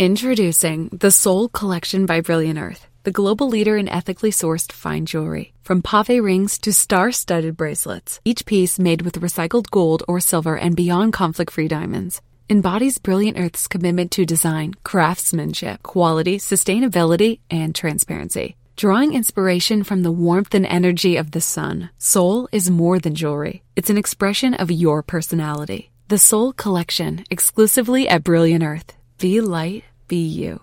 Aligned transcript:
Introducing 0.00 0.90
the 0.92 1.10
Soul 1.10 1.48
Collection 1.48 2.06
by 2.06 2.20
Brilliant 2.20 2.56
Earth, 2.56 2.86
the 3.02 3.10
global 3.10 3.48
leader 3.48 3.76
in 3.76 3.88
ethically 3.88 4.30
sourced 4.30 4.70
fine 4.70 5.06
jewelry. 5.06 5.52
From 5.64 5.82
pave 5.82 6.22
rings 6.22 6.56
to 6.58 6.72
star 6.72 7.10
studded 7.10 7.56
bracelets, 7.56 8.20
each 8.24 8.46
piece 8.46 8.78
made 8.78 9.02
with 9.02 9.20
recycled 9.20 9.72
gold 9.72 10.04
or 10.06 10.20
silver 10.20 10.56
and 10.56 10.76
beyond 10.76 11.12
conflict 11.12 11.50
free 11.50 11.66
diamonds 11.66 12.22
embodies 12.48 12.98
Brilliant 12.98 13.40
Earth's 13.40 13.66
commitment 13.66 14.12
to 14.12 14.24
design, 14.24 14.74
craftsmanship, 14.84 15.82
quality, 15.82 16.38
sustainability, 16.38 17.40
and 17.50 17.74
transparency. 17.74 18.54
Drawing 18.76 19.14
inspiration 19.14 19.82
from 19.82 20.04
the 20.04 20.12
warmth 20.12 20.54
and 20.54 20.64
energy 20.66 21.16
of 21.16 21.32
the 21.32 21.40
sun, 21.40 21.90
Soul 21.98 22.48
is 22.52 22.70
more 22.70 23.00
than 23.00 23.16
jewelry. 23.16 23.64
It's 23.74 23.90
an 23.90 23.98
expression 23.98 24.54
of 24.54 24.70
your 24.70 25.02
personality. 25.02 25.90
The 26.06 26.18
Soul 26.18 26.52
Collection, 26.52 27.24
exclusively 27.30 28.08
at 28.08 28.22
Brilliant 28.22 28.62
Earth. 28.62 28.94
Be 29.18 29.40
light, 29.40 29.82
be 30.08 30.16
you. 30.16 30.58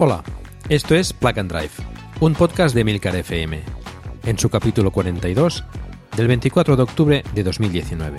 Hola, 0.00 0.22
esto 0.68 0.94
es 0.94 1.12
Plug 1.12 1.38
and 1.40 1.50
Drive, 1.50 1.70
un 2.20 2.34
podcast 2.34 2.72
de 2.74 2.84
Milcar 2.84 3.16
FM, 3.16 3.60
en 4.26 4.38
su 4.38 4.48
capítulo 4.48 4.92
42 4.92 5.64
del 6.16 6.28
24 6.28 6.76
de 6.76 6.82
octubre 6.82 7.24
de 7.34 7.42
2019. 7.42 8.18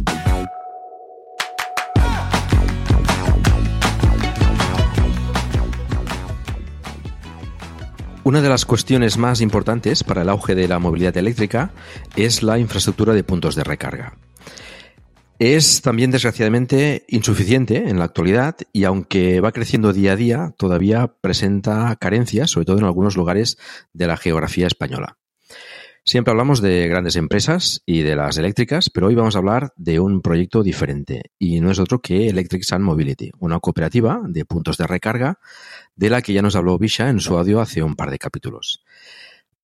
Una 8.31 8.41
de 8.41 8.47
las 8.47 8.63
cuestiones 8.63 9.17
más 9.17 9.41
importantes 9.41 10.05
para 10.05 10.21
el 10.21 10.29
auge 10.29 10.55
de 10.55 10.69
la 10.69 10.79
movilidad 10.79 11.17
eléctrica 11.17 11.73
es 12.15 12.43
la 12.43 12.59
infraestructura 12.59 13.13
de 13.13 13.25
puntos 13.25 13.55
de 13.55 13.65
recarga. 13.65 14.15
Es 15.37 15.81
también, 15.81 16.11
desgraciadamente, 16.11 17.03
insuficiente 17.09 17.89
en 17.89 17.99
la 17.99 18.05
actualidad 18.05 18.55
y 18.71 18.85
aunque 18.85 19.41
va 19.41 19.51
creciendo 19.51 19.91
día 19.91 20.13
a 20.13 20.15
día, 20.15 20.53
todavía 20.57 21.13
presenta 21.19 21.93
carencias, 21.97 22.51
sobre 22.51 22.67
todo 22.67 22.77
en 22.77 22.85
algunos 22.85 23.17
lugares 23.17 23.57
de 23.91 24.07
la 24.07 24.15
geografía 24.15 24.65
española. 24.65 25.17
Siempre 26.03 26.31
hablamos 26.31 26.61
de 26.61 26.87
grandes 26.87 27.15
empresas 27.15 27.83
y 27.85 28.01
de 28.01 28.15
las 28.15 28.37
eléctricas, 28.37 28.89
pero 28.89 29.07
hoy 29.07 29.15
vamos 29.15 29.35
a 29.35 29.37
hablar 29.37 29.71
de 29.75 29.99
un 29.99 30.21
proyecto 30.21 30.63
diferente 30.63 31.31
y 31.37 31.59
no 31.59 31.69
es 31.69 31.77
otro 31.77 32.01
que 32.01 32.27
Electric 32.27 32.63
Sun 32.63 32.81
Mobility, 32.81 33.31
una 33.37 33.59
cooperativa 33.59 34.19
de 34.25 34.43
puntos 34.43 34.77
de 34.77 34.87
recarga 34.87 35.37
de 35.95 36.09
la 36.09 36.23
que 36.23 36.33
ya 36.33 36.41
nos 36.41 36.55
habló 36.55 36.79
Bisha 36.79 37.09
en 37.09 37.19
su 37.19 37.37
audio 37.37 37.61
hace 37.61 37.83
un 37.83 37.95
par 37.95 38.09
de 38.09 38.17
capítulos. 38.17 38.83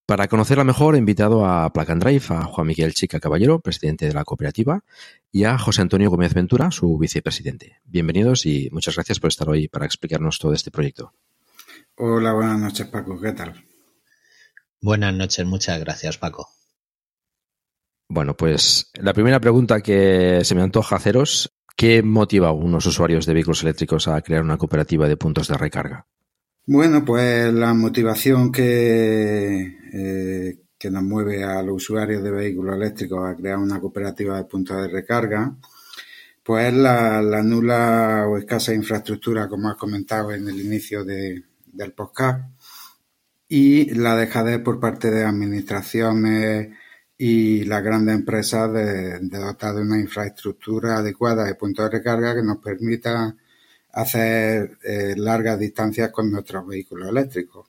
Para 0.06 0.28
conocerla 0.28 0.62
mejor, 0.62 0.94
he 0.94 0.98
invitado 0.98 1.44
a 1.44 1.70
Plug 1.72 1.98
Drive 1.98 2.26
a 2.30 2.44
Juan 2.44 2.68
Miguel 2.68 2.94
Chica 2.94 3.18
Caballero, 3.18 3.60
presidente 3.60 4.06
de 4.06 4.14
la 4.14 4.24
cooperativa, 4.24 4.84
y 5.32 5.44
a 5.44 5.58
José 5.58 5.82
Antonio 5.82 6.08
Gómez 6.08 6.34
Ventura, 6.34 6.70
su 6.70 6.96
vicepresidente. 6.98 7.80
Bienvenidos 7.84 8.46
y 8.46 8.70
muchas 8.70 8.94
gracias 8.94 9.18
por 9.18 9.28
estar 9.28 9.48
hoy 9.50 9.66
para 9.68 9.86
explicarnos 9.86 10.38
todo 10.38 10.54
este 10.54 10.70
proyecto. 10.70 11.12
Hola, 11.96 12.32
buenas 12.32 12.58
noches, 12.58 12.86
Paco. 12.86 13.20
¿Qué 13.20 13.32
tal? 13.32 13.67
Buenas 14.80 15.14
noches, 15.14 15.44
muchas 15.46 15.80
gracias, 15.80 16.18
Paco. 16.18 16.48
Bueno, 18.08 18.36
pues 18.36 18.90
la 18.94 19.12
primera 19.12 19.40
pregunta 19.40 19.80
que 19.80 20.40
se 20.44 20.54
me 20.54 20.62
antoja 20.62 20.96
haceros, 20.96 21.52
¿qué 21.76 22.02
motiva 22.02 22.48
a 22.48 22.52
unos 22.52 22.86
usuarios 22.86 23.26
de 23.26 23.34
vehículos 23.34 23.62
eléctricos 23.62 24.08
a 24.08 24.20
crear 24.22 24.42
una 24.42 24.56
cooperativa 24.56 25.06
de 25.08 25.16
puntos 25.16 25.48
de 25.48 25.58
recarga? 25.58 26.06
Bueno, 26.64 27.04
pues 27.04 27.52
la 27.52 27.74
motivación 27.74 28.52
que, 28.52 29.78
eh, 29.92 30.58
que 30.78 30.90
nos 30.90 31.02
mueve 31.02 31.42
a 31.42 31.62
los 31.62 31.76
usuarios 31.76 32.22
de 32.22 32.30
vehículos 32.30 32.76
eléctricos 32.76 33.26
a 33.26 33.34
crear 33.34 33.58
una 33.58 33.80
cooperativa 33.80 34.36
de 34.36 34.44
puntos 34.44 34.76
de 34.76 34.88
recarga, 34.88 35.56
pues 36.42 36.68
es 36.68 36.74
la, 36.74 37.42
nula 37.42 38.26
o 38.28 38.38
escasa 38.38 38.72
infraestructura, 38.72 39.48
como 39.48 39.68
has 39.68 39.76
comentado 39.76 40.32
en 40.32 40.48
el 40.48 40.58
inicio 40.60 41.04
del 41.04 41.92
podcast, 41.94 42.57
y 43.48 43.94
la 43.94 44.16
dejadez 44.16 44.60
por 44.60 44.78
parte 44.78 45.10
de 45.10 45.24
administraciones 45.24 46.76
y 47.16 47.64
las 47.64 47.82
grandes 47.82 48.14
empresas 48.14 48.72
de, 48.72 49.18
de 49.20 49.38
dotar 49.38 49.74
de 49.74 49.82
una 49.82 49.98
infraestructura 49.98 50.98
adecuada 50.98 51.44
de 51.44 51.54
puntos 51.54 51.90
de 51.90 51.98
recarga 51.98 52.34
que 52.34 52.42
nos 52.42 52.58
permita 52.58 53.34
hacer 53.92 54.78
eh, 54.84 55.14
largas 55.16 55.58
distancias 55.58 56.10
con 56.10 56.30
nuestros 56.30 56.66
vehículos 56.66 57.08
eléctricos. 57.08 57.66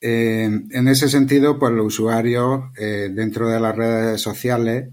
Eh, 0.00 0.44
en 0.44 0.88
ese 0.88 1.08
sentido, 1.08 1.58
pues 1.58 1.72
los 1.72 1.86
usuarios 1.86 2.64
eh, 2.76 3.10
dentro 3.10 3.48
de 3.48 3.58
las 3.58 3.74
redes 3.74 4.20
sociales 4.20 4.90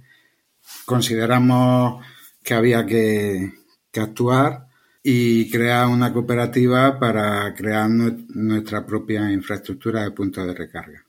consideramos 0.86 2.04
que 2.42 2.54
había 2.54 2.86
que, 2.86 3.54
actuar 3.94 4.68
y 5.04 5.50
crear 5.50 5.88
una 5.88 6.14
cooperativa 6.14 7.00
para 7.00 7.54
crear 7.56 7.90
nuestra 7.90 8.86
propia 8.86 9.32
infraestructura 9.32 10.04
de 10.04 10.12
puntos 10.12 10.46
de 10.46 10.54
recarga. 10.54 11.04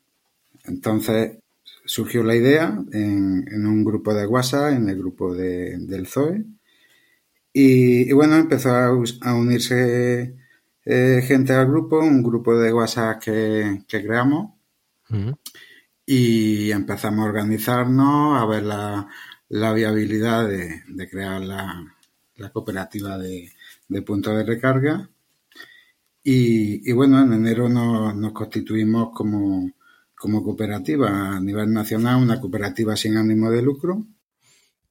Entonces 0.64 1.38
surgió 1.84 2.22
la 2.22 2.36
idea 2.36 2.78
en, 2.92 3.66
un 3.66 3.84
grupo 3.84 4.14
de 4.14 4.26
WhatsApp, 4.26 4.72
en 4.72 4.88
el 4.88 4.96
grupo 4.96 5.34
del 5.34 6.06
ZOE, 6.06 6.44
y, 7.52 8.10
bueno, 8.12 8.36
empezó 8.36 8.70
a, 8.70 9.34
unirse 9.34 10.36
eh, 10.84 11.22
gente 11.26 11.52
al 11.52 11.66
grupo, 11.66 11.98
un 11.98 12.22
grupo 12.22 12.56
de 12.56 12.72
WhatsApp 12.72 13.20
que, 13.22 13.84
creamos. 13.86 14.54
Y 16.06 16.70
empezamos 16.70 17.20
a 17.20 17.28
organizarnos, 17.28 18.40
a 18.40 18.46
ver 18.46 18.62
la, 18.62 19.72
viabilidad 19.74 20.48
de, 20.48 21.08
crear 21.10 21.42
la, 21.42 21.92
cooperativa 22.52 23.18
de, 23.18 23.52
puntos 24.00 24.34
de 24.34 24.44
recarga. 24.44 25.10
Y, 26.24 26.90
bueno, 26.92 27.20
en 27.20 27.32
enero 27.32 27.68
nos, 27.68 28.32
constituimos 28.32 29.10
como, 29.12 29.72
como 30.14 30.42
cooperativa 30.42 31.36
a 31.36 31.40
nivel 31.40 31.72
nacional, 31.72 32.22
una 32.22 32.40
cooperativa 32.40 32.96
sin 32.96 33.16
ánimo 33.16 33.50
de 33.50 33.60
lucro. 33.60 34.06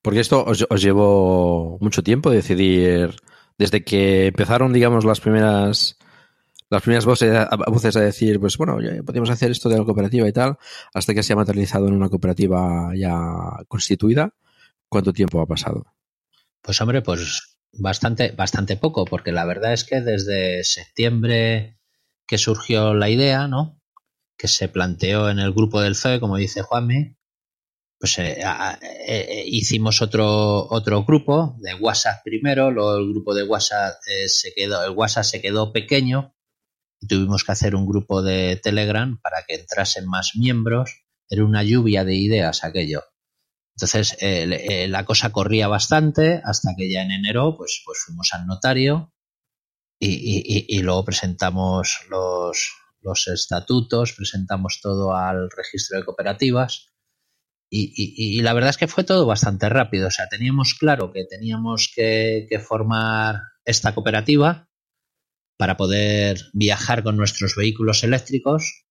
Porque 0.02 0.20
esto 0.20 0.44
os, 0.46 0.82
llevó 0.82 1.78
mucho 1.80 2.04
tiempo 2.04 2.30
decidir, 2.30 3.16
desde 3.58 3.84
que 3.84 4.28
empezaron, 4.28 4.74
digamos, 4.74 5.06
las 5.06 5.22
primeras 5.22 5.98
las 6.70 6.82
primeras 6.84 7.06
voces 7.06 7.36
a, 7.36 7.50
voces 7.68 7.98
a 7.98 8.02
decir, 8.02 8.40
pues 8.40 8.58
bueno, 8.58 8.80
ya 8.80 9.04
podemos 9.04 9.30
hacer 9.30 9.52
esto 9.52 9.68
de 9.68 9.78
la 9.78 9.84
cooperativa 9.84 10.26
y 10.28 10.32
tal, 10.32 10.58
hasta 10.94 11.14
que 11.14 11.22
se 11.22 11.34
ha 11.34 11.36
materializado 11.36 11.88
en 11.90 11.96
una 11.96 12.08
cooperativa 12.08 12.92
ya 12.96 13.20
constituida. 13.68 14.34
¿Cuánto 14.88 15.12
tiempo 15.12 15.42
ha 15.42 15.46
pasado? 15.46 15.86
Pues 16.62 16.80
hombre, 16.80 17.02
pues 17.02 17.51
bastante, 17.74 18.32
bastante 18.32 18.78
poco, 18.78 19.06
porque 19.06 19.32
la 19.32 19.46
verdad 19.46 19.74
es 19.74 19.84
que 19.84 20.02
desde 20.02 20.64
septiembre 20.64 21.80
que 22.28 22.38
surgió 22.38 22.94
la 22.94 23.10
idea, 23.10 23.48
¿no? 23.48 23.80
Que 24.38 24.48
se 24.48 24.70
planteó 24.70 25.30
en 25.30 25.40
el 25.40 25.54
grupo 25.54 25.82
del 25.82 25.96
FE, 25.96 26.20
como 26.20 26.38
dice 26.38 26.62
Juanmi, 26.62 27.16
pues 28.02 28.18
eh, 28.18 28.42
eh, 29.08 29.44
hicimos 29.46 30.02
otro 30.02 30.68
otro 30.72 31.04
grupo 31.04 31.56
de 31.60 31.76
WhatsApp 31.76 32.24
primero, 32.24 32.72
luego 32.72 32.98
el 32.98 33.10
grupo 33.10 33.36
de 33.36 33.44
WhatsApp 33.44 33.94
eh, 34.08 34.28
se 34.28 34.54
quedó, 34.56 34.84
el 34.84 34.92
WhatsApp 34.92 35.24
se 35.24 35.42
quedó 35.42 35.72
pequeño 35.72 36.34
y 37.00 37.08
tuvimos 37.08 37.44
que 37.44 37.52
hacer 37.52 37.76
un 37.76 37.86
grupo 37.86 38.24
de 38.24 38.56
Telegram 38.56 39.20
para 39.22 39.44
que 39.48 39.54
entrasen 39.56 40.08
más 40.08 40.32
miembros. 40.36 41.04
Era 41.30 41.46
una 41.46 41.64
lluvia 41.64 42.04
de 42.04 42.16
ideas 42.16 42.64
aquello. 42.64 43.04
Entonces 43.76 44.18
la 44.90 45.06
cosa 45.06 45.32
corría 45.32 45.68
bastante 45.68 46.42
hasta 46.44 46.74
que 46.78 46.92
ya 46.92 47.02
en 47.04 47.12
enero 47.12 47.56
pues, 47.58 47.82
pues 47.86 48.00
fuimos 48.06 48.30
al 48.34 48.46
notario 48.46 49.14
y, 50.00 50.66
y 50.68 50.82
luego 50.82 51.06
presentamos 51.06 52.00
los, 52.10 52.72
los 53.02 53.28
estatutos, 53.28 54.14
presentamos 54.14 54.80
todo 54.82 55.16
al 55.16 55.50
registro 55.52 55.98
de 55.98 56.06
cooperativas 56.06 56.92
y, 57.74 58.42
la 58.42 58.54
verdad 58.54 58.72
es 58.72 58.78
que 58.78 58.90
fue 58.90 59.06
todo 59.06 59.26
bastante 59.26 59.70
rápido. 59.70 60.08
O 60.08 60.12
sea, 60.12 60.28
teníamos 60.28 60.76
claro 60.78 61.14
que 61.14 61.24
teníamos 61.24 61.92
que, 61.96 62.48
formar 62.68 63.42
esta 63.66 63.94
cooperativa. 63.96 64.68
para 65.58 65.78
poder 65.78 66.42
viajar 66.54 67.04
con 67.04 67.18
nuestros 67.18 67.56
vehículos 67.56 68.04
eléctricos, 68.04 68.86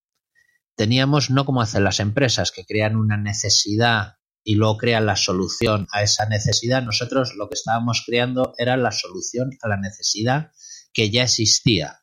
teníamos 0.76 1.29
no 1.29 1.44
como 1.44 1.62
hacen 1.62 1.83
las 1.83 1.99
empresas 1.99 2.53
que 2.53 2.65
crean 2.65 2.94
una 2.97 3.17
necesidad 3.17 4.15
y 4.43 4.55
luego 4.55 4.79
crean 4.79 5.07
la 5.07 5.17
solución 5.17 5.87
a 5.93 6.03
esa 6.03 6.27
necesidad. 6.27 6.83
Nosotros 6.83 7.35
lo 7.37 7.49
que 7.49 7.55
estábamos 7.55 8.03
creando 8.07 8.55
era 8.59 8.77
la 8.77 8.93
solución 8.93 9.51
a 9.63 9.69
la 9.69 9.77
necesidad 9.77 10.53
que 10.93 11.11
ya 11.11 11.25
existía, 11.25 12.01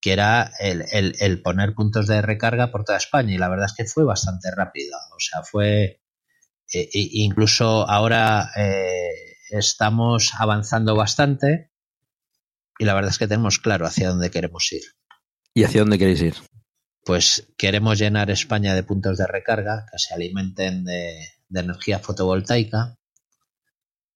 que 0.00 0.12
era 0.12 0.52
el, 0.58 1.42
poner 1.42 1.74
puntos 1.74 2.06
de 2.06 2.20
recarga 2.22 2.70
por 2.70 2.84
toda 2.84 2.98
España. 2.98 3.34
Y 3.34 3.38
la 3.38 3.48
verdad 3.48 3.66
es 3.66 3.74
que 3.74 3.84
fue 3.84 4.04
bastante 4.04 4.50
rápido. 4.50 4.96
O 5.14 5.20
sea, 5.20 5.42
fue. 5.42 6.00
Eh, 6.74 6.88
incluso 6.92 7.88
ahora 7.88 8.50
eh, 8.56 9.36
estamos 9.50 10.32
avanzando 10.38 10.96
bastante 10.96 11.70
y 12.78 12.84
la 12.84 12.94
verdad 12.94 13.10
es 13.10 13.18
que 13.18 13.28
tenemos 13.28 13.58
claro 13.58 13.86
hacia 13.86 14.08
dónde 14.08 14.30
queremos 14.30 14.72
ir. 14.72 14.82
¿Y 15.54 15.64
hacia 15.64 15.82
dónde 15.82 15.98
queréis 15.98 16.22
ir? 16.22 16.34
Pues 17.04 17.48
queremos 17.58 17.98
llenar 17.98 18.30
España 18.30 18.74
de 18.74 18.84
puntos 18.84 19.18
de 19.18 19.26
recarga 19.26 19.84
que 19.90 19.98
se 19.98 20.14
alimenten 20.14 20.84
de, 20.84 21.28
de 21.52 21.60
energía 21.60 21.98
fotovoltaica 21.98 22.98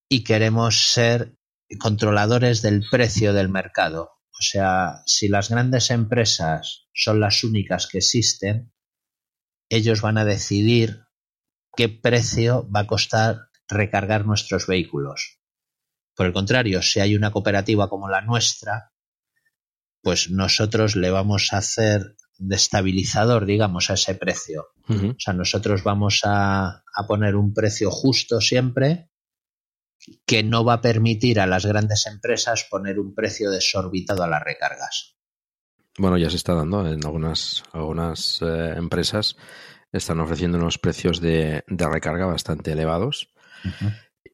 y 0.08 0.24
queremos 0.24 0.92
ser 0.92 1.36
controladores 1.78 2.62
del 2.62 2.84
precio 2.90 3.32
del 3.34 3.48
mercado. 3.48 4.12
O 4.30 4.42
sea, 4.42 5.02
si 5.06 5.28
las 5.28 5.50
grandes 5.50 5.90
empresas 5.90 6.88
son 6.94 7.20
las 7.20 7.44
únicas 7.44 7.86
que 7.86 7.98
existen, 7.98 8.72
ellos 9.68 10.00
van 10.00 10.18
a 10.18 10.24
decidir 10.24 11.02
qué 11.76 11.88
precio 11.88 12.68
va 12.70 12.80
a 12.80 12.86
costar 12.86 13.50
recargar 13.68 14.24
nuestros 14.24 14.66
vehículos. 14.66 15.40
Por 16.14 16.26
el 16.26 16.32
contrario, 16.32 16.80
si 16.82 17.00
hay 17.00 17.16
una 17.16 17.32
cooperativa 17.32 17.88
como 17.88 18.08
la 18.08 18.22
nuestra, 18.22 18.92
pues 20.02 20.30
nosotros 20.30 20.96
le 20.96 21.10
vamos 21.10 21.52
a 21.52 21.58
hacer 21.58 22.16
destabilizador, 22.38 23.46
digamos, 23.46 23.90
a 23.90 23.94
ese 23.94 24.14
precio. 24.14 24.68
O 24.88 25.14
sea, 25.18 25.34
nosotros 25.34 25.82
vamos 25.82 26.20
a, 26.24 26.82
poner 27.06 27.36
un 27.36 27.52
precio 27.52 27.90
justo 27.90 28.40
siempre 28.40 29.10
que 30.24 30.42
no 30.42 30.64
va 30.64 30.74
a 30.74 30.80
permitir 30.80 31.40
a 31.40 31.46
las 31.46 31.66
grandes 31.66 32.06
empresas 32.06 32.66
poner 32.70 32.98
un 32.98 33.14
precio 33.14 33.50
desorbitado 33.50 34.22
a 34.22 34.28
las 34.28 34.42
recargas. 34.42 35.16
Bueno, 35.98 36.18
ya 36.18 36.30
se 36.30 36.36
está 36.36 36.54
dando 36.54 36.86
en 36.86 37.04
algunas, 37.04 37.64
algunas 37.72 38.40
eh, 38.42 38.74
empresas 38.76 39.36
están 39.92 40.20
ofreciendo 40.20 40.58
unos 40.58 40.78
precios 40.78 41.20
de, 41.20 41.64
recarga 41.68 42.26
bastante 42.26 42.72
elevados. 42.72 43.30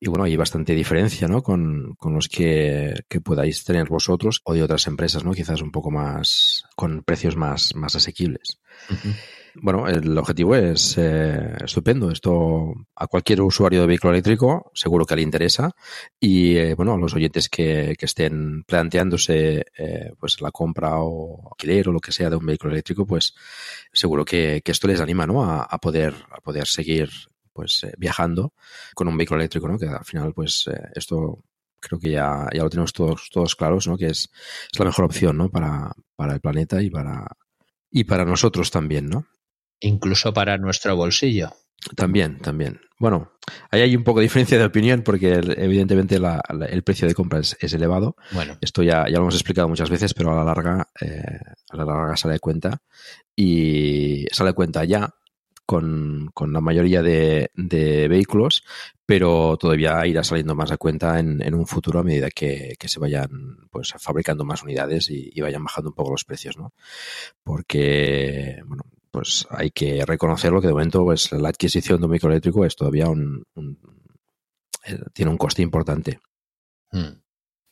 Y 0.00 0.08
bueno, 0.08 0.24
hay 0.24 0.36
bastante 0.36 0.74
diferencia, 0.74 1.28
¿no? 1.28 1.42
Con, 1.42 1.96
los 2.02 2.28
que, 2.28 2.94
podáis 3.24 3.64
tener 3.64 3.88
vosotros 3.88 4.40
o 4.44 4.54
de 4.54 4.62
otras 4.62 4.86
empresas, 4.86 5.24
¿no? 5.24 5.32
Quizás 5.32 5.62
un 5.62 5.70
poco 5.70 5.90
más, 5.90 6.64
con 6.76 7.02
precios 7.02 7.36
más, 7.36 7.74
más 7.74 7.96
asequibles. 7.96 8.60
Bueno, 9.54 9.86
el 9.86 10.16
objetivo 10.16 10.56
es 10.56 10.96
eh, 10.96 11.56
estupendo. 11.62 12.10
Esto 12.10 12.72
a 12.96 13.06
cualquier 13.06 13.42
usuario 13.42 13.82
de 13.82 13.86
vehículo 13.86 14.12
eléctrico 14.12 14.70
seguro 14.74 15.04
que 15.04 15.16
le 15.16 15.22
interesa. 15.22 15.70
Y 16.18 16.56
eh, 16.56 16.74
bueno, 16.74 16.94
a 16.94 16.98
los 16.98 17.14
oyentes 17.14 17.48
que, 17.48 17.94
estén 18.00 18.64
planteándose 18.64 19.66
eh, 19.76 20.12
pues 20.18 20.40
la 20.40 20.50
compra 20.50 20.96
o 20.96 21.50
alquiler 21.50 21.88
o 21.88 21.92
lo 21.92 22.00
que 22.00 22.12
sea 22.12 22.30
de 22.30 22.36
un 22.36 22.46
vehículo 22.46 22.72
eléctrico, 22.72 23.06
pues 23.06 23.34
seguro 23.92 24.24
que, 24.24 24.62
esto 24.64 24.88
les 24.88 25.00
anima 25.00 25.26
¿no? 25.26 25.44
a, 25.44 25.62
a, 25.62 25.78
poder, 25.78 26.14
a 26.30 26.40
poder 26.40 26.66
seguir 26.66 27.10
pues 27.52 27.84
eh, 27.84 27.92
viajando 27.98 28.54
con 28.94 29.08
un 29.08 29.16
vehículo 29.16 29.40
eléctrico, 29.40 29.68
¿no? 29.68 29.78
Que 29.78 29.86
al 29.86 30.04
final, 30.04 30.32
pues 30.32 30.68
eh, 30.68 30.90
esto 30.94 31.44
creo 31.80 31.98
que 31.98 32.10
ya, 32.12 32.48
ya 32.52 32.62
lo 32.62 32.70
tenemos 32.70 32.92
todos, 32.92 33.28
todos 33.30 33.56
claros, 33.56 33.86
¿no? 33.88 33.96
Que 33.96 34.06
es, 34.06 34.30
es 34.72 34.78
la 34.78 34.86
mejor 34.86 35.04
opción, 35.04 35.36
¿no? 35.36 35.50
Para, 35.50 35.92
para 36.16 36.34
el 36.34 36.40
planeta 36.40 36.80
y 36.82 36.90
para, 36.90 37.26
y 37.90 38.04
para 38.04 38.24
nosotros 38.24 38.70
también, 38.70 39.08
¿no? 39.08 39.26
Incluso 39.80 40.32
para 40.32 40.58
nuestro 40.58 40.96
bolsillo. 40.96 41.52
También, 41.96 42.38
también. 42.38 42.80
Bueno, 42.98 43.32
ahí 43.70 43.80
hay 43.80 43.96
un 43.96 44.04
poco 44.04 44.20
de 44.20 44.26
diferencia 44.26 44.56
de 44.56 44.64
opinión 44.64 45.02
porque 45.02 45.32
evidentemente 45.32 46.16
el 46.16 46.82
precio 46.84 47.08
de 47.08 47.14
compra 47.14 47.40
es, 47.40 47.74
elevado. 47.74 48.14
Bueno. 48.30 48.56
Esto 48.60 48.84
ya, 48.84 49.06
ya 49.08 49.16
lo 49.16 49.22
hemos 49.22 49.34
explicado 49.34 49.68
muchas 49.68 49.90
veces, 49.90 50.14
pero 50.14 50.30
a 50.30 50.36
la 50.36 50.44
larga, 50.44 50.86
eh, 51.00 51.40
a 51.70 51.76
la 51.76 51.84
larga 51.84 52.16
sale 52.16 52.34
de 52.34 52.40
cuenta. 52.40 52.80
Y 53.34 54.26
sale 54.30 54.50
de 54.50 54.54
cuenta 54.54 54.84
ya 54.84 55.12
con, 55.72 56.52
la 56.52 56.60
mayoría 56.60 57.02
de, 57.02 57.50
vehículos, 58.08 58.64
pero 59.06 59.56
todavía 59.56 60.06
irá 60.06 60.22
saliendo 60.22 60.54
más 60.54 60.70
a 60.70 60.76
cuenta 60.76 61.18
en, 61.18 61.54
un 61.54 61.66
futuro 61.66 62.00
a 62.00 62.04
medida 62.04 62.30
que, 62.30 62.76
se 62.84 63.00
vayan 63.00 63.30
pues 63.70 63.94
fabricando 63.98 64.44
más 64.44 64.62
unidades 64.62 65.08
y, 65.10 65.40
vayan 65.40 65.64
bajando 65.64 65.90
un 65.90 65.94
poco 65.94 66.10
los 66.10 66.24
precios, 66.24 66.58
¿no? 66.58 66.72
Porque, 67.42 68.62
bueno, 68.66 68.84
pues 69.10 69.46
hay 69.50 69.70
que 69.70 70.04
reconocerlo 70.04 70.60
que 70.60 70.66
de 70.66 70.72
momento 70.72 71.04
pues 71.04 71.32
la 71.32 71.48
adquisición 71.48 71.98
de 72.00 72.06
un 72.06 72.10
vehículo 72.10 72.32
eléctrico 72.32 72.64
es 72.64 72.76
todavía 72.76 73.08
un, 73.08 73.46
eh, 74.84 74.98
tiene 75.12 75.30
un 75.30 75.38
coste 75.38 75.62
importante. 75.62 76.20
Hmm. 76.90 77.21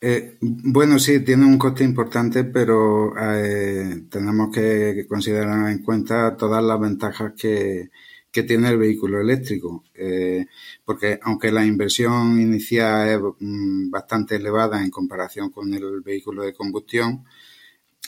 Eh, 0.02 0.38
bueno, 0.40 0.98
sí, 0.98 1.20
tiene 1.20 1.44
un 1.44 1.58
coste 1.58 1.84
importante, 1.84 2.44
pero 2.44 3.12
eh, 3.18 4.04
tenemos 4.10 4.50
que 4.50 5.06
considerar 5.06 5.70
en 5.70 5.82
cuenta 5.82 6.36
todas 6.36 6.64
las 6.64 6.80
ventajas 6.80 7.34
que, 7.36 7.90
tiene 8.32 8.68
el 8.70 8.78
vehículo 8.78 9.20
eléctrico. 9.20 9.84
Eh, 9.94 10.46
porque 10.84 11.18
aunque 11.22 11.52
la 11.52 11.66
inversión 11.66 12.40
inicial 12.40 13.08
es 13.08 13.20
mm, 13.40 13.90
bastante 13.90 14.36
elevada 14.36 14.82
en 14.82 14.90
comparación 14.90 15.50
con 15.50 15.74
el 15.74 16.00
vehículo 16.02 16.42
de 16.44 16.54
combustión, 16.54 17.24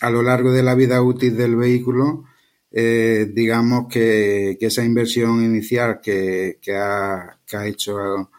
a 0.01 0.11
lo 0.11 0.23
largo 0.23 0.53
de 0.53 0.63
la 0.63 0.75
vida 0.75 1.03
útil 1.03 1.37
del 1.37 1.57
vehículo, 1.57 2.25
digamos 2.71 3.87
que, 3.89 4.57
esa 4.61 4.85
inversión 4.85 5.45
inicial 5.45 6.01
que, 6.03 6.59
ha, 6.75 7.39
hecho 7.67 8.31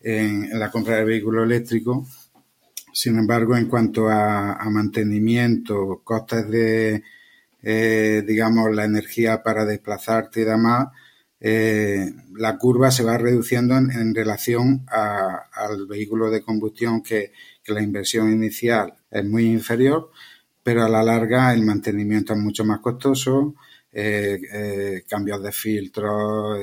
en 0.00 0.58
la 0.58 0.70
compra 0.70 0.96
del 0.96 1.06
vehículo 1.06 1.44
eléctrico, 1.44 2.06
sin 2.92 3.18
embargo, 3.18 3.56
en 3.56 3.66
cuanto 3.66 4.08
a, 4.08 4.58
mantenimiento, 4.70 6.02
costes 6.04 6.48
de, 6.48 7.02
eh, 7.62 8.22
digamos, 8.26 8.74
la 8.74 8.84
energía 8.84 9.42
para 9.42 9.64
desplazarte 9.64 10.42
y 10.42 10.44
demás, 10.44 10.88
eh, 11.40 12.12
la 12.34 12.56
curva 12.58 12.90
se 12.90 13.02
va 13.02 13.18
reduciendo 13.18 13.76
en, 13.76 14.14
relación 14.14 14.86
al 14.88 15.86
vehículo 15.86 16.30
de 16.30 16.42
combustión 16.42 17.02
que, 17.02 17.32
la 17.66 17.80
inversión 17.80 18.32
inicial 18.32 18.94
es 19.10 19.24
muy 19.24 19.46
inferior, 19.46 20.10
pero 20.64 20.84
a 20.84 20.88
la 20.88 21.02
larga 21.02 21.54
el 21.54 21.62
mantenimiento 21.62 22.32
es 22.32 22.38
mucho 22.40 22.64
más 22.64 22.80
costoso, 22.80 23.54
eh, 23.92 25.04
cambios 25.08 25.42
de 25.42 25.52
filtros. 25.52 26.58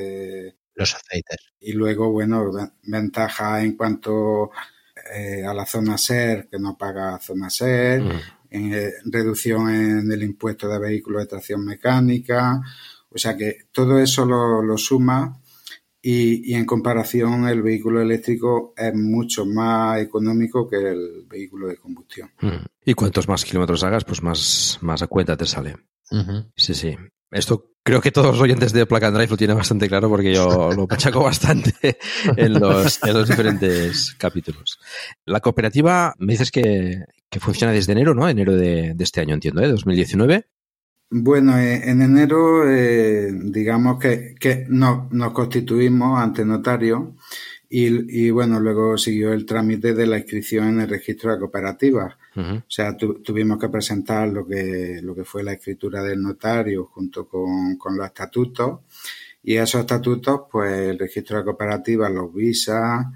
Los 0.75 0.95
aceites. 0.95 1.37
Y 1.61 1.73
luego, 1.73 2.11
bueno, 2.11 2.51
ventaja 2.83 3.63
en 3.63 3.75
cuanto 3.77 4.51
eh, 5.13 5.45
a 5.45 5.53
la 5.53 5.65
zona 5.65 5.97
SER 5.97 6.47
que 6.49 6.59
no 6.59 6.77
paga 6.77 7.19
zona 7.19 7.49
SER, 7.49 8.01
mm. 8.01 8.11
en, 8.51 8.73
eh, 8.73 8.91
reducción 9.05 9.69
en 9.69 10.11
el 10.11 10.23
impuesto 10.23 10.67
de 10.67 10.79
vehículos 10.79 11.21
de 11.23 11.27
tracción 11.27 11.65
mecánica, 11.65 12.61
o 13.09 13.17
sea 13.17 13.35
que 13.35 13.67
todo 13.71 13.99
eso 13.99 14.25
lo, 14.25 14.77
suma 14.77 15.39
y, 16.01 16.53
en 16.53 16.65
comparación 16.65 17.47
el 17.47 17.61
vehículo 17.61 18.01
eléctrico 18.01 18.73
es 18.77 18.93
mucho 18.93 19.45
más 19.45 20.01
económico 20.01 20.69
que 20.69 20.77
el 20.77 21.25
vehículo 21.27 21.67
de 21.67 21.77
combustión. 21.77 22.31
Mm. 22.41 22.65
Y 22.85 22.93
cuantos 22.93 23.27
más 23.27 23.43
kilómetros 23.43 23.83
hagas, 23.83 24.05
pues 24.05 24.21
más, 24.23 24.77
más 24.81 25.01
a 25.01 25.07
cuenta 25.07 25.35
te 25.35 25.45
sale. 25.45 25.75
Sí, 26.55 26.73
sí. 26.73 26.95
Esto 27.31 27.71
creo 27.83 28.01
que 28.01 28.11
todos 28.11 28.27
los 28.27 28.41
oyentes 28.41 28.73
de 28.73 28.85
Plug 28.85 29.03
and 29.03 29.15
Drive 29.15 29.29
lo 29.29 29.37
tienen 29.37 29.57
bastante 29.57 29.87
claro 29.87 30.09
porque 30.09 30.33
yo 30.33 30.71
lo 30.75 30.87
pachaco 30.87 31.23
bastante 31.23 31.97
en 32.37 32.53
los, 32.53 33.03
en 33.03 33.13
los 33.13 33.27
diferentes 33.27 34.15
capítulos. 34.17 34.79
La 35.25 35.39
cooperativa, 35.39 36.13
me 36.17 36.33
dices 36.33 36.51
que, 36.51 37.03
funciona 37.39 37.73
desde 37.73 37.91
enero, 37.91 38.13
¿no? 38.13 38.27
Enero 38.27 38.55
de, 38.55 38.95
este 38.99 39.21
año, 39.21 39.35
entiendo, 39.35 39.61
¿eh? 39.61 39.67
2019. 39.69 40.45
Bueno, 41.11 41.57
eh, 41.57 41.89
en 41.89 42.01
enero, 42.01 42.69
eh, 42.69 43.31
digamos 43.31 43.99
que, 43.99 44.35
que 44.39 44.65
nos 44.69 45.33
constituimos 45.33 46.19
ante 46.19 46.45
notario 46.45 47.15
y, 47.71 48.31
bueno, 48.31 48.59
luego 48.59 48.97
siguió 48.97 49.31
el 49.31 49.45
trámite 49.45 49.93
de 49.93 50.07
la 50.07 50.17
inscripción 50.17 50.69
en 50.69 50.81
el 50.81 50.89
registro 50.89 51.31
de 51.31 51.39
cooperativas. 51.39 52.15
O 52.39 52.63
sea, 52.67 52.95
tuvimos 52.95 53.59
que 53.59 53.69
presentar 53.69 54.27
lo 54.29 54.45
que, 54.45 54.99
lo 55.01 55.15
que 55.15 55.23
fue 55.23 55.43
la 55.43 55.53
escritura 55.53 56.03
del 56.03 56.21
notario 56.21 56.85
junto 56.85 57.27
con, 57.27 57.77
los 57.97 58.05
estatutos. 58.05 58.81
Y 59.43 59.55
esos 59.55 59.81
estatutos, 59.81 60.41
pues 60.51 60.71
el 60.89 60.99
registro 60.99 61.37
de 61.37 61.43
cooperativas 61.43 62.11
los 62.11 62.33
visa 62.33 63.11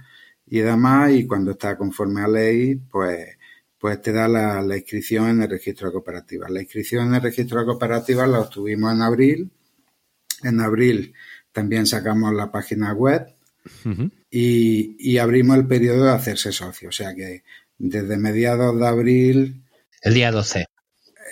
y 0.47 0.59
demás. 0.59 1.11
Y 1.11 1.25
cuando 1.25 1.51
está 1.51 1.77
conforme 1.77 2.21
a 2.21 2.27
ley, 2.27 2.75
pues, 2.75 3.37
pues 3.77 4.01
te 4.01 4.11
da 4.11 4.27
la, 4.27 4.77
inscripción 4.77 5.29
en 5.29 5.43
el 5.43 5.49
registro 5.49 5.87
de 5.87 5.93
cooperativas. 5.93 6.49
La 6.49 6.61
inscripción 6.61 7.07
en 7.07 7.15
el 7.15 7.21
registro 7.21 7.59
de 7.59 7.65
cooperativas 7.65 8.29
la 8.29 8.39
obtuvimos 8.41 8.93
en 8.93 9.01
abril. 9.01 9.51
En 10.43 10.59
abril 10.59 11.13
también 11.51 11.85
sacamos 11.85 12.33
la 12.33 12.51
página 12.51 12.93
web 12.93 13.27
y, 14.29 15.17
abrimos 15.17 15.57
el 15.57 15.67
periodo 15.67 16.05
de 16.05 16.11
hacerse 16.11 16.51
socio. 16.51 16.89
O 16.89 16.91
sea 16.91 17.13
que 17.13 17.43
desde 17.83 18.17
mediados 18.17 18.79
de 18.79 18.87
abril. 18.87 19.63
El 20.01 20.13
día 20.13 20.31
12. 20.31 20.65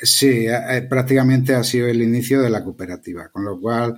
sí, 0.03 0.48
prácticamente 0.89 1.55
ha 1.55 1.63
sido 1.63 1.88
el 1.88 2.01
inicio 2.01 2.41
de 2.41 2.50
la 2.50 2.63
cooperativa, 2.63 3.29
con 3.29 3.46
lo 3.46 3.60
cual 3.60 3.98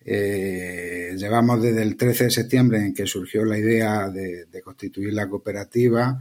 eh, 0.00 1.14
llevamos 1.16 1.62
desde 1.62 1.82
el 1.82 1.96
13 1.96 2.24
de 2.24 2.30
septiembre 2.30 2.78
en 2.78 2.94
que 2.94 3.06
surgió 3.06 3.44
la 3.44 3.58
idea 3.58 4.08
de, 4.10 4.46
constituir 4.62 5.14
la 5.14 5.28
cooperativa, 5.28 6.20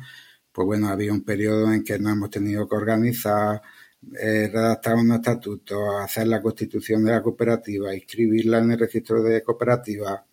pues 0.51 0.65
bueno, 0.65 0.87
había 0.87 1.11
un 1.11 1.23
periodo 1.23 1.71
en 1.73 1.83
que 1.83 1.99
nos 1.99 2.13
hemos 2.13 2.29
tenido 2.29 2.67
que 2.67 2.75
organizar, 2.75 3.61
eh, 4.19 4.49
redactar 4.51 4.95
un 4.95 5.11
estatuto, 5.11 5.97
hacer 5.99 6.27
la 6.27 6.41
constitución 6.41 7.03
de 7.03 7.11
la 7.11 7.21
cooperativa, 7.21 7.93
inscribirla 7.93 8.59
en 8.59 8.71
el 8.71 8.79
registro 8.79 9.21
de 9.21 9.43
cooperativa. 9.43 10.25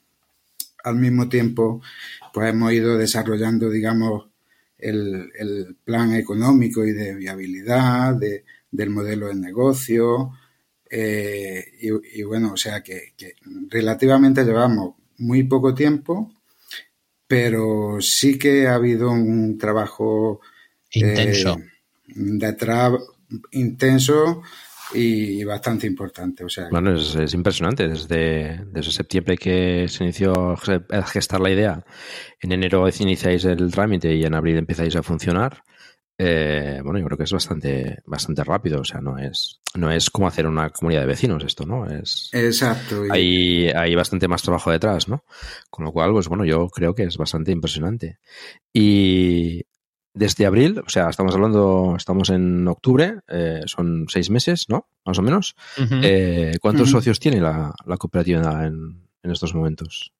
Al 0.84 0.96
mismo 0.96 1.28
tiempo, 1.28 1.82
pues 2.32 2.50
hemos 2.50 2.72
ido 2.72 2.96
desarrollando, 2.96 3.70
digamos, 3.70 4.31
el, 4.82 5.76
plan 5.84 6.14
económico 6.14 6.84
y 6.84 6.92
de 6.92 7.14
viabilidad 7.14 8.16
del 8.70 8.90
modelo 8.90 9.28
de 9.28 9.34
negocio, 9.34 10.32
eh, 10.90 11.64
y, 11.80 12.22
bueno, 12.22 12.52
o 12.52 12.56
sea 12.56 12.82
que, 12.82 13.14
relativamente 13.70 14.44
llevamos 14.44 14.96
muy 15.18 15.44
poco 15.44 15.74
tiempo, 15.74 16.32
pero 17.26 17.96
sí 18.00 18.38
que 18.38 18.66
ha 18.66 18.74
habido 18.74 19.10
un 19.10 19.56
trabajo 19.56 20.40
intenso. 20.90 21.58
Eh, 21.58 21.64
detrás 22.14 22.92
intenso 23.52 24.42
y 24.94 25.44
bastante 25.44 25.86
importante. 25.86 26.44
O 26.44 26.48
sea, 26.48 26.68
bueno, 26.70 26.94
es, 26.94 27.34
impresionante. 27.34 27.88
Desde, 27.88 28.64
desde 28.66 28.92
septiembre 28.92 29.36
que 29.36 29.86
se 29.88 30.04
inició 30.04 30.54
a 30.90 31.02
gestar 31.06 31.40
la 31.40 31.50
idea, 31.50 31.84
en 32.40 32.52
enero 32.52 32.88
iniciáis 33.00 33.44
el 33.44 33.70
trámite 33.70 34.14
y 34.14 34.24
en 34.24 34.34
abril 34.34 34.58
empezáis 34.58 34.96
a 34.96 35.02
funcionar. 35.02 35.62
Eh, 36.18 36.80
bueno, 36.84 36.98
yo 37.00 37.06
creo 37.06 37.18
que 37.18 37.24
es 37.24 37.32
bastante, 37.32 37.98
bastante 38.06 38.44
rápido, 38.44 38.80
o 38.80 38.84
sea, 38.84 39.00
no 39.00 39.18
es, 39.18 39.60
no 39.74 39.90
es 39.90 40.10
como 40.10 40.28
hacer 40.28 40.46
una 40.46 40.70
comunidad 40.70 41.00
de 41.00 41.06
vecinos 41.06 41.42
esto, 41.42 41.66
¿no? 41.66 41.86
Es, 41.86 42.28
Exacto. 42.32 43.04
Hay, 43.10 43.68
hay 43.70 43.94
bastante 43.94 44.28
más 44.28 44.42
trabajo 44.42 44.70
detrás, 44.70 45.08
¿no? 45.08 45.24
Con 45.70 45.84
lo 45.84 45.92
cual, 45.92 46.12
pues 46.12 46.28
bueno, 46.28 46.44
yo 46.44 46.68
creo 46.68 46.94
que 46.94 47.04
es 47.04 47.16
bastante 47.16 47.50
impresionante. 47.50 48.18
Y 48.72 49.64
desde 50.14 50.46
abril, 50.46 50.82
o 50.84 50.88
sea, 50.88 51.08
estamos 51.08 51.34
hablando, 51.34 51.94
estamos 51.96 52.30
en 52.30 52.68
octubre, 52.68 53.20
eh, 53.28 53.62
son 53.66 54.06
seis 54.08 54.30
meses, 54.30 54.66
¿no? 54.68 54.86
Más 55.04 55.18
o 55.18 55.22
menos. 55.22 55.56
Eh, 55.78 56.56
¿Cuántos 56.60 56.90
socios 56.90 57.18
tiene 57.18 57.40
la, 57.40 57.74
cooperativa 57.98 58.66
en, 58.66 59.08
en 59.22 59.30
estos 59.30 59.54
momentos? 59.54 60.12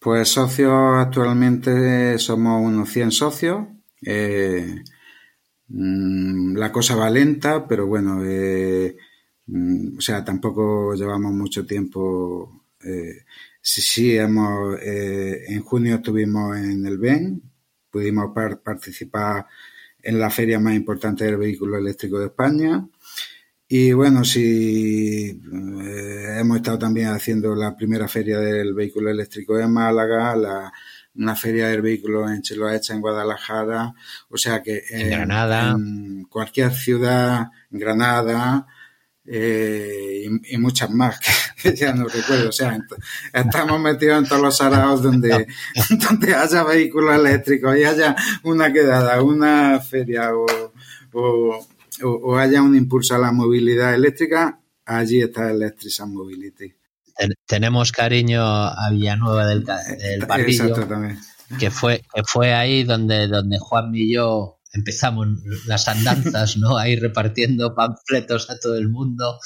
Pues 0.00 0.28
socios 0.28 0.96
actualmente 0.98 2.18
somos 2.18 2.62
unos 2.64 2.88
100 2.88 3.10
socios 3.10 3.66
eh, 4.02 4.82
mm, 5.68 6.56
la 6.56 6.72
cosa 6.72 6.96
va 6.96 7.10
lenta, 7.10 7.66
pero 7.66 7.86
bueno, 7.86 8.22
eh, 8.24 8.96
mm, 9.46 9.98
o 9.98 10.00
sea, 10.00 10.24
tampoco 10.24 10.94
llevamos 10.94 11.32
mucho 11.32 11.66
tiempo. 11.66 12.64
Eh, 12.84 13.24
sí, 13.60 13.82
sí, 13.82 14.16
hemos, 14.16 14.78
en 14.82 15.60
junio 15.62 15.96
estuvimos 15.96 16.56
en 16.58 16.86
el 16.86 16.98
BEN, 16.98 17.42
pudimos 17.90 18.32
participar 18.64 19.46
en 20.02 20.18
la 20.18 20.30
feria 20.30 20.58
más 20.58 20.74
importante 20.74 21.24
del 21.24 21.36
vehículo 21.36 21.78
eléctrico 21.78 22.18
de 22.18 22.26
España. 22.26 22.86
Y 23.68 23.92
bueno, 23.92 24.24
sí, 24.24 25.40
hemos 26.38 26.56
estado 26.56 26.78
también 26.78 27.08
haciendo 27.08 27.54
la 27.54 27.76
primera 27.76 28.08
feria 28.08 28.38
del 28.38 28.72
vehículo 28.72 29.10
eléctrico 29.10 29.56
de 29.56 29.68
Málaga, 29.68 30.34
la, 30.36 30.72
una 31.16 31.36
feria 31.36 31.68
del 31.68 31.82
vehículo 31.82 32.30
en 32.30 32.40
Chiloé, 32.40 32.80
en 32.88 33.00
Guadalajara, 33.00 33.92
o 34.30 34.36
sea 34.38 34.62
que 34.62 34.84
en, 34.88 35.10
Granada, 35.10 35.72
en 35.72 36.24
cualquier 36.24 36.72
ciudad, 36.72 37.48
en 37.70 37.78
Granada 37.78 38.66
eh, 39.30 40.26
y, 40.48 40.56
muchas 40.56 40.90
más 40.90 41.20
que 41.60 41.74
ya 41.76 41.92
no 41.92 42.08
recuerdo, 42.08 42.48
o 42.48 42.52
sea, 42.52 42.78
estamos 43.32 43.78
metidos 43.78 44.22
en 44.22 44.28
todos 44.28 44.40
los 44.40 44.60
araos 44.62 45.02
donde, 45.02 45.46
donde 46.08 46.34
haya 46.34 46.64
vehículos 46.64 47.14
eléctricos 47.14 47.76
y 47.76 47.84
haya 47.84 48.16
una 48.44 48.72
quedada, 48.72 49.22
una 49.22 49.80
feria 49.80 50.30
o, 50.34 50.46
o, 52.02 52.36
haya 52.38 52.62
un 52.62 52.74
impulso 52.74 53.16
a 53.16 53.18
la 53.18 53.30
movilidad 53.30 53.94
eléctrica, 53.94 54.60
allí 54.86 55.20
está 55.20 55.50
Electric 55.50 56.00
Mobility. 56.06 56.74
Tenemos 57.46 57.92
cariño 57.92 58.42
a 58.42 58.88
Villanueva 58.90 59.46
del, 59.46 59.64
del 59.64 60.26
Pardillo, 60.26 60.74
que 61.58 61.70
fue, 61.70 62.02
que 62.14 62.22
fue 62.24 62.54
ahí 62.54 62.84
donde, 62.84 63.26
donde 63.26 63.58
Juan 63.58 63.94
y 63.94 64.14
yo 64.14 64.57
empezamos 64.78 65.28
las 65.66 65.88
andanzas, 65.88 66.56
¿no? 66.56 66.78
Ahí 66.78 66.96
repartiendo 66.96 67.74
panfletos 67.74 68.50
a 68.50 68.58
todo 68.58 68.76
el 68.76 68.88
mundo. 68.88 69.40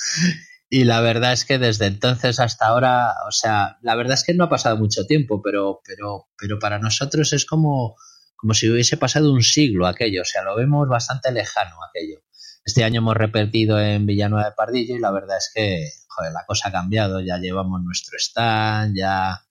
Y 0.69 0.85
la 0.85 1.01
verdad 1.01 1.33
es 1.33 1.45
que 1.45 1.59
desde 1.59 1.87
entonces 1.87 2.41
hasta 2.41 2.67
ahora, 2.67 3.13
o 3.29 3.33
sea, 3.33 3.79
la 3.83 3.95
verdad 3.95 4.15
es 4.15 4.25
que 4.25 4.35
no 4.35 4.45
ha 4.45 4.49
pasado 4.49 4.77
mucho 4.77 5.05
tiempo, 5.05 5.43
pero, 5.43 5.81
pero, 5.85 6.29
pero 6.39 6.59
para 6.59 6.79
nosotros 6.79 7.33
es 7.33 7.45
como, 7.45 7.97
como 8.37 8.55
si 8.55 8.71
hubiese 8.71 8.97
pasado 8.97 9.33
un 9.33 9.43
siglo 9.43 9.87
aquello, 9.87 10.23
o 10.23 10.25
sea, 10.25 10.43
lo 10.43 10.57
vemos 10.57 10.89
bastante 10.89 11.31
lejano 11.31 11.77
aquello. 11.89 12.23
Este 12.65 12.85
año 12.85 13.01
hemos 13.01 13.17
repetido 13.17 13.81
en 13.81 14.07
Villanueva 14.07 14.49
de 14.49 14.55
Pardillo 14.57 14.97
y 14.97 15.01
la 15.01 15.11
verdad 15.11 15.37
es 15.37 15.51
que 15.55 15.91
joder, 16.15 16.33
la 16.33 16.45
cosa 16.47 16.69
ha 16.69 16.73
cambiado, 16.73 17.21
ya 17.21 17.39
llevamos 17.39 17.83
nuestro 17.83 18.19
stand, 18.19 18.97
ya, 18.97 19.45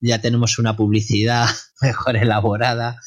ya 0.00 0.20
tenemos 0.20 0.58
una 0.58 0.76
publicidad 0.76 1.46
mejor 1.80 2.16
elaborada, 2.16 3.00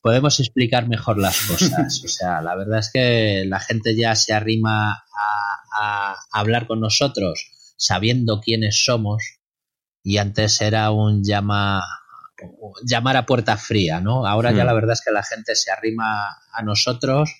podemos 0.00 0.40
explicar 0.40 0.88
mejor 0.88 1.18
las 1.18 1.38
cosas. 1.46 2.02
O 2.04 2.08
sea, 2.08 2.40
la 2.40 2.54
verdad 2.56 2.78
es 2.78 2.90
que 2.92 3.44
la 3.46 3.60
gente 3.60 3.96
ya 3.96 4.14
se 4.14 4.32
arrima 4.32 5.04
a, 5.72 6.16
hablar 6.32 6.66
con 6.66 6.80
nosotros 6.80 7.74
sabiendo 7.76 8.40
quiénes 8.40 8.84
somos 8.84 9.22
y 10.02 10.18
antes 10.18 10.60
era 10.60 10.90
un 10.90 11.22
llama 11.22 11.84
llamar 12.84 13.16
a 13.16 13.26
puerta 13.26 13.56
fría, 13.56 14.00
¿no? 14.00 14.26
Ahora 14.26 14.52
ya 14.52 14.64
hmm. 14.64 14.66
la 14.66 14.72
verdad 14.72 14.92
es 14.92 15.02
que 15.04 15.12
la 15.12 15.22
gente 15.22 15.54
se 15.54 15.70
arrima 15.70 16.28
a 16.52 16.62
nosotros 16.62 17.30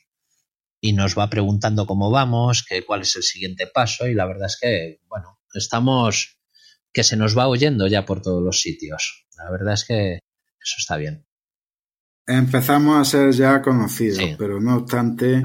y 0.80 0.92
nos 0.92 1.18
va 1.18 1.30
preguntando 1.30 1.86
cómo 1.86 2.10
vamos, 2.10 2.64
que, 2.64 2.84
cuál 2.84 3.02
es 3.02 3.16
el 3.16 3.22
siguiente 3.22 3.66
paso 3.66 4.06
y 4.06 4.14
la 4.14 4.26
verdad 4.26 4.46
es 4.46 4.58
que, 4.60 5.00
bueno, 5.08 5.40
estamos 5.54 6.38
que 6.92 7.04
se 7.04 7.16
nos 7.16 7.36
va 7.36 7.48
oyendo 7.48 7.86
ya 7.86 8.04
por 8.04 8.22
todos 8.22 8.42
los 8.42 8.60
sitios. 8.60 9.26
La 9.36 9.50
verdad 9.50 9.74
es 9.74 9.84
que 9.84 10.14
eso 10.14 10.76
está 10.78 10.96
bien. 10.96 11.27
Empezamos 12.28 13.00
a 13.00 13.10
ser 13.10 13.32
ya 13.32 13.62
conocidos, 13.62 14.22
pero 14.38 14.60
no 14.60 14.76
obstante, 14.76 15.42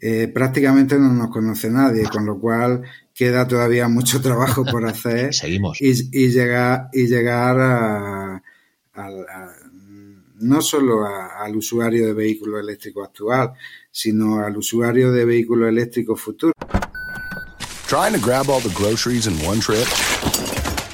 eh, 0.00 0.28
prácticamente 0.28 0.96
no 0.96 1.12
nos 1.12 1.28
conoce 1.28 1.68
nadie, 1.70 2.04
con 2.04 2.24
lo 2.24 2.38
cual 2.38 2.82
queda 3.12 3.48
todavía 3.48 3.88
mucho 3.88 4.20
trabajo 4.20 4.64
por 4.64 4.86
hacer. 4.86 5.34
Seguimos. 5.34 5.80
Y, 5.80 6.28
llegar, 6.28 6.88
y 6.92 7.08
llegar 7.08 7.56
a, 7.58 8.42
no 10.36 10.62
solo 10.62 11.04
al 11.04 11.56
usuario 11.56 12.06
de 12.06 12.12
vehículo 12.12 12.60
eléctrico 12.60 13.02
actual, 13.02 13.52
sino 13.90 14.38
al 14.38 14.56
usuario 14.56 15.10
de 15.10 15.24
vehículo 15.24 15.68
eléctrico 15.68 16.14
futuro. 16.14 16.52
Trying 17.88 18.12
to 18.12 18.20
grab 18.20 18.48
all 18.48 18.60
the 18.60 18.72
groceries 18.72 19.26
in 19.26 19.34
one 19.44 19.58
trip? 19.58 19.86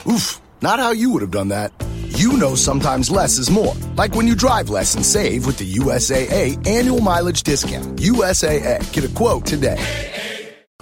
Oof, 0.08 0.40
not 0.62 0.80
how 0.80 0.92
you 0.92 1.10
would 1.10 1.20
have 1.20 1.30
done 1.30 1.48
that. 1.48 1.70
You 2.26 2.36
know 2.36 2.56
sometimes 2.56 3.08
less 3.08 3.38
is 3.38 3.52
more. 3.52 3.74
Like 3.94 4.16
when 4.16 4.26
you 4.26 4.34
drive 4.34 4.68
less 4.68 4.96
and 4.96 5.06
save 5.06 5.46
with 5.46 5.58
the 5.58 5.74
USAA 5.74 6.66
annual 6.66 7.00
mileage 7.00 7.44
discount. 7.44 8.00
USAA. 8.00 8.92
Get 8.92 9.04
a 9.04 9.08
quote 9.14 9.46
today. 9.46 10.15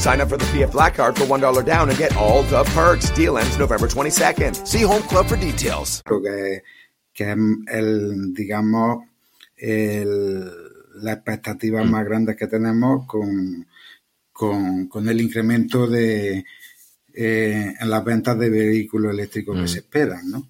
Sign 0.00 0.22
up 0.22 0.30
for 0.30 0.38
the 0.38 0.46
PF 0.46 0.72
Black 0.72 0.94
Card 0.94 1.14
for 1.14 1.26
$1 1.26 1.62
down 1.66 1.90
and 1.90 1.98
get 1.98 2.16
all 2.16 2.42
the 2.44 2.64
perks. 2.72 3.10
Deal 3.10 3.36
ends 3.36 3.58
November 3.58 3.86
22nd. 3.86 4.66
See 4.66 4.80
Home 4.80 5.02
Club 5.02 5.26
for 5.26 5.36
details. 5.36 6.02
Que, 6.08 6.62
que 7.12 7.30
el, 7.30 8.32
digamos, 8.32 9.04
el, 9.58 10.50
la 11.02 11.12
expectativa 11.12 11.84
más 11.84 12.06
grande 12.06 12.34
que 12.34 12.46
tenemos 12.46 13.06
con, 13.06 13.66
con, 14.32 14.88
con 14.88 15.06
el 15.06 15.20
incremento 15.20 15.86
de 15.86 16.46
eh, 17.12 17.74
en 17.78 17.90
las 17.90 18.02
ventas 18.02 18.38
de 18.38 18.48
vehículos 18.48 19.12
eléctricos 19.12 19.54
que 19.54 19.64
mm. 19.64 19.68
se 19.68 19.78
esperan, 19.80 20.30
¿no? 20.30 20.48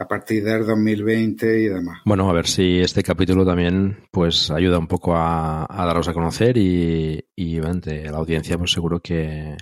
A 0.00 0.08
partir 0.08 0.42
del 0.42 0.64
2020 0.64 1.60
y 1.60 1.68
demás. 1.68 2.00
Bueno, 2.06 2.28
a 2.30 2.32
ver 2.32 2.46
si 2.46 2.80
este 2.80 3.02
capítulo 3.02 3.44
también 3.44 4.08
pues 4.10 4.50
ayuda 4.50 4.78
un 4.78 4.86
poco 4.86 5.14
a, 5.14 5.66
daros 5.68 6.08
a 6.08 6.14
conocer 6.14 6.56
y, 6.56 7.22
y 7.36 7.60
la 7.60 8.16
audiencia 8.16 8.56
pues 8.56 8.72
seguro 8.72 9.00
que, 9.00 9.58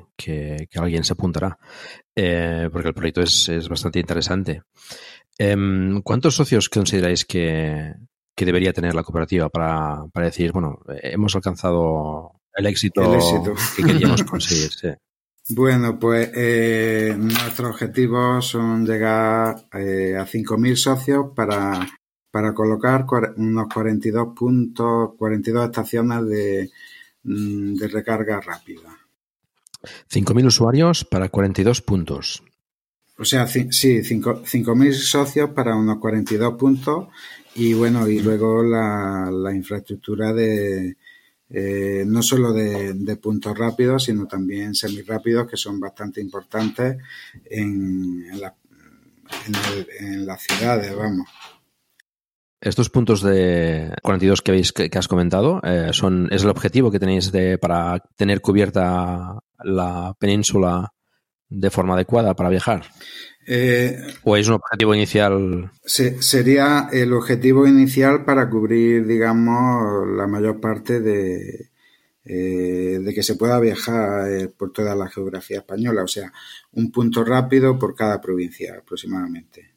alguien 0.76 1.02
se 1.02 1.12
apuntará 1.12 1.58
eh, 2.14 2.70
porque 2.72 2.88
el 2.88 2.94
proyecto 2.94 3.20
es, 3.20 3.68
bastante 3.68 3.98
interesante. 3.98 4.62
Em, 5.36 6.00
¿Cuántos 6.02 6.36
socios 6.36 6.68
consideráis 6.68 7.24
que, 7.24 7.94
debería 8.36 8.72
tener 8.72 8.94
la 8.94 9.02
cooperativa 9.02 9.48
para, 9.48 10.04
decir, 10.14 10.52
bueno, 10.52 10.78
hemos 11.02 11.34
alcanzado 11.34 12.40
el 12.54 12.66
éxito, 12.66 13.18
que 13.76 13.82
queríamos 13.82 14.22
conseguir? 14.30 14.70
Bueno, 15.50 15.98
pues 15.98 16.30
eh, 16.34 17.14
nuestros 17.16 17.70
objetivos 17.70 18.46
son 18.46 18.84
llegar 18.84 19.64
eh, 19.72 20.14
a 20.14 20.26
5.000 20.26 20.76
socios 20.76 21.26
para, 21.34 21.88
para 22.30 22.52
colocar 22.52 23.06
unos 23.36 23.66
42 23.72 24.34
puntos, 24.36 25.14
42 25.16 25.64
estaciones 25.64 26.26
de, 26.26 26.70
mm, 27.22 27.76
de 27.76 27.88
recarga 27.88 28.40
rápida. 28.42 28.98
5.000 30.10 30.46
usuarios 30.46 31.04
para 31.04 31.30
42 31.30 31.80
puntos. 31.80 32.42
O 33.16 33.24
sea, 33.24 33.46
sí, 33.46 33.68
5.000 33.70 34.92
socios 34.92 35.50
para 35.50 35.74
unos 35.74 35.98
42 35.98 36.54
puntos 36.54 37.08
y 37.54 37.72
bueno, 37.72 38.06
y 38.06 38.20
luego 38.20 38.62
la, 38.62 39.30
la 39.32 39.54
infraestructura 39.54 40.32
de, 40.34 40.96
eh, 41.50 42.04
no 42.06 42.22
solo 42.22 42.52
de, 42.52 43.16
puntos 43.16 43.56
rápidos, 43.56 44.04
sino 44.04 44.26
también 44.26 44.74
semirápidos, 44.74 45.48
que 45.48 45.56
son 45.56 45.80
bastante 45.80 46.20
importantes 46.20 46.98
en, 47.44 48.26
en, 50.00 50.26
las 50.26 50.42
ciudades, 50.42 50.94
vamos. 50.94 51.28
Estos 52.60 52.90
puntos 52.90 53.22
de 53.22 53.94
42 54.02 54.42
que, 54.42 54.50
habéis, 54.50 54.72
que, 54.72 54.90
has 54.92 55.08
comentado, 55.08 55.60
eh, 55.62 55.90
son, 55.92 56.28
¿es 56.32 56.42
el 56.42 56.50
objetivo 56.50 56.90
que 56.90 56.98
tenéis 56.98 57.30
de, 57.30 57.56
para 57.56 58.00
tener 58.16 58.40
cubierta 58.40 59.38
la 59.62 60.14
península 60.18 60.92
de 61.48 61.70
forma 61.70 61.94
adecuada 61.94 62.34
para 62.34 62.50
viajar? 62.50 62.82
Eh, 63.50 64.14
¿O 64.24 64.36
es 64.36 64.46
un 64.46 64.54
objetivo 64.54 64.94
inicial? 64.94 65.70
sería 65.82 66.90
el 66.92 67.14
objetivo 67.14 67.66
inicial 67.66 68.26
para 68.26 68.50
cubrir, 68.50 69.06
digamos, 69.06 70.06
la 70.18 70.26
mayor 70.26 70.60
parte 70.60 71.00
de, 71.00 71.70
eh, 72.26 72.98
de 73.00 73.14
que 73.14 73.22
se 73.22 73.36
pueda 73.36 73.58
viajar 73.58 74.30
eh, 74.30 74.48
por 74.48 74.70
toda 74.70 74.94
la 74.94 75.08
geografía 75.08 75.60
española. 75.60 76.02
O 76.02 76.08
sea, 76.08 76.30
un 76.72 76.92
punto 76.92 77.24
rápido 77.24 77.78
por 77.78 77.94
cada 77.94 78.20
provincia 78.20 78.76
aproximadamente. 78.80 79.76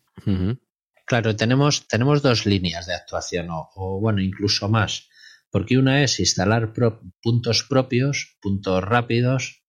Claro, 1.06 1.38
tenemos, 1.38 1.88
tenemos 1.88 2.22
dos 2.22 2.46
líneas 2.46 2.88
de 2.88 2.96
actuación, 2.96 3.48
o, 3.50 4.02
bueno, 4.02 4.22
incluso 4.22 4.68
más. 4.68 5.08
Porque 5.50 5.78
una 5.78 6.04
es 6.04 6.20
instalar 6.20 6.74
puntos 7.22 7.64
propios, 7.64 8.38
puntos 8.42 8.84
rápidos, 8.84 9.64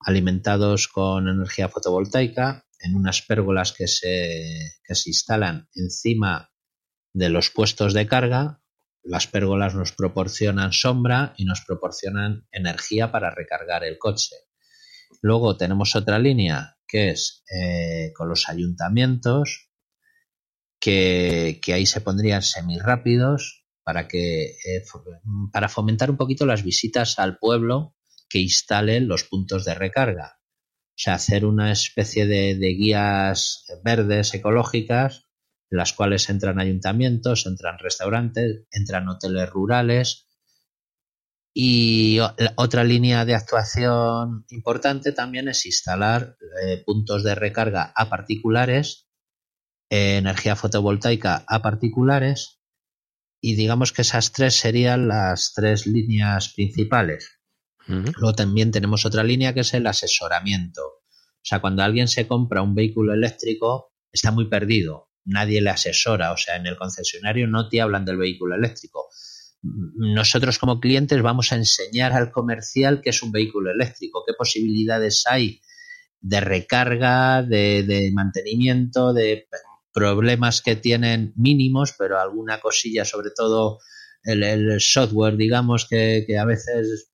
alimentados 0.00 0.88
con 0.88 1.28
energía 1.28 1.68
fotovoltaica 1.68 2.64
en 2.82 2.96
unas 2.96 3.22
pérgolas 3.22 3.72
que 3.72 3.86
se, 3.86 4.74
que 4.84 4.94
se 4.94 5.10
instalan 5.10 5.68
encima 5.74 6.52
de 7.12 7.28
los 7.28 7.50
puestos 7.50 7.94
de 7.94 8.06
carga. 8.06 8.60
Las 9.02 9.26
pérgolas 9.26 9.74
nos 9.74 9.92
proporcionan 9.92 10.72
sombra 10.72 11.34
y 11.36 11.44
nos 11.44 11.62
proporcionan 11.62 12.46
energía 12.52 13.10
para 13.10 13.30
recargar 13.30 13.84
el 13.84 13.98
coche. 13.98 14.36
Luego 15.20 15.56
tenemos 15.56 15.96
otra 15.96 16.18
línea 16.18 16.76
que 16.86 17.10
es 17.10 17.42
eh, 17.50 18.12
con 18.14 18.28
los 18.28 18.48
ayuntamientos, 18.48 19.70
que, 20.78 21.58
que, 21.62 21.72
ahí 21.72 21.86
se 21.86 22.02
pondrían 22.02 22.42
semirápidos 22.42 23.64
para 23.82 24.08
que 24.08 24.44
eh, 24.44 24.84
para 25.52 25.68
fomentar 25.68 26.10
un 26.10 26.16
poquito 26.16 26.44
las 26.44 26.62
visitas 26.62 27.18
al 27.18 27.38
pueblo 27.38 27.96
que 28.28 28.40
instalen 28.40 29.08
los 29.08 29.24
puntos 29.24 29.64
de 29.64 29.74
recarga. 29.74 30.41
O 30.92 30.98
sea, 31.02 31.14
hacer 31.14 31.44
una 31.46 31.72
especie 31.72 32.26
de, 32.26 32.54
guías 32.54 33.64
verdes 33.82 34.34
ecológicas 34.34 35.26
en 35.70 35.78
las 35.78 35.94
cuales 35.94 36.28
entran 36.28 36.60
ayuntamientos, 36.60 37.46
entran 37.46 37.78
restaurantes, 37.78 38.66
entran 38.70 39.08
hoteles 39.08 39.48
rurales. 39.48 40.28
Y 41.54 42.18
otra 42.56 42.84
línea 42.84 43.24
de 43.24 43.34
actuación 43.34 44.44
importante 44.50 45.12
también 45.12 45.48
es 45.48 45.66
instalar 45.66 46.36
eh, 46.62 46.82
puntos 46.84 47.24
de 47.24 47.34
recarga 47.34 47.92
a 47.94 48.08
particulares, 48.08 49.08
energía 49.90 50.56
fotovoltaica 50.56 51.44
a 51.46 51.60
particulares, 51.62 52.62
y 53.42 53.56
digamos 53.56 53.92
que 53.92 54.02
esas 54.02 54.32
tres 54.32 54.54
serían 54.54 55.08
las 55.08 55.52
tres 55.52 55.86
líneas 55.86 56.52
principales. 56.54 57.41
Luego 57.86 58.32
también 58.34 58.70
tenemos 58.70 59.04
otra 59.04 59.24
línea 59.24 59.52
que 59.52 59.60
es 59.60 59.74
el 59.74 59.86
asesoramiento. 59.86 60.82
O 60.82 61.44
sea, 61.44 61.60
cuando 61.60 61.82
alguien 61.82 62.08
se 62.08 62.28
compra 62.28 62.62
un 62.62 62.74
vehículo 62.74 63.12
eléctrico, 63.12 63.92
está 64.12 64.30
muy 64.30 64.48
perdido. 64.48 65.08
Nadie 65.24 65.60
le 65.60 65.70
asesora. 65.70 66.32
O 66.32 66.36
sea, 66.36 66.56
en 66.56 66.66
el 66.66 66.76
concesionario 66.76 67.48
no 67.48 67.68
te 67.68 67.80
hablan 67.80 68.04
del 68.04 68.16
vehículo 68.16 68.54
eléctrico. 68.54 69.08
Nosotros 69.62 70.58
como 70.58 70.80
clientes 70.80 71.20
vamos 71.22 71.52
a 71.52 71.56
enseñar 71.56 72.12
al 72.12 72.30
comercial 72.30 73.00
qué 73.00 73.10
es 73.10 73.22
un 73.22 73.32
vehículo 73.32 73.70
eléctrico, 73.70 74.24
qué 74.26 74.34
posibilidades 74.34 75.24
hay 75.26 75.60
de 76.20 76.40
recarga, 76.40 77.42
de, 77.42 78.10
mantenimiento, 78.14 79.12
de 79.12 79.48
problemas 79.92 80.62
que 80.62 80.76
tienen 80.76 81.32
mínimos, 81.36 81.94
pero 81.98 82.18
alguna 82.18 82.60
cosilla, 82.60 83.04
sobre 83.04 83.30
todo 83.36 83.78
el, 84.24 84.80
software, 84.80 85.36
digamos, 85.36 85.86
que, 85.88 86.24
que, 86.26 86.38
a 86.38 86.44
veces 86.44 87.11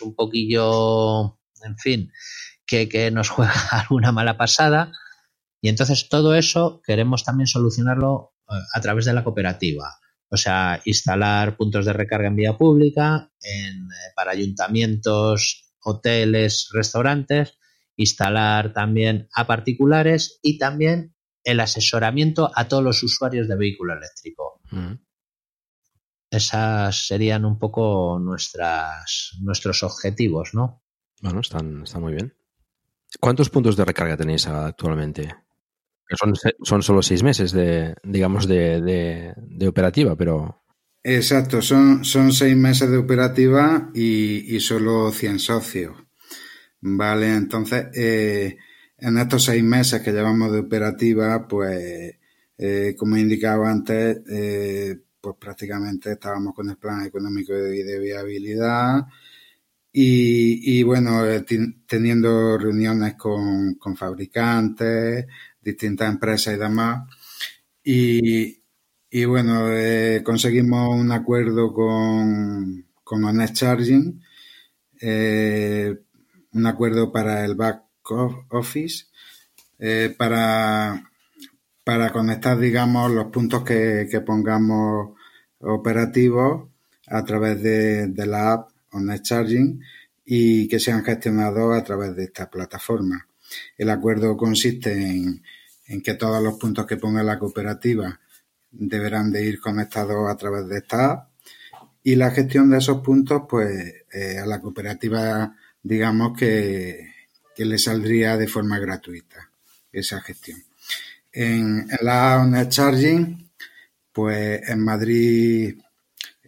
un 0.00 0.14
poquillo, 0.14 1.38
en 1.64 1.78
fin, 1.78 2.12
que, 2.66 3.10
nos 3.10 3.30
juega 3.30 3.52
alguna 3.70 4.12
mala 4.12 4.36
pasada. 4.36 4.92
Y 5.60 5.68
entonces 5.68 6.08
todo 6.08 6.34
eso 6.34 6.80
queremos 6.86 7.24
también 7.24 7.46
solucionarlo 7.46 8.34
eh, 8.48 8.54
a 8.74 8.80
través 8.80 9.04
de 9.04 9.12
la 9.12 9.24
cooperativa. 9.24 9.98
O 10.30 10.36
sea, 10.36 10.80
instalar 10.84 11.56
puntos 11.56 11.86
de 11.86 11.94
recarga 11.94 12.28
en 12.28 12.36
vía 12.36 12.56
pública, 12.56 13.30
eh, 13.42 13.72
para 14.14 14.32
ayuntamientos, 14.32 15.72
hoteles, 15.82 16.68
restaurantes, 16.72 17.58
instalar 17.96 18.72
también 18.72 19.28
a 19.34 19.46
particulares 19.46 20.38
y 20.42 20.58
también 20.58 21.14
el 21.44 21.60
asesoramiento 21.60 22.50
a 22.54 22.68
todos 22.68 22.84
los 22.84 23.02
usuarios 23.02 23.48
de 23.48 23.56
vehículo 23.56 23.94
eléctrico. 23.94 24.60
Mm. 24.70 24.94
Esas 26.30 27.06
serían 27.06 27.44
un 27.44 27.58
poco 27.58 28.18
nuestras, 28.20 29.38
nuestros 29.40 29.82
objetivos, 29.82 30.50
¿no? 30.52 30.82
Bueno, 31.22 31.40
están, 31.40 31.82
está 31.82 31.98
muy 31.98 32.12
bien. 32.12 32.34
¿Cuántos 33.20 33.48
puntos 33.50 33.76
de 33.76 33.84
recarga 33.84 34.16
tenéis 34.16 34.46
actualmente? 34.46 35.34
Son, 36.10 36.34
son 36.62 36.82
solo 36.82 37.02
seis 37.02 37.22
meses 37.22 37.52
de, 37.52 37.94
digamos, 38.02 38.46
de, 38.46 39.34
operativa, 39.66 40.16
pero... 40.16 40.62
Exacto, 41.02 41.62
son, 41.62 42.04
son 42.04 42.32
seis 42.32 42.56
meses 42.56 42.90
de 42.90 42.96
operativa 42.96 43.90
y, 43.94 44.58
solo 44.60 45.10
100 45.10 45.38
socios. 45.38 45.96
Vale, 46.80 47.34
entonces, 47.34 47.86
eh, 47.94 48.56
en 48.98 49.18
estos 49.18 49.44
seis 49.44 49.62
meses 49.62 50.00
que 50.02 50.12
llevamos 50.12 50.52
de 50.52 50.60
operativa, 50.60 51.46
pues, 51.46 52.14
eh, 52.58 52.94
como 52.96 53.16
indicaba 53.16 53.70
antes, 53.70 54.18
eh, 54.30 54.96
pues 55.28 55.36
prácticamente 55.38 56.12
estábamos 56.12 56.54
con 56.54 56.70
el 56.70 56.76
plan 56.78 57.04
económico 57.04 57.52
y 57.52 57.82
de 57.82 57.98
viabilidad, 57.98 59.06
y, 59.92 60.82
bueno, 60.84 61.26
eh, 61.26 61.44
teniendo 61.86 62.56
reuniones 62.56 63.14
con, 63.14 63.76
fabricantes, 63.96 65.26
distintas 65.60 66.08
empresas 66.10 66.54
y 66.54 66.58
demás. 66.58 67.08
Y, 67.82 69.24
bueno, 69.26 69.72
eh, 69.72 70.22
conseguimos 70.24 70.94
un 70.94 71.10
acuerdo 71.12 71.72
con, 71.74 72.86
con 73.02 73.24
Honest 73.24 73.54
Charging, 73.56 74.22
eh, 75.00 75.98
un 76.52 76.66
acuerdo 76.66 77.10
para 77.12 77.44
el 77.44 77.54
back 77.54 77.82
office, 78.50 79.06
para, 80.16 81.10
para 81.88 82.12
conectar, 82.12 82.58
digamos, 82.58 83.10
los 83.10 83.28
puntos 83.28 83.64
que, 83.64 84.22
pongamos 84.24 85.17
operativos 85.60 86.68
a 87.06 87.24
través 87.24 87.62
de, 87.62 88.08
de 88.08 88.26
la 88.26 88.52
app 88.52 88.70
Net 88.92 89.22
Charging 89.22 89.80
y 90.24 90.68
que 90.68 90.78
sean 90.78 91.04
gestionados 91.04 91.76
a 91.76 91.84
través 91.84 92.14
de 92.14 92.24
esta 92.24 92.50
plataforma. 92.50 93.26
El 93.76 93.90
acuerdo 93.90 94.36
consiste 94.36 94.92
en, 94.92 95.42
que 96.02 96.14
todos 96.14 96.42
los 96.42 96.58
puntos 96.58 96.86
que 96.86 96.98
ponga 96.98 97.22
la 97.22 97.38
cooperativa 97.38 98.20
deberán 98.70 99.32
de 99.32 99.46
ir 99.46 99.60
conectados 99.60 100.28
a 100.30 100.36
través 100.36 100.68
de 100.68 100.78
esta 100.78 101.12
app 101.12 101.28
y 102.02 102.14
la 102.14 102.30
gestión 102.30 102.70
de 102.70 102.78
esos 102.78 103.00
puntos, 103.02 103.42
pues 103.48 104.04
eh, 104.12 104.38
a 104.38 104.46
la 104.46 104.60
cooperativa, 104.60 105.54
digamos 105.82 106.36
que, 106.38 107.06
le 107.56 107.78
saldría 107.78 108.36
de 108.36 108.46
forma 108.46 108.78
gratuita 108.78 109.50
esa 109.90 110.20
gestión. 110.20 110.62
En, 111.32 111.88
la 112.02 112.40
ONET 112.40 112.68
Charging, 112.68 113.47
pues 114.18 114.68
en 114.68 114.80
Madrid 114.80 115.78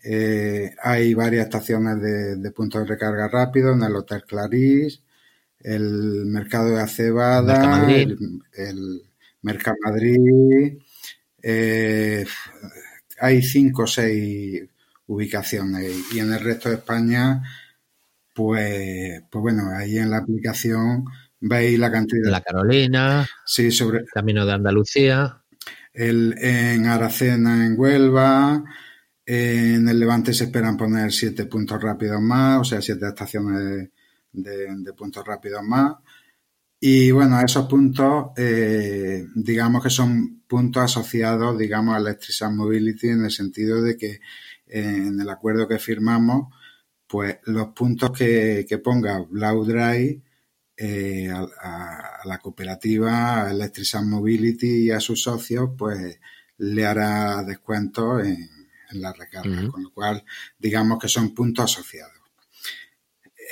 eh, 0.02 0.74
hay 0.82 1.14
varias 1.14 1.44
estaciones 1.44 2.02
de, 2.02 2.50
puntos 2.50 2.82
de 2.82 2.88
recarga 2.88 3.28
rápido, 3.28 3.74
en 3.74 3.84
el 3.84 3.94
Hotel 3.94 4.24
Clarís, 4.24 5.00
el 5.60 6.26
Mercado 6.26 6.70
de 6.70 6.80
Acebada, 6.80 7.88
el, 7.88 8.18
el 8.54 9.02
Mercamadrid, 9.42 10.78
eh, 11.44 12.26
hay 13.20 13.40
cinco 13.40 13.84
o 13.84 13.86
seis 13.86 14.64
ubicaciones. 15.06 16.12
Y 16.12 16.18
en 16.18 16.32
el 16.32 16.40
resto 16.40 16.70
de 16.70 16.74
España, 16.74 17.40
pues, 18.34 19.22
pues 19.30 19.42
bueno, 19.42 19.70
ahí 19.76 19.96
en 19.96 20.10
la 20.10 20.16
aplicación 20.16 21.04
veis 21.38 21.78
la 21.78 21.92
cantidad. 21.92 22.32
La 22.32 22.40
Carolina, 22.40 23.28
sí, 23.46 23.70
sobre 23.70 24.04
Camino 24.06 24.44
de 24.44 24.54
Andalucía, 24.54 25.39
en 26.08 26.86
Aracena, 26.86 27.66
en 27.66 27.78
Huelva, 27.78 28.64
en 29.26 29.88
el 29.88 30.00
Levante 30.00 30.34
se 30.34 30.44
esperan 30.44 30.76
poner 30.76 31.12
siete 31.12 31.46
puntos 31.46 31.82
rápidos 31.82 32.20
más, 32.20 32.60
o 32.60 32.64
sea, 32.64 32.82
siete 32.82 33.06
estaciones 33.08 33.90
de 34.32 34.92
puntos 34.94 35.24
rápidos 35.26 35.62
más. 35.62 35.96
Y 36.82 37.10
bueno, 37.10 37.38
esos 37.40 37.66
puntos, 37.66 38.30
eh, 38.38 39.26
digamos 39.34 39.82
que 39.82 39.90
son 39.90 40.42
puntos 40.48 40.82
asociados, 40.82 41.58
digamos, 41.58 41.94
a 41.94 41.98
Electric 41.98 42.50
Mobility 42.50 43.08
en 43.08 43.24
el 43.26 43.30
sentido 43.30 43.82
de 43.82 43.98
que 43.98 44.20
eh, 44.66 45.04
en 45.06 45.20
el 45.20 45.28
acuerdo 45.28 45.68
que 45.68 45.78
firmamos, 45.78 46.54
pues 47.06 47.36
los 47.44 47.68
puntos 47.68 48.12
que, 48.12 48.64
que 48.66 48.78
ponga 48.78 49.18
Blau 49.28 49.62
Drive 49.64 50.22
eh, 50.82 51.28
a, 51.30 52.22
la 52.24 52.38
cooperativa, 52.38 53.44
a 53.44 53.50
Electric 53.50 54.00
Mobility 54.02 54.86
y 54.86 54.90
a 54.90 54.98
sus 54.98 55.22
socios, 55.22 55.72
pues 55.76 56.18
le 56.56 56.86
hará 56.86 57.44
descuento 57.44 58.18
en, 58.18 58.48
la 58.92 59.12
recarga, 59.12 59.68
con 59.68 59.82
lo 59.82 59.92
cual 59.92 60.24
digamos 60.58 60.98
que 60.98 61.06
son 61.06 61.34
puntos 61.34 61.66
asociados. 61.66 62.14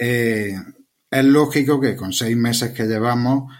Eh, 0.00 0.54
es 1.10 1.24
lógico 1.24 1.78
que 1.78 1.94
con 1.94 2.14
seis 2.14 2.34
meses 2.34 2.72
que 2.72 2.86
llevamos, 2.86 3.52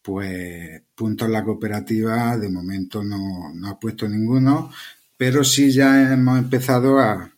pues 0.00 0.80
puntos 0.94 1.26
en 1.26 1.32
la 1.32 1.42
cooperativa 1.42 2.36
de 2.36 2.48
momento 2.48 3.02
no, 3.02 3.52
ha 3.66 3.80
puesto 3.80 4.08
ninguno, 4.08 4.70
pero 5.16 5.42
sí 5.42 5.72
ya 5.72 6.12
hemos 6.12 6.38
empezado 6.38 7.00
a, 7.00 7.28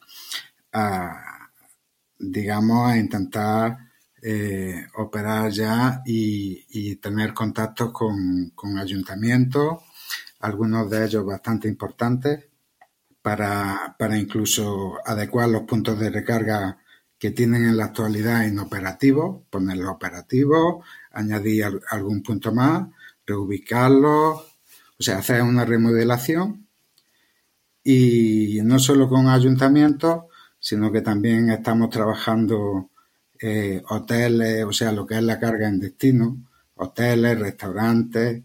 digamos, 2.18 2.92
a 2.92 2.98
intentar 2.98 3.91
eh, 4.24 4.86
operar 4.94 5.50
ya 5.50 6.00
y, 6.06 6.96
tener 6.96 7.34
contactos 7.34 7.90
con, 7.90 8.78
ayuntamientos, 8.78 9.80
algunos 10.40 10.88
de 10.88 11.04
ellos 11.06 11.26
bastante 11.26 11.66
importantes, 11.66 12.46
para, 13.20 13.96
para 13.98 14.16
incluso 14.16 14.94
adecuar 15.04 15.48
los 15.48 15.62
puntos 15.62 15.98
de 15.98 16.10
recarga 16.10 16.78
que 17.18 17.30
tienen 17.32 17.64
en 17.64 17.76
la 17.76 17.86
actualidad 17.86 18.44
inoperativo, 18.46 19.44
ponerlo 19.50 19.90
operativo, 19.90 20.84
añadir 21.12 21.66
algún 21.90 22.22
punto 22.22 22.52
más, 22.52 22.88
reubicarlo, 23.26 24.34
o 24.34 25.02
sea, 25.02 25.18
hacer 25.18 25.42
una 25.42 25.64
remodelación. 25.64 26.68
Y 27.84 28.60
no 28.62 28.78
solo 28.78 29.08
con 29.08 29.28
ayuntamientos, 29.28 30.24
sino 30.60 30.92
que 30.92 31.00
también 31.00 31.50
estamos 31.50 31.90
trabajando 31.90 32.91
eh, 33.42 33.82
hoteles, 33.88 34.64
o 34.64 34.72
sea, 34.72 34.92
lo 34.92 35.04
que 35.04 35.16
es 35.16 35.22
la 35.22 35.38
carga 35.38 35.68
en 35.68 35.80
destino, 35.80 36.38
hoteles, 36.76 37.38
restaurantes, 37.38 38.42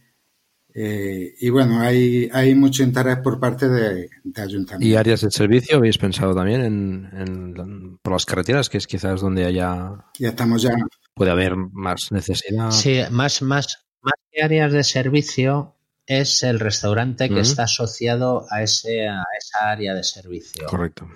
eh, 0.79 1.33
y 1.39 1.49
bueno, 1.49 1.79
hay, 1.79 2.29
hay 2.31 2.53
mucho 2.53 2.83
interés 2.83 3.17
por 3.17 3.39
parte 3.39 3.67
de, 3.67 4.09
ayuntamientos. 4.35 4.87
¿Y 4.87 4.95
áreas 4.95 5.21
de 5.21 5.31
servicio 5.31 5.77
habéis 5.77 5.97
pensado 5.97 6.35
también 6.35 6.61
en, 6.61 7.97
por 8.03 8.13
las 8.13 8.27
carreteras, 8.27 8.69
que 8.69 8.77
es 8.77 8.85
quizás 8.85 9.21
donde 9.21 9.45
haya... 9.45 10.05
Ya 10.19 10.29
estamos 10.29 10.61
ya... 10.61 10.75
Puede 11.15 11.31
haber 11.31 11.55
más 11.55 12.11
necesidad. 12.11 12.69
Sí, 12.69 12.99
más, 13.09 13.41
más, 13.41 13.87
más 14.01 14.13
que 14.31 14.43
áreas 14.43 14.71
de 14.71 14.83
servicio 14.83 15.73
es 16.05 16.43
el 16.43 16.59
restaurante 16.59 17.27
que 17.27 17.39
está 17.39 17.63
asociado 17.63 18.45
a, 18.51 18.61
ese, 18.61 19.07
a 19.07 19.23
esa 19.35 19.71
área 19.71 19.95
de 19.95 20.03
servicio. 20.03 20.67
Correcto. 20.67 21.07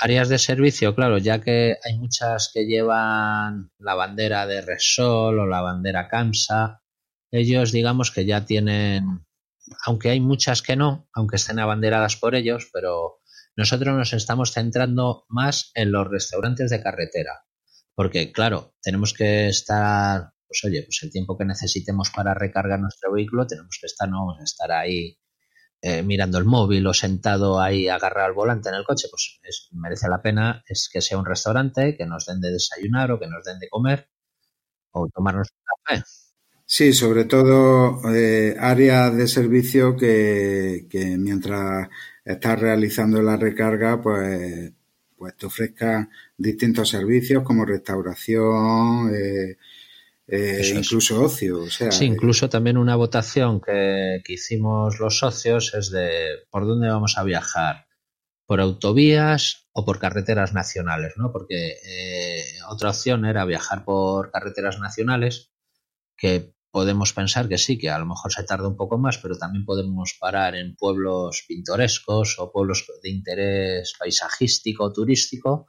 Áreas 0.00 0.28
de 0.28 0.38
servicio, 0.38 0.94
claro, 0.94 1.18
ya 1.18 1.40
que 1.40 1.76
hay 1.84 1.98
muchas 1.98 2.52
que 2.54 2.66
llevan 2.66 3.72
la 3.78 3.94
bandera 3.94 4.46
de 4.46 4.60
Resol 4.60 5.40
o 5.40 5.46
la 5.46 5.60
bandera 5.60 6.08
CAMSA, 6.08 6.82
ellos 7.32 7.72
digamos 7.72 8.12
que 8.12 8.24
ya 8.24 8.44
tienen, 8.44 9.26
aunque 9.84 10.10
hay 10.10 10.20
muchas 10.20 10.62
que 10.62 10.76
no, 10.76 11.08
aunque 11.12 11.34
estén 11.36 11.58
abanderadas 11.58 12.14
por 12.14 12.36
ellos, 12.36 12.70
pero 12.72 13.18
nosotros 13.56 13.96
nos 13.96 14.12
estamos 14.12 14.52
centrando 14.52 15.24
más 15.28 15.72
en 15.74 15.90
los 15.90 16.06
restaurantes 16.08 16.70
de 16.70 16.80
carretera, 16.80 17.44
porque 17.96 18.30
claro, 18.30 18.76
tenemos 18.80 19.12
que 19.12 19.48
estar, 19.48 20.30
pues 20.46 20.62
oye, 20.64 20.84
pues 20.84 21.00
el 21.02 21.10
tiempo 21.10 21.36
que 21.36 21.44
necesitemos 21.44 22.10
para 22.10 22.34
recargar 22.34 22.78
nuestro 22.78 23.12
vehículo, 23.12 23.48
tenemos 23.48 23.76
que 23.80 23.86
estar, 23.86 24.08
no 24.08 24.18
vamos 24.18 24.38
a 24.38 24.44
estar 24.44 24.70
ahí 24.70 25.17
eh, 25.80 26.02
mirando 26.02 26.38
el 26.38 26.44
móvil 26.44 26.86
o 26.86 26.94
sentado 26.94 27.60
ahí 27.60 27.88
agarrado 27.88 28.26
al 28.26 28.34
volante 28.34 28.68
en 28.68 28.74
el 28.74 28.84
coche, 28.84 29.08
pues 29.10 29.40
merece 29.72 30.08
la 30.08 30.20
pena 30.20 30.62
es 30.66 30.88
que 30.92 31.00
sea 31.00 31.18
un 31.18 31.26
restaurante, 31.26 31.96
que 31.96 32.06
nos 32.06 32.26
den 32.26 32.40
de 32.40 32.52
desayunar 32.52 33.12
o 33.12 33.20
que 33.20 33.28
nos 33.28 33.44
den 33.44 33.58
de 33.58 33.68
comer 33.68 34.08
o 34.92 35.08
tomarnos 35.08 35.48
un 35.52 35.96
café. 35.96 36.04
Sí, 36.70 36.92
sobre 36.92 37.24
todo 37.24 38.02
eh, 38.14 38.54
áreas 38.58 39.16
de 39.16 39.26
servicio 39.26 39.96
que, 39.96 40.86
mientras 41.18 41.88
estás 42.24 42.60
realizando 42.60 43.22
la 43.22 43.36
recarga, 43.36 44.02
pues, 44.02 44.72
pues 45.16 45.36
te 45.36 45.46
ofrezcan 45.46 46.10
distintos 46.36 46.90
servicios 46.90 47.42
como 47.42 47.64
restauración, 47.64 49.14
eh, 49.14 49.56
eh, 50.28 50.74
incluso 50.76 51.22
ocio. 51.22 51.62
O 51.62 51.70
sea, 51.70 51.90
sí, 51.90 52.04
incluso 52.04 52.48
también 52.48 52.76
una 52.76 52.96
votación 52.96 53.60
que, 53.60 54.20
que 54.24 54.34
hicimos 54.34 55.00
los 55.00 55.18
socios 55.18 55.74
es 55.74 55.90
de 55.90 56.44
por 56.50 56.66
dónde 56.66 56.88
vamos 56.88 57.18
a 57.18 57.24
viajar, 57.24 57.86
por 58.46 58.60
autovías 58.60 59.68
o 59.72 59.84
por 59.84 59.98
carreteras 59.98 60.52
nacionales, 60.52 61.14
¿no? 61.16 61.32
Porque 61.32 61.76
otra 62.68 62.90
opción 62.90 63.24
era 63.24 63.44
viajar 63.44 63.84
por 63.84 64.30
carreteras 64.30 64.78
nacionales, 64.78 65.50
que 66.16 66.54
podemos 66.70 67.12
pensar 67.12 67.48
que 67.48 67.58
sí, 67.58 67.78
que 67.78 67.90
a 67.90 67.98
lo 67.98 68.06
mejor 68.06 68.32
se 68.32 68.44
tarda 68.44 68.68
un 68.68 68.76
poco 68.76 68.98
más, 68.98 69.18
pero 69.18 69.36
también 69.36 69.64
podemos 69.64 70.16
parar 70.18 70.54
en 70.54 70.76
pueblos 70.76 71.44
pintorescos 71.48 72.38
o 72.38 72.52
pueblos 72.52 72.86
de 73.02 73.10
interés 73.10 73.94
paisajístico, 73.98 74.92
turístico, 74.92 75.66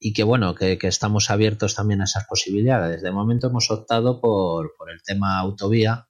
y 0.00 0.12
que 0.12 0.22
bueno, 0.22 0.54
que, 0.54 0.78
estamos 0.82 1.30
abiertos 1.30 1.74
también 1.74 2.00
a 2.00 2.04
esas 2.04 2.26
posibilidades. 2.26 3.02
De 3.02 3.10
momento 3.10 3.48
hemos 3.48 3.70
optado 3.70 4.20
por, 4.20 4.72
el 4.90 5.02
tema 5.02 5.38
autovía, 5.38 6.08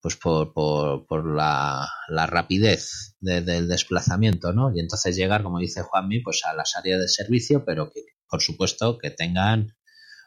pues 0.00 0.16
por, 0.16 0.52
por, 0.52 1.34
la, 1.34 1.88
rapidez 2.08 3.16
del 3.20 3.68
desplazamiento, 3.68 4.52
¿no? 4.52 4.74
Y 4.74 4.80
entonces 4.80 5.16
llegar, 5.16 5.42
como 5.42 5.58
dice 5.58 5.82
Juanmi, 5.82 6.20
pues 6.20 6.44
a 6.44 6.54
las 6.54 6.76
áreas 6.76 7.00
de 7.00 7.08
servicio, 7.08 7.64
pero 7.64 7.90
que 7.90 8.00
por 8.28 8.42
supuesto 8.42 8.98
que 8.98 9.10
tengan 9.10 9.76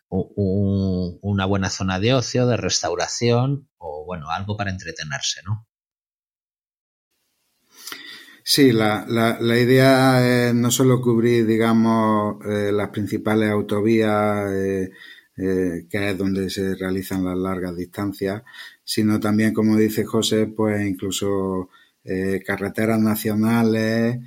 una 0.09 1.45
buena 1.45 1.69
zona 1.69 1.99
de 1.99 2.13
ocio, 2.13 2.47
de 2.47 2.55
restauración 2.55 3.69
o 3.77 4.05
bueno, 4.05 4.29
algo 4.29 4.55
para 4.55 4.71
entretenerse, 4.71 5.41
¿no? 5.43 5.67
Sí, 8.49 8.71
la, 8.71 9.05
la, 9.09 9.59
idea 9.59 10.47
es 10.47 10.55
no 10.55 10.71
solo 10.71 11.01
cubrir, 11.01 11.45
digamos, 11.45 12.37
eh, 12.45 12.71
las 12.71 12.91
principales 12.91 13.49
autovías, 13.49 14.49
eh, 14.53 14.89
eh, 15.35 15.85
que 15.89 16.09
es 16.11 16.17
donde 16.17 16.49
se 16.49 16.75
realizan 16.75 17.25
las 17.25 17.35
largas 17.37 17.75
distancias, 17.75 18.43
sino 18.85 19.19
también, 19.19 19.53
como 19.53 19.75
dice 19.75 20.05
José, 20.05 20.47
pues 20.47 20.81
incluso 20.87 21.69
carreteras 22.45 23.01
nacionales, 23.01 24.17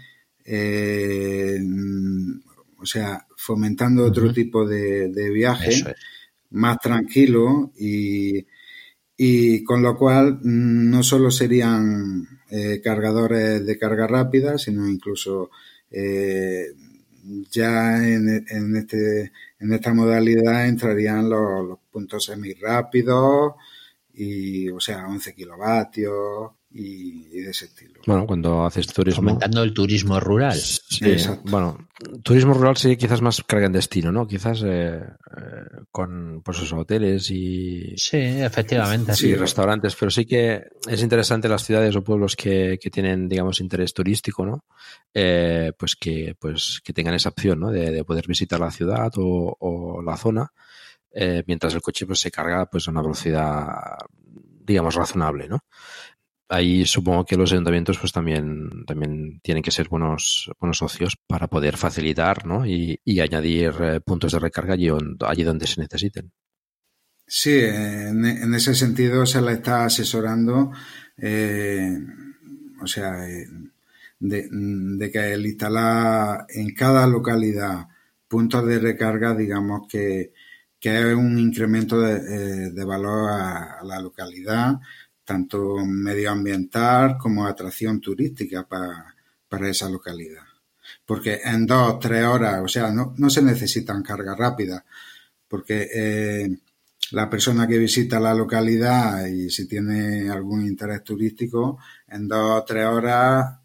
o 2.77 2.85
sea, 2.85 3.27
fomentando 3.39 4.05
otro 4.05 4.35
tipo 4.35 4.69
de, 4.69 5.31
viaje 5.33 5.83
más 6.51 6.77
tranquilo 6.79 7.73
y, 7.75 8.47
y, 9.17 9.65
con 9.65 9.81
lo 9.83 9.97
cual 9.97 10.41
mm, 10.43 10.91
no 10.91 11.03
solo 11.03 11.31
serían 11.31 12.40
eh, 12.51 12.81
cargadores 12.83 13.65
de 13.65 13.79
carga 13.79 14.07
rápida, 14.07 14.59
sino 14.59 14.89
incluso 14.89 15.51
eh, 15.91 16.67
ya 17.51 17.97
en, 18.07 18.45
en, 18.49 18.77
este, 18.77 19.33
en 19.59 19.73
esta 19.73 19.93
modalidad 19.95 20.67
entrarían 20.67 21.29
los, 21.29 21.79
puntos 21.91 22.25
semi 22.25 22.53
rápidos 22.55 23.55
y, 24.15 24.69
o 24.71 24.81
sea, 24.81 25.07
11 25.09 25.35
kilovatios 25.35 26.53
y, 26.73 27.47
ese 27.49 27.65
estilo. 27.65 28.01
Bueno, 28.07 28.27
cuando 28.27 28.65
haces 28.65 28.87
turismo. 28.87 29.29
Aumentando 29.29 29.63
el 29.63 29.75
turismo 29.75 30.21
rural. 30.21 30.55
Sí, 30.55 31.17
bueno, 31.45 31.89
turismo 32.23 32.55
rural 32.55 32.77
sería 32.77 32.97
quizás 32.97 33.21
más 33.21 33.43
carga 33.43 33.67
en 33.67 33.73
destino, 33.73 34.13
¿no? 34.13 34.27
Quizás 34.27 34.63
eh, 34.65 35.01
eh, 35.01 35.83
con 35.91 36.43
pues 36.45 36.59
esos 36.59 36.73
hoteles 36.73 37.31
y. 37.31 37.95
Sí, 37.97 38.19
efectivamente. 38.19 39.15
Sí, 39.15 39.35
restaurantes, 39.35 39.97
pero 39.97 40.11
sí 40.11 40.25
que 40.25 40.63
es 40.89 41.03
interesante 41.03 41.49
las 41.49 41.65
ciudades 41.65 41.97
o 41.97 42.05
pueblos 42.05 42.37
que, 42.37 42.79
que 42.81 42.91
tienen, 42.91 43.29
digamos, 43.29 43.61
interés 43.61 43.93
turístico, 43.93 44.47
¿no? 44.47 44.65
Eh, 45.13 45.73
pues 45.77 45.97
que 45.97 46.37
pues 46.39 46.81
que 46.85 46.93
tengan 46.93 47.15
esa 47.15 47.31
opción, 47.31 47.59
¿no? 47.59 47.71
De, 47.71 48.05
poder 48.05 48.27
visitar 48.27 48.61
la 48.61 48.71
ciudad 48.71 49.13
o, 49.17 49.57
o 49.59 50.03
la 50.03 50.17
zona. 50.17 50.53
mientras 51.47 51.75
el 51.75 51.83
coche 51.83 52.07
pues 52.07 52.21
se 52.21 52.31
carga 52.31 52.67
pues 52.67 52.87
a 52.87 52.91
una 52.93 53.03
velocidad 53.03 53.67
digamos 54.71 54.95
razonable, 54.95 55.49
¿no? 55.49 55.65
Ahí 56.51 56.85
supongo 56.85 57.25
que 57.25 57.37
los 57.37 57.53
ayuntamientos 57.53 57.99
pues 57.99 58.13
también, 58.13 58.85
también 58.85 59.41
tienen 59.41 59.63
que 59.63 59.71
ser 59.71 59.89
buenos, 59.89 60.51
buenos 60.59 60.79
socios 60.79 61.17
para 61.27 61.47
poder 61.47 61.77
facilitar 61.77 62.45
¿no? 62.45 62.67
y, 62.67 62.99
añadir 63.21 63.73
eh, 63.81 64.01
puntos 64.01 64.33
de 64.33 64.39
recarga 64.41 64.75
allí, 64.75 64.89
allí, 65.21 65.45
donde 65.45 65.67
se 65.67 65.81
necesiten. 65.81 66.33
Sí, 67.27 67.61
en, 67.61 68.55
ese 68.55 68.75
sentido 68.75 69.25
se 69.25 69.41
le 69.41 69.53
está 69.53 69.85
asesorando, 69.85 70.73
eh, 71.17 71.97
o 72.83 72.87
sea, 72.87 73.29
eh, 73.29 73.47
de, 74.19 75.11
que 75.13 75.33
el 75.33 75.47
instalar 75.47 76.47
en 76.49 76.75
cada 76.75 77.07
localidad 77.07 77.87
puntos 78.27 78.67
de 78.67 78.81
recarga, 78.81 79.35
digamos 79.35 79.83
que, 79.89 80.33
que 80.81 80.99
es 80.99 81.15
un 81.15 81.39
incremento 81.39 82.01
de, 82.01 82.71
de 82.73 82.85
valor 82.85 83.31
a, 83.31 83.85
la 83.85 84.01
localidad, 84.01 84.81
tanto 85.31 85.77
medioambiental 85.87 87.17
como 87.17 87.47
atracción 87.47 88.01
turística 88.01 88.67
para, 88.67 89.15
para 89.49 89.69
esa 89.69 89.89
localidad. 89.89 90.43
Porque 91.07 91.39
en 91.45 91.67
dos, 91.67 92.01
tres 92.01 92.25
horas, 92.25 92.61
o 92.65 92.67
sea, 92.67 92.91
no, 92.91 93.15
no 93.17 93.31
se 93.31 93.41
necesitan 93.41 94.03
cargas 94.03 94.37
rápidas, 94.37 94.83
porque 95.47 95.89
eh, 95.95 96.49
la 97.13 97.31
persona 97.31 97.69
que 97.69 97.79
visita 97.79 98.19
la 98.19 98.35
localidad 98.35 99.25
y 99.27 99.51
si 99.51 99.69
tiene 99.69 100.29
algún 100.29 100.67
interés 100.67 101.05
turístico, 101.05 101.79
en 102.09 102.27
dos 102.27 102.63
o 102.63 102.65
tres 102.65 102.87
horas 102.87 103.61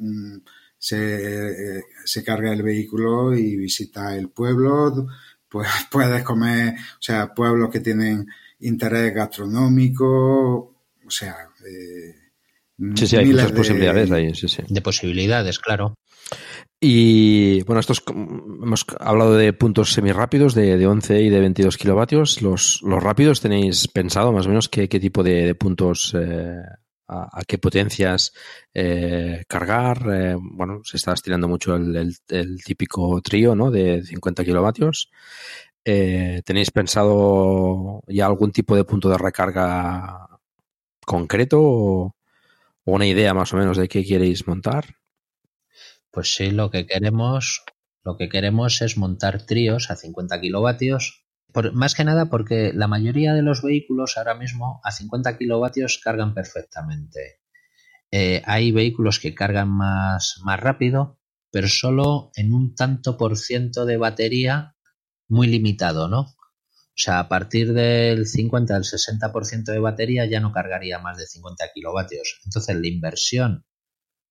mm, 0.00 0.38
se, 0.76 1.76
eh, 1.78 1.82
se, 2.04 2.24
carga 2.24 2.52
el 2.52 2.64
vehículo 2.64 3.32
y 3.36 3.56
visita 3.56 4.16
el 4.16 4.30
pueblo, 4.30 5.06
pues 5.48 5.68
puedes 5.92 6.24
comer, 6.24 6.74
o 6.74 7.02
sea, 7.02 7.32
pueblos 7.32 7.70
que 7.70 7.78
tienen 7.78 8.26
interés 8.58 9.14
gastronómico, 9.14 10.73
o 11.06 11.10
sea, 11.10 11.36
eh, 11.66 12.14
sí, 12.94 13.06
sí, 13.06 13.16
hay 13.16 13.26
muchas 13.26 13.52
posibilidades 13.52 14.10
ahí, 14.10 14.34
sí, 14.34 14.48
sí. 14.48 14.62
De 14.68 14.80
posibilidades, 14.80 15.58
claro. 15.58 15.96
Y 16.80 17.62
bueno, 17.62 17.80
estos 17.80 18.02
hemos 18.06 18.84
hablado 19.00 19.36
de 19.36 19.54
puntos 19.54 19.92
semirápidos 19.92 20.54
de, 20.54 20.76
de 20.76 20.86
11 20.86 21.22
y 21.22 21.30
de 21.30 21.40
22 21.40 21.78
kilovatios. 21.78 22.42
Los, 22.42 22.82
los 22.82 23.02
rápidos 23.02 23.40
tenéis 23.40 23.88
pensado 23.88 24.32
más 24.32 24.44
o 24.44 24.50
menos 24.50 24.68
qué, 24.68 24.86
qué 24.86 25.00
tipo 25.00 25.22
de, 25.22 25.54
puntos, 25.54 26.14
eh, 26.14 26.60
a, 27.08 27.42
qué 27.46 27.56
potencias 27.56 28.32
eh, 28.74 29.44
cargar. 29.48 30.02
Eh, 30.12 30.36
bueno, 30.38 30.80
se 30.84 30.98
está 30.98 31.14
estirando 31.14 31.48
mucho 31.48 31.74
el, 31.74 32.14
el, 32.28 32.62
típico 32.62 33.18
trío 33.22 33.54
¿no? 33.54 33.70
de 33.70 34.02
50 34.02 34.44
kilovatios. 34.44 35.10
¿Tenéis 35.82 36.70
pensado 36.70 38.02
ya 38.08 38.26
algún 38.26 38.52
tipo 38.52 38.74
de 38.76 38.84
punto 38.84 39.08
de 39.10 39.18
recarga 39.18 40.33
concreto 41.04 41.60
o, 41.62 42.16
una 42.84 43.06
idea 43.06 43.32
más 43.34 43.52
o 43.52 43.56
menos 43.56 43.76
de 43.76 43.88
qué 43.88 44.04
queréis 44.04 44.46
montar? 44.46 44.96
Pues 46.10 46.34
sí, 46.34 46.50
lo 46.50 46.70
que 46.70 46.86
queremos, 46.86 47.64
lo 48.04 48.16
que 48.16 48.28
queremos 48.28 48.82
es 48.82 48.98
montar 48.98 49.46
tríos 49.46 49.90
a 49.90 49.96
50 49.96 50.40
kilovatios. 50.40 51.24
más 51.72 51.94
que 51.94 52.04
nada 52.04 52.26
porque 52.30 52.72
la 52.74 52.88
mayoría 52.88 53.32
de 53.32 53.42
los 53.42 53.62
vehículos 53.62 54.16
ahora 54.16 54.34
mismo 54.34 54.80
a 54.84 54.92
50 54.92 55.38
kilovatios 55.38 56.00
cargan 56.02 56.34
perfectamente. 56.34 57.40
Eh, 58.10 58.42
hay 58.44 58.70
vehículos 58.70 59.18
que 59.18 59.34
cargan 59.34 59.68
más, 59.68 60.40
más 60.44 60.60
rápido, 60.60 61.18
pero 61.50 61.68
solo 61.68 62.30
en 62.36 62.52
un 62.52 62.74
tanto 62.74 63.16
por 63.16 63.36
ciento 63.36 63.86
de 63.86 63.96
batería 63.96 64.76
muy 65.28 65.46
limitado, 65.46 66.08
¿no? 66.08 66.34
O 66.96 66.96
sea, 66.96 67.18
a 67.18 67.28
partir 67.28 67.72
del 67.72 68.26
50 68.26 68.76
al 68.76 68.84
60% 68.84 69.64
de 69.64 69.78
batería 69.80 70.26
ya 70.26 70.38
no 70.38 70.52
cargaría 70.52 71.00
más 71.00 71.18
de 71.18 71.26
50 71.26 71.64
kilovatios. 71.74 72.40
Entonces 72.44 72.76
la 72.76 72.86
inversión 72.86 73.66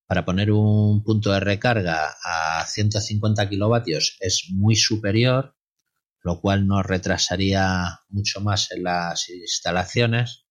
para 0.07 0.25
poner 0.25 0.51
un 0.51 1.03
punto 1.03 1.31
de 1.31 1.39
recarga 1.39 2.15
a 2.23 2.63
150 2.65 3.49
kilovatios 3.49 4.17
es 4.19 4.45
muy 4.51 4.75
superior, 4.75 5.55
lo 6.21 6.39
cual 6.39 6.67
nos 6.67 6.85
retrasaría 6.85 7.99
mucho 8.09 8.39
más 8.39 8.71
en 8.71 8.83
las 8.83 9.27
instalaciones. 9.29 10.45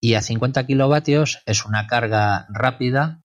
Y 0.00 0.14
a 0.14 0.22
50 0.22 0.66
kilovatios 0.66 1.42
es 1.46 1.64
una 1.64 1.88
carga 1.88 2.46
rápida 2.48 3.23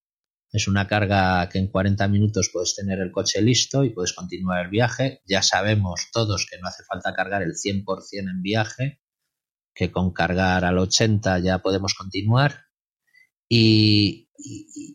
es 0.52 0.68
una 0.68 0.88
carga 0.88 1.48
que 1.50 1.60
en 1.60 1.68
40 1.68 2.08
minutos 2.08 2.50
puedes 2.52 2.76
tener 2.76 3.00
el 3.00 3.12
coche 3.12 3.42
listo 3.42 3.84
y 3.84 3.92
puedes 3.92 4.14
continuar 4.14 4.66
el 4.66 4.72
viaje. 4.72 5.22
Ya 5.26 5.42
sabemos 5.44 6.08
todos 6.12 6.48
que 6.50 6.58
no 6.58 6.68
hace 6.68 6.84
falta 6.84 7.14
cargar 7.14 7.44
el 7.44 7.54
100% 7.54 7.86
en 8.30 8.42
viaje, 8.42 9.02
que 9.74 9.92
con 9.92 10.12
cargar 10.12 10.66
al 10.66 10.80
80 10.80 11.40
ya 11.40 11.60
podemos 11.60 11.94
continuar. 11.94 12.66
Y, 13.48 14.28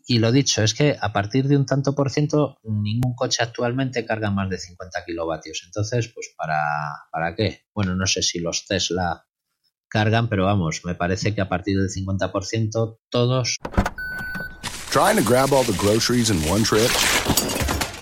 lo 0.09 0.31
dicho, 0.31 0.63
es 0.63 0.73
que 0.73 0.97
a 0.99 1.13
partir 1.13 1.47
de 1.47 1.55
un 1.55 1.65
tanto 1.65 1.93
por 1.95 2.09
ciento, 2.09 2.57
ningún 2.63 3.15
coche 3.15 3.43
actualmente 3.43 4.05
carga 4.05 4.31
más 4.31 4.49
de 4.49 4.57
50 4.57 5.05
kilovatios. 5.05 5.63
Entonces, 5.65 6.11
pues 6.13 6.33
¿para, 6.37 6.61
¿para 7.11 7.35
qué? 7.35 7.65
Bueno, 7.73 7.95
no 7.95 8.05
sé 8.07 8.21
si 8.21 8.39
los 8.39 8.65
Tesla 8.65 9.25
cargan, 9.87 10.27
pero 10.27 10.45
vamos, 10.45 10.81
me 10.83 10.95
parece 10.95 11.33
que 11.33 11.41
a 11.41 11.47
partir 11.47 11.77
del 11.77 11.89
50% 11.89 12.99
todos 13.09 13.57
Trying 14.95 15.17
to 15.17 15.23
grab 15.23 15.51
all 15.51 15.63
the 15.63 15.73
groceries 15.73 16.29
in 16.29 16.37
one 16.49 16.63
trip? 16.63 16.89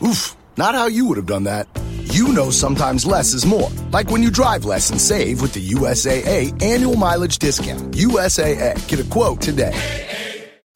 Oof, 0.08 0.36
not 0.58 0.76
how 0.76 0.86
you 0.86 1.08
would 1.08 1.18
have 1.18 1.26
done 1.26 1.46
that. 1.46 1.68
You 2.04 2.28
know 2.34 2.52
sometimes 2.52 3.04
less 3.04 3.34
is 3.34 3.48
more. 3.48 3.72
Like 3.90 4.12
when 4.12 4.22
you 4.22 4.30
drive 4.30 4.64
less 4.64 4.92
and 4.92 5.02
save 5.02 5.42
with 5.42 5.54
the 5.54 5.70
USAA 5.70 6.62
annual 6.62 6.96
mileage 6.96 7.40
discount. 7.40 7.96
USAA. 7.96 8.88
Get 8.88 9.00
a 9.00 9.10
quote 9.10 9.42
today. 9.42 9.74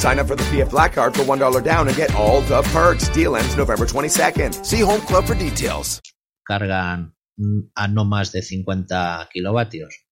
Sign 0.00 0.18
up 0.18 0.28
for 0.28 0.34
the 0.34 0.44
PF 0.44 0.70
Black 0.70 0.94
Card 0.94 1.14
for 1.14 1.24
$1 1.24 1.62
down 1.62 1.86
and 1.86 1.94
get 1.94 2.14
all 2.14 2.40
the 2.48 2.62
perks. 2.72 3.10
November 3.14 3.84
22nd. 3.84 4.64
See 4.64 4.80
Home 4.80 5.02
Club 5.02 5.26
for 5.26 5.34
details. 5.34 6.00
Cargan 6.42 7.12
a 7.76 7.86
no 7.86 8.06
más 8.06 8.32
de 8.32 8.40
50 8.40 9.28
kilovatios. 9.30 10.06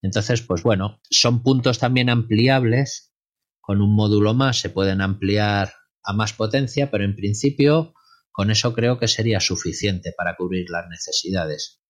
Entonces, 0.00 0.40
pues 0.40 0.62
bueno, 0.62 0.98
son 1.10 1.42
puntos 1.42 1.78
también 1.78 2.08
ampliables. 2.08 3.12
Con 3.60 3.82
un 3.82 3.94
módulo 3.94 4.32
más 4.32 4.60
se 4.60 4.70
pueden 4.70 5.02
ampliar 5.02 5.74
a 6.02 6.14
más 6.14 6.32
potencia, 6.32 6.90
pero 6.90 7.04
en 7.04 7.14
principio 7.14 7.92
con 8.32 8.50
eso 8.50 8.72
creo 8.72 8.98
que 8.98 9.08
sería 9.08 9.40
suficiente 9.40 10.14
para 10.16 10.36
cubrir 10.36 10.70
las 10.70 10.88
necesidades. 10.88 11.83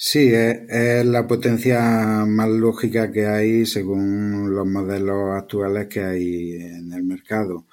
Sí, 0.00 0.32
es, 0.32 1.04
la 1.06 1.26
potencia 1.26 2.24
más 2.24 2.48
lógica 2.48 3.10
que 3.10 3.26
hay 3.26 3.66
según 3.66 4.54
los 4.54 4.64
modelos 4.64 5.36
actuales 5.36 5.88
que 5.88 6.04
hay 6.04 6.52
en 6.52 6.92
el 6.92 7.02
mercado. 7.02 7.66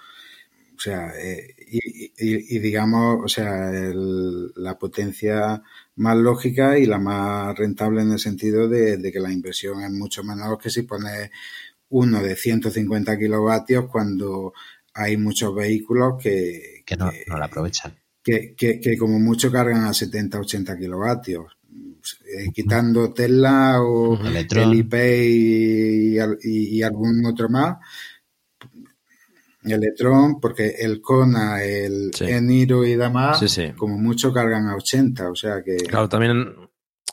O 0.75 0.79
sea, 0.79 1.13
eh, 1.19 1.55
y, 1.67 2.59
digamos, 2.59 3.23
o 3.23 3.27
sea, 3.27 3.69
la 3.73 4.77
potencia 4.79 5.61
más 5.97 6.17
lógica 6.17 6.79
y 6.79 6.87
la 6.87 6.97
más 6.97 7.55
rentable 7.55 8.01
en 8.01 8.13
el 8.13 8.19
sentido 8.19 8.67
de, 8.67 9.11
que 9.11 9.19
la 9.19 9.31
inversión 9.31 9.83
es 9.83 9.91
mucho 9.91 10.23
menor 10.23 10.57
que 10.57 10.71
si 10.71 10.81
pones 10.81 11.29
uno 11.89 12.23
de 12.23 12.35
150 12.35 13.19
kilovatios 13.19 13.85
cuando 13.85 14.51
hay 14.95 15.15
muchos 15.17 15.53
vehículos 15.53 16.15
que, 16.19 16.81
que 16.87 16.97
no, 16.97 17.11
la 17.27 17.45
aprovechan. 17.45 17.95
Que, 18.23 18.55
que, 18.55 18.97
como 18.97 19.19
mucho 19.19 19.51
cargan 19.51 19.83
a 19.85 19.93
70, 19.93 20.39
80 20.39 20.75
kilovatios. 20.79 21.54
Eh, 22.25 22.51
quitando 22.53 23.11
Tesla 23.13 23.81
o 23.81 24.19
el 24.23 24.73
IP 24.73 24.93
y, 26.43 26.81
algún 26.83 27.25
otro 27.25 27.49
más, 27.49 27.77
Electron, 29.63 30.39
porque 30.39 30.75
el 30.79 31.01
Kona, 31.01 31.63
el 31.63 32.11
Eniro 32.19 32.85
y 32.85 32.95
demás, 32.95 33.43
como 33.75 33.97
mucho 33.97 34.31
cargan 34.31 34.67
a 34.67 34.75
80, 34.75 35.31
o 35.31 35.35
sea 35.35 35.63
que... 35.63 35.77
Claro, 35.77 36.07
también 36.07 36.55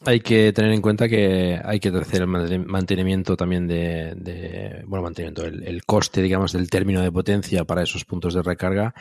hay 0.05 0.21
que 0.21 0.53
tener 0.53 0.73
en 0.73 0.83
cuenta 0.83 1.09
que 1.09 1.61
hay 1.63 1.81
que 1.81 1.89
hacer 1.89 2.23
el 2.23 2.67
mantenimiento 2.67 3.37
también 3.37 3.67
de, 3.67 4.83
bueno, 4.87 5.03
mantenimiento, 5.03 5.45
el, 5.45 5.85
coste, 5.85 6.23
digamos, 6.23 6.53
del 6.53 6.69
término 6.69 7.01
de 7.01 7.13
potencia 7.13 7.65
para 7.65 7.83
esos 7.83 8.05
puntos 8.05 8.35
de 8.35 8.43
recarga, 8.43 8.95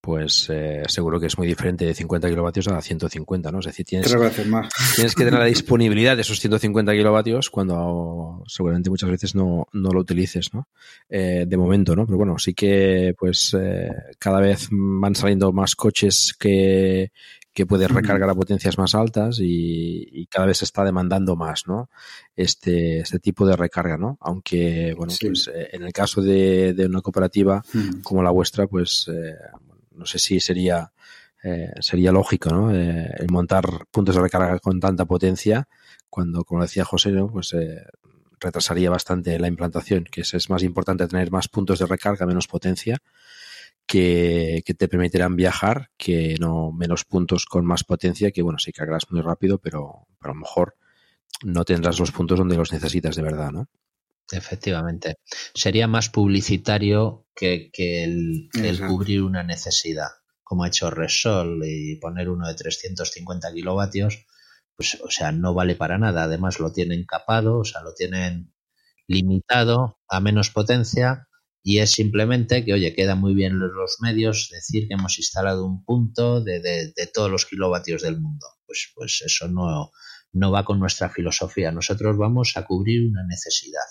pues 0.00 0.48
eh, 0.50 0.82
seguro 0.86 1.18
que 1.18 1.26
es 1.26 1.36
muy 1.38 1.46
diferente 1.46 1.84
de 1.84 1.94
50 1.94 2.28
kilovatios 2.28 2.68
a 2.68 2.80
150, 2.80 3.50
¿no? 3.50 3.58
Es 3.58 3.66
decir, 3.66 3.84
tienes, 3.84 4.14
tienes 4.94 5.14
que 5.14 5.24
tener 5.24 5.38
la 5.38 5.46
disponibilidad 5.46 6.16
de 6.16 6.22
esos 6.22 6.40
150 6.40 6.92
kilovatios 6.92 7.50
cuando 7.50 8.42
seguramente 8.46 8.90
muchas 8.90 9.10
veces 9.10 9.34
no, 9.34 9.66
no 9.72 9.90
lo 9.90 10.00
utilices, 10.00 10.54
¿no? 10.54 10.68
Eh, 11.08 11.44
de 11.46 11.56
momento, 11.56 11.96
¿no? 11.96 12.06
Pero 12.06 12.18
bueno, 12.18 12.38
sí 12.38 12.54
que 12.54 13.14
pues 13.18 13.54
eh, 13.58 13.90
cada 14.18 14.40
vez 14.40 14.68
van 14.70 15.14
saliendo 15.14 15.52
más 15.52 15.74
coches 15.74 16.34
que 16.38 17.10
que 17.58 17.66
puede 17.66 17.88
recargar 17.88 18.30
a 18.30 18.36
potencias 18.36 18.78
más 18.78 18.94
altas 18.94 19.38
y, 19.40 20.28
cada 20.30 20.46
vez 20.46 20.58
se 20.58 20.64
está 20.64 20.84
demandando 20.84 21.34
más, 21.34 21.66
¿no? 21.66 21.90
Este, 22.36 23.00
este 23.00 23.18
tipo 23.18 23.44
de 23.44 23.56
recarga, 23.56 23.96
¿no? 23.96 24.16
Aunque, 24.20 24.94
bueno, 24.96 25.12
pues 25.20 25.50
eh, 25.52 25.70
en 25.72 25.82
el 25.82 25.92
caso 25.92 26.22
de, 26.22 26.72
una 26.88 27.00
cooperativa 27.00 27.60
como 28.04 28.22
la 28.22 28.30
vuestra, 28.30 28.68
pues 28.68 29.10
eh, 29.12 29.34
no 29.98 30.06
sé 30.06 30.18
si 30.18 30.40
sería, 30.40 30.92
eh, 31.42 31.72
sería 31.80 32.12
lógico, 32.12 32.50
¿no? 32.50 32.70
el 32.70 33.26
montar 33.30 33.64
puntos 33.90 34.14
de 34.14 34.22
recarga 34.22 34.58
con 34.60 34.80
tanta 34.80 35.04
potencia 35.04 35.68
cuando, 36.08 36.44
como 36.44 36.62
decía 36.62 36.84
José, 36.84 37.10
¿no? 37.12 37.28
Pues 37.28 37.54
retrasaría 38.40 38.90
bastante 38.90 39.38
la 39.38 39.48
implantación, 39.48 40.04
que 40.04 40.22
es, 40.22 40.50
más 40.50 40.62
importante 40.62 41.06
tener 41.06 41.30
más 41.30 41.48
puntos 41.48 41.78
de 41.78 41.86
recarga, 41.86 42.26
menos 42.26 42.46
potencia, 42.46 42.98
que, 43.86 44.62
te 44.64 44.88
permitirán 44.88 45.36
viajar, 45.36 45.90
que 45.96 46.36
no 46.38 46.72
menos 46.72 47.04
puntos 47.04 47.46
con 47.46 47.64
más 47.64 47.84
potencia, 47.84 48.30
que 48.30 48.42
bueno, 48.42 48.58
sí 48.58 48.72
cargarás 48.72 49.10
muy 49.10 49.20
rápido, 49.20 49.58
pero, 49.58 50.06
a 50.20 50.28
lo 50.28 50.34
mejor 50.34 50.76
no 51.42 51.64
tendrás 51.64 51.98
los 51.98 52.12
puntos 52.12 52.38
donde 52.38 52.56
los 52.56 52.72
necesitas 52.72 53.16
de 53.16 53.22
verdad, 53.22 53.50
¿no? 53.50 53.68
Efectivamente. 54.30 55.16
Sería 55.54 55.86
más 55.86 56.10
publicitario 56.10 57.26
que, 57.34 57.70
el, 57.74 58.50
cubrir 58.86 59.22
una 59.22 59.42
necesidad, 59.42 60.08
como 60.42 60.64
ha 60.64 60.68
hecho 60.68 60.90
Resol 60.90 61.62
y 61.64 61.96
poner 61.96 62.28
uno 62.28 62.46
de 62.46 62.54
350 62.54 63.52
kilovatios, 63.54 64.26
pues, 64.76 64.98
o 65.02 65.10
sea, 65.10 65.32
no 65.32 65.54
vale 65.54 65.74
para 65.74 65.98
nada. 65.98 66.24
Además, 66.24 66.60
lo 66.60 66.72
tienen 66.72 67.04
capado, 67.04 67.58
o 67.58 67.64
sea, 67.64 67.82
lo 67.82 67.94
tienen 67.94 68.52
limitado 69.06 69.98
a 70.08 70.20
menos 70.20 70.50
potencia 70.50 71.26
y 71.62 71.78
es 71.78 71.90
simplemente 71.90 72.64
que, 72.64 72.74
oye, 72.74 72.94
queda 72.94 73.14
muy 73.14 73.34
bien 73.34 73.58
los 73.58 73.96
medios 74.00 74.48
decir 74.52 74.86
que 74.88 74.94
hemos 74.94 75.18
instalado 75.18 75.66
un 75.66 75.84
punto 75.84 76.42
de, 76.42 76.60
de, 76.60 77.06
todos 77.12 77.30
los 77.30 77.46
kilovatios 77.46 78.02
del 78.02 78.20
mundo. 78.20 78.46
Pues, 78.66 78.92
pues 78.94 79.22
eso 79.24 79.48
no, 79.48 79.90
no 80.32 80.52
va 80.52 80.64
con 80.64 80.78
nuestra 80.78 81.08
filosofía. 81.08 81.72
Nosotros 81.72 82.16
vamos 82.16 82.56
a 82.56 82.64
cubrir 82.64 83.08
una 83.08 83.26
necesidad. 83.26 83.86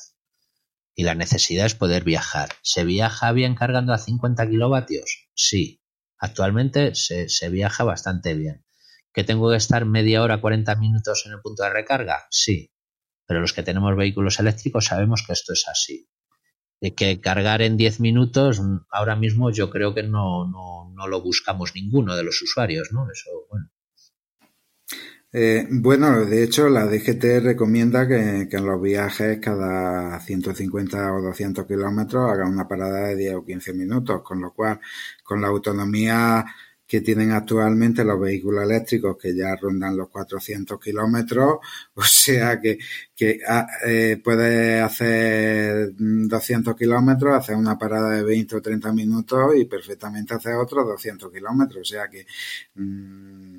Y 0.98 1.04
la 1.04 1.16
necesidad 1.16 1.66
es 1.66 1.76
poder 1.76 2.04
viajar. 2.04 2.50
¿Se 2.62 2.84
viaja 2.84 3.32
bien 3.32 3.56
cargando 3.56 3.94
a 3.94 3.98
50 3.98 4.50
kilovatios? 4.50 5.30
Sí. 5.34 5.82
Actualmente 6.18 6.96
se, 6.96 7.30
se 7.30 7.50
viaja 7.50 7.86
bastante 7.86 8.34
bien. 8.34 8.66
¿Que 9.14 9.24
tengo 9.24 9.50
que 9.50 9.56
estar 9.56 9.86
media 9.86 10.22
hora, 10.22 10.42
40 10.42 10.76
minutos 10.76 11.24
en 11.26 11.32
el 11.32 11.40
punto 11.40 11.64
de 11.64 11.70
recarga? 11.70 12.28
Sí. 12.30 12.74
Pero 13.26 13.40
los 13.40 13.54
que 13.54 13.64
tenemos 13.64 13.96
vehículos 13.96 14.40
eléctricos 14.40 14.86
sabemos 14.86 15.24
que 15.26 15.32
esto 15.32 15.54
es 15.54 15.66
así 15.70 16.10
que 16.96 17.20
cargar 17.20 17.62
en 17.62 17.78
10 17.78 18.00
minutos, 18.00 18.62
ahora 18.92 19.16
mismo 19.16 19.50
yo 19.52 19.70
creo 19.70 19.94
que 19.94 20.04
no, 20.04 20.48
no, 20.48 20.92
no, 20.94 21.08
lo 21.08 21.22
buscamos 21.22 21.74
ninguno 21.74 22.16
de 22.16 22.24
los 22.24 22.42
usuarios, 22.42 22.90
¿no? 22.92 23.10
Eso, 23.12 23.32
bueno. 23.50 23.70
Eh, 25.34 25.68
bueno, 25.70 26.26
de 26.26 26.44
hecho, 26.44 26.70
la 26.70 26.86
DGT 26.86 27.42
recomienda 27.44 28.08
que, 28.08 28.48
en 28.50 28.66
los 28.66 28.82
viajes 28.82 29.40
cada 29.40 30.20
150 30.22 31.13
o 31.13 31.22
200 31.22 31.66
kilómetros 31.68 32.32
haga 32.32 32.48
una 32.48 32.68
parada 32.68 33.08
de 33.08 33.16
10 33.18 33.36
o 33.36 33.46
15 33.46 33.74
minutos, 33.74 34.22
con 34.24 34.42
lo 34.42 34.54
cual, 34.54 34.80
con 35.24 35.42
la 35.42 35.48
autonomía 35.50 36.46
que 36.88 37.02
tienen 37.02 37.32
actualmente 37.32 38.06
los 38.06 38.18
vehículos 38.20 38.63
eléctricos 38.63 39.18
que 39.18 39.36
ya 39.36 39.54
rondan 39.58 39.98
los 39.98 40.08
400 40.10 40.80
kilómetros, 40.80 41.58
o 41.96 42.04
sea 42.04 42.62
que, 42.62 42.78
que 43.16 43.40
ah, 43.48 43.68
eh, 43.86 44.22
puede 44.24 44.80
hacer 44.80 45.92
200 45.98 46.76
kilómetros, 46.78 47.36
hacer 47.36 47.56
una 47.58 47.78
parada 47.78 48.12
de 48.12 48.24
20 48.24 48.56
o 48.56 48.62
30 48.62 48.94
minutos 48.94 49.56
y 49.58 49.66
perfectamente 49.66 50.34
hacer 50.34 50.54
otros 50.56 50.86
200 50.88 51.30
kilómetros, 51.32 51.82
o 51.82 51.86
sea 51.94 52.08
que 52.10 52.26
mm, 52.76 53.58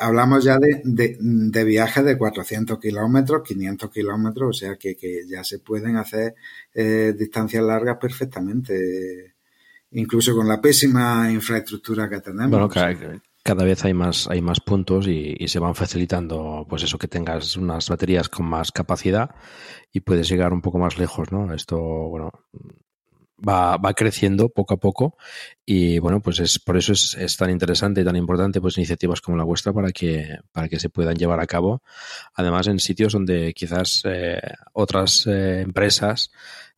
hablamos 0.00 0.44
ya 0.44 0.58
de, 0.58 1.64
viajes 1.64 2.04
de 2.04 2.18
400 2.18 2.78
kilómetros, 2.80 3.42
500 3.46 3.90
kilómetros, 3.90 4.48
o 4.48 4.52
sea 4.52 4.76
que, 4.76 4.96
ya 5.28 5.44
se 5.44 5.58
pueden 5.60 5.96
hacer 5.96 6.34
eh, 6.74 7.14
distancias 7.16 7.62
largas 7.62 7.98
perfectamente 8.00 9.34
incluso 9.92 10.34
con 10.34 10.48
la 10.48 10.60
pésima 10.60 11.30
infraestructura 11.30 12.08
que 12.08 12.20
tenemos. 12.20 12.50
Bueno, 12.50 12.68
cada, 13.42 13.64
vez 13.64 13.84
hay 13.84 13.94
más, 13.94 14.28
hay 14.28 14.40
más 14.40 14.60
puntos 14.60 15.06
y, 15.08 15.36
se 15.48 15.58
van 15.58 15.74
facilitando, 15.74 16.66
pues 16.68 16.82
eso, 16.82 16.98
que 16.98 17.08
tengas 17.08 17.56
unas 17.56 17.88
baterías 17.88 18.28
con 18.28 18.46
más 18.46 18.70
capacidad 18.70 19.34
y 19.92 20.00
puedes 20.00 20.28
llegar 20.28 20.52
un 20.52 20.60
poco 20.60 20.78
más 20.78 20.98
lejos, 20.98 21.32
¿no? 21.32 21.52
Esto, 21.52 21.78
bueno, 21.78 22.30
va, 23.46 23.76
va 23.76 23.94
creciendo 23.94 24.48
poco 24.48 24.74
a 24.74 24.76
poco. 24.78 25.16
Y 25.64 25.98
bueno, 25.98 26.20
pues 26.20 26.40
es 26.40 26.58
por 26.58 26.76
eso 26.76 26.92
es, 26.92 27.14
es, 27.14 27.36
tan 27.36 27.50
interesante 27.50 28.00
y 28.00 28.04
tan 28.04 28.16
importante 28.16 28.60
pues 28.60 28.76
iniciativas 28.76 29.20
como 29.20 29.36
la 29.36 29.44
vuestra 29.44 29.72
para 29.72 29.90
que, 29.92 30.38
para 30.52 30.68
que 30.68 30.80
se 30.80 30.90
puedan 30.90 31.16
llevar 31.16 31.40
a 31.40 31.46
cabo, 31.46 31.82
además 32.34 32.66
en 32.66 32.78
sitios 32.78 33.12
donde 33.12 33.52
quizás 33.54 34.02
eh, 34.04 34.40
otras 34.72 35.26
eh, 35.26 35.60
empresas 35.60 36.30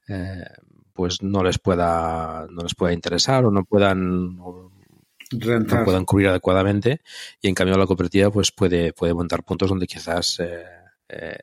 eh, 0.09 0.45
pues 0.93 1.23
no 1.23 1.43
les 1.43 1.59
pueda 1.59 2.47
no 2.51 2.63
les 2.63 2.75
pueda 2.75 2.93
interesar 2.93 3.45
o 3.45 3.51
no 3.51 3.65
puedan 3.65 4.37
no 4.37 5.85
puedan 5.85 6.05
cubrir 6.05 6.29
adecuadamente. 6.29 7.01
Y 7.41 7.49
en 7.49 7.55
cambio 7.55 7.77
la 7.77 7.87
cooperativa 7.87 8.31
pues 8.31 8.53
puede 8.53 8.93
puede 8.93 9.15
montar 9.15 9.45
puntos 9.45 9.69
donde 9.69 9.87
quizás 9.87 10.41
eh, 10.41 10.65
eh, 11.09 11.39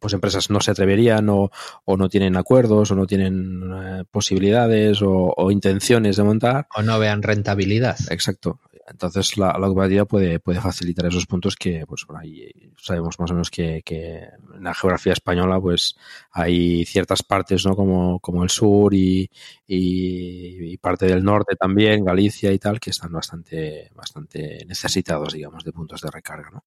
pues 0.00 0.12
empresas 0.12 0.50
no 0.50 0.60
se 0.60 0.70
atreverían 0.70 1.28
o, 1.28 1.50
o, 1.84 1.96
no 1.96 2.08
tienen 2.08 2.36
acuerdos 2.36 2.90
o 2.90 2.94
no 2.94 3.06
tienen 3.06 3.62
eh, 3.74 4.04
posibilidades 4.10 5.02
o, 5.02 5.32
o, 5.36 5.50
intenciones 5.50 6.16
de 6.16 6.24
montar 6.24 6.66
o 6.76 6.82
no 6.82 6.98
vean 6.98 7.22
rentabilidad 7.22 7.96
exacto 8.10 8.60
entonces 8.86 9.38
la, 9.38 9.56
la 9.58 9.66
cooperativa 9.66 10.04
puede, 10.04 10.40
puede 10.40 10.60
facilitar 10.60 11.06
esos 11.06 11.26
puntos 11.26 11.56
que, 11.56 11.86
pues 11.86 12.04
por 12.04 12.18
ahí 12.18 12.50
sabemos 12.76 13.18
más 13.18 13.30
o 13.30 13.34
menos 13.34 13.50
que, 13.50 13.82
que, 13.82 14.16
en 14.18 14.62
la 14.62 14.74
geografía 14.74 15.14
española 15.14 15.60
pues 15.60 15.96
hay 16.30 16.84
ciertas 16.84 17.22
partes, 17.22 17.64
¿no? 17.64 17.74
Como, 17.74 18.20
como 18.20 18.42
el 18.42 18.50
sur 18.50 18.92
y, 18.92 19.30
y, 19.66 20.76
parte 20.78 21.06
del 21.06 21.24
norte 21.24 21.56
también, 21.56 22.04
Galicia 22.04 22.52
y 22.52 22.58
tal, 22.58 22.78
que 22.78 22.90
están 22.90 23.12
bastante, 23.12 23.90
bastante 23.94 24.64
necesitados, 24.66 25.32
digamos, 25.32 25.64
de 25.64 25.72
puntos 25.72 26.02
de 26.02 26.10
recarga, 26.10 26.50
¿no? 26.50 26.64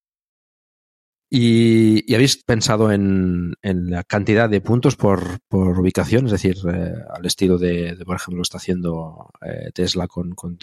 ¿Y, 1.30 2.14
habéis 2.14 2.42
pensado 2.44 2.92
en, 2.92 3.54
la 3.62 4.04
cantidad 4.04 4.50
de 4.50 4.62
puntos 4.62 4.96
por, 4.96 5.40
por 5.50 5.78
ubicación? 5.80 6.26
Es 6.26 6.32
decir, 6.32 6.56
eh, 6.74 6.94
al 7.14 7.26
estilo 7.26 7.58
de, 7.58 7.98
por 8.06 8.16
ejemplo, 8.16 8.38
lo 8.38 8.44
está 8.44 8.58
haciendo 8.58 9.30
eh, 9.42 9.72
Tesla 9.74 10.08
con, 10.08 10.32
con 10.36 10.58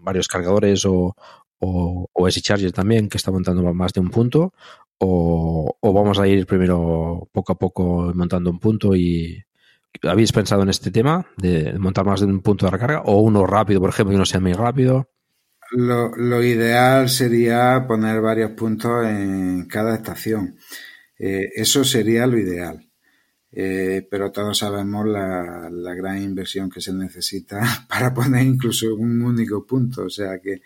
varios 0.00 0.26
cargadores 0.26 0.86
o, 0.86 1.14
o, 1.58 2.30
Charger 2.30 2.72
también, 2.72 3.08
que 3.08 3.18
está 3.18 3.30
montando 3.30 3.74
más 3.74 3.92
de 3.92 4.00
un 4.00 4.10
punto. 4.10 4.54
O, 4.98 5.76
o, 5.80 5.92
vamos 5.92 6.18
a 6.18 6.26
ir 6.28 6.46
primero 6.46 7.28
poco 7.32 7.52
a 7.52 7.58
poco 7.58 8.12
montando 8.14 8.50
un 8.50 8.58
punto 8.58 8.94
y... 8.96 9.42
¿Habéis 10.04 10.30
pensado 10.30 10.62
en 10.62 10.68
este 10.68 10.92
tema 10.92 11.26
de 11.36 11.76
montar 11.76 12.06
más 12.06 12.20
de 12.20 12.26
un 12.26 12.40
punto 12.40 12.64
de 12.64 12.70
recarga? 12.70 13.02
¿O 13.06 13.18
uno 13.22 13.44
rápido, 13.44 13.80
por 13.80 13.90
ejemplo, 13.90 14.14
y 14.14 14.18
no 14.18 14.24
sea 14.24 14.38
muy 14.38 14.52
rápido? 14.52 15.08
Lo, 15.72 16.10
lo, 16.16 16.42
ideal 16.42 17.08
sería 17.08 17.84
poner 17.86 18.20
varios 18.20 18.52
puntos 18.52 19.06
en 19.06 19.66
cada 19.66 19.94
estación. 19.94 20.56
Eh, 21.18 21.50
eso 21.54 21.84
sería 21.84 22.26
lo 22.26 22.38
ideal. 22.38 22.88
Eh, 23.52 24.06
pero 24.10 24.30
todos 24.32 24.58
sabemos 24.58 25.06
la, 25.06 25.68
la, 25.70 25.94
gran 25.94 26.22
inversión 26.22 26.70
que 26.70 26.80
se 26.80 26.92
necesita 26.92 27.60
para 27.88 28.14
poner 28.14 28.44
incluso 28.46 28.94
un 28.94 29.22
único 29.22 29.64
punto. 29.64 30.04
O 30.04 30.10
sea 30.10 30.40
que 30.40 30.62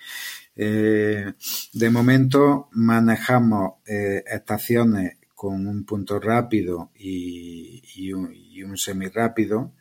eh, 0.56 1.32
de 1.72 1.90
momento 1.90 2.68
manejamos 2.72 3.74
estaciones 3.84 5.18
con 5.34 5.66
un 5.66 5.84
punto 5.84 6.18
rápido 6.20 6.92
y, 6.96 7.82
y 7.96 8.12
un, 8.12 8.32
y 8.34 8.62
un 8.62 8.78
semirápido, 8.78 9.74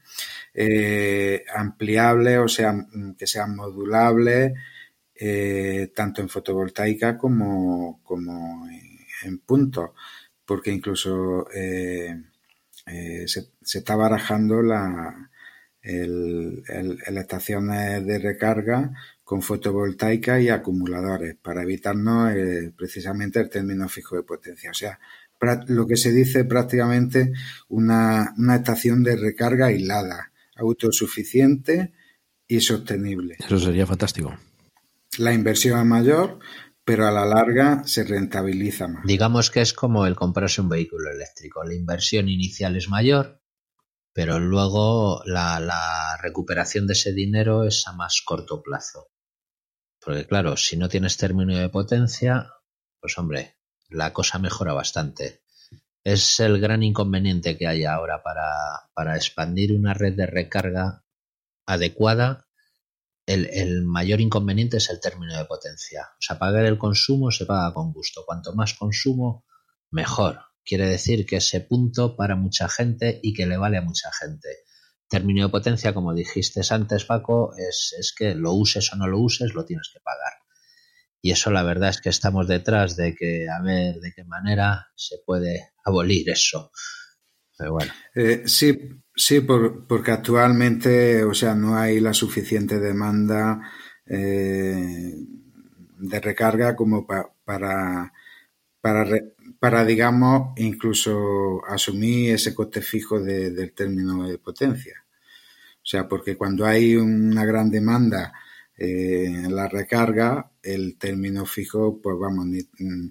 ampliables, 1.55 2.39
o 2.39 2.47
sea, 2.47 2.73
que 3.17 3.27
sean 3.27 3.55
modulables, 3.55 4.53
eh, 5.25 5.93
tanto 5.95 6.21
en 6.21 6.27
fotovoltaica 6.27 7.17
como, 7.17 8.01
como 8.03 8.67
en, 9.23 9.39
puntos, 9.39 9.91
porque 10.45 10.69
incluso 10.69 11.47
eh, 11.55 12.13
eh, 12.85 13.25
se, 13.25 13.51
está 13.61 13.95
barajando 13.95 14.61
la, 14.61 15.31
estaciones 15.81 18.05
de 18.05 18.19
recarga 18.19 18.91
con 19.23 19.41
fotovoltaica 19.41 20.41
y 20.41 20.49
acumuladores 20.49 21.37
para 21.41 21.63
evitarnos 21.63 22.33
eh, 22.33 22.73
precisamente 22.75 23.39
el 23.39 23.49
término 23.49 23.87
fijo 23.87 24.17
de 24.17 24.23
potencia. 24.23 24.71
O 24.71 24.73
sea, 24.73 24.99
lo 25.67 25.87
que 25.87 25.95
se 25.95 26.11
dice 26.11 26.43
prácticamente 26.43 27.31
una, 27.69 28.33
una 28.37 28.57
estación 28.57 29.03
de 29.03 29.15
recarga 29.15 29.67
aislada, 29.67 30.33
autosuficiente 30.57 31.93
y 32.45 32.59
sostenible. 32.59 33.37
Eso 33.39 33.57
sería 33.57 33.87
fantástico. 33.87 34.37
La 35.19 35.33
inversión 35.33 35.79
es 35.79 35.85
mayor, 35.85 36.39
pero 36.83 37.07
a 37.07 37.11
la 37.11 37.25
larga 37.25 37.83
se 37.85 38.03
rentabiliza 38.03 38.87
más. 38.87 39.05
Digamos 39.05 39.51
que 39.51 39.61
es 39.61 39.73
como 39.73 40.05
el 40.05 40.15
comprarse 40.15 40.61
un 40.61 40.69
vehículo 40.69 41.11
eléctrico. 41.11 41.63
La 41.63 41.73
inversión 41.73 42.29
inicial 42.29 42.75
es 42.75 42.89
mayor, 42.89 43.41
pero 44.13 44.39
luego 44.39 45.21
la, 45.25 45.59
la 45.59 46.17
recuperación 46.21 46.87
de 46.87 46.93
ese 46.93 47.13
dinero 47.13 47.63
es 47.63 47.87
a 47.87 47.93
más 47.93 48.21
corto 48.25 48.61
plazo. 48.61 49.09
Porque 49.99 50.25
claro, 50.25 50.57
si 50.57 50.77
no 50.77 50.89
tienes 50.89 51.17
término 51.17 51.57
de 51.57 51.69
potencia, 51.69 52.51
pues 52.99 53.17
hombre, 53.17 53.57
la 53.89 54.11
cosa 54.11 54.39
mejora 54.39 54.73
bastante. 54.73 55.41
Es 56.03 56.39
el 56.39 56.59
gran 56.59 56.83
inconveniente 56.83 57.57
que 57.57 57.67
hay 57.67 57.85
ahora 57.85 58.21
para, 58.23 58.89
para 58.93 59.15
expandir 59.15 59.71
una 59.71 59.93
red 59.93 60.15
de 60.15 60.25
recarga 60.25 61.05
adecuada. 61.65 62.47
El, 63.25 63.49
el, 63.53 63.83
mayor 63.83 64.19
inconveniente 64.19 64.77
es 64.77 64.89
el 64.89 64.99
término 64.99 65.37
de 65.37 65.45
potencia. 65.45 66.09
O 66.11 66.21
sea, 66.21 66.37
pagar 66.37 66.65
el 66.65 66.77
consumo 66.77 67.31
se 67.31 67.45
paga 67.45 67.73
con 67.73 67.93
gusto. 67.93 68.23
Cuanto 68.25 68.53
más 68.53 68.73
consumo, 68.73 69.45
mejor. 69.91 70.41
Quiere 70.65 70.87
decir 70.87 71.25
que 71.25 71.37
ese 71.37 71.61
punto 71.61 72.15
para 72.15 72.35
mucha 72.35 72.69
gente 72.69 73.19
y 73.21 73.33
que 73.33 73.45
le 73.45 73.57
vale 73.57 73.77
a 73.77 73.81
mucha 73.81 74.09
gente. 74.11 74.49
Término 75.07 75.45
de 75.45 75.51
potencia, 75.51 75.93
como 75.93 76.13
dijiste 76.13 76.61
antes, 76.69 77.05
Paco, 77.05 77.53
es, 77.57 78.13
que 78.17 78.33
lo 78.33 78.53
uses 78.53 78.91
o 78.93 78.95
no 78.95 79.07
lo 79.07 79.19
uses, 79.19 79.53
lo 79.53 79.65
tienes 79.65 79.89
que 79.93 79.99
pagar. 79.99 80.33
Y 81.21 81.31
eso 81.31 81.51
la 81.51 81.63
verdad 81.63 81.89
es 81.89 82.01
que 82.01 82.09
estamos 82.09 82.47
detrás 82.47 82.95
de 82.95 83.13
que 83.15 83.47
a 83.49 83.61
ver 83.61 83.99
de 83.99 84.11
qué 84.13 84.23
manera 84.23 84.87
se 84.95 85.17
puede 85.25 85.71
abolir 85.85 86.29
eso. 86.29 86.71
Pero 87.57 87.73
bueno. 87.73 87.93
Eh, 88.15 88.43
sí, 88.45 88.77
sí, 89.15 89.41
porque 89.41 90.11
actualmente, 90.11 91.23
o 91.23 91.33
sea, 91.33 91.55
no 91.55 91.77
hay 91.77 91.99
la 91.99 92.13
suficiente 92.13 92.79
demanda 92.79 93.61
eh, 94.05 95.15
de 95.97 96.19
recarga 96.19 96.75
como 96.75 97.05
para, 97.07 97.31
para, 97.45 98.13
para, 99.59 99.85
digamos, 99.85 100.53
incluso 100.57 101.65
asumir 101.67 102.35
ese 102.35 102.53
coste 102.53 102.81
fijo 102.81 103.19
del 103.21 103.73
término 103.73 104.27
de 104.27 104.37
potencia. 104.37 105.03
O 105.83 105.85
sea, 105.85 106.07
porque 106.07 106.37
cuando 106.37 106.65
hay 106.65 106.95
una 106.95 107.45
gran 107.45 107.69
demanda 107.69 108.33
eh, 108.77 109.47
la 109.49 109.67
recarga, 109.67 110.51
el 110.61 110.97
término 110.97 111.45
fijo, 111.45 112.01
pues 112.01 112.17
vamos, 112.19 112.45
mm, 112.47 113.07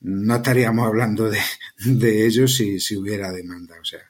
no 0.00 0.36
estaríamos 0.36 0.86
hablando 0.88 1.30
de, 1.30 1.38
de 1.84 2.26
ello 2.26 2.48
si, 2.48 2.80
si, 2.80 2.96
hubiera 2.96 3.32
demanda, 3.32 3.76
o 3.80 3.84
sea. 3.84 4.00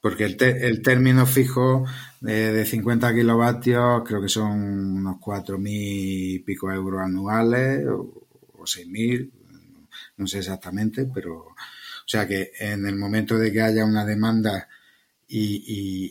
Porque 0.00 0.24
el, 0.24 0.40
el 0.40 0.82
término 0.82 1.26
fijo 1.26 1.84
eh, 2.26 2.32
de 2.32 2.64
50 2.64 3.14
kilovatios 3.14 4.02
creo 4.06 4.22
que 4.22 4.28
son 4.28 4.52
unos 4.98 5.16
4.000 5.16 5.68
y 5.68 6.38
pico 6.40 6.70
euros 6.72 7.00
anuales 7.02 7.84
o, 7.86 8.26
o 8.58 8.62
6.000, 8.62 9.30
no 10.18 10.26
sé 10.26 10.38
exactamente, 10.38 11.06
pero 11.12 11.38
o 12.08 12.10
sea 12.10 12.26
que 12.26 12.52
en 12.58 12.86
el 12.86 12.96
momento 12.96 13.38
de 13.38 13.52
que 13.52 13.60
haya 13.60 13.84
una 13.84 14.04
demanda 14.04 14.68
y, 15.28 15.62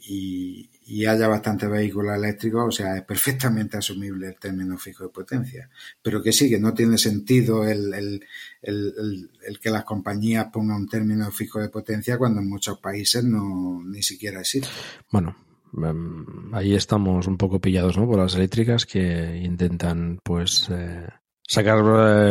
y, 0.05 0.69
haya 1.05 1.27
bastantes 1.27 1.69
vehículos 1.69 2.15
eléctricos, 2.15 2.65
o 2.67 2.71
sea, 2.71 2.95
es 2.95 3.03
perfectamente 3.03 3.77
asumible 3.77 4.27
el 4.27 4.39
término 4.39 4.77
fijo 4.77 5.03
de 5.03 5.09
potencia. 5.09 5.69
Pero 6.01 6.21
que 6.23 6.31
sí, 6.31 6.49
que 6.49 6.59
no 6.59 6.73
tiene 6.73 6.97
sentido 6.97 7.67
el, 7.67 7.93
el, 7.93 8.21
el, 8.61 9.59
que 9.59 9.69
las 9.69 9.83
compañías 9.83 10.47
pongan 10.51 10.77
un 10.77 10.87
término 10.87 11.29
fijo 11.31 11.59
de 11.59 11.69
potencia 11.69 12.17
cuando 12.17 12.39
en 12.41 12.49
muchos 12.49 12.79
países 12.79 13.23
no 13.23 13.81
ni 13.83 14.01
siquiera 14.01 14.39
existe. 14.39 14.69
Bueno, 15.11 15.35
em, 15.75 16.53
ahí 16.53 16.73
estamos 16.73 17.27
un 17.27 17.37
poco 17.37 17.59
pillados 17.59 17.97
¿no? 17.97 18.07
por 18.07 18.19
las 18.19 18.35
eléctricas 18.35 18.85
que 18.85 19.41
intentan 19.43 20.19
pues 20.23 20.69
eh, 20.69 21.07
sacar 21.45 21.79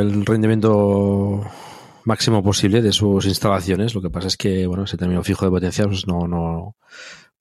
el 0.00 0.24
rendimiento 0.24 1.44
máximo 2.04 2.42
posible 2.42 2.80
de 2.80 2.92
sus 2.92 3.26
instalaciones. 3.26 3.94
Lo 3.94 4.00
que 4.00 4.11
pasa 4.11 4.28
es 4.28 4.36
que, 4.36 4.66
bueno, 4.66 4.84
ese 4.84 4.96
término 4.96 5.22
fijo 5.22 5.44
de 5.44 5.50
potencia, 5.50 5.84
pues 5.86 6.07
no, 6.07 6.26
no, 6.26 6.76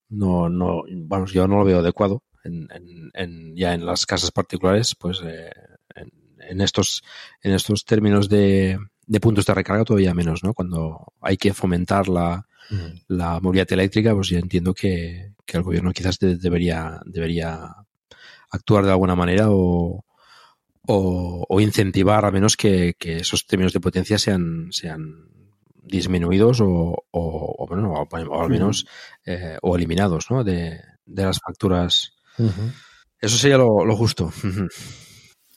no, 0.10 0.50
no, 0.50 0.84
vamos, 0.90 1.34
yo 1.34 1.48
no 1.48 1.58
lo 1.60 1.66
veo 1.66 1.80
adecuado. 1.80 2.24
En, 2.44 2.68
en, 3.16 3.56
ya 3.56 3.74
en 3.74 3.86
las 3.88 4.06
casas 4.06 4.30
particulares, 4.32 4.94
pues 4.94 5.20
eh, 5.26 5.50
en, 6.48 6.62
estos, 6.62 7.04
en 7.42 7.54
estos 7.54 7.86
términos 7.86 8.30
de, 8.30 8.78
de 9.08 9.20
puntos 9.20 9.48
de 9.48 9.54
recarga 9.56 9.84
todavía 9.84 10.14
menos, 10.14 10.44
¿no? 10.44 10.54
Cuando 10.54 11.14
hay 11.22 11.38
que 11.38 11.56
fomentar 11.56 12.08
la, 12.08 12.46
la 13.08 13.40
movilidad 13.40 13.72
eléctrica, 13.74 14.14
pues 14.14 14.28
yo 14.30 14.38
entiendo 14.38 14.76
que, 14.76 15.34
que 15.46 15.58
el 15.58 15.64
gobierno 15.64 15.92
quizás 15.92 16.20
debería, 16.20 17.00
debería 17.06 17.76
actuar 18.52 18.86
de 18.86 18.92
alguna 18.92 19.16
manera 19.16 19.48
o, 19.50 20.06
o, 20.88 21.62
incentivar 21.62 22.26
a 22.26 22.32
menos 22.32 22.58
que, 22.58 22.96
esos 23.00 23.46
términos 23.46 23.74
de 23.74 23.80
potencia 23.80 24.18
sean, 24.18 24.68
sean 24.72 25.30
disminuidos 25.86 26.62
o, 26.62 27.06
o, 27.12 27.68
bueno, 27.68 27.94
o 27.94 28.42
al 28.42 28.50
menos 28.50 28.86
eh, 29.26 29.58
o 29.62 29.76
eliminados 29.76 30.30
¿no? 30.30 30.44
de, 30.44 30.80
de 31.06 31.24
las 31.24 31.40
facturas. 31.40 32.14
Eso 33.20 33.38
sería 33.38 33.58
lo, 33.58 33.96
justo. 33.96 34.32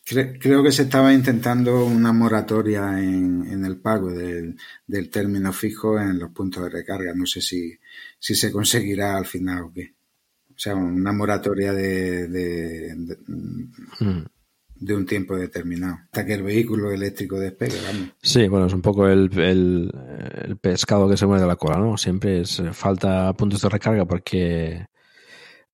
Creo 0.04 0.62
que 0.62 0.72
se 0.72 0.84
estaba 0.84 1.12
intentando 1.12 1.84
una 1.84 2.12
moratoria 2.12 2.98
en, 2.98 3.44
en 3.46 3.64
el 3.66 3.78
pago 3.78 4.10
del, 4.10 4.56
del, 4.86 5.10
término 5.10 5.52
fijo 5.52 5.98
en 6.00 6.18
los 6.18 6.30
puntos 6.30 6.62
de 6.62 6.70
recarga. 6.70 7.12
No 7.14 7.26
sé 7.26 7.42
si, 7.42 7.78
si 8.18 8.34
se 8.34 8.50
conseguirá 8.50 9.18
al 9.18 9.26
final 9.26 9.64
o 9.64 9.72
qué. 9.72 9.94
O 10.50 10.58
sea, 10.58 10.74
una 10.74 11.12
moratoria 11.12 11.72
de, 11.72 12.26
de, 12.26 13.16
de 14.80 14.94
un 14.94 15.06
tiempo 15.06 15.36
determinado, 15.36 15.98
hasta 16.04 16.24
que 16.24 16.34
el 16.34 16.42
vehículo 16.42 16.90
eléctrico 16.90 17.38
despegue. 17.38 17.76
Sí, 18.22 18.46
bueno, 18.48 18.66
es 18.66 18.72
un 18.72 18.82
poco 18.82 19.08
el, 19.08 19.30
el, 19.38 20.56
pescado 20.60 21.08
que 21.08 21.16
se 21.16 21.26
mueve 21.26 21.42
de 21.42 21.48
la 21.48 21.56
cola, 21.56 21.78
¿no? 21.78 21.96
Siempre 21.96 22.42
es, 22.42 22.62
falta 22.72 23.32
puntos 23.32 23.60
de 23.60 23.68
recarga 23.68 24.04
porque 24.04 24.86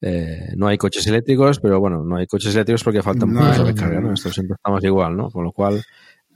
eh, 0.01 0.53
no 0.57 0.69
hay 0.69 0.79
coches 0.79 1.07
eléctricos, 1.07 1.61
pero 1.61 1.81
bueno, 1.81 2.03
no 2.03 2.17
hay 2.17 2.27
coches 2.27 2.55
eléctricos 2.55 2.83
porque 2.83 3.03
faltan 3.03 3.33
puntos 3.33 3.59
de 3.59 3.65
recarga, 3.65 4.01
¿no? 4.01 4.15
Esto 4.15 4.33
siempre 4.33 4.55
estamos 4.55 4.83
igual, 4.85 5.17
¿no? 5.17 5.31
Con 5.31 5.45
lo 5.45 5.53
cual, 5.53 5.85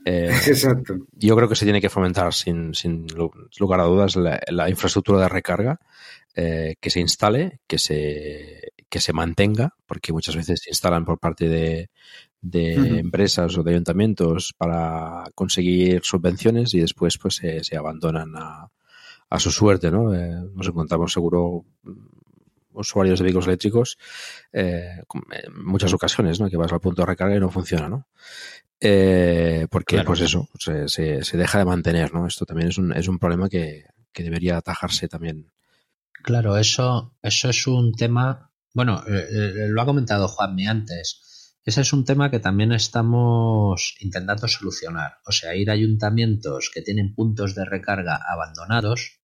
eh, 0.05 0.29
Exacto. 0.47 0.95
yo 1.13 1.35
creo 1.35 1.49
que 1.49 1.55
se 1.55 1.65
tiene 1.65 1.81
que 1.81 1.89
fomentar 1.89 2.33
sin, 2.33 2.73
sin 2.73 3.07
lugar 3.59 3.79
a 3.79 3.83
dudas 3.83 4.15
la, 4.15 4.69
infraestructura 4.69 5.21
de 5.21 5.29
recarga 5.29 5.79
eh, 6.35 6.75
que 6.79 6.89
se 6.89 6.99
instale, 6.99 7.59
que 7.67 7.79
se, 7.79 8.71
que 8.89 9.01
se 9.01 9.13
mantenga, 9.13 9.75
porque 9.85 10.13
muchas 10.13 10.35
veces 10.35 10.61
se 10.63 10.69
instalan 10.69 11.05
por 11.05 11.19
parte 11.19 11.47
de, 11.47 11.89
de 12.41 12.99
empresas 12.99 13.57
o 13.57 13.63
de 13.63 13.71
ayuntamientos 13.71 14.53
para 14.57 15.25
conseguir 15.35 16.01
subvenciones 16.03 16.73
y 16.73 16.79
después 16.79 17.17
pues 17.17 17.35
se, 17.35 17.63
se 17.63 17.75
abandonan 17.75 18.33
a, 18.35 18.71
a, 19.29 19.39
su 19.39 19.51
suerte, 19.51 19.91
¿no? 19.91 20.13
Eh, 20.13 20.35
nos 20.53 20.67
encontramos 20.67 21.11
seguro 21.11 21.65
mm, 21.83 21.91
usuarios 22.73 23.19
de 23.19 23.23
vehículos 23.23 23.47
eléctricos 23.47 23.97
eh, 24.53 25.01
en 25.31 25.65
muchas 25.65 25.93
ocasiones, 25.93 26.39
¿no? 26.39 26.49
Que 26.49 26.57
vas 26.57 26.71
al 26.71 26.79
punto 26.79 27.01
de 27.01 27.07
recarga 27.07 27.35
y 27.35 27.39
no 27.39 27.49
funciona, 27.49 27.89
¿no? 27.89 28.07
Eh, 28.79 29.67
porque 29.69 30.01
pues 30.05 30.21
eso, 30.21 30.47
se, 30.57 30.87
se, 30.87 31.23
se, 31.23 31.37
deja 31.37 31.59
de 31.59 31.65
mantener, 31.65 32.13
¿no? 32.13 32.25
Esto 32.25 32.45
también 32.45 32.69
es 32.69 32.77
un, 32.77 32.93
es 32.93 33.09
un 33.09 33.19
problema 33.19 33.49
que, 33.49 33.83
que 34.13 34.23
debería 34.23 34.55
atajarse 34.55 35.09
también. 35.09 35.51
Claro, 36.23 36.57
eso, 36.57 37.13
eso 37.21 37.49
es 37.49 37.67
un 37.67 37.93
tema, 37.93 38.51
bueno, 38.73 39.03
eh, 39.07 39.67
lo 39.67 39.81
ha 39.81 39.85
comentado 39.85 40.29
Juanmi 40.29 40.67
antes, 40.67 41.21
ese 41.69 41.81
es 41.81 41.93
un 41.93 42.03
tema 42.03 42.31
que 42.31 42.39
también 42.39 42.71
estamos 42.71 43.95
intentando 43.99 44.47
solucionar. 44.47 45.19
O 45.25 45.31
sea, 45.31 45.55
ir 45.55 45.69
a 45.69 45.73
ayuntamientos 45.73 46.71
que 46.73 46.81
tienen 46.81 47.13
puntos 47.13 47.53
de 47.53 47.63
recarga 47.63 48.19
abandonados 48.27 49.19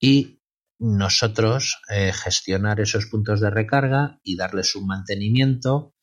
y 0.00 0.40
nosotros 0.78 1.80
eh, 1.90 2.12
gestionar 2.12 2.80
esos 2.80 3.06
puntos 3.06 3.40
de 3.40 3.50
recarga 3.50 4.20
y 4.22 4.36
darles 4.36 4.76
un 4.76 4.86
mantenimiento 4.86 5.94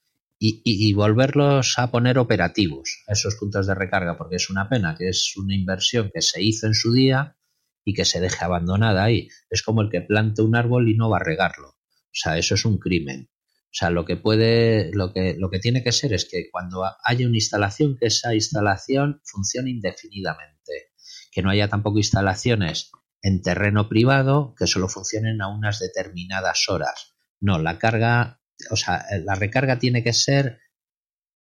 y, 0.46 0.94
volverlos 0.94 1.80
a 1.80 1.90
poner 1.90 2.20
operativos 2.20 3.06
esos 3.08 3.36
puntos 3.36 3.66
de 3.66 3.76
recarga, 3.76 4.18
porque 4.18 4.36
es 4.36 4.50
una 4.50 4.68
pena 4.68 4.94
que 4.98 5.08
es 5.08 5.38
una 5.38 5.56
inversión 5.56 6.12
que 6.14 6.22
se 6.22 6.44
hizo 6.44 6.68
en 6.68 6.74
su 6.74 6.92
día 6.92 7.38
y 7.86 7.94
que 7.94 8.04
se 8.04 8.20
deje 8.20 8.44
abandonada 8.44 9.06
ahí. 9.06 9.30
Es 9.50 9.64
como 9.64 9.82
el 9.82 9.90
que 9.90 10.02
planta 10.02 10.44
un 10.44 10.58
árbol 10.58 10.90
y 10.90 10.98
no 10.98 11.10
va 11.10 11.18
a 11.18 11.24
regarlo. 11.24 11.70
O 11.70 12.12
sea, 12.12 12.38
eso 12.38 12.56
es 12.56 12.66
un 12.66 12.78
crimen. 12.78 13.30
O 13.74 13.76
sea, 13.76 13.90
lo 13.90 14.06
que 14.06 14.18
puede, 14.18 14.92
lo 14.94 15.12
que, 15.12 15.36
lo 15.36 15.50
que 15.50 15.58
tiene 15.58 15.84
que 15.84 15.92
ser 15.92 16.14
es 16.14 16.30
que 16.30 16.52
cuando 16.52 16.86
haya 17.04 17.26
una 17.26 17.38
instalación, 17.38 17.98
que 17.98 18.06
esa 18.06 18.36
instalación 18.36 19.20
funcione 19.26 19.72
indefinidamente. 19.72 20.92
Que 21.32 21.42
no 21.42 21.50
haya 21.50 21.68
tampoco 21.70 21.98
instalaciones 21.98 22.92
en 23.24 23.42
terreno 23.42 23.90
privado 23.90 24.54
que 24.56 24.68
solo 24.68 24.90
funcionen 24.90 25.42
a 25.42 25.48
unas 25.48 25.80
determinadas 25.80 26.70
horas. 26.70 27.16
No, 27.42 27.58
la 27.58 27.80
carga, 27.80 28.42
o 28.70 28.76
sea, 28.76 29.08
la 29.26 29.34
recarga 29.34 29.80
tiene 29.80 30.04
que 30.04 30.14
ser 30.14 30.60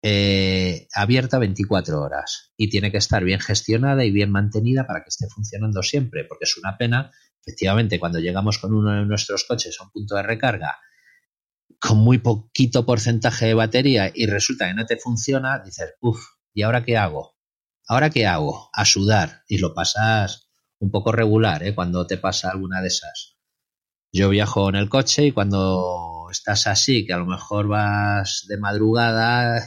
eh, 0.05 0.87
abierta 0.95 1.41
24 1.41 2.01
horas 2.01 2.53
y 2.57 2.71
tiene 2.71 2.93
que 2.93 2.99
estar 2.99 3.25
bien 3.25 3.41
gestionada 3.41 4.05
y 4.05 4.13
bien 4.13 4.31
mantenida 4.31 4.87
para 4.87 5.03
que 5.03 5.09
esté 5.09 5.27
funcionando 5.29 5.83
siempre, 5.83 6.27
porque 6.27 6.45
es 6.45 6.57
una 6.57 6.79
pena, 6.79 7.11
efectivamente, 7.45 7.99
cuando 7.99 8.21
llegamos 8.21 8.59
con 8.59 8.73
uno 8.73 8.93
de 8.93 9.05
nuestros 9.05 9.43
coches 9.43 9.77
a 9.81 9.85
un 9.85 9.91
punto 9.91 10.15
de 10.15 10.23
recarga 10.23 10.79
con 11.81 11.99
muy 11.99 12.19
poquito 12.19 12.85
porcentaje 12.85 13.47
de 13.47 13.55
batería 13.55 14.13
y 14.15 14.27
resulta 14.27 14.69
que 14.69 14.75
no 14.75 14.87
te 14.87 14.99
funciona, 14.99 15.61
dices, 15.65 15.95
uff, 16.01 16.21
¿y 16.53 16.63
ahora 16.63 16.85
qué 16.85 16.97
hago? 16.97 17.37
¿Ahora 17.89 18.11
qué 18.11 18.27
hago? 18.27 18.69
A 18.73 18.85
sudar 18.85 19.43
y 19.49 19.59
lo 19.59 19.75
pasas 19.75 20.51
un 20.79 20.91
poco 20.91 21.11
regular 21.11 21.63
¿eh? 21.63 21.75
cuando 21.75 22.07
te 22.07 22.19
pasa 22.19 22.51
alguna 22.51 22.81
de 22.83 22.89
esas. 22.89 23.37
Yo 24.13 24.29
viajo 24.29 24.69
en 24.69 24.75
el 24.75 24.89
coche 24.89 25.27
y 25.27 25.33
cuando 25.33 26.29
estás 26.31 26.67
así, 26.67 27.07
que 27.07 27.13
a 27.13 27.19
lo 27.19 27.27
mejor 27.27 27.69
vas 27.69 28.45
de 28.49 28.59
madrugada, 28.59 29.65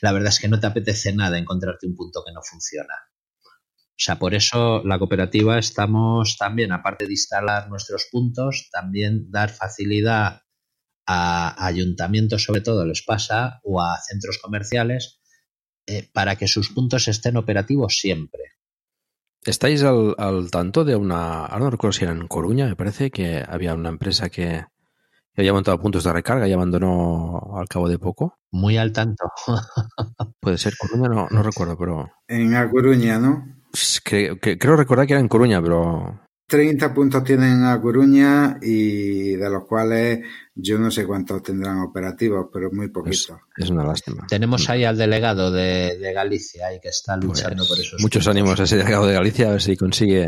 la 0.00 0.12
verdad 0.12 0.28
es 0.28 0.38
que 0.38 0.48
no 0.48 0.60
te 0.60 0.66
apetece 0.66 1.12
nada 1.12 1.38
encontrarte 1.38 1.86
un 1.86 1.96
punto 1.96 2.22
que 2.24 2.32
no 2.32 2.40
funciona. 2.42 2.94
O 3.44 4.04
sea, 4.04 4.18
por 4.18 4.34
eso 4.34 4.82
la 4.84 4.98
cooperativa 4.98 5.58
estamos 5.58 6.36
también, 6.36 6.72
aparte 6.72 7.06
de 7.06 7.12
instalar 7.12 7.68
nuestros 7.68 8.06
puntos, 8.10 8.68
también 8.72 9.30
dar 9.30 9.50
facilidad 9.50 10.42
a 11.06 11.66
ayuntamientos, 11.66 12.44
sobre 12.44 12.60
todo 12.60 12.86
les 12.86 13.02
pasa, 13.02 13.60
o 13.64 13.82
a 13.82 13.98
centros 13.98 14.38
comerciales, 14.38 15.20
eh, 15.86 16.08
para 16.12 16.36
que 16.36 16.48
sus 16.48 16.70
puntos 16.70 17.08
estén 17.08 17.36
operativos 17.36 17.98
siempre. 17.98 18.42
¿Estáis 19.44 19.82
al, 19.82 20.50
tanto 20.52 20.84
de 20.84 20.94
una, 20.94 21.46
ahora 21.46 21.64
no 21.64 21.70
recuerdo 21.70 21.92
si 21.92 22.04
era 22.04 22.12
en 22.12 22.28
Coruña, 22.28 22.66
me 22.66 22.76
parece 22.76 23.10
que 23.10 23.44
había 23.46 23.74
una 23.74 23.88
empresa 23.88 24.30
que, 24.30 24.64
había 25.36 25.52
montado 25.52 25.80
puntos 25.80 26.04
de 26.04 26.12
recarga 26.12 26.46
y 26.46 26.52
abandonó 26.52 27.56
al 27.56 27.66
cabo 27.66 27.88
de 27.88 27.98
poco? 27.98 28.38
Muy 28.52 28.76
al 28.76 28.92
tanto. 28.92 29.24
Puede 30.40 30.58
ser 30.58 30.74
Coruña, 30.78 31.08
no, 31.08 31.26
no 31.28 31.42
recuerdo, 31.42 31.76
pero... 31.76 32.12
En 32.28 32.54
A 32.54 32.70
Coruña, 32.70 33.18
¿no? 33.18 33.44
Creo, 34.04 34.38
creo 34.38 34.76
recordar 34.76 35.06
que 35.06 35.14
era 35.14 35.20
en 35.20 35.28
Coruña, 35.28 35.60
pero 35.60 36.20
30 36.52 36.92
puntos 36.92 37.24
tienen 37.24 37.64
a 37.64 37.80
Coruña 37.80 38.58
y 38.60 39.36
de 39.36 39.48
los 39.48 39.64
cuales 39.66 40.20
yo 40.54 40.78
no 40.78 40.90
sé 40.90 41.06
cuántos 41.06 41.42
tendrán 41.42 41.78
operativos, 41.78 42.48
pero 42.52 42.70
muy 42.70 42.88
poquitos. 42.88 43.38
Es, 43.56 43.70
una 43.70 43.84
lástima. 43.84 44.26
Tenemos 44.28 44.68
ahí 44.68 44.84
al 44.84 44.98
delegado 44.98 45.50
de, 45.50 46.12
Galicia 46.14 46.74
y 46.74 46.78
que 46.78 46.90
está 46.90 47.16
luchando 47.16 47.66
por 47.66 47.80
eso. 47.80 47.96
Muchos 48.00 48.28
ánimos 48.28 48.60
a 48.60 48.64
ese 48.64 48.76
delegado 48.76 49.06
de 49.06 49.14
Galicia 49.14 49.48
a 49.48 49.52
ver 49.52 49.62
si 49.62 49.78
consigue. 49.78 50.26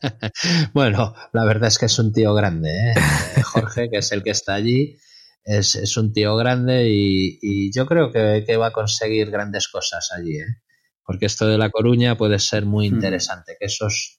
bueno, 0.74 1.14
la 1.32 1.44
verdad 1.44 1.68
es 1.68 1.78
que 1.78 1.86
es 1.86 1.96
un 2.00 2.12
tío 2.12 2.34
grande, 2.34 2.70
¿eh? 2.70 2.94
Jorge, 3.44 3.88
que 3.88 3.98
es 3.98 4.10
el 4.10 4.24
que 4.24 4.30
está 4.30 4.54
allí. 4.54 4.98
Es, 5.44 5.96
un 5.96 6.12
tío 6.12 6.34
grande 6.34 6.88
y, 6.90 7.70
yo 7.72 7.86
creo 7.86 8.10
que, 8.10 8.42
que, 8.44 8.56
va 8.56 8.66
a 8.66 8.72
conseguir 8.72 9.30
grandes 9.30 9.68
cosas 9.68 10.10
allí, 10.10 10.38
¿eh? 10.40 10.56
porque 11.04 11.26
esto 11.26 11.46
de 11.46 11.56
La 11.56 11.70
Coruña 11.70 12.16
puede 12.16 12.40
ser 12.40 12.66
muy 12.66 12.90
hmm. 12.90 12.94
interesante, 12.94 13.56
que 13.60 13.66
esos 13.66 14.18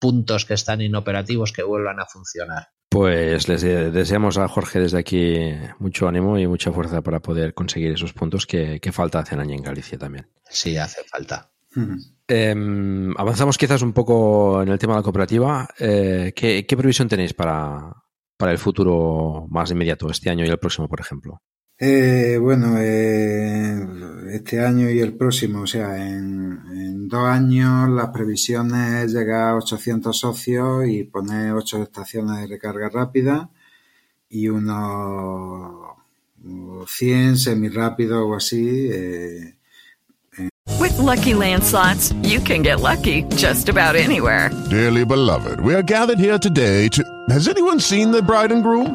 puntos 0.00 0.44
que 0.44 0.54
están 0.54 0.80
inoperativos 0.80 1.52
que 1.52 1.62
vuelvan 1.62 2.00
a 2.00 2.06
funcionar. 2.06 2.68
Pues 2.88 3.46
les 3.46 3.62
deseamos 3.62 4.36
a 4.36 4.48
Jorge 4.48 4.80
desde 4.80 4.98
aquí 4.98 5.36
mucho 5.78 6.08
ánimo 6.08 6.36
y 6.38 6.48
mucha 6.48 6.72
fuerza 6.72 7.02
para 7.02 7.20
poder 7.20 7.54
conseguir 7.54 7.92
esos 7.92 8.12
puntos 8.12 8.46
que, 8.48 8.80
falta 8.92 9.20
hacen 9.20 9.38
año 9.38 9.54
en 9.54 9.62
Galicia 9.62 9.96
también. 9.96 10.28
Sí, 10.48 10.76
hace 10.76 11.04
falta. 11.04 11.52
Em, 12.26 13.14
avanzamos 13.16 13.56
quizás 13.56 13.82
un 13.82 13.92
poco 13.92 14.60
en 14.62 14.70
el 14.70 14.78
tema 14.78 14.94
de 14.94 14.98
la 14.98 15.04
cooperativa. 15.04 15.68
Eh, 15.78 16.32
¿qué, 16.34 16.76
previsión 16.76 17.08
tenéis 17.08 17.32
para, 17.32 17.94
para 18.36 18.50
el 18.50 18.58
futuro 18.58 19.46
más 19.50 19.70
inmediato, 19.70 20.10
este 20.10 20.28
año 20.28 20.44
y 20.44 20.48
el 20.48 20.58
próximo, 20.58 20.88
por 20.88 20.98
ejemplo? 20.98 21.42
Eh, 21.82 22.36
bueno, 22.38 22.74
eh, 22.78 23.86
este 24.34 24.60
año 24.60 24.90
y 24.90 25.00
el 25.00 25.14
próximo, 25.14 25.62
o 25.62 25.66
sea, 25.66 25.96
en, 25.96 27.08
dos 27.08 27.26
años 27.26 27.88
las 27.88 28.10
previsiones 28.10 29.04
es 29.04 29.12
llegar 29.12 29.48
a 29.48 29.56
800 29.56 30.16
socios 30.16 30.86
y 30.86 31.02
poner 31.04 31.54
8 31.54 31.82
estaciones 31.82 32.38
de 32.38 32.46
recarga 32.46 32.88
rápida 32.88 33.50
y 34.28 34.48
unos 34.48 35.96
100 36.86 37.38
semirápidos 37.38 38.24
o 38.28 38.36
así. 38.36 38.90
Eh, 38.92 39.54
With 40.78 40.96
lucky 40.98 41.32
landslots, 41.32 42.14
you 42.22 42.40
can 42.40 42.62
get 42.62 42.80
lucky 42.80 43.24
just 43.36 43.68
about 43.68 43.96
anywhere. 43.96 44.50
Dearly 44.70 45.04
beloved, 45.04 45.60
we 45.60 45.74
are 45.74 45.82
gathered 45.82 46.20
here 46.20 46.38
today 46.38 46.88
to. 46.90 47.02
Has 47.30 47.48
anyone 47.48 47.80
seen 47.80 48.12
the 48.12 48.22
bride 48.22 48.52
and 48.52 48.62
groom? 48.62 48.94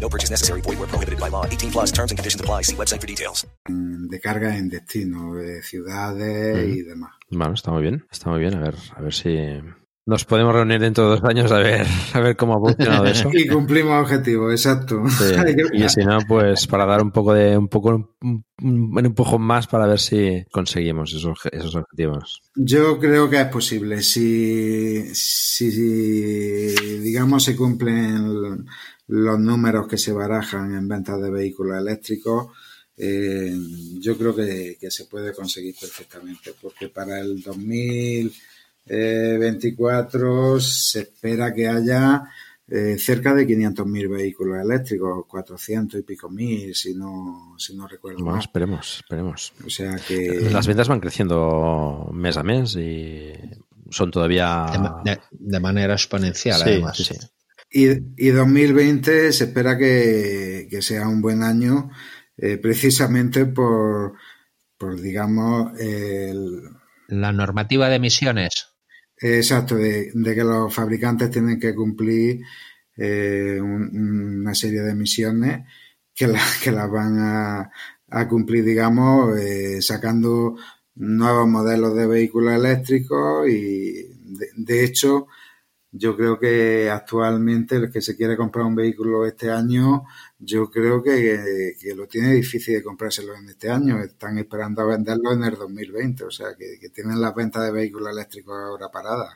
No 0.00 0.08
purchase 0.08 0.30
necessary. 0.30 0.60
Void 0.62 0.78
where 0.78 0.88
prohibited 0.88 1.18
by 1.18 1.28
law. 1.28 1.44
18 1.46 1.72
plus 1.72 1.92
terms 1.92 2.12
and 2.12 2.18
conditions 2.18 2.40
apply. 2.40 2.62
See 2.62 2.76
website 2.76 3.00
for 3.00 3.08
details. 3.08 3.46
De 3.68 4.20
carga 4.20 4.56
en 4.56 4.68
destino, 4.68 5.34
de 5.34 5.62
ciudades 5.62 6.56
mm. 6.56 6.78
y 6.78 6.82
demás. 6.82 7.10
Bueno, 7.30 7.54
está 7.54 7.72
muy 7.72 7.82
bien. 7.82 8.06
Está 8.10 8.30
muy 8.30 8.40
bien. 8.40 8.54
A 8.54 8.60
ver, 8.60 8.74
a 8.94 9.00
ver 9.02 9.12
si 9.12 9.36
nos 10.08 10.24
podemos 10.24 10.54
reunir 10.54 10.78
dentro 10.78 11.02
de 11.04 11.16
dos 11.16 11.24
años 11.24 11.50
a 11.50 11.58
ver, 11.58 11.84
a 12.12 12.20
ver 12.20 12.36
cómo 12.36 12.54
ha 12.54 12.60
funcionado 12.60 13.06
eso. 13.06 13.28
Y 13.34 13.48
cumplimos 13.48 14.00
objetivos, 14.00 14.52
exacto. 14.52 15.02
Y 15.72 15.88
si 15.88 16.04
no, 16.04 16.18
pues 16.28 16.68
para 16.68 16.86
dar 16.86 17.02
un 17.02 17.10
poco 17.10 17.34
de 17.34 17.58
un 17.58 17.66
poco 17.66 18.14
un, 18.22 18.44
empujón 19.04 19.42
más 19.42 19.66
para 19.66 19.86
ver 19.86 19.98
si 19.98 20.44
conseguimos 20.52 21.12
esos, 21.12 21.38
esos 21.50 21.74
objetivos. 21.74 22.40
Yo 22.54 23.00
creo 23.00 23.28
que 23.28 23.40
es 23.40 23.48
posible. 23.48 24.00
Si, 24.00 25.12
si 25.12 25.70
digamos 27.00 27.42
se 27.42 27.56
cumplen 27.56 28.64
los 29.08 29.38
números 29.38 29.86
que 29.88 29.98
se 29.98 30.12
barajan 30.12 30.74
en 30.74 30.88
ventas 30.88 31.20
de 31.20 31.30
vehículos 31.30 31.78
eléctricos, 31.78 32.48
eh, 32.96 33.54
yo 33.98 34.16
creo 34.16 34.34
que, 34.34 34.76
que 34.80 34.90
se 34.90 35.04
puede 35.04 35.32
conseguir 35.32 35.74
perfectamente, 35.80 36.54
porque 36.60 36.88
para 36.88 37.20
el 37.20 37.42
2000 37.42 38.32
24 38.88 40.60
se 40.60 41.00
espera 41.00 41.52
que 41.52 41.68
haya 41.68 42.22
eh, 42.68 42.96
cerca 42.98 43.34
de 43.34 43.46
500.000 43.46 44.10
vehículos 44.10 44.58
eléctricos, 44.62 45.24
400 45.26 46.00
y 46.00 46.02
pico 46.02 46.28
mil, 46.30 46.74
si 46.74 46.94
no, 46.94 47.54
si 47.58 47.76
no 47.76 47.86
recuerdo 47.86 48.24
mal. 48.24 48.38
Esperemos, 48.38 48.96
esperemos. 48.96 49.52
O 49.64 49.70
sea 49.70 49.96
que... 49.96 50.48
Las 50.50 50.66
ventas 50.66 50.88
van 50.88 51.00
creciendo 51.00 52.10
mes 52.12 52.36
a 52.36 52.42
mes 52.42 52.76
y 52.76 53.32
son 53.90 54.10
todavía... 54.10 54.66
De, 55.30 55.60
manera 55.60 55.94
exponencial, 55.94 56.62
además. 56.62 56.96
Sí, 56.96 57.14
Y, 57.70 57.88
y, 58.16 58.28
2020 58.30 59.32
se 59.32 59.44
espera 59.44 59.76
que, 59.76 60.68
sea 60.80 61.08
un 61.08 61.20
buen 61.20 61.42
año 61.42 61.90
eh, 62.36 62.58
precisamente 62.58 63.46
por, 63.46 64.14
por 64.78 65.00
digamos, 65.00 65.78
el... 65.78 66.62
La 67.08 67.32
normativa 67.32 67.88
de 67.88 67.96
emisiones. 67.96 68.76
Exacto, 69.18 69.76
de, 69.76 70.12
que 70.12 70.44
los 70.44 70.74
fabricantes 70.74 71.30
tienen 71.30 71.58
que 71.58 71.74
cumplir 71.74 72.42
eh, 72.96 73.58
una 73.60 74.54
serie 74.54 74.82
de 74.82 74.94
misiones 74.94 75.66
que, 76.14 76.32
que 76.62 76.72
las 76.72 76.90
van 76.90 77.18
a, 77.18 77.70
cumplir, 78.28 78.64
digamos, 78.64 79.38
eh, 79.38 79.80
sacando 79.82 80.56
nuevos 80.94 81.48
modelos 81.48 81.94
de 81.94 82.06
vehículos 82.06 82.54
eléctricos 82.54 83.48
y, 83.48 84.06
de, 84.56 84.84
hecho, 84.84 85.26
yo 85.98 86.16
creo 86.16 86.38
que 86.38 86.90
actualmente 86.90 87.76
el 87.76 87.90
que 87.90 88.02
se 88.02 88.16
quiere 88.16 88.36
comprar 88.36 88.66
un 88.66 88.74
vehículo 88.74 89.24
este 89.24 89.50
año, 89.50 90.04
yo 90.38 90.70
creo 90.70 91.02
que, 91.02 91.74
lo 91.96 92.06
tiene 92.06 92.32
difícil 92.32 92.74
de 92.74 92.82
comprárselo 92.82 93.34
en 93.34 93.48
este 93.48 93.70
año. 93.70 93.98
Están 94.00 94.38
esperando 94.38 94.82
a 94.82 94.86
venderlo 94.86 95.32
en 95.32 95.44
el 95.44 95.54
2020, 95.54 96.24
o 96.24 96.30
sea, 96.30 96.48
que, 96.58 96.78
que 96.80 96.90
tienen 96.90 97.20
las 97.20 97.34
ventas 97.34 97.64
de 97.64 97.72
vehículos 97.72 98.10
eléctricos 98.12 98.54
ahora 98.54 98.90
paradas. 98.90 99.34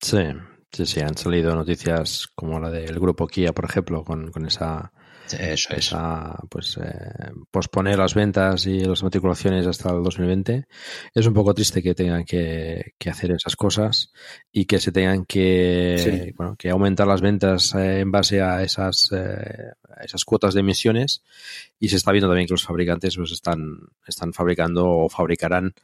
Sí, 0.00 0.22
sí, 0.70 0.86
sí, 0.86 1.00
han 1.00 1.16
salido 1.16 1.54
noticias 1.54 2.28
como 2.34 2.60
la 2.60 2.70
del 2.70 2.98
grupo 3.00 3.26
Kia, 3.26 3.52
por 3.52 3.64
ejemplo, 3.64 4.04
con, 4.04 4.30
con 4.30 4.46
esa 4.46 4.92
eso, 5.32 5.74
esa, 5.74 6.36
pues 6.48 6.78
eh, 6.78 7.30
posponer 7.50 7.98
las 7.98 8.14
ventas 8.14 8.66
y 8.66 8.80
las 8.84 9.02
matriculaciones 9.02 9.66
hasta 9.66 9.90
el 9.90 10.02
2020. 10.02 10.66
Es 11.14 11.26
un 11.26 11.34
poco 11.34 11.54
triste 11.54 11.82
que 11.82 11.94
tengan 11.94 12.24
que, 12.24 12.94
hacer 13.08 13.32
esas 13.32 13.56
cosas 13.56 14.12
y 14.52 14.66
que 14.66 14.78
se 14.78 14.92
tengan 14.92 15.24
que, 15.24 16.32
bueno, 16.36 16.56
que 16.56 16.70
aumentar 16.70 17.06
las 17.06 17.20
ventas 17.20 17.74
eh, 17.74 18.00
en 18.00 18.10
base 18.10 18.40
a 18.42 18.62
esas, 18.62 19.10
eh, 19.12 19.72
esas 20.02 20.24
cuotas 20.24 20.54
de 20.54 20.60
emisiones. 20.60 21.22
Y 21.78 21.88
se 21.88 21.96
está 21.96 22.12
viendo 22.12 22.28
también 22.28 22.46
que 22.46 22.54
los 22.54 22.64
fabricantes 22.64 23.16
pues, 23.16 23.32
están, 23.32 23.78
están 24.06 24.32
fabricando 24.32 24.88
o 24.88 25.08
fabricarán 25.08 25.74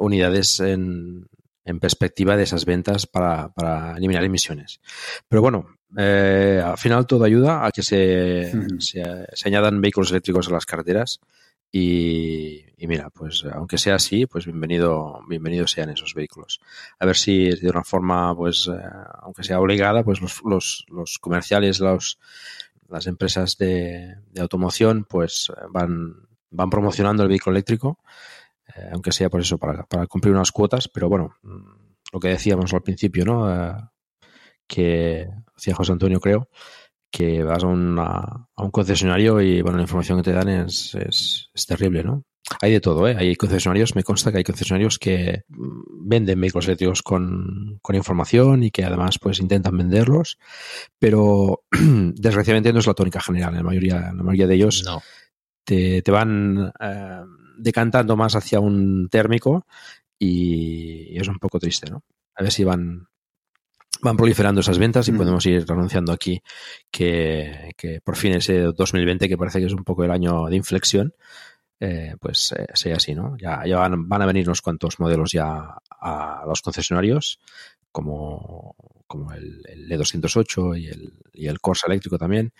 unidades 0.00 0.58
en, 0.58 1.28
en 1.68 1.78
perspectiva 1.78 2.36
de 2.36 2.42
esas 2.42 2.64
ventas 2.64 3.06
para, 3.06 3.50
para 3.50 3.96
eliminar 3.96 4.24
emisiones. 4.24 4.80
Pero 5.28 5.42
bueno, 5.42 5.77
eh, 5.96 6.62
al 6.64 6.78
final 6.78 7.06
todo 7.06 7.24
ayuda 7.24 7.66
a 7.66 7.72
que 7.72 7.82
se, 7.82 8.52
se, 8.78 9.02
añadan 9.44 9.80
vehículos 9.80 10.10
eléctricos 10.10 10.48
a 10.48 10.52
las 10.52 10.66
carreteras 10.66 11.20
y, 11.70 12.64
mira, 12.78 13.10
pues 13.10 13.44
aunque 13.52 13.78
sea 13.78 13.96
así, 13.96 14.26
pues 14.26 14.46
bienvenido, 14.46 15.20
bienvenidos 15.28 15.72
sean 15.72 15.90
esos 15.90 16.14
vehículos. 16.14 16.60
A 16.98 17.06
ver 17.06 17.16
si 17.16 17.50
de 17.50 17.68
una 17.68 17.84
forma, 17.84 18.34
pues, 18.34 18.68
eh, 18.68 18.80
aunque 19.22 19.44
sea 19.44 19.60
obligada, 19.60 20.02
pues 20.02 20.20
los, 20.20 20.42
los, 20.44 20.86
los 20.88 21.18
comerciales, 21.18 21.80
los, 21.80 22.18
las 22.88 23.06
empresas 23.06 23.58
de, 23.58 24.16
de, 24.30 24.40
automoción, 24.40 25.04
pues 25.04 25.52
van, 25.70 26.28
van 26.50 26.70
promocionando 26.70 27.22
el 27.22 27.28
vehículo 27.28 27.56
eléctrico 27.56 27.98
eh, 28.76 28.90
aunque 28.92 29.12
sea 29.12 29.30
por 29.30 29.40
eso, 29.40 29.58
para, 29.58 29.84
para, 29.84 30.06
cumplir 30.06 30.34
unas 30.34 30.52
cuotas, 30.52 30.88
pero 30.88 31.08
bueno, 31.08 31.34
mm, 31.42 32.12
lo 32.12 32.20
que 32.20 32.28
decíamos 32.28 32.72
al 32.74 32.82
principio, 32.82 33.24
¿no? 33.24 33.90
Que 34.68 35.26
decía 35.56 35.74
José 35.74 35.92
Antonio, 35.92 36.20
creo, 36.20 36.48
que 37.10 37.42
vas 37.42 37.64
a, 37.64 37.66
a, 37.66 38.62
un 38.62 38.70
concesionario 38.70 39.40
y 39.40 39.62
bueno, 39.62 39.78
la 39.78 39.82
información 39.82 40.18
que 40.18 40.24
te 40.24 40.32
dan 40.32 40.48
es, 40.48 40.94
es, 40.94 41.66
terrible, 41.66 42.04
¿no? 42.04 42.24
Hay 42.62 42.72
de 42.72 42.80
todo, 42.80 43.06
¿eh? 43.06 43.16
Hay 43.18 43.36
concesionarios, 43.36 43.94
me 43.94 44.02
consta 44.02 44.32
que 44.32 44.38
hay 44.38 44.44
concesionarios 44.44 44.98
que 44.98 45.42
mm, 45.48 46.08
venden 46.08 46.40
vehículos 46.40 46.66
eléctricos 46.66 47.02
con, 47.02 47.78
con 47.82 47.96
información 47.96 48.62
y 48.62 48.70
que 48.70 48.84
además 48.84 49.18
pues 49.18 49.40
intentan 49.40 49.76
venderlos, 49.76 50.38
pero 50.98 51.64
desgraciadamente 51.70 52.72
no 52.72 52.78
es 52.78 52.86
la 52.86 52.94
tónica 52.94 53.20
general. 53.20 53.50
En 53.50 53.58
la 53.58 53.62
mayoría, 53.64 54.12
la 54.14 54.22
mayoría 54.22 54.46
de 54.46 54.54
ellos 54.54 54.84
te, 55.64 56.00
te, 56.02 56.10
van 56.10 56.72
eh, 56.80 57.20
decantando 57.58 58.16
más 58.16 58.34
hacia 58.34 58.60
un 58.60 59.08
térmico 59.10 59.66
y, 60.18 61.18
es 61.18 61.28
un 61.28 61.38
poco 61.38 61.58
triste, 61.58 61.90
¿no? 61.90 62.02
A 62.34 62.42
ver 62.42 62.52
si 62.52 62.64
van, 62.64 63.08
van 64.02 64.16
proliferando 64.16 64.60
esas 64.60 64.78
ventas 64.78 65.08
y 65.08 65.12
mm. 65.12 65.16
podemos 65.16 65.46
ir 65.46 65.64
anunciando 65.68 66.12
aquí 66.12 66.42
que, 66.90 67.74
por 68.04 68.16
fin 68.16 68.34
ese 68.34 68.60
2020, 68.60 69.28
que 69.28 69.36
parece 69.36 69.60
que 69.60 69.66
es 69.66 69.72
un 69.72 69.84
poco 69.84 70.04
el 70.04 70.10
año 70.10 70.46
de 70.46 70.56
inflexión, 70.56 71.14
eh, 71.80 72.14
pues 72.20 72.52
eh, 72.52 72.66
sea 72.74 72.96
así, 72.96 73.14
¿no? 73.14 73.36
Ya, 73.36 73.64
ya 73.66 73.78
van, 73.78 74.08
van, 74.08 74.22
a 74.22 74.26
venir 74.26 74.48
unos 74.48 74.62
cuantos 74.62 74.98
modelos 74.98 75.30
ya 75.32 75.76
a 76.00 76.44
los 76.46 76.62
concesionarios, 76.62 77.38
como, 77.92 78.74
como 79.06 79.32
el, 79.32 79.62
el 79.66 79.90
E208 79.90 80.80
y 80.80 80.88
el, 80.88 81.12
y 81.32 81.46
el 81.46 81.60
Corsa 81.60 81.86
eléctrico 81.86 82.18
también, 82.18 82.52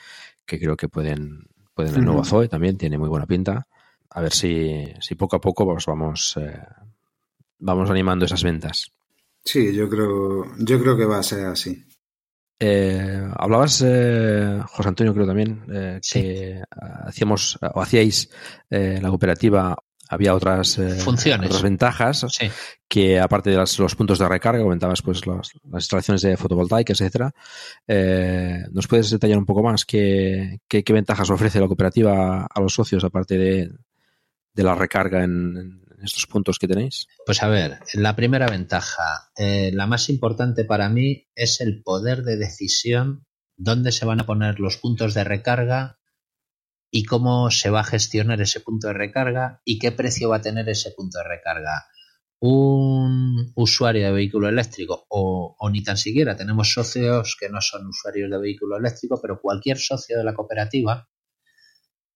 que 0.46 0.58
creo 0.58 0.76
que 0.76 0.88
pueden, 0.88 1.46
pueden 1.74 1.96
el 1.96 2.04
nuevo 2.04 2.24
Zoe 2.24 2.48
también, 2.48 2.76
tiene 2.76 2.98
muy 2.98 3.08
buena 3.08 3.26
pinta 3.26 3.66
a 4.10 4.20
ver 4.20 4.32
si, 4.32 4.86
si 5.00 5.14
poco 5.14 5.36
a 5.36 5.40
poco 5.40 5.66
pues 5.66 5.86
vamos, 5.86 6.36
eh, 6.40 6.60
vamos 7.58 7.90
animando 7.90 8.24
esas 8.24 8.42
ventas. 8.42 8.92
Sí, 9.48 9.74
yo 9.74 9.88
creo, 9.88 10.44
yo 10.58 10.78
creo 10.78 10.94
que 10.94 11.06
va 11.06 11.20
a 11.20 11.22
ser 11.22 11.46
así. 11.46 11.82
Eh, 12.60 13.26
hablabas, 13.34 13.82
eh, 13.82 14.60
José 14.66 14.88
Antonio, 14.90 15.14
creo 15.14 15.26
también, 15.26 15.64
que 16.02 16.60
hacíamos 17.06 17.58
o 17.62 17.80
hacíais 17.80 18.28
la 18.68 19.08
cooperativa 19.08 19.74
había 20.10 20.34
otras 20.34 20.78
funciones, 20.98 21.46
otras 21.46 21.62
ventajas 21.62 22.26
que 22.86 23.18
aparte 23.18 23.48
de 23.48 23.56
los 23.56 23.94
puntos 23.96 24.18
de 24.18 24.28
recarga, 24.28 24.62
comentabas 24.62 25.00
pues 25.00 25.26
las, 25.26 25.50
instalaciones 25.72 26.20
de 26.20 26.36
fotovoltaicas, 26.36 27.00
etcétera. 27.00 27.32
¿Nos 28.70 28.86
puedes 28.86 29.08
detallar 29.08 29.38
un 29.38 29.46
poco 29.46 29.62
más 29.62 29.86
qué, 29.86 30.60
qué, 30.68 30.92
ventajas 30.92 31.30
ofrece 31.30 31.58
la 31.58 31.68
cooperativa 31.68 32.46
a 32.54 32.60
los 32.60 32.74
socios 32.74 33.02
aparte 33.02 33.38
de, 33.38 33.70
de 34.52 34.62
la 34.62 34.74
recarga 34.74 35.24
en, 35.24 35.87
estos 36.04 36.26
puntos 36.26 36.58
que 36.58 36.68
tenéis? 36.68 37.06
Pues 37.24 37.42
a 37.42 37.48
ver, 37.48 37.78
la 37.94 38.16
primera 38.16 38.48
ventaja, 38.48 39.30
eh, 39.36 39.70
la 39.72 39.86
más 39.86 40.08
importante 40.08 40.64
para 40.64 40.88
mí 40.88 41.28
es 41.34 41.60
el 41.60 41.82
poder 41.82 42.22
de 42.22 42.36
decisión, 42.36 43.26
dónde 43.56 43.92
se 43.92 44.06
van 44.06 44.20
a 44.20 44.26
poner 44.26 44.60
los 44.60 44.76
puntos 44.76 45.14
de 45.14 45.24
recarga 45.24 45.98
y 46.90 47.04
cómo 47.04 47.50
se 47.50 47.70
va 47.70 47.80
a 47.80 47.84
gestionar 47.84 48.40
ese 48.40 48.60
punto 48.60 48.88
de 48.88 48.94
recarga 48.94 49.60
y 49.64 49.78
qué 49.78 49.92
precio 49.92 50.30
va 50.30 50.36
a 50.36 50.42
tener 50.42 50.68
ese 50.68 50.92
punto 50.92 51.18
de 51.18 51.24
recarga. 51.24 51.86
Un 52.40 53.52
usuario 53.56 54.06
de 54.06 54.12
vehículo 54.12 54.48
eléctrico 54.48 55.06
o, 55.08 55.56
ni 55.72 55.82
tan 55.82 55.96
siquiera 55.96 56.36
tenemos 56.36 56.72
socios 56.72 57.36
que 57.38 57.48
no 57.48 57.60
son 57.60 57.88
usuarios 57.88 58.30
de 58.30 58.38
vehículo 58.38 58.76
eléctrico, 58.76 59.18
pero 59.20 59.40
cualquier 59.40 59.76
socio 59.78 60.16
de 60.16 60.24
la 60.24 60.34
cooperativa 60.34 61.08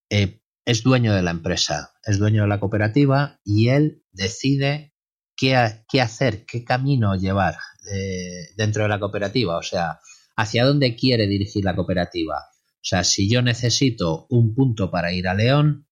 eh, 0.08 0.41
es 0.64 0.82
dueño 0.82 1.14
de 1.14 1.22
la 1.22 1.32
empresa, 1.32 1.92
es 2.04 2.18
dueño 2.18 2.42
de 2.42 2.48
la 2.48 2.60
cooperativa 2.60 3.40
y 3.44 3.68
él 3.68 4.04
decide 4.12 4.94
qué, 5.36 5.56
hacer, 6.00 6.46
qué 6.46 6.64
camino 6.64 7.16
llevar 7.16 7.56
eh, 7.92 8.48
dentro 8.56 8.84
de 8.84 8.88
la 8.88 9.00
cooperativa, 9.00 9.56
o 9.56 9.62
sea, 9.62 9.98
hacia 10.36 10.64
dónde 10.64 10.94
quiere 10.94 11.26
dirigir 11.26 11.64
la 11.64 11.74
cooperativa. 11.74 12.36
O 12.36 12.84
sea, 12.84 13.04
si 13.04 13.28
yo 13.28 13.42
necesito 13.42 14.26
un 14.30 14.54
punto 14.54 14.90
para 14.90 15.12
ir 15.12 15.28
a 15.28 15.34
León, 15.34 15.88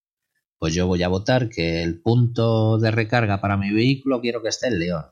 pues 0.58 0.74
yo 0.74 0.86
voy 0.86 1.02
a 1.02 1.08
votar 1.08 1.48
que 1.48 1.82
el 1.82 2.00
punto 2.00 2.78
de 2.78 2.90
recarga 2.90 3.40
para 3.40 3.56
mi 3.56 3.72
vehículo 3.72 4.20
quiero 4.20 4.42
que 4.42 4.48
esté 4.48 4.68
en 4.68 4.78
León. 4.78 5.04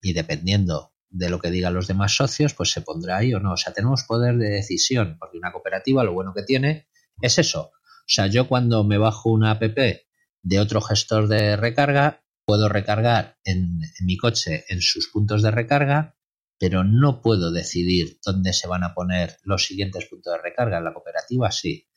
Y 0.00 0.12
dependiendo 0.12 0.92
de 1.10 1.30
lo 1.30 1.38
que 1.38 1.50
digan 1.50 1.74
los 1.74 1.86
demás 1.86 2.16
socios, 2.16 2.54
pues 2.54 2.70
se 2.70 2.80
pondrá 2.80 3.18
ahí 3.18 3.34
o 3.34 3.40
no. 3.40 3.52
O 3.52 3.56
sea, 3.56 3.72
tenemos 3.72 4.04
poder 4.04 4.36
de 4.36 4.50
decisión, 4.50 5.16
porque 5.18 5.38
una 5.38 5.52
cooperativa 5.52 6.04
lo 6.04 6.12
bueno 6.12 6.32
que 6.34 6.42
tiene 6.42 6.88
es 7.20 7.38
eso, 7.38 7.72
o 8.04 8.08
sea, 8.08 8.26
yo 8.26 8.48
cuando 8.48 8.84
me 8.84 8.98
bajo 8.98 9.30
una 9.30 9.52
app 9.52 9.62
de 9.62 10.60
otro 10.60 10.82
gestor 10.82 11.26
de 11.26 11.56
recarga, 11.56 12.22
puedo 12.44 12.68
recargar 12.68 13.38
en, 13.44 13.80
mi 14.02 14.18
coche 14.18 14.64
en 14.68 14.82
sus 14.82 15.08
puntos 15.08 15.42
de 15.42 15.50
recarga, 15.50 16.16
pero 16.58 16.84
no 16.84 17.22
puedo 17.22 17.50
decidir 17.50 18.18
dónde 18.24 18.52
se 18.52 18.68
van 18.68 18.84
a 18.84 18.94
poner 18.94 19.38
los 19.42 19.64
siguientes 19.64 20.04
puntos 20.06 20.34
de 20.34 20.42
recarga. 20.42 20.78
En 20.78 20.84
la 20.84 20.92
cooperativa 20.92 21.50
sí. 21.50 21.88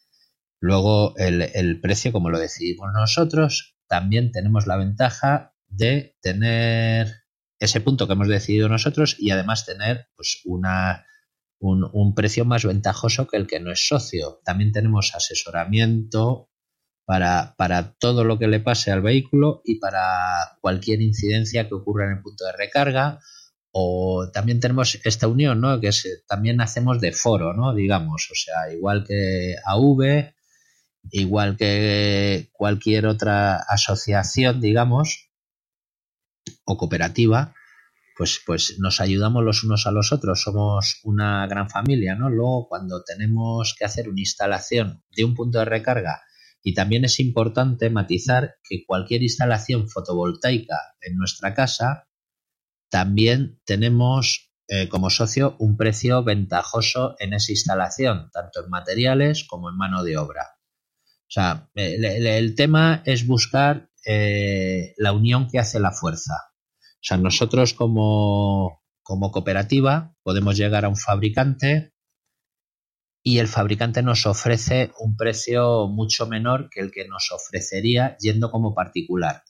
Luego 0.59 1.13
el, 1.17 1.41
el 1.41 1.79
precio, 1.81 2.11
como 2.11 2.29
lo 2.29 2.39
decidimos 2.39 2.89
nosotros, 2.93 3.77
también 3.87 4.31
tenemos 4.31 4.65
la 4.65 4.77
ventaja 4.77 5.53
de 5.67 6.17
tener 6.21 7.13
ese 7.59 7.81
punto 7.81 8.07
que 8.07 8.13
hemos 8.13 8.27
decidido 8.27 8.69
nosotros 8.69 9.17
y 9.19 9.31
además 9.31 9.65
tener 9.65 10.07
pues 10.15 10.41
una 10.45 11.05
un, 11.59 12.13
precio 12.13 12.45
más 12.45 12.65
ventajoso 12.65 13.27
que 13.27 13.37
el 13.37 13.47
que 13.47 13.59
no 13.59 13.71
es 13.71 13.87
socio. 13.87 14.41
También 14.43 14.71
tenemos 14.71 15.13
asesoramiento 15.15 16.49
para, 17.05 17.55
para, 17.57 17.93
todo 17.93 18.23
lo 18.23 18.37
que 18.37 18.47
le 18.47 18.59
pase 18.59 18.91
al 18.91 19.01
vehículo 19.01 19.61
y 19.63 19.79
para 19.79 20.57
cualquier 20.61 21.01
incidencia 21.01 21.67
que 21.67 21.75
ocurra 21.75 22.05
en 22.05 22.17
el 22.17 22.21
punto 22.21 22.45
de 22.45 22.51
recarga. 22.53 23.19
O 23.71 24.29
también 24.33 24.59
tenemos 24.59 24.99
esta 25.03 25.27
unión, 25.27 25.61
¿no? 25.61 25.79
Que 25.79 25.91
también 26.27 26.61
hacemos 26.61 26.99
de 26.99 27.11
foro, 27.11 27.53
¿no? 27.53 27.73
Digamos, 27.73 28.27
o 28.31 28.35
sea, 28.35 28.73
igual 28.73 29.05
que 29.05 29.55
AV, 29.65 30.33
igual 31.11 31.57
que 31.57 32.49
cualquier 32.53 33.05
otra 33.05 33.57
asociación, 33.57 34.61
digamos, 34.61 35.29
o 36.65 36.77
cooperativa, 36.77 37.53
pues, 38.18 38.41
pues 38.45 38.78
nos 38.80 38.99
ayudamos 38.99 39.43
los 39.43 39.63
unos 39.63 39.86
a 39.86 39.91
los 39.91 40.11
otros, 40.11 40.41
somos 40.41 40.99
una 41.03 41.45
gran 41.47 41.70
familia, 41.70 42.15
¿no? 42.15 42.30
Luego, 42.30 42.68
cuando 42.68 43.03
tenemos 43.03 43.76
que 43.78 43.86
hacer 43.86 44.09
una 44.09 44.22
instalación 44.22 45.03
de 45.15 45.24
un 45.24 45.36
punto 45.36 45.59
de 45.59 45.65
recarga, 45.65 46.22
y 46.63 46.74
también 46.74 47.05
es 47.05 47.20
importante 47.20 47.89
matizar 47.89 48.55
que 48.68 48.84
cualquier 48.86 49.24
instalación 49.24 49.88
fotovoltaica 49.88 50.78
en 50.99 51.15
nuestra 51.15 51.53
casa, 51.53 52.07
también 52.89 53.61
tenemos 53.65 54.51
eh, 54.68 54.89
como 54.89 55.09
socio 55.09 55.55
un 55.59 55.78
precio 55.78 56.24
ventajoso 56.24 57.15
en 57.20 57.34
esa 57.34 57.53
instalación, 57.53 58.30
tanto 58.34 58.63
en 58.63 58.70
materiales 58.70 59.45
como 59.45 59.70
en 59.70 59.78
mano 59.78 60.03
de 60.03 60.18
obra. 60.18 60.57
O 61.22 61.30
sea, 61.30 61.70
el, 61.74 62.55
tema 62.55 63.01
es 63.05 63.28
buscar 63.28 63.89
eh, 64.05 64.93
la 64.97 65.13
unión 65.13 65.47
que 65.49 65.59
hace 65.59 65.80
la 65.80 65.91
fuerza. 65.91 66.36
Sea, 67.07 67.15
nosotros 67.15 67.73
como, 67.73 68.83
como 69.01 69.31
cooperativa 69.31 70.13
podemos 70.23 70.57
llegar 70.57 70.83
a 70.83 70.89
un 70.89 70.97
fabricante 70.97 71.93
y 73.23 73.37
el 73.37 73.47
fabricante 73.47 74.03
nos 74.03 74.25
ofrece 74.25 74.91
un 74.99 75.15
precio 75.15 75.87
mucho 75.87 76.27
menor 76.27 76.69
que 76.69 76.81
el 76.81 76.91
que 76.91 77.07
nos 77.07 77.31
ofrecería 77.31 78.17
yendo 78.17 78.51
como 78.51 78.75
particular. 78.75 79.43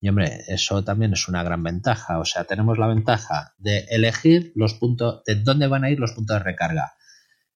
Y 0.00 0.08
hombre, 0.08 0.44
eso 0.48 0.82
también 0.82 1.12
es 1.12 1.28
una 1.28 1.42
gran 1.42 1.62
ventaja. 1.62 2.18
O 2.18 2.24
sea, 2.24 2.44
tenemos 2.44 2.78
la 2.78 2.86
ventaja 2.86 3.52
de 3.58 3.80
elegir 3.90 4.52
los 4.54 4.72
puntos, 4.72 5.22
de 5.26 5.34
dónde 5.34 5.66
van 5.66 5.84
a 5.84 5.90
ir 5.90 5.98
los 5.98 6.12
puntos 6.12 6.38
de 6.38 6.44
recarga. 6.44 6.94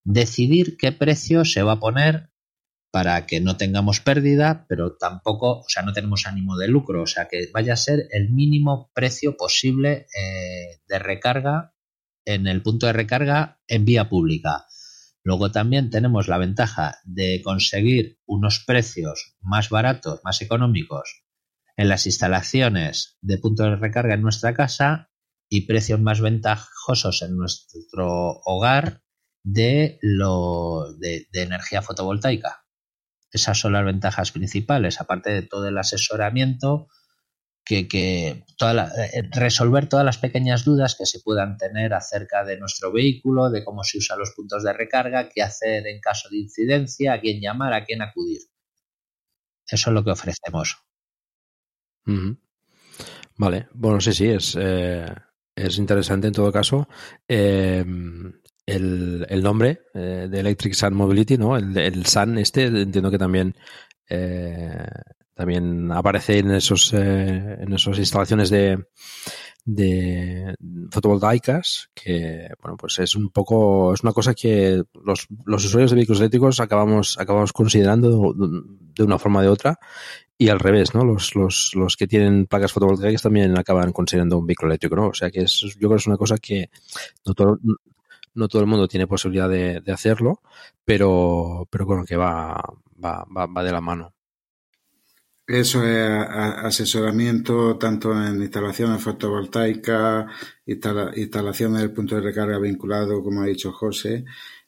Decidir 0.05 0.76
qué 0.76 0.93
precio 0.93 1.47
se 1.47 1.62
va 1.62 1.72
a 1.72 1.80
poner 1.80 2.32
para 2.93 3.24
que 3.24 3.40
no 3.40 3.57
tengamos 3.57 4.01
pérdida, 4.01 4.66
pero 4.68 4.97
tampoco, 4.99 5.61
o 5.61 5.68
sea, 5.68 5.82
no 5.82 5.95
tenemos 5.95 6.26
ánimo 6.26 6.59
de 6.59 6.68
lucro, 6.68 7.03
o 7.03 7.07
sea, 7.07 7.26
que 7.26 7.49
vaya 7.53 7.72
a 7.72 7.76
ser 7.76 8.07
el 8.11 8.30
mínimo 8.30 8.90
precio 8.95 9.34
posible 9.34 10.07
eh, 10.14 10.82
de 10.86 10.99
recarga 10.99 11.74
en 12.26 12.47
el 12.47 12.62
punto 12.62 12.86
de 12.86 12.93
recarga 12.93 13.62
en 13.66 13.86
vía 13.86 14.11
pública. 14.11 14.66
Luego 15.24 15.51
también 15.51 15.88
tenemos 15.88 16.28
la 16.28 16.36
ventaja 16.36 16.99
de 17.05 17.40
conseguir 17.43 18.18
unos 18.26 18.62
precios 18.66 19.36
más 19.40 19.70
baratos, 19.70 20.20
más 20.22 20.43
económicos 20.43 21.24
en 21.78 21.88
las 21.88 22.05
instalaciones 22.05 23.16
de 23.22 23.38
puntos 23.38 23.70
de 23.70 23.76
recarga 23.76 24.14
en 24.14 24.22
nuestra 24.22 24.53
casa 24.53 25.11
y 25.49 25.66
precios 25.66 25.99
más 25.99 26.20
ventajosos 26.20 27.22
en 27.22 27.38
nuestro 27.38 28.43
hogar 28.45 29.03
de, 29.43 29.99
lo, 30.03 30.93
de 30.99 31.26
energía 31.32 31.80
fotovoltaica. 31.80 32.62
Esas 33.33 33.59
son 33.59 33.72
las 33.72 33.85
ventajas 33.85 34.30
principales, 34.30 35.01
aparte 35.01 35.30
de 35.30 35.43
todo 35.43 35.66
el 35.68 35.78
asesoramiento, 35.78 36.89
que, 37.64 38.45
toda 38.59 38.91
eh, 38.99 39.28
resolver 39.33 39.89
todas 39.89 40.05
las 40.05 40.18
pequeñas 40.18 40.64
dudas 40.64 40.97
que 40.97 41.07
se 41.07 41.20
puedan 41.20 41.57
tener 41.57 41.95
acerca 41.95 42.45
de 42.45 42.59
nuestro 42.59 42.93
vehículo, 42.93 43.51
de 43.51 43.64
cómo 43.64 43.85
se 43.85 43.99
usan 43.99 44.18
los 44.18 44.33
puntos 44.33 44.62
de 44.62 44.72
recarga, 44.72 45.28
qué 45.28 45.43
hacer 45.43 45.87
en 45.87 46.01
caso 46.01 46.28
de 46.28 46.39
incidencia, 46.39 47.14
a 47.14 47.20
quién 47.20 47.41
llamar, 47.41 47.72
a 47.72 47.85
quién 47.85 48.03
acudir. 48.03 48.43
Eso 49.66 49.91
es 49.91 49.95
lo 49.95 50.05
que 50.05 50.11
ofrecemos. 50.11 50.76
Vale, 53.37 53.68
bueno, 53.72 54.01
sí, 54.01 54.12
sí, 54.12 54.28
es, 54.28 54.57
eh, 54.61 55.07
es 55.55 55.78
interesante 55.78 56.26
en 56.26 56.33
todo 56.33 56.53
caso. 56.53 56.89
Eh, 57.26 57.85
el, 58.67 59.27
el 59.29 59.43
nombre 59.43 59.83
eh, 59.95 60.29
de 60.31 60.41
Electric 60.41 60.75
Sun 60.75 60.95
Mobility, 60.95 61.37
¿no? 61.37 61.57
El, 61.57 62.07
Sun 62.07 62.39
este, 62.39 62.65
entiendo 62.65 63.11
que 63.11 63.19
también 63.19 63.57
eh, 64.09 64.87
también 65.35 65.91
aparece 65.93 66.39
en 66.39 66.53
esos 66.53 66.93
eh, 66.93 67.57
en 67.61 67.73
esas 67.73 67.99
instalaciones 67.99 68.51
de, 68.51 68.85
de 69.65 70.55
fotovoltaicas 70.91 71.89
que 71.95 72.49
bueno 72.61 72.77
pues 72.77 72.99
es 72.99 73.17
un 73.17 73.31
poco 73.31 73.95
es 73.95 74.03
una 74.03 74.13
cosa 74.13 74.35
que 74.35 74.83
los, 75.05 75.27
los 75.47 75.65
usuarios 75.65 75.91
de 75.91 75.97
vehículos 75.97 76.21
eléctricos 76.21 76.61
acabamos 76.61 77.19
acabamos 77.19 77.53
considerando 77.53 78.35
de 78.37 79.03
una 79.03 79.19
forma 79.19 79.41
o 79.41 79.43
de 79.43 79.49
otra 79.49 79.79
y 80.43 80.49
al 80.49 80.59
revés, 80.59 80.93
¿no? 80.93 81.05
Los, 81.05 81.37
los, 81.37 81.71
los 81.75 81.97
que 81.97 82.09
tienen 82.09 82.47
placas 82.47 82.73
fotovoltaicas 82.73 83.23
también 83.23 83.57
acaban 83.57 83.93
considerando 83.93 84.39
un 84.39 84.47
vehículo 84.47 84.73
eléctrico, 84.73 84.97
¿no? 84.97 85.09
O 85.09 85.15
sea 85.15 85.31
que 85.31 85.43
es, 85.43 85.61
yo 85.61 85.79
creo 85.79 85.91
que 85.91 85.97
es 85.97 86.07
una 86.09 86.17
cosa 86.17 86.37
que 86.37 86.69
no 87.25 87.33
todo, 87.33 87.61
no 88.35 88.49
todo 88.49 88.62
el 88.62 88.68
mundo 88.68 88.89
tiene 88.89 89.07
posibilidad 89.07 89.49
de, 89.49 89.83
hacerlo, 89.93 90.41
pero, 90.85 91.66
pero 91.70 91.87
bueno, 91.87 92.05
que 92.05 92.16
va, 92.16 92.55
va, 93.03 93.26
va, 93.26 93.64
de 93.64 93.72
la 93.72 93.80
mano. 93.80 94.14
Eso 95.47 95.85
es 95.85 96.09
asesoramiento 96.09 97.76
tanto 97.76 98.12
en 98.12 98.41
instalaciones 98.41 99.03
fotovoltaicas, 99.03 100.26
instalaciones 100.64 101.83
del 101.83 101.93
punto 101.93 102.14
de 102.14 102.22
recarga 102.22 102.59
vinculado, 102.59 103.22
como 103.22 103.43
ha 103.43 103.47
dicho 103.47 103.72
José, 103.72 104.24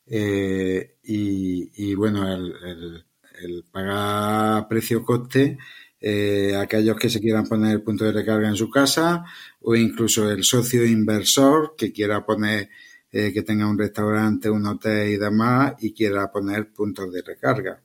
eh, 0.06 0.96
y, 1.02 1.94
bueno, 1.94 2.30
el, 2.30 3.64
pagar 3.70 4.68
precio-coste, 4.68 5.58
eh, 6.00 6.54
aquellos 6.56 6.96
que 6.96 7.08
se 7.08 7.20
quieran 7.20 7.46
poner 7.46 7.72
el 7.72 7.82
punto 7.82 8.04
de 8.04 8.12
recarga 8.12 8.48
en 8.48 8.56
su 8.56 8.68
casa, 8.68 9.24
o 9.60 9.74
incluso 9.74 10.30
el 10.30 10.44
socio 10.44 10.84
inversor 10.84 11.74
que 11.76 11.92
quiera 11.92 12.26
poner 12.26 12.68
eh, 13.16 13.32
que 13.32 13.44
tenga 13.44 13.68
un 13.68 13.78
restaurante, 13.78 14.50
un 14.50 14.66
hotel 14.66 15.10
y 15.10 15.16
demás 15.16 15.74
y 15.78 15.94
quiera 15.94 16.32
poner 16.32 16.72
puntos 16.72 17.12
de 17.12 17.22
recarga. 17.22 17.80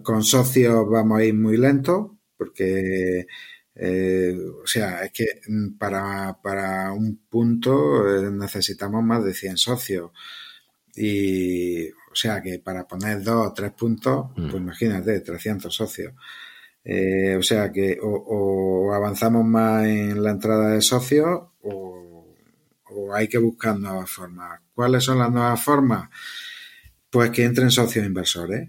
Con 0.00 0.22
socios 0.22 0.88
vamos 0.88 1.18
a 1.18 1.24
ir 1.24 1.34
muy 1.34 1.56
lentos 1.56 2.12
porque, 2.36 3.26
eh, 3.74 4.38
o 4.62 4.64
sea, 4.64 5.02
es 5.02 5.10
que 5.10 5.26
para, 5.76 6.38
para 6.40 6.92
un 6.92 7.26
punto 7.28 8.08
eh, 8.08 8.30
necesitamos 8.30 9.02
más 9.02 9.24
de 9.24 9.34
100 9.34 9.56
socios. 9.56 10.12
Y, 10.94 11.88
o 11.90 12.14
sea, 12.14 12.40
que 12.40 12.60
para 12.60 12.86
poner 12.86 13.24
dos 13.24 13.48
o 13.48 13.52
tres 13.52 13.72
puntos, 13.72 14.26
pues 14.36 14.54
mm. 14.54 14.56
imagínate, 14.56 15.18
300 15.18 15.74
socios. 15.74 16.14
o 16.84 17.42
sea 17.42 17.72
que 17.72 17.98
o, 18.00 18.92
avanzamos 18.94 19.44
más 19.44 19.84
en 19.84 20.22
la 20.22 20.30
entrada 20.30 20.70
de 20.74 20.80
socios 20.80 21.40
o 21.62 22.07
o 22.98 23.14
hay 23.14 23.28
que 23.28 23.38
buscar 23.38 23.78
nuevas 23.78 24.10
formas. 24.10 24.60
¿Cuáles 24.74 25.04
son 25.04 25.18
las 25.18 25.30
nuevas 25.30 25.62
formas? 25.62 26.10
Pues 27.10 27.30
que 27.30 27.44
entren 27.44 27.70
socios 27.70 28.04
inversores, 28.04 28.68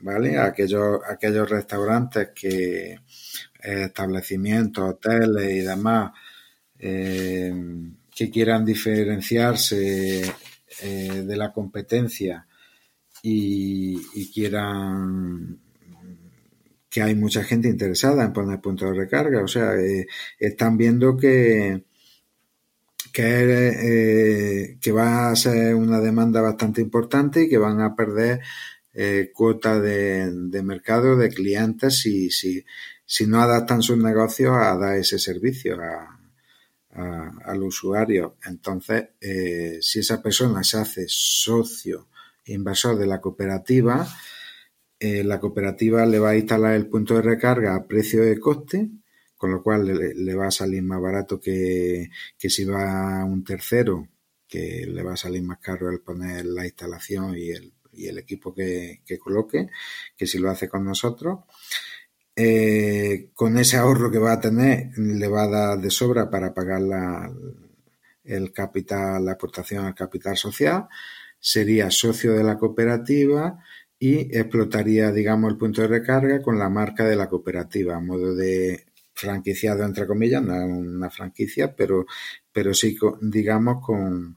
¿vale? 0.00 0.38
Aquellos, 0.38 1.00
aquellos 1.08 1.48
restaurantes 1.48 2.30
que, 2.34 2.92
eh, 2.92 2.98
establecimientos, 3.62 4.90
hoteles 4.90 5.50
y 5.52 5.60
demás, 5.60 6.12
eh, 6.78 7.54
que 8.14 8.30
quieran 8.30 8.64
diferenciarse 8.64 10.22
eh, 10.82 11.22
de 11.24 11.36
la 11.36 11.52
competencia 11.52 12.46
y, 13.22 14.00
quieran 14.32 15.58
que 16.90 17.02
hay 17.02 17.14
mucha 17.14 17.42
gente 17.44 17.68
interesada 17.68 18.24
en 18.24 18.32
poner 18.32 18.60
puntos 18.60 18.90
de 18.90 18.96
recarga, 18.96 19.42
o 19.42 19.48
sea, 19.48 19.72
están 20.38 20.76
viendo 20.76 21.16
que, 21.16 21.84
que, 23.12 23.22
eh, 23.24 24.78
que 24.80 24.92
va 24.92 25.30
a 25.30 25.36
ser 25.36 25.74
una 25.74 26.00
demanda 26.00 26.40
bastante 26.40 26.80
importante 26.80 27.42
y 27.42 27.48
que 27.48 27.58
van 27.58 27.80
a 27.80 27.94
perder 27.94 28.40
eh, 28.94 29.30
cuota 29.32 29.80
de, 29.80 30.62
mercado 30.62 31.16
de 31.16 31.28
clientes 31.28 32.00
si, 32.00 32.30
si, 32.30 32.64
no 33.26 33.40
adaptan 33.40 33.82
sus 33.82 33.98
negocios 33.98 34.54
a 34.56 34.76
dar 34.76 34.96
ese 34.96 35.18
servicio 35.18 35.78
a, 35.80 36.18
al 36.94 37.62
usuario. 37.62 38.36
Entonces, 38.44 39.10
eh, 39.20 39.78
si 39.80 40.00
esa 40.00 40.22
persona 40.22 40.62
se 40.62 40.78
hace 40.78 41.04
socio 41.08 42.08
inversor 42.46 42.98
de 42.98 43.06
la 43.06 43.20
cooperativa, 43.20 44.06
eh, 44.98 45.24
la 45.24 45.40
cooperativa 45.40 46.06
le 46.06 46.18
va 46.18 46.30
a 46.30 46.36
instalar 46.36 46.74
el 46.74 46.88
punto 46.88 47.14
de 47.14 47.22
recarga 47.22 47.74
a 47.74 47.86
precio 47.86 48.22
de 48.22 48.38
coste 48.38 48.90
con 49.42 49.50
lo 49.50 49.60
cual 49.60 50.14
le, 50.14 50.34
va 50.36 50.46
a 50.46 50.50
salir 50.52 50.84
más 50.84 51.00
barato 51.00 51.40
que, 51.40 52.08
si 52.38 52.64
va 52.64 53.24
un 53.24 53.42
tercero, 53.42 54.06
que 54.46 54.86
le 54.86 55.02
va 55.02 55.14
a 55.14 55.16
salir 55.16 55.42
más 55.42 55.58
caro 55.58 55.90
el 55.90 55.98
poner 55.98 56.46
la 56.46 56.64
instalación 56.64 57.36
y 57.36 57.50
el, 57.50 57.72
y 57.92 58.06
el 58.06 58.18
equipo 58.18 58.54
que, 58.54 59.02
coloque, 59.18 59.66
que 60.16 60.28
si 60.28 60.38
lo 60.38 60.48
hace 60.48 60.68
con 60.68 60.84
nosotros. 60.84 61.40
Eh, 62.36 63.30
con 63.34 63.58
ese 63.58 63.78
ahorro 63.78 64.12
que 64.12 64.18
va 64.20 64.34
a 64.34 64.40
tener, 64.40 64.96
le 64.96 65.26
va 65.26 65.42
a 65.42 65.48
dar 65.48 65.80
de 65.80 65.90
sobra 65.90 66.30
para 66.30 66.54
pagar 66.54 66.82
la, 66.82 67.28
el 68.22 68.52
capital, 68.52 69.24
la 69.24 69.32
aportación 69.32 69.86
al 69.86 69.96
capital 69.96 70.36
social, 70.36 70.86
sería 71.40 71.90
socio 71.90 72.34
de 72.34 72.44
la 72.44 72.58
cooperativa 72.58 73.58
y 73.98 74.38
explotaría, 74.38 75.10
digamos, 75.10 75.50
el 75.50 75.58
punto 75.58 75.82
de 75.82 75.88
recarga 75.88 76.40
con 76.42 76.60
la 76.60 76.68
marca 76.68 77.04
de 77.04 77.16
la 77.16 77.28
cooperativa, 77.28 77.96
a 77.96 78.00
modo 78.00 78.36
de 78.36 78.91
franquiciado 79.14 79.84
entre 79.84 80.06
comillas, 80.06 80.42
no 80.42 80.54
es 80.54 80.64
una 80.64 81.10
franquicia, 81.10 81.74
pero, 81.74 82.06
pero 82.52 82.74
sí, 82.74 82.96
digamos, 83.20 83.84
con, 83.84 84.36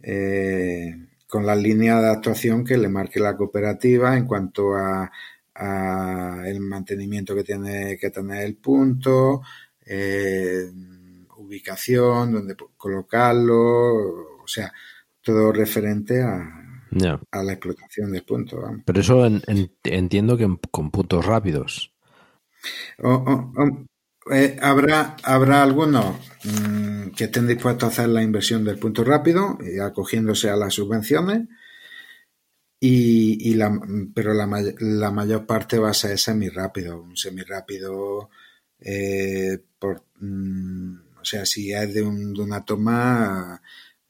eh, 0.00 0.94
con 1.26 1.46
la 1.46 1.56
línea 1.56 2.00
de 2.00 2.10
actuación 2.10 2.64
que 2.64 2.76
le 2.76 2.88
marque 2.88 3.20
la 3.20 3.36
cooperativa 3.36 4.16
en 4.16 4.26
cuanto 4.26 4.74
a, 4.74 5.10
el 5.56 6.58
mantenimiento 6.58 7.32
que 7.32 7.44
tiene 7.44 7.96
que 7.96 8.10
tener 8.10 8.44
el 8.44 8.56
punto, 8.56 9.40
eh, 9.86 10.68
ubicación, 11.36 12.32
donde 12.32 12.56
colocarlo, 12.76 14.42
o 14.42 14.46
sea, 14.46 14.72
todo 15.22 15.52
referente 15.52 16.20
a, 16.22 16.64
a 17.30 17.42
la 17.42 17.52
explotación 17.52 18.12
del 18.12 18.24
punto. 18.24 18.62
Pero 18.84 19.00
eso 19.00 19.26
entiendo 19.84 20.36
que 20.36 20.58
con 20.70 20.90
puntos 20.90 21.24
rápidos. 21.24 21.93
Eh, 24.30 24.56
habrá, 24.62 25.16
habrá 25.22 25.62
algunos 25.62 26.16
mm, 26.44 27.10
que 27.10 27.24
estén 27.24 27.46
dispuestos 27.46 27.84
a 27.84 27.92
hacer 27.92 28.08
la 28.08 28.22
inversión 28.22 28.64
del 28.64 28.78
punto 28.78 29.04
rápido, 29.04 29.58
y 29.60 29.78
acogiéndose 29.80 30.48
a 30.48 30.56
las 30.56 30.74
subvenciones, 30.74 31.48
y, 32.80 33.54
la, 33.54 33.80
pero 34.14 34.34
la, 34.34 34.46
la, 34.78 35.10
mayor 35.10 35.46
parte 35.46 35.78
va 35.78 35.90
a 35.90 35.94
ser 35.94 36.18
semi-rápido. 36.18 37.00
Un 37.02 37.16
semi-rápido, 37.16 38.28
eh, 38.80 39.58
por, 39.78 40.04
mm, 40.20 40.96
o 41.20 41.24
sea, 41.24 41.46
si 41.46 41.72
es 41.72 41.94
de, 41.94 42.02
un, 42.02 42.34
de 42.34 42.42
una 42.42 42.64
toma 42.64 43.60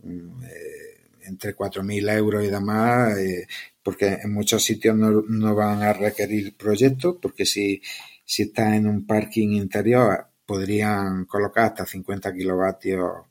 mm, 0.03 0.43
eh, 0.45 1.11
entre 1.27 1.55
4.000 1.57 2.11
euros 2.17 2.45
y 2.45 2.49
demás, 2.49 3.17
eh, 3.19 3.47
porque 3.83 4.19
en 4.23 4.33
muchos 4.33 4.65
sitios 4.65 4.97
no, 4.97 5.23
no, 5.29 5.55
van 5.55 5.83
a 5.83 5.93
requerir 5.93 6.57
proyectos, 6.57 7.17
porque 7.23 7.47
si, 7.47 7.81
si 8.25 8.45
está 8.45 8.75
en 8.77 8.87
un 8.87 9.07
parking 9.07 9.51
interior 9.51 10.29
podrían 10.47 11.25
colocar 11.25 11.67
hasta 11.67 11.87
50 11.87 12.35
kilovatios 12.35 13.27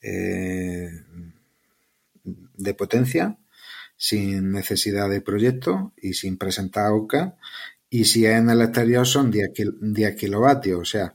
eh, 0.00 0.90
de 2.24 2.74
potencia 2.74 3.36
sin 3.96 4.52
necesidad 4.52 5.08
de 5.08 5.20
proyecto 5.20 5.92
y 5.96 6.14
sin 6.14 6.36
presentar 6.36 6.92
OCA. 6.92 7.36
Y 7.88 8.04
si 8.04 8.26
es 8.26 8.36
en 8.36 8.50
el 8.50 8.60
exterior 8.62 9.06
son 9.06 9.30
10, 9.30 9.50
10 9.80 10.16
kilovatios, 10.16 10.80
o 10.80 10.84
sea, 10.84 11.14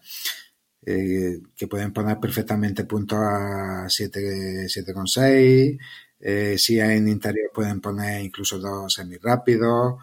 eh, 0.86 1.40
que 1.56 1.68
pueden 1.68 1.94
poner 1.94 2.20
perfectamente 2.20 2.86
puntos 2.86 3.20
a 3.20 3.86
7,6. 3.88 5.78
Eh, 6.20 6.58
si 6.58 6.80
es 6.80 6.90
en 6.90 7.08
interior 7.08 7.52
pueden 7.54 7.82
poner 7.82 8.24
incluso 8.24 8.60
dos 8.60 8.94
semirápidos 8.94 9.96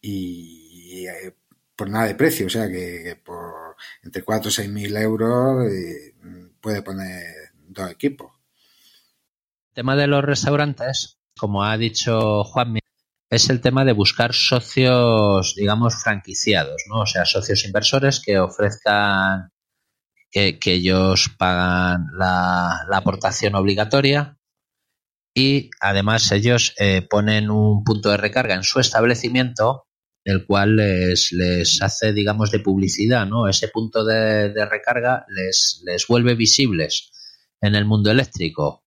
y, 0.00 1.06
eh, 1.06 1.34
por 1.78 1.88
nada 1.88 2.06
de 2.06 2.16
precio, 2.16 2.46
o 2.46 2.50
sea 2.50 2.68
que, 2.68 3.16
por 3.24 3.76
entre 4.02 4.24
4 4.24 4.48
o 4.48 4.50
6 4.50 4.68
mil 4.68 4.96
euros 4.96 5.64
eh, 5.70 6.12
puede 6.60 6.82
poner 6.82 7.52
dos 7.68 7.88
equipos. 7.92 8.32
El 9.68 9.74
tema 9.74 9.94
de 9.94 10.08
los 10.08 10.24
restaurantes, 10.24 11.20
como 11.38 11.62
ha 11.62 11.78
dicho 11.78 12.42
Juanmi, 12.42 12.80
es 13.30 13.48
el 13.48 13.60
tema 13.60 13.84
de 13.84 13.92
buscar 13.92 14.34
socios, 14.34 15.54
digamos, 15.54 16.02
franquiciados, 16.02 16.82
¿no? 16.88 17.02
O 17.02 17.06
sea, 17.06 17.24
socios 17.24 17.64
inversores 17.64 18.20
que 18.20 18.40
ofrezcan 18.40 19.52
que, 20.32 20.58
ellos 20.64 21.30
pagan 21.38 22.08
la, 22.18 22.88
aportación 22.92 23.54
obligatoria 23.54 24.36
y 25.32 25.70
además 25.80 26.32
ellos 26.32 26.74
eh, 26.78 27.06
ponen 27.08 27.50
un 27.50 27.84
punto 27.84 28.10
de 28.10 28.16
recarga 28.16 28.56
en 28.56 28.64
su 28.64 28.80
establecimiento 28.80 29.87
el 30.28 30.44
cual 30.46 30.76
les, 30.76 31.32
les 31.32 31.80
hace 31.82 32.12
digamos 32.12 32.50
de 32.50 32.60
publicidad 32.60 33.26
no 33.26 33.48
ese 33.48 33.68
punto 33.68 34.04
de, 34.04 34.52
recarga 34.66 35.24
les, 35.28 35.82
les 35.84 36.06
vuelve 36.06 36.34
visibles 36.34 37.10
en 37.60 37.74
el 37.74 37.84
mundo 37.84 38.10
eléctrico. 38.10 38.84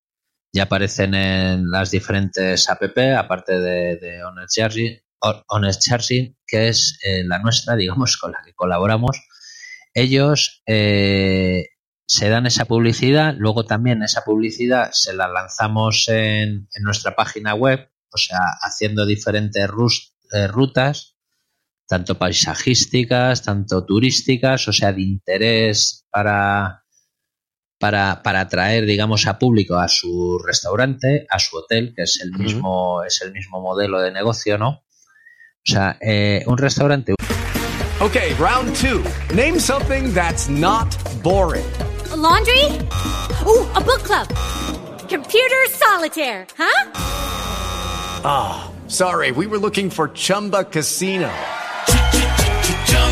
Ya 0.53 0.63
aparecen 0.63 1.13
en 1.13 1.69
las 1.69 1.91
diferentes 1.91 2.69
app 2.69 2.83
aparte 3.17 3.59
de, 3.59 3.95
de 3.97 4.23
Honest 4.23 4.53
Charging, 4.53 4.99
Charging 5.79 6.37
que 6.45 6.67
es 6.67 6.99
eh, 7.03 7.23
la 7.23 7.39
nuestra 7.39 7.75
digamos 7.77 8.17
con 8.17 8.31
la 8.31 8.39
que 8.45 8.53
colaboramos. 8.53 9.17
Ellos 9.93 10.61
eh, 10.67 11.67
se 12.07 12.29
dan 12.29 12.45
esa 12.45 12.65
publicidad, 12.65 13.35
luego 13.37 13.65
también 13.65 14.03
esa 14.03 14.23
publicidad 14.23 14.89
se 14.91 15.13
la 15.13 15.27
lanzamos 15.27 16.07
en, 16.09 16.67
nuestra 16.81 17.15
página 17.15 17.53
web, 17.53 17.89
o 18.11 18.17
sea, 18.17 18.39
haciendo 18.61 19.05
diferentes 19.05 19.69
eh, 20.33 20.47
rutas, 20.47 21.10
tanto 21.91 22.17
paisajísticas, 22.17 23.43
tanto 23.43 23.83
turísticas, 23.83 24.65
o 24.69 24.71
sea, 24.71 24.93
de 24.93 25.01
interés 25.01 26.07
para, 26.09 26.85
para, 27.77 28.23
para 28.23 28.39
atraer, 28.39 28.85
digamos, 28.85 29.27
a 29.27 29.37
público 29.37 29.75
a 29.75 29.89
su 29.89 30.39
restaurante, 30.39 31.27
a 31.29 31.37
su 31.37 31.57
hotel, 31.57 31.91
que 31.93 32.03
es 32.03 32.21
el 32.23 32.31
mismo, 32.31 33.03
es 33.03 33.21
el 33.21 33.33
mismo 33.33 33.59
modelo 33.59 33.99
de 33.99 34.09
negocio, 34.09 34.57
¿no? 34.57 34.69
O 34.69 35.65
sea, 35.65 35.97
eh, 35.99 36.45
un 36.47 36.57
restaurante. 36.57 37.13
Okay, 37.99 38.33
round 38.35 38.73
two. 38.77 39.03
Name 39.35 39.59
something 39.59 40.13
that's 40.13 40.47
not 40.47 40.87
boring. 41.21 41.69
A 42.09 42.15
laundry? 42.15 42.67
Ooh, 43.45 43.67
a 43.75 43.81
book 43.81 44.01
club. 44.05 44.29
Computer 45.09 45.67
solitaire, 45.71 46.47
huh? 46.57 46.91
Ah, 48.23 48.71
oh, 48.71 48.89
sorry, 48.89 49.33
we 49.33 49.45
were 49.45 49.59
looking 49.59 49.89
for 49.89 50.07
Chumba 50.13 50.63
Casino. 50.63 51.29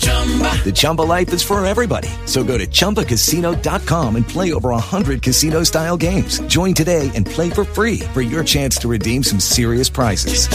The 0.00 0.72
Chumba 0.74 1.02
life 1.02 1.32
is 1.32 1.42
for 1.42 1.64
everybody. 1.64 2.08
So 2.26 2.44
go 2.44 2.58
to 2.58 2.66
ChumbaCasino.com 2.66 4.16
and 4.16 4.28
play 4.28 4.52
over 4.52 4.70
100 4.70 5.22
casino 5.22 5.62
style 5.62 5.96
games. 5.96 6.40
Join 6.48 6.74
today 6.74 7.10
and 7.14 7.24
play 7.24 7.48
for 7.48 7.64
free 7.64 8.00
for 8.12 8.20
your 8.20 8.44
chance 8.44 8.76
to 8.80 8.88
redeem 8.88 9.22
some 9.22 9.40
serious 9.40 9.88
prizes. 9.88 10.48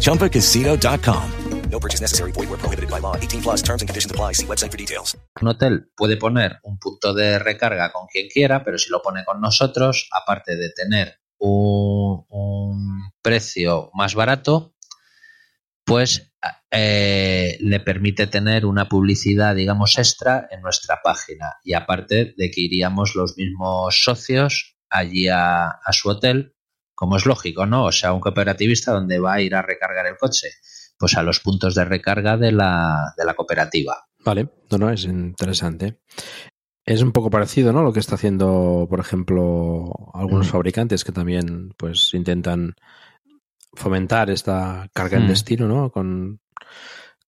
ChumbaCasino.com. 0.00 1.32
No 1.70 1.78
purchase 1.78 2.00
necessary. 2.00 2.32
Void 2.32 2.48
where 2.48 2.58
prohibited 2.58 2.90
by 2.90 3.00
law. 3.00 3.16
18 3.16 3.42
plus 3.42 3.62
terms 3.62 3.82
and 3.82 3.88
conditions 3.88 4.10
apply. 4.10 4.32
See 4.34 4.46
website 4.46 4.70
for 4.70 4.78
details. 4.78 5.16
Un 5.40 5.48
hotel 5.48 5.88
puede 5.96 6.16
poner 6.16 6.58
un 6.64 6.78
punto 6.78 7.14
de 7.14 7.38
recarga 7.38 7.92
con 7.92 8.06
quien 8.08 8.28
quiera, 8.28 8.64
pero 8.64 8.76
si 8.76 8.90
lo 8.90 9.00
pone 9.02 9.24
con 9.24 9.40
nosotros, 9.40 10.08
aparte 10.10 10.56
de 10.56 10.70
tener 10.70 11.20
un, 11.38 12.24
un 12.28 13.12
precio 13.22 13.90
más 13.94 14.14
barato, 14.14 14.74
pues 15.90 16.32
eh, 16.70 17.58
le 17.58 17.80
permite 17.80 18.28
tener 18.28 18.64
una 18.64 18.88
publicidad, 18.88 19.56
digamos, 19.56 19.98
extra 19.98 20.46
en 20.52 20.62
nuestra 20.62 21.00
página. 21.02 21.56
Y 21.64 21.74
aparte 21.74 22.32
de 22.36 22.50
que 22.52 22.60
iríamos 22.60 23.16
los 23.16 23.36
mismos 23.36 24.04
socios 24.04 24.76
allí 24.88 25.26
a, 25.26 25.80
su 25.90 26.10
hotel, 26.10 26.54
como 26.94 27.16
es 27.16 27.26
lógico, 27.26 27.66
¿no? 27.66 27.86
O 27.86 27.92
sea, 27.92 28.12
un 28.12 28.20
cooperativista 28.20 28.92
donde 28.92 29.18
va 29.18 29.34
a 29.34 29.40
ir 29.40 29.56
a 29.56 29.62
recargar 29.62 30.06
el 30.06 30.16
coche, 30.16 30.50
pues 30.96 31.16
a 31.16 31.24
los 31.24 31.40
puntos 31.40 31.74
de 31.74 31.84
recarga 31.84 32.36
de 32.36 32.52
la, 32.52 33.12
de 33.16 33.24
la 33.24 33.34
cooperativa. 33.34 34.06
Vale, 34.24 34.48
no, 34.70 34.78
no, 34.78 34.90
es 34.90 35.06
interesante. 35.06 35.98
Es 36.84 37.02
un 37.02 37.10
poco 37.10 37.30
parecido, 37.30 37.72
¿no? 37.72 37.82
Lo 37.82 37.92
que 37.92 38.00
está 38.00 38.14
haciendo, 38.14 38.86
por 38.88 39.00
ejemplo, 39.00 39.92
algunos 40.14 40.46
mm. 40.46 40.50
fabricantes 40.50 41.02
que 41.02 41.10
también, 41.10 41.74
pues, 41.76 42.14
intentan 42.14 42.76
fomentar 43.72 44.30
esta 44.30 44.88
carga 44.92 45.18
en 45.18 45.24
mm. 45.24 45.28
destino, 45.28 45.68
¿no? 45.68 45.90
Con, 45.90 46.40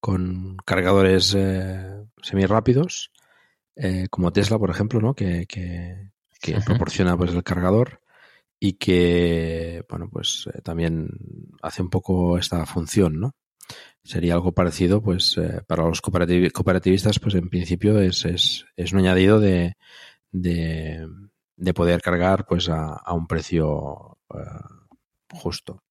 con 0.01 0.57
cargadores 0.64 1.34
eh, 1.36 2.05
semirápidos, 2.22 3.12
eh, 3.76 4.07
como 4.11 4.32
Tesla, 4.32 4.59
por 4.59 4.70
ejemplo, 4.70 5.01
¿no? 5.01 5.14
Que, 5.14 5.47
que, 5.47 6.11
proporciona 6.66 7.16
pues 7.16 7.32
el 7.32 7.45
cargador 7.45 8.01
y 8.59 8.74
que, 8.74 9.84
bueno, 9.88 10.09
pues 10.11 10.49
eh, 10.53 10.61
también 10.61 11.09
hace 11.62 11.82
un 11.82 11.90
poco 11.90 12.36
esta 12.36 12.66
función, 12.66 13.20
¿no? 13.20 13.36
Sería 14.03 14.34
algo 14.34 14.53
parecido, 14.53 15.01
pues, 15.01 15.38
eh, 15.38 15.62
para 15.66 15.84
los 15.84 16.01
cooperativistas, 16.01 17.20
pues 17.20 17.36
en 17.36 17.49
principio 17.49 18.01
es, 18.01 18.24
es, 18.24 18.66
es 18.76 18.93
un 18.93 18.99
añadido 18.99 19.38
de, 19.38 19.76
de, 20.32 21.07
de, 21.57 21.74
poder 21.74 22.03
cargar, 22.03 22.45
pues, 22.47 22.68
a, 22.68 22.95
a 22.95 23.14
un 23.14 23.28
precio 23.28 24.18
justo. 25.30 25.82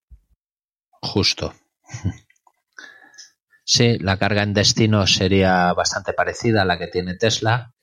Justo. 1.01 1.53
Sí, 3.63 3.97
la 3.99 4.17
carga 4.17 4.43
en 4.43 4.53
destino 4.53 5.07
sería 5.07 5.73
bastante 5.73 6.13
parecida 6.13 6.61
a 6.61 6.65
la 6.65 6.77
que 6.77 6.87
tiene 6.87 7.15
Tesla 7.15 7.73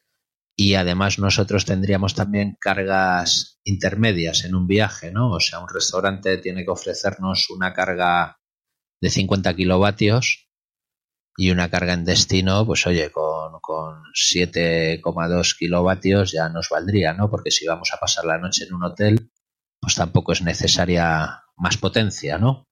y 0.57 0.75
además 0.75 1.19
nosotros 1.19 1.65
tendríamos 1.65 2.15
también 2.15 2.57
cargas 2.61 3.59
intermedias 3.65 4.45
en 4.45 4.55
un 4.55 4.67
viaje, 4.67 5.13
¿no? 5.13 5.31
O 5.31 5.41
sea, 5.41 5.61
un 5.61 5.69
restaurante 5.69 6.37
tiene 6.39 6.65
que 6.65 6.71
ofrecernos 6.71 7.49
una 7.51 7.73
carga 7.73 8.39
de 9.01 9.11
50 9.11 9.55
kilovatios 9.55 10.49
y 11.37 11.53
una 11.53 11.71
carga 11.71 11.93
en 11.95 12.05
destino, 12.05 12.67
pues 12.67 12.87
oye, 12.87 13.11
con, 13.11 13.61
con 13.61 14.03
7,2 14.13 15.57
kilovatios 15.57 16.33
ya 16.33 16.49
nos 16.49 16.69
valdría, 16.69 17.15
¿no? 17.15 17.31
Porque 17.31 17.53
si 17.53 17.67
vamos 17.67 17.91
a 17.95 17.99
pasar 17.99 18.25
la 18.25 18.39
noche 18.39 18.65
en 18.65 18.75
un 18.75 18.83
hotel, 18.85 19.31
pues 19.81 19.95
tampoco 19.95 20.33
es 20.33 20.43
necesaria 20.43 21.45
más 21.57 21.77
potencia, 21.77 22.39
¿no? 22.39 22.68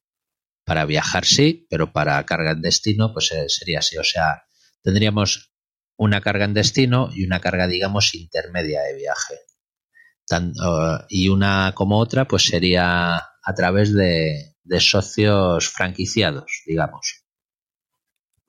Para 0.66 0.84
viajar 0.84 1.24
sí, 1.24 1.66
pero 1.70 1.92
para 1.92 2.26
carga 2.26 2.50
en 2.50 2.60
destino 2.60 3.12
pues 3.12 3.30
eh, 3.30 3.48
sería 3.48 3.78
así. 3.78 3.96
O 3.98 4.04
sea, 4.04 4.42
tendríamos 4.82 5.52
una 5.96 6.20
carga 6.20 6.44
en 6.44 6.54
destino 6.54 7.08
y 7.14 7.24
una 7.24 7.40
carga, 7.40 7.68
digamos, 7.68 8.14
intermedia 8.14 8.82
de 8.82 8.96
viaje. 8.96 9.34
y 11.08 11.28
una 11.28 11.72
como 11.74 11.98
otra 11.98 12.26
pues 12.26 12.42
sería 12.42 13.14
a 13.16 13.54
través 13.54 13.94
de, 13.94 14.56
socios 14.80 15.68
franquiciados, 15.68 16.62
digamos. 16.66 17.22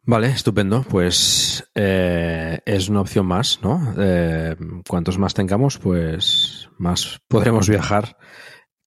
Vale, 0.01 0.29
estupendo. 0.29 0.83
Pues 0.89 1.69
eh, 1.75 2.59
es 2.65 2.89
una 2.89 3.01
opción 3.01 3.27
más, 3.27 3.59
¿no? 3.61 3.93
Eh, 3.99 4.55
cuantos 4.87 5.19
más 5.19 5.35
tengamos, 5.35 5.77
pues 5.77 6.69
más 6.79 7.19
podremos 7.27 7.69
viajar 7.69 8.17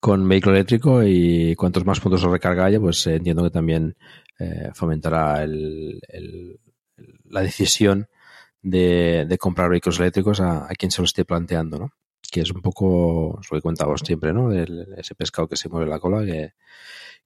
con 0.01 0.27
vehículo 0.27 0.57
eléctrico 0.57 1.03
y 1.05 1.55
cuantos 1.57 1.85
más 1.85 2.01
puntos 2.01 2.23
de 2.23 2.29
recarga 2.29 2.65
haya, 2.65 2.81
pues 2.81 3.07
eh, 3.07 3.17
entiendo 3.17 3.45
que 3.45 3.51
también 3.51 3.97
eh, 4.39 4.71
fomentará 4.75 5.43
el, 5.45 6.01
la 7.25 7.43
decisión 7.43 8.09
de, 8.63 9.27
de, 9.29 9.39
comprar 9.39 9.69
vehículos 9.69 10.01
eléctricos 10.01 10.41
a, 10.41 10.69
quien 10.79 10.91
se 10.91 11.03
lo 11.03 11.05
esté 11.05 11.25
planteando, 11.25 11.79
¿no? 11.79 11.93
Que 12.31 12.41
es 12.41 12.51
un 12.51 12.63
poco 12.63 13.41
lo 13.51 13.59
que 13.59 13.63
contamos 13.63 14.01
siempre, 14.05 14.33
¿no? 14.33 14.53
Ese 14.53 15.15
pescado 15.15 15.49
que 15.49 15.57
se 15.57 15.69
mueve 15.69 15.91
la 15.91 15.99
cola, 15.99 16.25
que, 16.25 16.55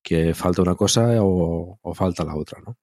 que 0.03 0.35
falta 0.35 0.63
una 0.63 0.75
cosa 0.75 1.23
o, 1.23 1.79
o 1.81 1.95
falta 1.95 2.25
la 2.25 2.37
otra, 2.37 2.61
¿no? 2.61 2.77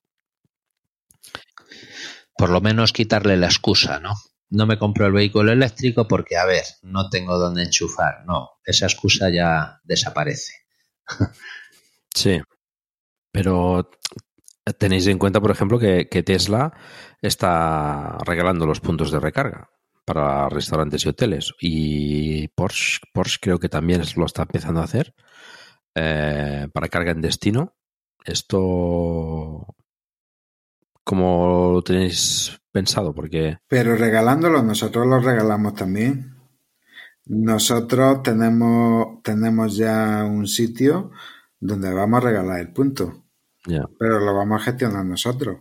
Por 2.37 2.49
lo 2.49 2.61
menos 2.61 2.93
quitarle 2.93 3.37
la 3.37 3.47
excusa, 3.47 3.99
¿no? 3.99 4.13
No 4.51 4.67
me 4.67 4.77
compro 4.77 5.07
el 5.07 5.13
vehículo 5.13 5.51
eléctrico 5.51 6.07
porque, 6.07 6.37
a 6.37 6.45
ver, 6.45 6.65
no 6.83 7.09
tengo 7.09 7.37
dónde 7.37 7.63
enchufar. 7.63 8.25
No, 8.25 8.51
esa 8.65 8.85
excusa 8.85 9.29
ya 9.29 9.79
desaparece. 9.83 10.53
Sí, 12.13 12.41
pero 13.31 13.89
tenéis 14.77 15.07
en 15.07 15.17
cuenta, 15.17 15.39
por 15.39 15.51
ejemplo, 15.51 15.79
que, 15.79 16.05
Tesla 16.25 16.73
está 17.21 18.17
regalando 18.25 18.65
los 18.65 18.81
puntos 18.81 19.11
de 19.11 19.19
recarga 19.21 19.69
para 20.03 20.49
restaurantes 20.49 21.05
y 21.05 21.09
hoteles. 21.09 21.53
Y 21.61 22.47
Porsche, 22.49 22.99
Porsche 23.13 23.39
creo 23.41 23.59
que 23.59 23.69
también 23.69 24.01
lo 24.17 24.25
está 24.25 24.41
empezando 24.41 24.81
a 24.81 24.83
hacer 24.83 25.15
eh, 25.95 26.67
para 26.73 26.89
carga 26.89 27.11
en 27.11 27.21
destino. 27.21 27.77
Esto, 28.25 29.65
¿cómo 31.05 31.71
lo 31.73 31.81
tenéis 31.81 32.60
pensado? 32.71 33.13
Porque... 33.13 33.57
Pero 33.67 33.95
regalándolo, 33.95 34.63
nosotros 34.63 35.07
lo 35.07 35.19
regalamos 35.19 35.75
también. 35.75 36.35
Nosotros 37.25 38.23
tenemos, 38.23 39.21
tenemos 39.23 39.77
ya 39.77 40.23
un 40.25 40.47
sitio 40.47 41.11
donde 41.59 41.93
vamos 41.93 42.23
a 42.23 42.27
regalar 42.27 42.59
el 42.59 42.73
punto. 42.73 43.25
Yeah. 43.65 43.87
Pero 43.99 44.19
lo 44.19 44.35
vamos 44.35 44.61
a 44.61 44.65
gestionar 44.65 45.05
nosotros. 45.05 45.59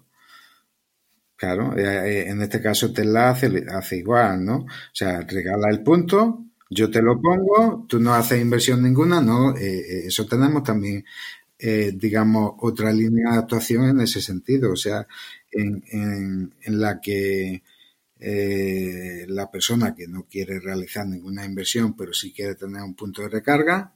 Claro, 1.36 1.74
en 1.74 2.42
este 2.42 2.60
caso 2.60 2.92
Tesla 2.92 3.30
hace, 3.30 3.64
hace 3.70 3.96
igual, 3.96 4.44
¿no? 4.44 4.56
O 4.56 4.68
sea, 4.92 5.22
regala 5.22 5.70
el 5.70 5.82
punto, 5.82 6.44
yo 6.68 6.90
te 6.90 7.00
lo 7.00 7.18
pongo, 7.18 7.86
tú 7.88 7.98
no 7.98 8.12
haces 8.12 8.42
inversión 8.42 8.82
ninguna, 8.82 9.22
no, 9.22 9.56
eh, 9.56 10.06
eso 10.06 10.26
tenemos 10.26 10.62
también, 10.62 11.02
eh, 11.58 11.92
digamos, 11.94 12.52
otra 12.58 12.92
línea 12.92 13.32
de 13.32 13.38
actuación 13.38 13.88
en 13.88 14.00
ese 14.00 14.20
sentido, 14.20 14.72
o 14.72 14.76
sea, 14.76 15.06
en, 15.50 15.84
en, 16.62 16.80
la 16.80 17.00
que 17.00 17.62
eh, 18.18 19.24
la 19.28 19.50
persona 19.50 19.94
que 19.94 20.06
no 20.06 20.26
quiere 20.28 20.60
realizar 20.60 21.06
ninguna 21.06 21.44
inversión, 21.44 21.96
pero 21.96 22.12
sí 22.12 22.32
quiere 22.32 22.54
tener 22.54 22.82
un 22.82 22.94
punto 22.94 23.22
de 23.22 23.28
recarga, 23.28 23.94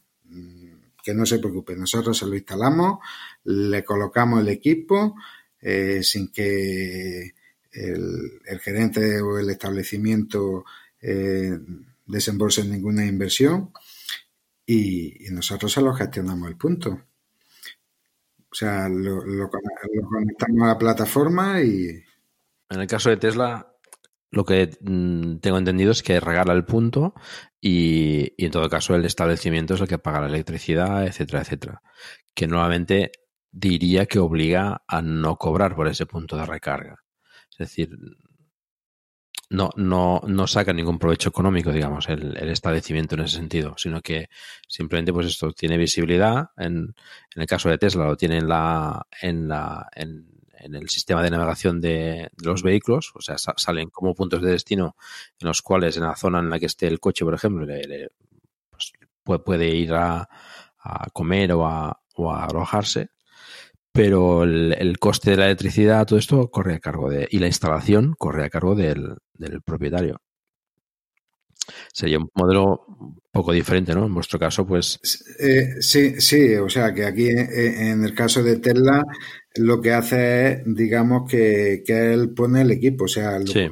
que 1.02 1.14
no 1.14 1.26
se 1.26 1.38
preocupe, 1.38 1.76
nosotros 1.76 2.16
se 2.16 2.26
lo 2.26 2.34
instalamos, 2.34 2.98
le 3.44 3.84
colocamos 3.84 4.40
el 4.40 4.48
equipo 4.48 5.16
eh, 5.60 6.02
sin 6.02 6.32
que 6.32 7.34
el, 7.72 8.40
el, 8.46 8.60
gerente 8.60 9.20
o 9.20 9.38
el 9.38 9.50
establecimiento 9.50 10.64
eh, 11.00 11.58
desembolse 12.06 12.64
ninguna 12.64 13.04
inversión 13.04 13.70
y, 14.64 15.26
y, 15.26 15.30
nosotros 15.30 15.72
se 15.72 15.82
lo 15.82 15.92
gestionamos 15.92 16.48
el 16.48 16.56
punto. 16.56 17.02
O 18.54 18.56
sea, 18.56 18.88
lo, 18.88 19.24
lo, 19.24 19.50
conectamos 19.50 20.62
a 20.62 20.66
la 20.68 20.78
plataforma 20.78 21.60
y... 21.60 21.88
En 22.70 22.80
el 22.80 22.86
caso 22.86 23.10
de 23.10 23.16
Tesla, 23.16 23.74
lo 24.30 24.44
que 24.44 24.70
mm, 24.80 25.38
tengo 25.38 25.58
entendido 25.58 25.90
es 25.90 26.04
que 26.04 26.20
regala 26.20 26.52
el 26.52 26.64
punto 26.64 27.14
y, 27.60 28.32
y, 28.36 28.44
en 28.44 28.52
todo 28.52 28.68
caso 28.68 28.94
el 28.94 29.04
establecimiento 29.04 29.74
es 29.74 29.80
el 29.80 29.88
que 29.88 29.98
paga 29.98 30.20
la 30.20 30.28
electricidad, 30.28 31.04
etcétera, 31.04 31.40
etcétera. 31.40 31.82
Que 32.32 32.46
nuevamente 32.46 33.10
diría 33.50 34.06
que 34.06 34.20
obliga 34.20 34.84
a 34.86 35.02
no 35.02 35.36
cobrar 35.36 35.74
por 35.74 35.88
ese 35.88 36.06
punto 36.06 36.36
de 36.36 36.46
recarga. 36.46 37.02
Es 37.50 37.58
decir, 37.58 37.90
no, 39.50 39.70
no, 39.76 40.22
no 40.26 40.46
saca 40.46 40.72
ningún 40.72 40.98
provecho 40.98 41.28
económico, 41.28 41.72
digamos, 41.72 42.08
el, 42.08 42.36
el, 42.36 42.48
establecimiento 42.48 43.14
en 43.14 43.22
ese 43.22 43.36
sentido, 43.36 43.74
sino 43.76 44.00
que 44.00 44.28
simplemente, 44.68 45.12
pues 45.12 45.26
esto 45.26 45.52
tiene 45.52 45.76
visibilidad. 45.76 46.50
En, 46.56 46.94
en 47.34 47.42
el 47.42 47.46
caso 47.46 47.68
de 47.68 47.78
Tesla 47.78 48.06
lo 48.06 48.16
tiene 48.16 48.38
en 48.38 48.48
la, 48.48 49.06
en 49.20 49.48
la, 49.48 49.88
en, 49.94 50.34
en 50.58 50.74
el 50.74 50.88
sistema 50.88 51.22
de 51.22 51.30
navegación 51.30 51.80
de, 51.80 52.30
los 52.42 52.62
vehículos, 52.62 53.12
o 53.14 53.20
sea, 53.20 53.36
salen 53.38 53.90
como 53.90 54.14
puntos 54.14 54.42
de 54.42 54.50
destino 54.50 54.96
en 55.38 55.48
los 55.48 55.62
cuales 55.62 55.96
en 55.96 56.04
la 56.04 56.16
zona 56.16 56.38
en 56.38 56.50
la 56.50 56.58
que 56.58 56.66
esté 56.66 56.86
el 56.86 57.00
coche, 57.00 57.24
por 57.24 57.34
ejemplo, 57.34 57.66
le, 57.66 57.82
le, 57.84 58.08
pues, 58.70 58.92
puede, 59.22 59.40
puede, 59.40 59.68
ir 59.68 59.92
a, 59.92 60.28
a 60.78 61.10
comer 61.12 61.52
o 61.52 61.66
a, 61.66 62.00
o 62.14 62.32
a 62.32 62.44
alojarse 62.46 63.10
pero 63.94 64.42
el, 64.42 64.74
el, 64.76 64.98
coste 64.98 65.30
de 65.30 65.36
la 65.36 65.46
electricidad, 65.46 66.04
todo 66.04 66.18
esto 66.18 66.50
corre 66.50 66.74
a 66.74 66.80
cargo 66.80 67.08
de, 67.08 67.28
y 67.30 67.38
la 67.38 67.46
instalación 67.46 68.14
corre 68.18 68.44
a 68.44 68.50
cargo 68.50 68.74
del, 68.74 69.14
del 69.34 69.62
propietario. 69.62 70.20
Sería 71.92 72.18
un 72.18 72.28
modelo 72.34 72.84
un 72.88 73.20
poco 73.30 73.52
diferente, 73.52 73.94
¿no? 73.94 74.04
En 74.04 74.12
vuestro 74.12 74.36
caso, 74.36 74.66
pues. 74.66 74.98
Eh, 75.38 75.80
sí, 75.80 76.20
sí, 76.20 76.56
o 76.56 76.68
sea 76.68 76.92
que 76.92 77.04
aquí 77.04 77.28
eh, 77.28 77.90
en 77.92 78.02
el 78.02 78.14
caso 78.14 78.42
de 78.42 78.56
Tesla 78.56 79.00
lo 79.54 79.80
que 79.80 79.92
hace 79.92 80.50
es, 80.50 80.62
digamos, 80.66 81.30
que, 81.30 81.84
que 81.86 82.12
él 82.12 82.34
pone 82.34 82.62
el 82.62 82.72
equipo, 82.72 83.04
o 83.04 83.08
sea, 83.08 83.38
lo, 83.38 83.46
sí. 83.46 83.68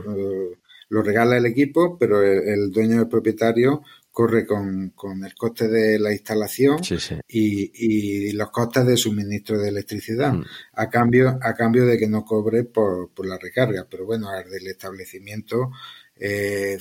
lo 0.89 1.03
regala 1.03 1.37
el 1.37 1.47
equipo, 1.47 1.99
pero 1.99 2.23
el, 2.23 2.49
el 2.49 2.71
dueño 2.71 2.99
del 2.99 3.09
propietario 3.09 3.83
corre 4.13 4.47
con, 4.47 4.91
con, 4.91 5.25
el 5.25 5.35
coste 5.35 5.69
de 5.69 5.99
la 5.99 6.13
instalación 6.13 6.85
sí, 6.85 6.99
sí. 6.99 7.19
Y, 7.27 8.29
y, 8.29 8.33
los 8.33 8.51
costes 8.51 8.87
de 8.87 8.97
suministro 8.97 9.59
de 9.59 9.71
electricidad, 9.71 10.35
mm. 10.35 10.45
a 10.75 10.91
cambio 10.91 11.39
a 11.41 11.55
cambio 11.55 11.87
de 11.87 11.99
que 11.99 12.07
no 12.07 12.25
cobre 12.25 12.65
por, 12.65 13.11
por 13.11 13.27
la 13.27 13.39
recarga. 13.39 13.87
Pero 13.91 14.05
bueno, 14.05 14.29
al 14.29 14.51
del 14.51 14.67
establecimiento, 14.67 15.73
eh, 16.15 16.79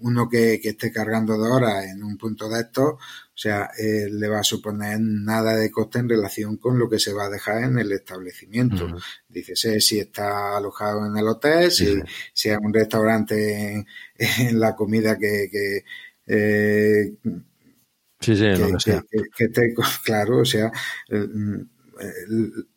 uno 0.00 0.28
que, 0.28 0.58
que, 0.60 0.70
esté 0.70 0.90
cargando 0.90 1.40
de 1.40 1.50
horas 1.50 1.84
en 1.84 2.02
un 2.02 2.16
punto 2.16 2.48
de 2.48 2.60
estos, 2.60 2.94
o 2.94 3.40
sea, 3.40 3.70
eh, 3.78 4.08
le 4.10 4.28
va 4.28 4.40
a 4.40 4.44
suponer 4.44 4.98
nada 5.00 5.54
de 5.54 5.70
coste 5.70 5.98
en 5.98 6.08
relación 6.08 6.56
con 6.56 6.78
lo 6.78 6.88
que 6.88 6.98
se 6.98 7.12
va 7.12 7.26
a 7.26 7.30
dejar 7.30 7.62
en 7.62 7.78
el 7.78 7.92
establecimiento. 7.92 8.88
Mm. 8.88 8.96
Dícese 9.28 9.80
si 9.80 9.98
está 9.98 10.56
alojado 10.56 11.06
en 11.06 11.16
el 11.16 11.28
hotel, 11.28 11.70
si, 11.70 12.00
si 12.32 12.48
es 12.48 12.58
un 12.60 12.72
restaurante 12.72 13.72
en, 13.72 13.86
en 14.16 14.58
la 14.58 14.74
comida 14.74 15.18
que, 15.18 15.48
que 15.52 15.84
eh, 16.28 17.14
sí, 18.20 18.36
sí, 18.36 18.42
que, 18.42 18.56
lo 18.58 18.72
que, 18.72 18.80
sea. 18.80 19.04
Que, 19.10 19.50
que, 19.50 19.74
claro, 20.04 20.40
o 20.40 20.44
sea, 20.44 20.70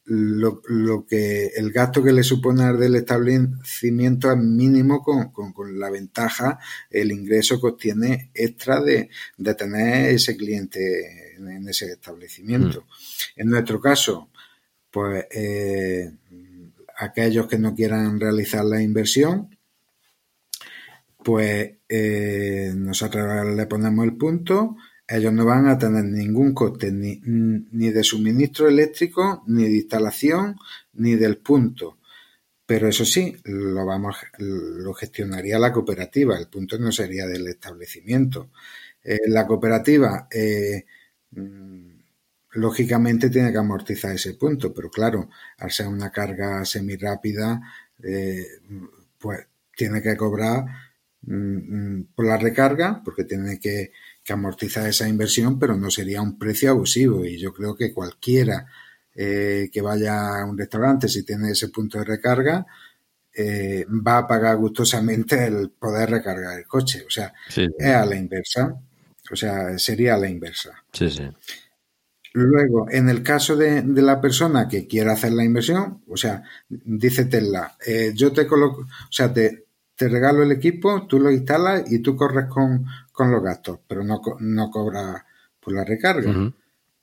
lo, 0.06 0.62
lo, 0.68 1.06
que 1.06 1.48
el 1.56 1.72
gasto 1.72 2.04
que 2.04 2.12
le 2.12 2.24
supone 2.24 2.64
al 2.64 2.80
del 2.80 2.96
establecimiento 2.96 4.32
es 4.32 4.38
mínimo 4.38 5.02
con, 5.02 5.32
con, 5.32 5.54
con, 5.54 5.80
la 5.80 5.90
ventaja, 5.90 6.58
el 6.90 7.12
ingreso 7.12 7.62
que 7.62 7.68
obtiene 7.68 8.32
extra 8.34 8.82
de, 8.82 9.10
de 9.38 9.56
tener 9.56 10.10
ese 10.16 10.36
cliente 10.36 11.36
en, 11.36 11.50
en 11.50 11.70
ese 11.70 11.92
establecimiento. 11.92 12.82
Mm. 12.82 13.42
En 13.42 13.50
nuestro 13.50 13.80
caso, 13.80 14.30
pues 14.90 15.26
eh, 15.32 16.12
aquellos 16.98 17.48
que 17.48 17.58
no 17.58 17.74
quieran 17.74 18.20
realizar 18.20 18.66
la 18.66 18.82
inversión, 18.82 19.58
pues 21.24 21.72
eh, 21.88 22.74
nosotros 22.76 23.56
le 23.56 23.66
ponemos 23.68 24.06
el 24.06 24.18
punto, 24.18 24.78
ellos 25.08 25.34
no 25.34 25.46
van 25.46 25.68
a 25.68 25.78
tener 25.78 26.06
ningún 26.06 26.54
coste 26.54 26.92
ni, 26.92 27.20
de 27.92 28.04
suministro 28.04 28.68
eléctrico, 28.68 29.44
ni 29.48 29.64
de 29.66 29.76
instalación, 29.76 30.56
ni 30.94 31.16
del 31.16 31.38
punto. 31.38 32.00
Pero 32.66 32.88
eso 32.88 33.04
sí, 33.06 33.36
lo 33.46 33.86
vamos, 33.86 34.16
lo 34.38 34.94
gestionaría 34.94 35.60
la 35.60 35.74
cooperativa, 35.74 36.38
el 36.38 36.48
punto 36.48 36.78
no 36.80 36.92
sería 36.92 37.28
del 37.28 37.48
establecimiento. 37.48 38.52
Eh, 39.04 39.20
la 39.28 39.46
cooperativa, 39.46 40.28
eh, 40.32 40.86
lógicamente, 42.52 43.30
tiene 43.30 43.52
que 43.52 43.58
amortizar 43.58 44.16
ese 44.16 44.36
punto, 44.36 44.74
pero 44.74 44.90
claro, 44.90 45.30
al 45.58 45.72
ser 45.72 45.88
una 45.88 46.12
carga 46.12 46.64
semirápida, 46.64 47.62
eh, 48.02 48.46
pues 49.18 49.48
tiene 49.76 50.02
que 50.02 50.16
cobrar 50.16 50.66
Mm, 50.66 50.91
por 51.24 52.26
la 52.26 52.38
recarga, 52.38 53.02
porque 53.04 53.26
tiene 53.26 53.60
que, 53.60 53.92
que, 54.24 54.34
amortizar 54.34 54.88
esa 54.88 55.08
inversión, 55.08 55.60
pero 55.60 55.76
no 55.78 55.92
sería 55.92 56.22
un 56.22 56.38
precio 56.38 56.72
abusivo. 56.72 57.26
Y 57.26 57.38
yo 57.38 57.54
creo 57.54 57.76
que 57.76 57.94
cualquiera 57.94 58.66
eh, 59.14 59.70
que 59.72 59.82
vaya 59.82 60.42
a 60.42 60.46
un 60.46 60.58
restaurante, 60.58 61.08
si 61.08 61.24
tiene 61.24 61.52
ese 61.52 61.70
punto 61.70 62.00
de 62.00 62.06
recarga, 62.06 62.66
eh, 63.34 63.86
va 63.88 64.20
a 64.20 64.28
pagar 64.28 64.58
gustosamente 64.58 65.46
el 65.46 65.70
poder 65.72 66.10
recargar 66.10 66.58
el 66.58 66.66
coche. 66.66 67.04
O 67.06 67.10
sea, 67.10 67.34
sí, 67.50 67.68
es 67.78 67.88
a 67.88 68.06
la 68.06 68.16
inversa. 68.16 68.74
O 69.32 69.36
sea, 69.36 69.78
sería 69.78 70.16
a 70.16 70.18
la 70.18 70.30
inversa. 70.30 70.84
Sí, 70.92 71.10
sí. 71.10 71.24
Luego, 72.34 72.90
en 72.90 73.10
el 73.10 73.24
caso 73.24 73.58
de, 73.58 73.84
la 73.84 74.22
persona 74.22 74.68
que 74.68 74.88
quiera 74.88 75.14
hacer 75.14 75.34
la 75.34 75.44
inversión, 75.44 76.02
o 76.08 76.16
sea, 76.16 76.44
dice 76.70 77.26
Tesla, 77.26 77.76
eh, 77.86 78.14
yo 78.16 78.32
te 78.32 78.48
coloco, 78.48 78.82
o 78.82 79.12
sea, 79.12 79.34
te, 79.34 79.66
te 80.02 80.10
regalo 80.10 80.42
el 80.42 80.52
equipo, 80.52 81.06
tú 81.06 81.20
lo 81.20 81.30
instalas 81.30 81.84
y 81.92 82.00
tú 82.00 82.16
corres 82.16 82.48
con, 82.48 82.88
los 83.32 83.44
gastos, 83.44 83.82
pero 83.88 84.04
no, 84.04 84.20
no 84.40 84.72
cobras 84.72 85.22
por 85.60 85.76
la 85.76 85.86
recarga. 85.86 86.52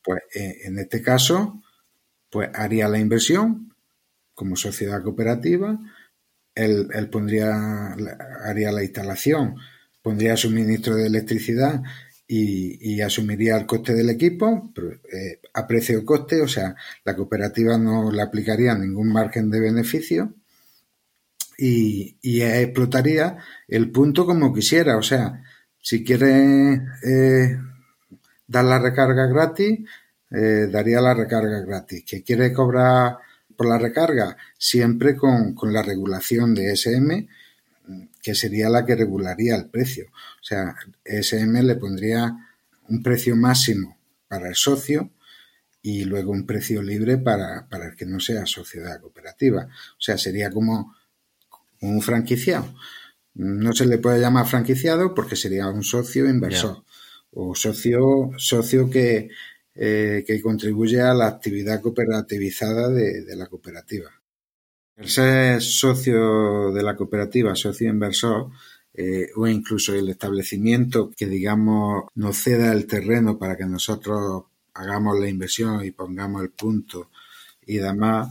Pues 0.03 0.23
eh, 0.35 0.63
en 0.65 0.81
este 0.81 1.01
caso, 1.01 1.63
pues 2.29 2.51
haría 2.55 2.89
la 2.89 2.99
inversión 2.99 3.73
como 4.35 4.57
sociedad 4.57 5.01
cooperativa, 5.01 5.79
él, 6.57 6.89
él 6.93 7.09
pondría, 7.09 7.95
haría 8.45 8.73
la 8.73 8.83
instalación, 8.83 9.55
pondría 10.03 10.37
suministro 10.37 10.97
de 10.97 11.07
electricidad 11.07 11.81
y, 12.27 13.01
asumiría 13.01 13.57
el 13.57 13.67
coste 13.67 13.95
del 13.95 14.11
equipo 14.11 14.73
eh, 15.13 15.41
a 15.55 15.69
precio 15.69 16.01
de 16.01 16.05
coste, 16.05 16.43
o 16.43 16.49
sea, 16.49 16.75
la 17.05 17.15
cooperativa 17.15 17.79
no 17.79 18.11
le 18.11 18.23
aplicaría 18.23 18.75
ningún 18.75 19.13
margen 19.13 19.51
de 19.51 19.61
beneficio 19.61 20.35
y, 21.59 22.17
y 22.23 22.41
explotaría 22.41 23.37
el 23.67 23.91
punto 23.91 24.25
como 24.25 24.55
quisiera, 24.55 24.97
o 24.97 25.03
sea, 25.03 25.43
si 25.83 26.05
quiere 26.05 26.81
eh, 27.03 27.59
dar 28.47 28.65
la 28.65 28.79
recarga 28.79 29.27
gratis, 29.27 29.81
eh, 30.31 30.69
daría 30.71 31.01
la 31.01 31.15
recarga 31.15 31.61
gratis. 31.61 32.05
Que 32.05 32.23
quiere 32.23 32.53
cobrar 32.53 33.19
por 33.57 33.69
la 33.69 33.79
recarga, 33.79 34.37
siempre 34.57 35.17
con, 35.17 35.55
la 35.73 35.83
regulación 35.83 36.55
de 36.55 36.73
SM, 36.73 37.29
que 38.23 38.35
sería 38.35 38.69
la 38.69 38.85
que 38.85 38.95
regularía 38.95 39.57
el 39.57 39.71
precio. 39.71 40.07
O 40.11 40.45
sea, 40.45 40.77
SM 41.05 41.63
le 41.63 41.77
pondría 41.77 42.37
un 42.89 43.03
precio 43.03 43.35
máximo 43.35 43.97
para 44.29 44.49
el 44.49 44.55
socio 44.55 45.11
y 45.83 46.05
luego 46.05 46.33
un 46.33 46.47
precio 46.47 46.83
libre 46.83 47.19
para, 47.19 47.67
el 47.71 47.97
que 47.97 48.07
no 48.07 48.21
sea 48.21 48.47
sociedad 48.47 49.01
cooperativa. 49.01 49.65
O 49.65 50.01
sea, 50.01 50.19
sería 50.19 50.51
como 50.51 50.95
un 51.81 52.03
franquiciado. 52.03 52.75
No 53.35 53.73
se 53.73 53.87
le 53.87 53.99
puede 53.99 54.21
llamar 54.21 54.47
franquiciado 54.47 55.15
porque 55.15 55.37
sería 55.37 55.69
un 55.69 55.85
socio 55.85 56.29
inversor 56.29 56.85
o 57.33 57.55
socio, 57.55 58.31
socio 58.37 58.91
que, 58.91 59.31
eh, 59.75 60.25
que 60.27 60.41
contribuye 60.41 61.01
a 61.01 61.15
la 61.15 61.29
actividad 61.29 61.81
cooperativizada 61.81 62.89
de 62.89 63.37
la 63.37 63.47
cooperativa. 63.47 64.11
El 64.97 65.09
ser 65.09 65.63
socio 65.63 66.73
de 66.73 66.83
la 66.83 66.97
cooperativa, 66.97 67.55
socio 67.55 67.89
inversor, 67.89 68.51
eh, 69.01 69.31
o 69.37 69.47
incluso 69.47 69.95
el 69.95 70.09
establecimiento 70.09 71.13
que, 71.17 71.29
digamos, 71.29 72.07
nos 72.17 72.37
ceda 72.37 72.73
el 72.73 72.85
terreno 72.89 73.39
para 73.39 73.57
que 73.57 73.65
nosotros 73.65 74.47
hagamos 74.75 75.21
la 75.21 75.29
inversión 75.29 75.85
y 75.85 75.93
pongamos 75.93 76.43
el 76.43 76.51
punto 76.51 77.09
y 77.65 77.77
demás, 77.77 78.29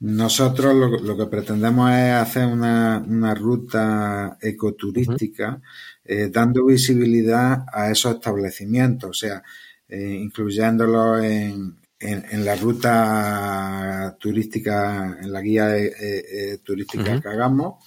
nosotros 0.00 1.02
lo, 1.02 1.16
que 1.16 1.26
pretendemos 1.26 1.90
es 1.90 2.12
hacer 2.12 2.46
una, 2.46 3.34
ruta 3.34 4.38
ecoturística 4.40 5.60
eh, 6.04 6.30
dando 6.32 6.66
visibilidad 6.66 7.64
a 7.72 7.90
esos 7.90 8.14
establecimientos, 8.14 9.10
o 9.10 9.12
sea, 9.12 9.42
eh, 9.88 10.18
incluyéndolos 10.20 11.24
en, 11.24 11.78
en, 12.00 12.44
la 12.44 12.54
ruta 12.54 14.16
turística, 14.18 15.18
en 15.20 15.32
la 15.32 15.40
guía 15.40 15.76
eh, 15.76 15.92
eh, 16.00 16.58
turística 16.62 17.20
que 17.20 17.28
hagamos, 17.28 17.84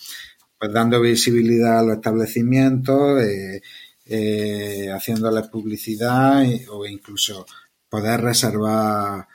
pues 0.57 0.72
dando 0.74 0.99
visibilidad 1.01 1.80
a 1.80 1.84
los 1.84 1.95
establecimientos, 1.95 3.22
eh, 3.24 4.89
haciéndoles 4.93 5.47
publicidad 5.47 6.43
o 6.70 6.86
incluso 6.86 7.45
poder 7.89 8.22
reservar 8.22 9.28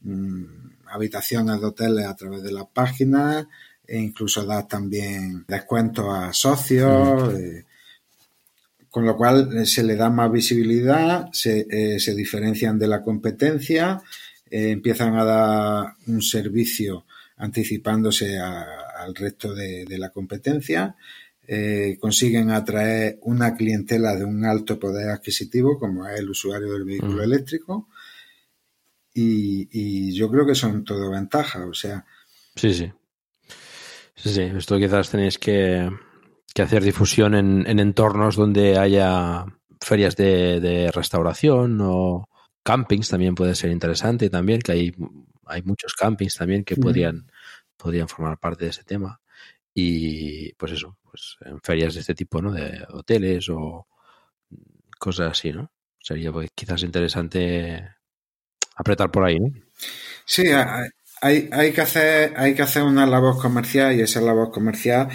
mm, 0.00 0.61
habitaciones 0.92 1.60
de 1.60 1.66
hoteles 1.66 2.06
a 2.06 2.16
través 2.16 2.42
de 2.42 2.52
las 2.52 2.66
páginas 2.72 3.46
e 3.86 3.98
incluso 3.98 4.44
dar 4.44 4.68
también 4.68 5.44
descuentos 5.48 6.06
a 6.08 6.32
socios. 6.32 7.34
con 8.90 9.06
lo 9.06 9.16
cual 9.16 9.66
se 9.66 9.82
le 9.82 9.96
da 9.96 10.10
más 10.10 10.30
visibilidad, 10.30 11.30
se, 11.32 11.98
se 11.98 12.14
diferencian 12.14 12.78
de 12.78 12.86
la 12.86 13.02
competencia 13.02 14.02
eh, 14.52 14.70
empiezan 14.70 15.16
a 15.16 15.24
dar 15.24 15.94
un 16.08 16.20
servicio 16.20 17.06
anticipándose 17.38 18.38
al 18.38 19.14
resto 19.14 19.54
de, 19.54 19.86
la 19.96 20.10
competencia, 20.10 20.94
eh, 21.48 21.96
consiguen 21.98 22.50
atraer 22.50 23.18
una 23.22 23.56
clientela 23.56 24.14
de 24.14 24.26
un 24.26 24.44
alto 24.44 24.78
poder 24.78 25.08
adquisitivo, 25.08 25.78
como 25.78 26.06
es 26.06 26.20
el 26.20 26.28
usuario 26.28 26.70
del 26.70 26.84
vehículo 26.84 27.22
mm. 27.22 27.24
eléctrico, 27.24 27.88
y, 29.14 30.12
yo 30.14 30.30
creo 30.30 30.46
que 30.46 30.54
son 30.54 30.84
todo 30.84 31.10
ventajas, 31.10 31.62
o 31.68 31.74
sea. 31.74 32.04
Sí, 32.56 32.72
sí. 32.72 32.92
Sí, 34.14 34.28
sí. 34.30 34.42
Esto 34.42 34.78
quizás 34.78 35.10
tenéis 35.10 35.38
que, 35.38 35.90
hacer 36.60 36.82
difusión 36.82 37.34
en, 37.34 37.78
entornos 37.78 38.36
donde 38.36 38.78
haya 38.78 39.44
ferias 39.80 40.16
de 40.16 40.90
restauración 40.94 41.78
o, 41.80 42.28
campings 42.62 43.08
también 43.08 43.34
puede 43.34 43.54
ser 43.54 43.70
interesante 43.70 44.30
también, 44.30 44.60
que 44.60 44.72
hay, 44.72 44.94
hay 45.46 45.62
muchos 45.62 45.94
campings 45.94 46.36
también 46.36 46.64
que 46.64 46.76
podrían, 46.76 47.26
podrían 47.76 48.08
formar 48.08 48.38
parte 48.38 48.64
de 48.64 48.70
ese 48.70 48.84
tema. 48.84 49.20
Y 49.74 50.52
pues 50.54 50.72
eso, 50.72 50.98
pues 51.02 51.36
en 51.40 51.60
ferias 51.60 51.94
de 51.94 52.00
este 52.00 52.14
tipo, 52.14 52.40
¿no? 52.42 52.52
De 52.52 52.84
hoteles 52.90 53.48
o 53.48 53.86
cosas 54.98 55.32
así, 55.32 55.52
¿no? 55.52 55.72
Sería 55.98 56.32
pues, 56.32 56.50
quizás 56.54 56.82
interesante 56.82 57.88
apretar 58.76 59.10
por 59.10 59.24
ahí, 59.24 59.38
¿no? 59.38 59.48
Sí, 60.24 60.44
hay, 61.20 61.48
hay, 61.52 61.72
que 61.72 61.80
hacer, 61.80 62.34
hay 62.36 62.54
que 62.54 62.62
hacer 62.62 62.82
una 62.82 63.06
labor 63.06 63.38
comercial 63.38 63.94
y 63.94 64.00
esa 64.00 64.20
labor 64.20 64.50
comercial 64.50 65.08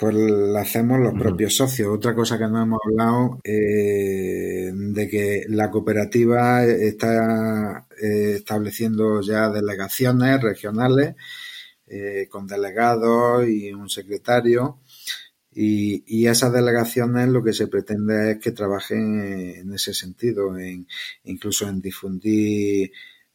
pues 0.00 0.14
la 0.14 0.62
hacemos 0.62 0.98
los 0.98 1.12
propios 1.12 1.54
socios. 1.54 1.94
Otra 1.94 2.14
cosa 2.14 2.38
que 2.38 2.48
no 2.48 2.62
hemos 2.62 2.80
hablado 2.82 3.38
eh, 3.44 4.72
de 4.72 5.08
que 5.08 5.44
la 5.48 5.70
cooperativa 5.70 6.64
está 6.64 7.86
eh, 8.02 8.36
estableciendo 8.36 9.20
ya 9.20 9.50
delegaciones 9.50 10.40
regionales 10.40 11.16
eh, 11.86 12.28
con 12.30 12.46
delegados 12.46 13.46
y 13.46 13.74
un 13.74 13.90
secretario. 13.90 14.78
Y, 15.52 16.04
y, 16.06 16.28
esas 16.28 16.52
delegaciones 16.52 17.28
lo 17.28 17.42
que 17.42 17.52
se 17.52 17.66
pretende 17.66 18.32
es 18.32 18.38
que 18.38 18.52
trabajen 18.52 19.54
en 19.56 19.72
ese 19.74 19.92
sentido, 19.94 20.56
en, 20.56 20.86
incluso 21.24 21.68
en 21.68 21.80
difundir 21.80 22.92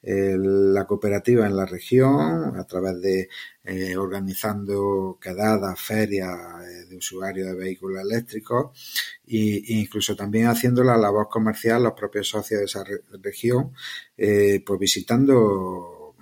la 0.07 0.86
cooperativa 0.86 1.47
en 1.47 1.57
la 1.57 1.66
región 1.66 2.55
a 2.55 2.63
través 2.66 3.01
de 3.01 3.28
eh, 3.63 3.97
organizando 3.97 5.18
quedadas, 5.20 5.82
ferias 5.82 6.30
eh, 6.61 6.86
de 6.88 6.97
usuarios 6.97 7.47
de 7.47 7.55
vehículos 7.55 8.03
eléctricos 8.03 9.11
e 9.28 9.63
incluso 9.68 10.16
también 10.16 10.45
haciendo 10.45 10.84
la 10.84 10.95
labor 10.95 11.28
comercial 11.28 11.82
los 11.82 11.93
propios 11.93 12.30
socios 12.30 12.59
de 12.59 12.66
esa 12.66 12.84
región, 13.24 13.74
eh, 14.16 14.63
pues 14.66 14.80
visitando 14.80 16.16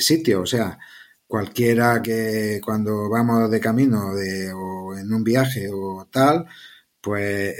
sitios, 0.00 0.42
o 0.42 0.44
sea, 0.46 0.78
cualquiera 1.32 2.02
que 2.02 2.60
cuando 2.62 3.08
vamos 3.08 3.50
de 3.50 3.58
camino 3.58 4.14
de, 4.14 4.52
o 4.52 4.94
en 4.94 5.10
un 5.14 5.24
viaje 5.24 5.66
o 5.72 6.06
tal, 6.10 6.44
pues 7.00 7.56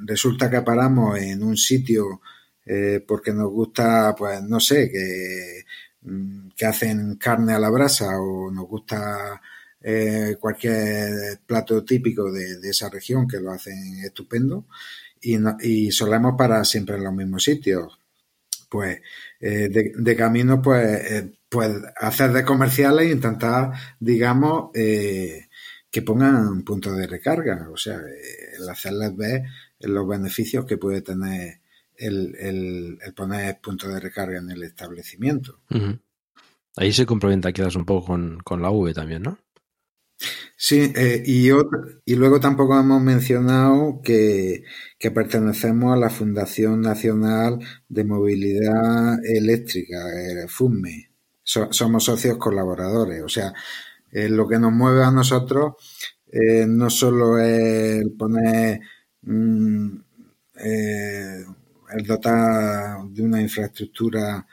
resulta 0.00 0.50
que 0.50 0.62
paramos 0.62 1.16
en 1.20 1.40
un 1.44 1.56
sitio 1.56 2.20
eh, 2.66 3.04
porque 3.06 3.32
nos 3.32 3.52
gusta, 3.52 4.16
pues 4.18 4.42
no 4.42 4.58
sé, 4.58 4.90
que, 4.90 5.64
mm, 6.02 6.48
que 6.56 6.66
hacen 6.66 7.14
carne 7.14 7.52
a 7.52 7.60
la 7.60 7.70
brasa 7.70 8.18
o 8.18 8.50
nos 8.50 8.66
gusta 8.66 9.40
eh, 9.80 10.36
cualquier 10.40 11.38
plato 11.46 11.84
típico 11.84 12.32
de, 12.32 12.58
esa 12.68 12.88
región 12.88 13.28
que 13.28 13.38
lo 13.38 13.52
hacen 13.52 13.78
estupendo 14.04 14.66
y, 15.20 15.36
y 15.60 15.92
solemos 15.92 16.34
parar 16.36 16.66
siempre 16.66 16.96
en 16.96 17.04
los 17.04 17.14
mismos 17.14 17.44
sitios. 17.44 17.96
Pues 18.68 19.00
eh, 19.40 19.68
de, 19.70 20.16
camino, 20.16 20.60
pues, 20.60 21.24
pues 21.54 21.70
hacer 22.00 22.32
de 22.32 22.44
comerciales 22.44 23.06
e 23.06 23.12
intentar, 23.12 23.70
digamos, 24.00 24.72
que 24.72 26.02
pongan 26.04 26.64
puntos 26.64 26.96
de 26.96 27.06
recarga, 27.06 27.70
o 27.70 27.76
sea, 27.76 28.00
el 28.58 28.68
hacerles 28.68 29.14
ver 29.16 29.44
los 29.78 30.08
beneficios 30.08 30.64
que 30.66 30.76
puede 30.76 31.00
tener 31.02 31.60
el, 31.96 32.34
el, 33.00 33.14
poner 33.14 33.60
puntos 33.60 33.94
de 33.94 34.00
recarga 34.00 34.38
en 34.38 34.50
el 34.50 34.64
establecimiento. 34.64 35.60
Ahí 36.74 36.92
se 36.92 37.06
complementa 37.06 37.52
quizás 37.52 37.76
un 37.76 37.84
poco 37.84 38.18
con, 38.42 38.60
la 38.60 38.70
V 38.72 38.92
también, 38.92 39.22
¿no? 39.22 39.38
Sí, 40.56 40.92
eh, 40.96 41.22
y, 41.24 41.50
y 42.04 42.16
luego 42.16 42.40
tampoco 42.40 42.76
hemos 42.76 43.00
mencionado 43.00 44.00
que, 44.02 44.64
pertenecemos 45.14 45.94
a 45.94 46.00
la 46.00 46.10
Fundación 46.10 46.80
Nacional 46.80 47.60
de 47.88 48.02
Movilidad 48.02 49.24
Eléctrica, 49.24 49.98
el 50.28 50.48
FUME. 50.48 51.13
Somos 51.44 52.04
socios 52.04 52.38
colaboradores, 52.38 53.22
o 53.22 53.28
sea, 53.28 53.52
eh, 54.10 54.28
lo 54.28 54.48
que 54.48 54.58
nos 54.58 54.72
mueve 54.72 55.04
a 55.04 55.10
nosotros 55.10 55.74
eh, 56.32 56.66
no 56.66 56.90
solo 56.90 57.38
es 57.38 58.04
poner 58.18 58.80
mm, 59.22 59.96
el 60.54 62.06
dotar 62.06 63.04
de 63.08 63.22
una 63.22 63.40
infraestructura 63.40 64.46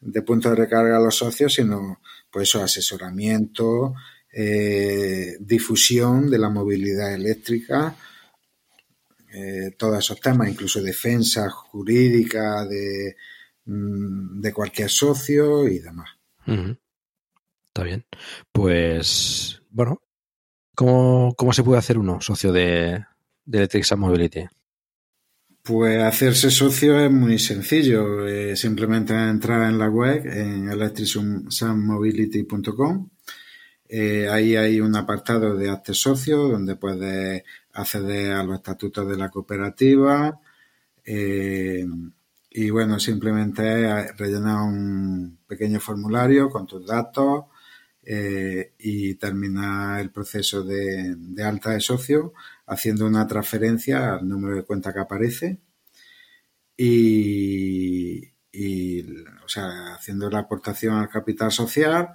de 0.00 0.22
puntos 0.22 0.52
de 0.52 0.56
recarga 0.56 0.96
a 0.96 1.00
los 1.00 1.16
socios, 1.16 1.54
sino 1.54 2.00
pues 2.30 2.48
eso, 2.48 2.62
asesoramiento, 2.62 3.94
eh, 4.32 5.36
difusión 5.40 6.30
de 6.30 6.38
la 6.38 6.50
movilidad 6.50 7.14
eléctrica, 7.14 7.96
eh, 9.32 9.74
todos 9.76 9.98
esos 9.98 10.20
temas, 10.20 10.48
incluso 10.48 10.82
defensa 10.82 11.48
jurídica 11.50 12.64
de, 12.64 13.16
mm, 13.66 14.40
de 14.40 14.52
cualquier 14.52 14.90
socio 14.90 15.66
y 15.68 15.78
demás. 15.78 16.17
Está 16.48 17.84
bien. 17.84 18.04
Pues, 18.52 19.62
bueno, 19.70 20.02
¿cómo, 20.74 21.34
¿cómo, 21.36 21.52
se 21.52 21.62
puede 21.62 21.78
hacer 21.78 21.98
uno 21.98 22.20
socio 22.20 22.52
de, 22.52 23.04
de 23.44 23.58
Electric 23.58 23.96
Mobility? 23.96 24.46
Pues 25.62 26.02
hacerse 26.02 26.50
socio 26.50 26.98
es 26.98 27.10
muy 27.10 27.38
sencillo. 27.38 28.26
Eh, 28.26 28.56
simplemente 28.56 29.12
entrar 29.12 29.70
en 29.70 29.78
la 29.78 29.90
web 29.90 30.26
en 30.26 30.70
electricsunmobility.com. 30.70 33.10
Eh, 33.86 34.26
ahí 34.30 34.56
hay 34.56 34.80
un 34.80 34.96
apartado 34.96 35.54
de 35.56 35.68
hazte 35.70 35.94
socio 35.94 36.48
donde 36.48 36.76
puedes 36.76 37.42
acceder 37.72 38.32
a 38.32 38.44
los 38.44 38.56
estatutos 38.56 39.08
de 39.08 39.16
la 39.16 39.28
cooperativa. 39.28 40.40
Eh, 41.04 41.86
y 42.60 42.70
bueno, 42.70 42.98
simplemente 42.98 44.12
rellenar 44.14 44.62
un 44.62 45.38
pequeño 45.46 45.78
formulario 45.78 46.50
con 46.50 46.66
tus 46.66 46.84
datos 46.84 47.44
eh, 48.02 48.72
y 48.80 49.14
terminar 49.14 50.00
el 50.00 50.10
proceso 50.10 50.64
de, 50.64 51.16
alta 51.44 51.70
de 51.70 51.80
socio 51.80 52.32
haciendo 52.66 53.06
una 53.06 53.28
transferencia 53.28 54.14
al 54.14 54.28
número 54.28 54.56
de 54.56 54.64
cuenta 54.64 54.92
que 54.92 54.98
aparece 54.98 55.60
y, 56.76 58.24
o 59.44 59.48
sea, 59.48 59.94
haciendo 59.94 60.28
la 60.28 60.40
aportación 60.40 60.96
al 60.96 61.08
capital 61.08 61.52
social, 61.52 62.08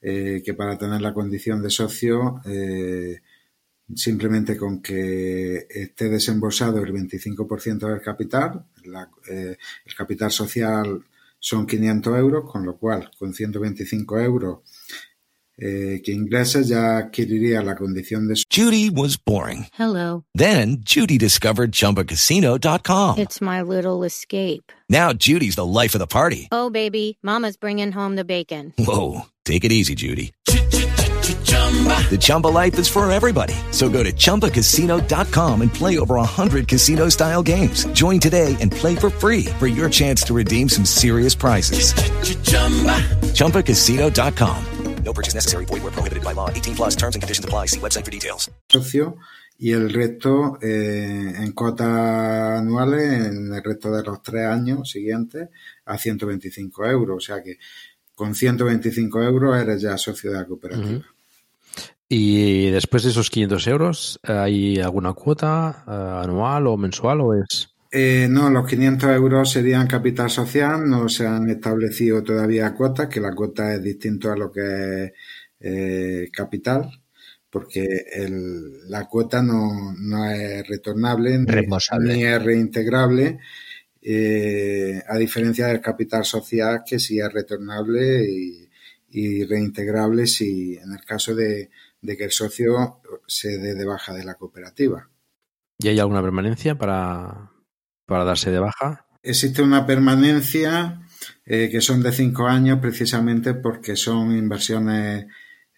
eh, 0.00 0.40
que 0.42 0.54
para 0.54 0.78
tener 0.78 1.02
la 1.02 1.12
condición 1.12 1.62
de 1.62 1.68
socio, 1.68 2.40
eh, 2.46 3.20
simplemente 3.94 4.56
con 4.56 4.80
que 4.80 5.66
esté 5.68 6.08
desembolsado 6.08 6.82
el 6.82 6.92
25% 6.92 7.88
del 7.88 8.00
capital, 8.00 8.64
eh, 9.28 9.56
el 9.84 9.94
capital 9.94 10.30
social 10.30 11.04
son 11.38 11.66
500 11.66 12.18
euros, 12.18 12.50
con 12.50 12.64
lo 12.64 12.76
cual 12.76 13.10
con 13.18 13.34
125 13.34 14.20
euros 14.20 14.58
eh, 15.58 16.00
que 16.02 16.12
ingreses 16.12 16.68
ya 16.68 16.96
adquiriría 16.98 17.62
la 17.62 17.76
condición 17.76 18.26
de... 18.26 18.34
Judy 18.50 18.90
was 18.90 19.16
boring. 19.16 19.66
Hello. 19.78 20.24
Then 20.34 20.78
Judy 20.84 21.18
discovered 21.18 21.72
ChumbaCasino.com. 21.72 23.18
It's 23.18 23.40
my 23.40 23.62
little 23.62 24.02
escape. 24.04 24.72
Now 24.88 25.12
Judy's 25.12 25.56
the 25.56 25.66
life 25.66 25.94
of 25.94 26.00
the 26.00 26.06
party. 26.06 26.48
Oh, 26.50 26.70
baby, 26.70 27.18
mama's 27.22 27.56
bringing 27.56 27.92
home 27.92 28.16
the 28.16 28.24
bacon. 28.24 28.72
Whoa, 28.78 29.26
take 29.44 29.64
it 29.64 29.72
easy, 29.72 29.94
Judy. 29.94 30.32
The 31.22 32.18
Chumba 32.20 32.48
life 32.48 32.78
is 32.78 32.88
for 32.88 33.10
everybody. 33.10 33.54
So 33.70 33.88
go 33.88 34.02
to 34.02 34.12
ChumbaCasino.com 34.12 35.62
and 35.62 35.72
play 35.72 35.98
over 35.98 36.16
100 36.16 36.68
casino-style 36.68 37.42
games. 37.42 37.86
Join 37.94 38.20
today 38.20 38.54
and 38.60 38.70
play 38.70 38.94
for 38.94 39.08
free 39.08 39.46
for 39.58 39.66
your 39.66 39.88
chance 39.88 40.22
to 40.24 40.34
redeem 40.34 40.68
some 40.68 40.84
serious 40.84 41.34
prizes. 41.34 41.94
ChumbaCasino.com. 43.32 44.66
No 45.04 45.12
purchase 45.12 45.34
necessary. 45.34 45.64
Void 45.66 45.82
where 45.82 45.92
prohibited 45.92 46.24
by 46.24 46.32
law. 46.32 46.48
18 46.48 46.76
plus 46.76 46.96
terms 46.96 47.14
and 47.14 47.22
conditions 47.22 47.44
apply. 47.44 47.66
See 47.66 47.80
website 47.80 48.04
for 48.04 48.10
details. 48.10 48.50
Socio 48.68 49.18
y 49.58 49.72
el 49.72 49.92
resto 49.92 50.58
eh, 50.60 51.34
en 51.36 51.52
cuotas 51.52 52.58
anuales 52.58 53.26
en 53.28 53.54
el 53.54 53.62
resto 53.62 53.92
de 53.92 54.02
los 54.02 54.22
tres 54.22 54.46
años 54.46 54.90
siguientes 54.90 55.48
a 55.84 55.98
125 55.98 56.86
euros. 56.86 57.16
O 57.16 57.20
sea 57.20 57.42
que 57.42 57.58
con 58.22 58.36
125 58.36 59.20
euros 59.20 59.60
eres 59.60 59.82
ya 59.82 59.98
socio 59.98 60.30
de 60.30 60.36
la 60.38 60.44
cooperativa. 60.44 60.86
Uh 60.86 61.00
-huh. 61.00 61.04
Y 62.08 62.70
después 62.70 63.02
de 63.02 63.10
esos 63.10 63.28
500 63.30 63.66
euros, 63.66 64.20
¿hay 64.22 64.78
alguna 64.78 65.12
cuota 65.12 65.82
uh, 65.88 66.22
anual 66.22 66.68
o 66.68 66.76
mensual 66.76 67.20
o 67.20 67.34
es...? 67.34 67.68
Eh, 67.90 68.28
no, 68.30 68.48
los 68.48 68.64
500 68.68 69.10
euros 69.10 69.50
serían 69.50 69.88
capital 69.88 70.30
social, 70.30 70.88
no 70.88 71.08
se 71.08 71.26
han 71.26 71.50
establecido 71.50 72.22
todavía 72.22 72.74
cuotas, 72.74 73.08
que 73.08 73.20
la 73.20 73.34
cuota 73.34 73.74
es 73.74 73.82
distinto 73.82 74.30
a 74.30 74.36
lo 74.36 74.52
que 74.52 75.04
es 75.04 75.12
eh, 75.58 76.28
capital, 76.32 76.88
porque 77.50 78.04
el, 78.12 78.88
la 78.88 79.08
cuota 79.08 79.42
no, 79.42 79.92
no 79.98 80.30
es 80.30 80.66
retornable 80.68 81.38
ni, 81.38 81.44
ni, 82.06 82.24
es 82.24 82.42
reintegrable, 82.42 83.40
eh, 84.02 85.02
a 85.08 85.16
diferencia 85.16 85.68
del 85.68 85.80
capital 85.80 86.24
social 86.24 86.82
que 86.84 86.98
sí 86.98 87.20
es 87.20 87.32
retornable 87.32 88.28
y, 88.28 88.68
y 89.10 89.44
reintegrable 89.44 90.26
si 90.26 90.76
en 90.76 90.92
el 90.92 91.04
caso 91.04 91.34
de, 91.34 91.70
de 92.00 92.16
que 92.16 92.24
el 92.24 92.32
socio 92.32 93.00
se 93.26 93.58
dé 93.58 93.74
de 93.74 93.84
baja 93.84 94.12
de 94.12 94.24
la 94.24 94.34
cooperativa. 94.34 95.08
¿Y 95.78 95.88
hay 95.88 95.98
alguna 96.00 96.22
permanencia 96.22 96.76
para, 96.76 97.52
para 98.06 98.24
darse 98.24 98.50
de 98.50 98.58
baja? 98.58 99.06
Existe 99.22 99.62
una 99.62 99.86
permanencia 99.86 101.06
eh, 101.46 101.68
que 101.70 101.80
son 101.80 102.02
de 102.02 102.12
cinco 102.12 102.48
años 102.48 102.80
precisamente 102.80 103.54
porque 103.54 103.94
son 103.94 104.36
inversiones 104.36 105.26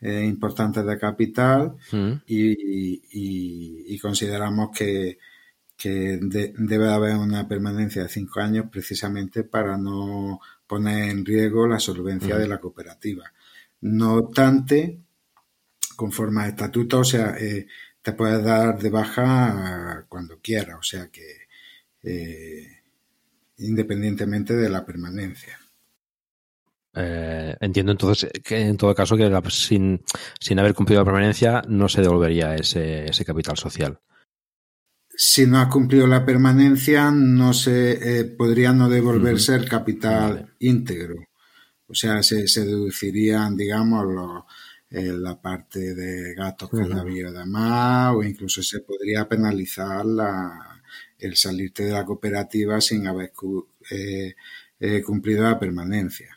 eh, 0.01 0.25
importantes 0.25 0.85
de 0.85 0.99
capital 0.99 1.77
mm. 1.93 2.13
y, 2.27 2.53
y, 2.53 3.95
y, 3.95 3.99
consideramos 3.99 4.71
que, 4.77 5.19
que 5.77 6.19
de, 6.21 6.55
debe 6.57 6.89
haber 6.93 7.17
una 7.17 7.47
permanencia 7.49 8.03
de 8.03 8.09
cinco 8.09 8.41
años 8.41 8.67
precisamente 8.71 9.45
para 9.45 9.77
no 9.77 10.41
poner 10.67 11.11
en 11.11 11.25
riesgo 11.25 11.67
la 11.67 11.79
solvencia 11.79 12.37
de 12.37 12.49
la 12.49 12.59
cooperativa. 12.59 13.33
No 13.83 14.15
obstante, 14.15 15.01
conforme 15.97 16.43
al 16.43 16.51
estatuto, 16.51 17.01
o 17.01 17.05
sea, 17.05 17.37
eh, 17.39 17.67
te 18.01 18.13
puedes 18.13 18.43
dar 18.45 18.79
de 18.79 18.91
baja 18.91 20.05
cuando 20.09 20.39
quieras, 20.41 20.77
o 20.79 20.83
sea 20.83 21.09
que 21.09 21.45
eh, 22.03 22.69
independientemente 23.59 24.55
de 24.55 24.69
la 24.69 24.85
permanencia. 24.85 25.59
Eh, 26.97 27.57
entiendo 27.61 27.93
entonces 27.93 28.31
que 28.45 28.61
en 28.61 28.77
todo 28.77 28.95
caso 28.95 29.17
que 29.17 29.29
la, 29.29 29.43
sin, 29.51 30.03
sin, 30.39 30.59
haber 30.61 30.75
cumplido 30.75 31.01
la 31.01 31.07
permanencia 31.07 31.63
no 31.67 31.89
se 31.89 32.03
devolvería 32.03 32.55
ese, 32.55 33.07
ese 33.07 33.25
capital 33.25 33.57
social. 33.57 33.99
Si 35.17 35.47
no 35.47 35.59
has 35.59 35.69
cumplido 35.69 36.07
la 36.07 36.25
permanencia, 36.25 37.11
no 37.11 37.53
se 37.53 38.21
eh, 38.21 38.25
podría 38.25 38.73
no 38.73 38.89
devolverse 38.89 39.53
uh 39.53 39.57
-huh. 39.57 39.63
el 39.63 39.69
capital 39.69 40.35
vale. 40.35 40.47
íntegro. 40.59 41.17
O 41.87 41.95
sea, 41.95 42.23
se, 42.23 42.49
se 42.49 42.65
deducirían, 42.65 43.57
digamos, 43.57 44.05
los, 44.07 44.45
eh, 44.91 45.13
la 45.13 45.41
parte 45.41 45.95
de 45.95 46.35
gastos 46.35 46.71
que 46.71 46.77
uh 46.77 46.81
-huh. 46.89 47.01
había 47.01 47.31
de 47.31 47.45
más, 47.47 48.15
o 48.15 48.23
incluso 48.23 48.63
se 48.63 48.81
podría 48.81 49.29
penalizar 49.29 50.05
la, 50.07 50.83
el 51.19 51.37
salirte 51.37 51.85
de 51.85 51.93
la 51.93 52.05
cooperativa 52.05 52.81
sin 52.81 53.07
haber 53.07 53.33
eh, 53.91 54.35
eh, 54.81 55.03
cumplido 55.03 55.43
la 55.45 55.59
permanencia. 55.59 56.34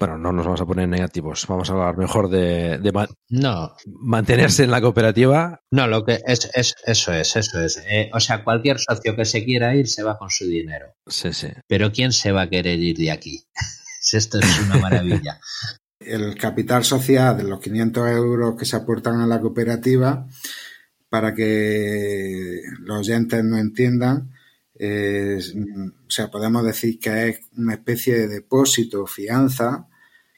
Bueno, 0.00 0.16
no 0.16 0.32
nos 0.32 0.46
vamos 0.46 0.60
a 0.62 0.64
poner 0.64 0.88
negativos. 0.88 1.46
Vamos 1.46 1.68
a 1.68 1.74
hablar 1.74 1.98
mejor 1.98 2.30
de, 2.30 2.80
no. 3.28 3.76
mantenerse 3.86 4.64
en 4.64 4.70
la 4.70 4.80
cooperativa. 4.80 5.60
No, 5.70 5.86
lo 5.88 6.06
que 6.06 6.22
es, 6.26 6.50
es 6.54 6.74
eso 6.86 7.12
es, 7.12 7.36
eso 7.36 7.60
es. 7.60 7.84
Eh, 7.86 8.10
o 8.14 8.18
sea, 8.18 8.42
cualquier 8.42 8.78
socio 8.78 9.14
que 9.14 9.26
se 9.26 9.44
quiera 9.44 9.76
ir 9.76 9.88
se 9.88 10.02
va 10.02 10.16
con 10.16 10.30
su 10.30 10.46
dinero. 10.46 10.94
Sí, 11.06 11.34
sí. 11.34 11.48
Pero 11.66 11.92
¿quién 11.92 12.12
se 12.12 12.32
va 12.32 12.42
a 12.42 12.48
querer 12.48 12.78
ir 12.78 12.96
de 12.96 13.10
aquí? 13.10 13.44
Esto 14.12 14.38
es 14.38 14.60
una 14.60 14.78
maravilla. 14.78 15.38
El 16.00 16.34
capital 16.34 16.82
social 16.82 17.36
de 17.36 17.44
los 17.44 17.60
500 17.60 18.08
euros 18.08 18.56
que 18.58 18.64
se 18.64 18.76
aportan 18.76 19.20
a 19.20 19.26
la 19.26 19.38
cooperativa 19.38 20.26
para 21.10 21.34
que 21.34 22.62
los 22.78 23.00
oyentes 23.00 23.44
no 23.44 23.58
entiendan, 23.58 24.30
eh, 24.82 25.38
o 26.06 26.10
sea, 26.10 26.30
podemos 26.30 26.64
decir 26.64 26.98
que 26.98 27.28
es 27.28 27.40
una 27.56 27.74
especie 27.74 28.14
de 28.16 28.28
depósito, 28.28 29.06
fianza, 29.06 29.88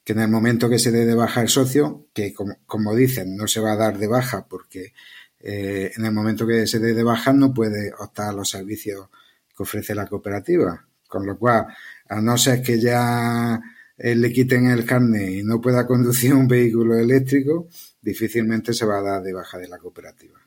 que 0.02 0.14
en 0.14 0.20
el 0.20 0.28
momento 0.28 0.68
que 0.68 0.80
se 0.80 0.90
dé 0.90 1.06
de 1.06 1.14
baja 1.14 1.42
el 1.42 1.48
socio, 1.48 2.08
que 2.12 2.34
como, 2.66 2.96
dicen, 2.96 3.36
no 3.36 3.46
se 3.46 3.60
va 3.60 3.72
a 3.72 3.76
dar 3.76 3.98
de 3.98 4.08
baja 4.08 4.48
porque 4.48 4.94
eh, 5.38 5.92
en 5.96 6.04
el 6.04 6.12
momento 6.12 6.44
que 6.44 6.66
se 6.66 6.80
dé 6.80 6.92
de 6.92 7.04
baja 7.04 7.32
no 7.32 7.54
puede 7.54 7.92
optar 7.96 8.30
a 8.30 8.32
los 8.32 8.50
servicios 8.50 9.08
que 9.56 9.62
ofrece 9.62 9.94
la 9.94 10.08
cooperativa. 10.08 10.88
Con 11.06 11.24
lo 11.24 11.38
cual, 11.38 11.66
a 12.08 12.20
no 12.20 12.36
ser 12.36 12.62
que 12.62 12.80
ya 12.80 13.60
eh, 13.96 14.16
le 14.16 14.32
quiten 14.32 14.66
el 14.70 14.84
carnet 14.84 15.30
y 15.30 15.42
no 15.44 15.60
pueda 15.60 15.86
conducir 15.86 16.34
un 16.34 16.48
vehículo 16.48 16.98
eléctrico, 16.98 17.68
difícilmente 18.00 18.72
se 18.72 18.86
va 18.86 18.98
a 18.98 19.02
dar 19.02 19.22
de 19.22 19.32
baja 19.34 19.58
de 19.58 19.68
la 19.68 19.78
cooperativa 19.78 20.40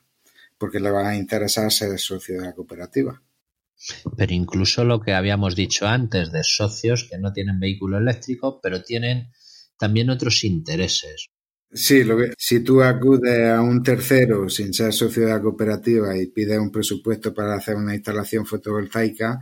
porque 0.58 0.80
le 0.80 0.90
va 0.90 1.08
a 1.08 1.16
interesar 1.16 1.70
ser 1.70 1.98
socio 1.98 2.40
de 2.40 2.46
la 2.46 2.52
cooperativa. 2.52 3.20
Pero 4.16 4.32
incluso 4.32 4.84
lo 4.84 5.00
que 5.00 5.14
habíamos 5.14 5.54
dicho 5.54 5.86
antes 5.86 6.32
de 6.32 6.42
socios 6.42 7.06
que 7.10 7.18
no 7.18 7.32
tienen 7.32 7.60
vehículo 7.60 7.98
eléctrico, 7.98 8.60
pero 8.60 8.82
tienen 8.82 9.30
también 9.78 10.10
otros 10.10 10.44
intereses. 10.44 11.28
Sí, 11.72 12.04
lo 12.04 12.16
que, 12.16 12.32
si 12.38 12.60
tú 12.60 12.82
acudes 12.82 13.50
a 13.50 13.60
un 13.60 13.82
tercero 13.82 14.48
sin 14.48 14.72
ser 14.72 14.92
socio 14.92 15.26
de 15.26 15.32
la 15.32 15.42
cooperativa 15.42 16.16
y 16.16 16.28
pides 16.28 16.58
un 16.58 16.70
presupuesto 16.70 17.34
para 17.34 17.54
hacer 17.54 17.76
una 17.76 17.94
instalación 17.94 18.46
fotovoltaica, 18.46 19.40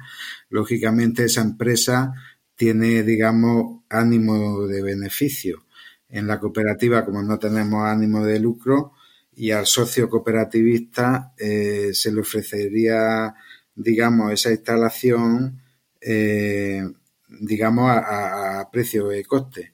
lógicamente 0.49 1.25
esa 1.25 1.43
empresa 1.43 2.13
tiene, 2.57 3.03
digamos, 3.03 3.83
ánimo 3.89 4.67
de 4.67 4.83
beneficio. 4.83 5.67
En 6.09 6.27
la 6.27 6.41
cooperativa, 6.41 7.05
como 7.05 7.23
no 7.23 7.39
tenemos 7.39 7.85
ánimo 7.85 8.25
de 8.25 8.41
lucro, 8.41 8.93
y 9.37 9.51
al 9.51 9.67
socio 9.67 10.09
cooperativista 10.09 11.35
eh, 11.37 11.91
se 11.93 12.13
le 12.13 12.21
ofrecería, 12.21 13.35
digamos, 13.75 14.33
esa 14.33 14.51
instalación, 14.51 15.61
eh, 16.01 16.83
digamos, 17.29 17.91
a, 17.91 18.69
precio 18.73 19.09
de 19.09 19.25
coste. 19.25 19.73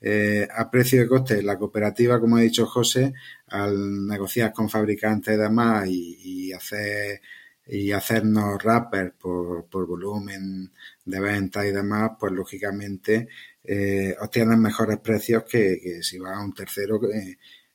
Eh, 0.00 0.46
a 0.54 0.70
precio 0.70 1.00
de 1.00 1.08
coste, 1.08 1.42
la 1.42 1.58
cooperativa, 1.58 2.20
como 2.20 2.36
ha 2.36 2.40
dicho 2.40 2.66
José, 2.66 3.14
al 3.48 4.06
negociar 4.06 4.52
con 4.52 4.68
fabricantes 4.68 5.34
y 5.34 5.38
demás 5.38 5.88
y, 5.88 6.52
hacer 6.52 7.20
y 7.66 7.92
hacernos 7.92 8.62
rappers 8.62 9.12
por, 9.18 9.66
por 9.66 9.86
volumen 9.86 10.70
de 11.04 11.20
venta 11.20 11.66
y 11.66 11.72
demás, 11.72 12.12
pues 12.20 12.32
lógicamente 12.32 13.28
eh, 13.64 14.14
mejores 14.58 14.98
precios 14.98 15.44
que, 15.44 16.02
si 16.02 16.18
va 16.18 16.36
a 16.36 16.44
un 16.44 16.52
tercero, 16.52 17.00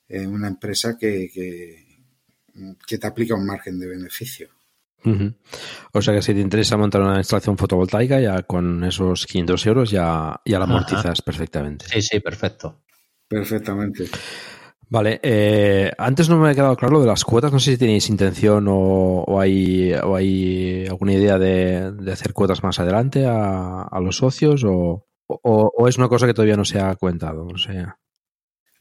eh, 0.08 0.28
una 0.28 0.48
empresa 0.48 0.98
que, 0.98 1.30
que, 1.34 2.98
te 2.98 3.08
aplica 3.08 3.36
un 3.36 3.46
margen 3.46 3.80
de 3.80 3.88
beneficio. 3.88 4.50
O 5.94 6.02
sea 6.02 6.14
que 6.14 6.22
si 6.22 6.34
te 6.34 6.42
interesa 6.42 6.78
montar 6.78 7.02
una 7.02 7.18
instalación 7.18 7.58
fotovoltaica, 7.58 8.20
ya 8.20 8.44
con 8.44 8.84
esos 8.84 9.26
500 9.26 9.66
euros 9.68 9.92
ya, 9.92 10.40
ya 10.46 10.60
la 10.60 10.66
amortizas 10.66 11.22
perfectamente. 11.22 11.86
Sí, 11.88 12.02
sí, 12.02 12.20
perfecto. 12.20 12.82
Perfectamente. 13.28 14.06
Vale, 14.92 15.20
eh, 15.22 15.92
antes 16.00 16.30
no 16.30 16.40
me 16.40 16.50
ha 16.50 16.56
quedado 16.56 16.76
claro 16.76 16.96
lo 16.96 17.02
de 17.02 17.08
las 17.08 17.24
cuotas, 17.24 17.52
no 17.52 17.60
sé 17.60 17.72
si 17.72 17.78
tenéis 17.78 18.10
intención 18.10 18.66
o, 18.68 19.40
hay, 19.40 19.94
o 19.94 20.16
hay 20.16 20.88
alguna 20.88 21.14
idea 21.14 21.38
de, 21.38 21.94
hacer 22.12 22.34
cuotas 22.34 22.64
más 22.64 22.80
adelante 22.80 23.28
a, 23.28 23.88
los 24.02 24.18
socios 24.18 24.64
o, 24.66 25.06
o, 25.28 25.88
es 25.88 26.00
una 26.00 26.10
cosa 26.10 26.26
que 26.26 26.34
todavía 26.34 26.58
no 26.58 26.66
se 26.66 26.80
ha 26.80 26.96
cuentado. 26.96 27.46
O 27.46 27.58
sea. 27.58 27.99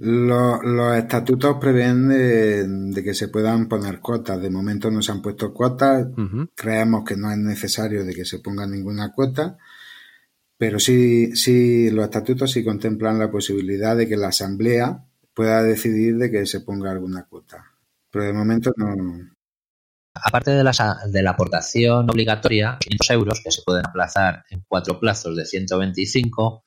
Los, 0.00 0.96
estatutos 0.96 1.56
prevén 1.60 2.08
de, 2.08 3.02
que 3.02 3.14
se 3.14 3.28
puedan 3.28 3.68
poner 3.68 4.00
cuotas. 4.00 4.40
De 4.40 4.50
momento 4.50 4.90
no 4.90 5.02
se 5.02 5.10
han 5.12 5.20
puesto 5.20 5.52
cuotas. 5.52 6.06
Creemos 6.54 7.04
que 7.04 7.16
no 7.16 7.30
es 7.30 7.38
necesario 7.38 8.04
de 8.04 8.14
que 8.14 8.24
se 8.24 8.38
ponga 8.38 8.66
ninguna 8.66 9.12
cuota. 9.12 9.58
Pero 10.56 10.78
sí, 10.78 11.34
sí, 11.36 11.90
los 11.90 12.04
estatutos 12.04 12.50
sí 12.50 12.64
contemplan 12.64 13.18
la 13.18 13.30
posibilidad 13.30 13.96
de 13.96 14.08
que 14.08 14.16
la 14.16 14.28
Asamblea 14.28 15.04
pueda 15.34 15.62
decidir 15.62 16.16
de 16.16 16.30
que 16.30 16.46
se 16.46 16.60
ponga 16.60 16.90
alguna 16.90 17.26
cuota. 17.28 17.64
Pero 18.10 18.24
de 18.24 18.32
momento 18.32 18.72
no. 18.76 18.86
Aparte 20.14 20.50
de 20.50 20.64
la, 20.64 20.72
de 21.06 21.22
la 21.22 21.30
aportación 21.30 22.10
obligatoria, 22.10 22.76
500 22.80 23.10
euros 23.10 23.40
que 23.44 23.52
se 23.52 23.62
pueden 23.62 23.86
aplazar 23.86 24.44
en 24.50 24.64
cuatro 24.66 24.98
plazos 24.98 25.36
de 25.36 25.44
125, 25.44 26.64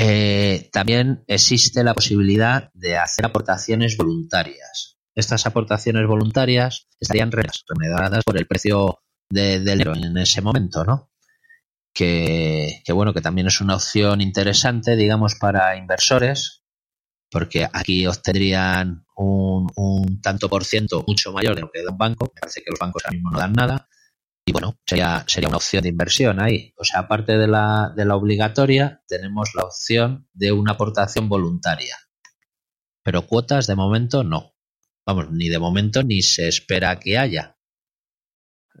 eh, 0.00 0.70
también 0.70 1.24
existe 1.26 1.82
la 1.82 1.92
posibilidad 1.92 2.70
de 2.72 2.96
hacer 2.96 3.26
aportaciones 3.26 3.96
voluntarias. 3.96 4.96
Estas 5.16 5.44
aportaciones 5.44 6.06
voluntarias 6.06 6.86
estarían 7.00 7.32
remuneradas 7.32 8.22
por 8.22 8.38
el 8.38 8.46
precio 8.46 9.00
de, 9.28 9.58
del 9.58 9.80
en 9.88 10.16
ese 10.18 10.40
momento, 10.40 10.84
¿no? 10.84 11.10
Que, 11.92 12.80
bueno, 12.94 13.12
que 13.12 13.20
también 13.20 13.48
es 13.48 13.60
una 13.60 13.74
opción 13.74 14.20
interesante, 14.20 14.94
digamos, 14.94 15.34
para 15.34 15.76
inversores 15.76 16.62
porque 17.28 17.68
aquí 17.70 18.06
obtendrían 18.06 19.04
un, 19.16 19.68
un, 19.74 20.20
tanto 20.22 20.48
por 20.48 20.64
ciento 20.64 21.04
mucho 21.08 21.32
mayor 21.32 21.56
de 21.56 21.62
lo 21.62 21.70
que 21.72 21.82
da 21.82 21.90
un 21.90 21.98
banco. 21.98 22.32
Parece 22.40 22.62
que 22.62 22.70
los 22.70 22.78
bancos 22.78 23.02
ahora 23.04 23.14
mismo 23.16 23.30
no 23.32 23.38
dan 23.38 23.52
nada. 23.52 23.87
Y 24.48 24.52
bueno, 24.52 24.78
sería, 24.86 25.24
sería 25.26 25.50
una 25.50 25.58
opción 25.58 25.82
de 25.82 25.90
inversión 25.90 26.40
ahí. 26.40 26.72
O 26.78 26.82
sea, 26.82 27.00
aparte 27.00 27.36
de 27.36 27.46
la, 27.46 27.92
de 27.94 28.06
la 28.06 28.16
obligatoria, 28.16 29.02
tenemos 29.06 29.50
la 29.54 29.64
opción 29.64 30.26
de 30.32 30.52
una 30.52 30.72
aportación 30.72 31.28
voluntaria. 31.28 31.94
Pero 33.02 33.26
cuotas 33.26 33.66
de 33.66 33.76
momento 33.76 34.24
no. 34.24 34.54
Vamos, 35.04 35.30
ni 35.32 35.50
de 35.50 35.58
momento 35.58 36.02
ni 36.02 36.22
se 36.22 36.48
espera 36.48 36.98
que 36.98 37.18
haya. 37.18 37.58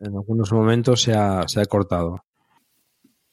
En 0.00 0.14
algunos 0.14 0.50
momentos 0.52 1.02
se 1.02 1.12
ha, 1.12 1.46
se 1.46 1.60
ha 1.60 1.66
cortado. 1.66 2.24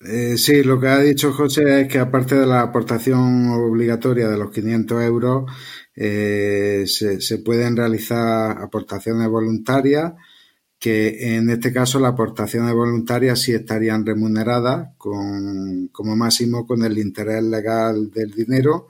Eh, 0.01 0.37
sí, 0.37 0.61
lo 0.61 0.77
que 0.77 0.89
ha 0.89 0.99
dicho 0.99 1.31
José 1.31 1.81
es 1.81 1.87
que 1.87 1.99
aparte 1.99 2.35
de 2.35 2.45
la 2.45 2.63
aportación 2.63 3.47
obligatoria 3.51 4.27
de 4.27 4.37
los 4.37 4.51
500 4.51 5.03
euros, 5.03 5.51
eh, 5.95 6.83
se, 6.85 7.37
pueden 7.39 7.77
realizar 7.77 8.61
aportaciones 8.61 9.29
voluntarias, 9.29 10.11
que 10.85 11.35
en 11.35 11.49
este 11.49 11.73
caso 11.73 11.99
las 11.99 12.13
aportaciones 12.13 12.71
voluntarias 12.75 13.41
sí 13.41 13.51
estarían 13.51 14.05
remuneradas 14.05 14.89
con, 14.99 15.87
como 15.87 16.15
máximo 16.15 16.67
con 16.67 16.85
el 16.85 16.99
interés 16.99 17.41
legal 17.43 18.11
del 18.11 18.29
dinero, 18.29 18.89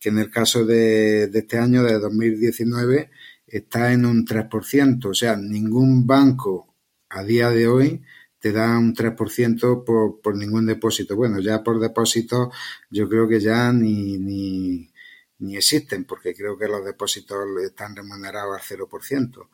que 0.00 0.08
en 0.08 0.18
el 0.18 0.28
caso 0.28 0.64
de, 0.64 1.30
este 1.32 1.56
año, 1.56 1.84
de 1.84 2.00
2019, 2.00 3.10
está 3.46 3.92
en 3.92 4.06
un 4.06 4.26
3%. 4.26 5.06
O 5.06 5.14
sea, 5.14 5.36
ningún 5.36 6.04
banco 6.04 6.74
a 7.10 7.22
día 7.22 7.48
de 7.50 7.68
hoy 7.68 8.02
te 8.40 8.50
da 8.50 8.76
un 8.76 8.92
3% 8.92 9.84
por, 9.84 10.20
por 10.20 10.36
ningún 10.36 10.66
depósito. 10.66 11.14
Bueno, 11.14 11.38
ya 11.38 11.62
por 11.62 11.78
depósito 11.78 12.50
yo 12.90 13.08
creo 13.08 13.28
que 13.28 13.38
ya 13.38 13.72
ni, 13.72 14.18
ni, 14.18 14.92
ni 15.38 15.56
existen, 15.56 16.06
porque 16.06 16.34
creo 16.34 16.58
que 16.58 16.66
los 16.66 16.84
depósitos 16.84 17.38
están 17.64 17.94
remunerados 17.94 18.56
al 18.56 18.78
0%. 18.78 19.48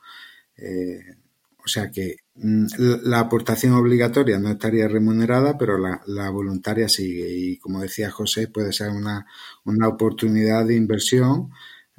Eh, 0.57 1.22
o 1.65 1.69
sea 1.69 1.91
que 1.91 2.17
mm, 2.35 2.67
la 3.05 3.21
aportación 3.21 3.75
obligatoria 3.75 4.39
no 4.39 4.51
estaría 4.51 4.89
remunerada, 4.89 5.57
pero 5.59 5.79
la, 5.79 6.31
voluntaria 6.31 6.89
sigue. 6.89 7.29
Y 7.31 7.59
como 7.59 7.81
decía 7.81 8.11
José, 8.11 8.49
puede 8.49 8.73
ser 8.73 8.91
una, 8.91 9.27
una 9.65 9.89
oportunidad 9.89 10.67
de 10.67 10.77
inversión 10.77 11.51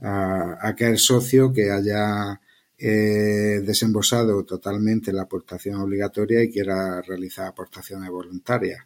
a, 0.01 0.57
a 0.61 0.67
aquel 0.69 0.97
socio 0.97 1.53
que 1.53 1.71
haya 1.71 2.39
eh, 2.85 3.61
desembolsado 3.61 4.43
totalmente 4.43 5.13
la 5.13 5.21
aportación 5.21 5.75
obligatoria 5.75 6.43
y 6.43 6.51
quiera 6.51 7.01
realizar 7.01 7.47
aportaciones 7.47 8.09
voluntarias. 8.09 8.83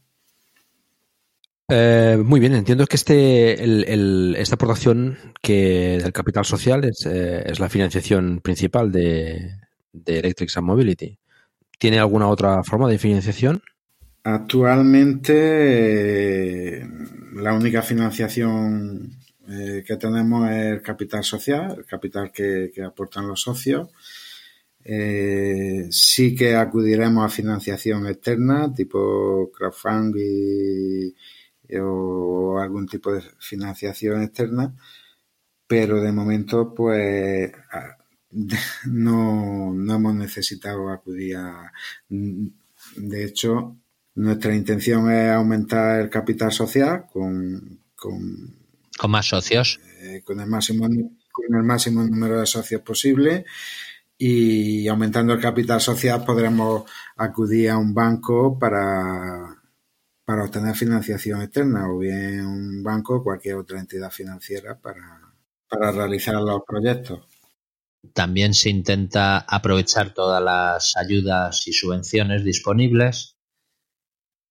Eh, 1.69 2.21
muy 2.23 2.39
bien, 2.39 2.53
entiendo 2.53 2.85
que 2.85 2.95
este, 2.95 4.39
esta 4.39 4.53
aportación 4.53 5.17
que 5.41 5.97
del 6.01 6.13
capital 6.13 6.45
social 6.45 6.85
es, 6.85 7.07
eh, 7.07 7.43
es 7.45 7.59
la 7.59 7.69
financiación 7.69 8.39
principal 8.41 8.91
de, 8.91 9.49
de 10.03 10.19
Electric 10.19 10.55
and 10.55 10.67
Mobility. 10.67 11.17
¿Tiene 11.77 11.99
alguna 11.99 12.27
otra 12.27 12.63
forma 12.63 12.89
de 12.89 12.97
financiación? 12.97 13.61
Actualmente 14.23 15.67
la 17.35 17.53
única 17.53 17.81
financiación 17.81 19.17
eh, 19.47 19.83
que 19.87 19.95
tenemos 19.95 20.49
es 20.51 20.65
el 20.65 20.81
capital 20.81 21.23
social, 21.23 21.75
el 21.77 21.85
capital 21.85 22.31
que, 22.31 22.71
aportan 22.85 23.27
los 23.27 23.39
socios. 23.41 23.89
Eh, 24.83 25.87
sí 25.91 26.35
que 26.35 26.55
acudiremos 26.55 27.25
a 27.25 27.29
financiación 27.29 28.07
externa, 28.07 28.73
tipo 28.73 29.51
crowdfunding 29.51 31.13
o 31.81 32.59
algún 32.59 32.87
tipo 32.87 33.13
de 33.13 33.21
financiación 33.39 34.23
externa, 34.23 34.73
pero 35.67 36.01
de 36.01 36.11
momento, 36.11 36.73
pues 36.73 37.51
no, 38.85 39.73
no 39.73 39.95
hemos 39.95 40.15
necesitado 40.15 40.89
acudir 40.89 41.37
a. 41.37 41.71
De 42.09 43.23
hecho, 43.23 43.75
nuestra 44.15 44.55
intención 44.55 45.11
es 45.11 45.31
aumentar 45.31 45.99
el 46.01 46.09
capital 46.09 46.51
social 46.51 47.05
con, 47.11 47.79
con 47.95 48.57
¿Con 48.97 49.11
más 49.11 49.27
socios? 49.27 49.79
Eh, 50.01 50.23
con, 50.25 50.39
el 50.39 50.47
máximo, 50.47 50.87
con 51.31 51.55
el 51.55 51.63
máximo 51.63 52.03
número 52.03 52.39
de 52.39 52.45
socios 52.45 52.81
posible 52.81 53.45
y 54.17 54.87
aumentando 54.87 55.33
el 55.33 55.39
capital 55.39 55.79
social 55.79 56.23
podremos 56.25 56.89
acudir 57.15 57.69
a 57.69 57.77
un 57.77 57.93
banco 57.93 58.57
para, 58.57 59.61
para 60.25 60.43
obtener 60.43 60.75
financiación 60.75 61.43
externa 61.43 61.87
o 61.87 61.99
bien 61.99 62.43
un 62.43 62.81
banco 62.81 63.17
o 63.17 63.23
cualquier 63.23 63.55
otra 63.55 63.79
entidad 63.79 64.09
financiera 64.09 64.79
para, 64.79 65.21
para 65.69 65.91
realizar 65.91 66.35
los 66.35 66.61
proyectos. 66.65 67.26
También 68.13 68.53
se 68.53 68.69
intenta 68.69 69.39
aprovechar 69.39 70.13
todas 70.13 70.41
las 70.41 70.95
ayudas 70.97 71.67
y 71.67 71.73
subvenciones 71.73 72.43
disponibles 72.43 73.37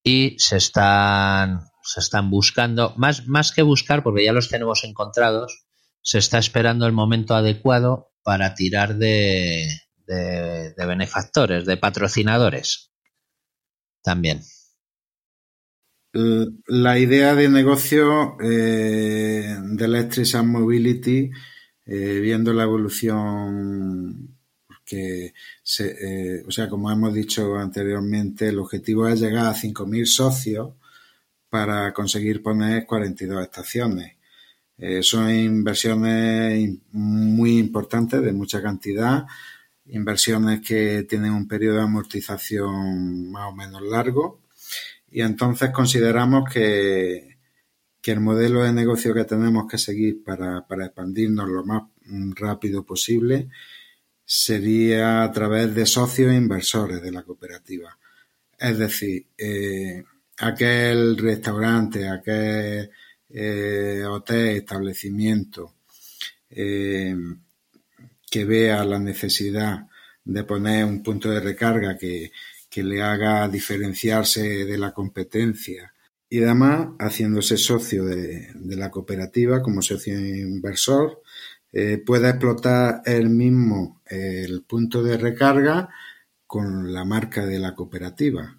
y 0.02 0.36
se 0.38 0.56
están 0.56 1.60
se 1.86 2.00
están 2.00 2.30
buscando, 2.30 2.94
más, 2.96 3.28
más 3.28 3.52
que 3.52 3.62
buscar, 3.62 4.02
porque 4.02 4.24
ya 4.24 4.32
los 4.32 4.48
tenemos 4.48 4.82
encontrados, 4.82 5.66
se 6.02 6.18
está 6.18 6.38
esperando 6.38 6.84
el 6.86 6.92
momento 6.92 7.34
adecuado 7.34 8.10
para 8.24 8.54
tirar 8.54 8.96
de, 8.96 9.68
de, 10.04 10.74
benefactores, 10.76 11.64
de 11.64 11.76
patrocinadores. 11.76 12.90
También. 14.02 14.42
La 16.12 16.98
idea 16.98 17.34
de 17.34 17.48
negocio 17.48 18.36
eh, 18.42 19.56
de 19.62 19.84
Electric 19.84 20.42
Mobility, 20.42 21.30
eh, 21.86 22.20
viendo 22.20 22.52
la 22.52 22.64
evolución, 22.64 24.36
que 24.84 25.32
se, 25.62 26.44
o 26.46 26.50
sea, 26.50 26.68
como 26.68 26.90
hemos 26.90 27.12
dicho 27.12 27.56
anteriormente, 27.56 28.48
el 28.48 28.58
objetivo 28.60 29.08
es 29.08 29.20
llegar 29.20 29.46
a 29.46 29.54
5.000 29.54 30.04
socios 30.06 30.74
para 31.48 31.92
conseguir 31.92 32.42
poner 32.42 32.86
42 32.86 33.42
estaciones. 33.42 34.16
son 35.02 35.30
inversiones 35.30 36.78
muy 36.92 37.58
importantes, 37.58 38.22
de 38.22 38.32
mucha 38.32 38.62
cantidad, 38.62 39.26
inversiones 39.86 40.60
que 40.60 41.04
tienen 41.04 41.32
un 41.32 41.48
periodo 41.48 41.76
de 41.76 41.82
amortización 41.82 43.30
más 43.30 43.52
o 43.52 43.56
menos 43.56 43.82
largo 43.82 44.40
y 45.10 45.22
entonces 45.22 45.70
consideramos 45.70 46.48
que, 46.50 47.35
que 48.06 48.12
el 48.12 48.20
modelo 48.20 48.62
de 48.62 48.72
negocio 48.72 49.12
que 49.12 49.24
tenemos 49.24 49.66
que 49.68 49.78
seguir 49.78 50.22
para, 50.22 50.64
para 50.64 50.86
expandirnos 50.86 51.48
lo 51.48 51.64
más 51.64 51.82
rápido 52.36 52.86
posible 52.86 53.48
sería 54.24 55.24
a 55.24 55.32
través 55.32 55.74
de 55.74 55.86
socios 55.86 56.30
e 56.30 56.36
inversores 56.36 57.02
de 57.02 57.10
la 57.10 57.24
cooperativa. 57.24 57.98
Es 58.56 58.78
decir, 58.78 59.26
eh, 59.36 60.04
aquel 60.38 61.18
restaurante, 61.18 62.08
aquel 62.08 62.92
eh, 63.28 64.04
hotel, 64.08 64.58
establecimiento 64.58 65.74
eh, 66.48 67.16
que 68.30 68.44
vea 68.44 68.84
la 68.84 69.00
necesidad 69.00 69.84
de 70.24 70.44
poner 70.44 70.84
un 70.84 71.02
punto 71.02 71.28
de 71.28 71.40
recarga 71.40 71.98
que, 71.98 72.30
le 72.76 73.02
haga 73.02 73.48
diferenciarse 73.48 74.64
de 74.64 74.78
la 74.78 74.92
competencia 74.92 75.92
y 76.28 76.42
además 76.42 76.88
haciéndose 76.98 77.56
socio 77.56 78.04
de, 78.04 78.48
la 78.76 78.90
cooperativa 78.90 79.62
como 79.62 79.82
socio 79.82 80.18
inversor 80.18 81.22
eh, 81.72 81.98
pueda 82.04 82.30
explotar 82.30 83.02
él 83.04 83.30
mismo 83.30 84.00
el 84.06 84.62
punto 84.64 85.02
de 85.02 85.16
recarga 85.16 85.88
con 86.46 86.92
la 86.92 87.04
marca 87.04 87.44
de 87.44 87.58
la 87.58 87.74
cooperativa. 87.74 88.58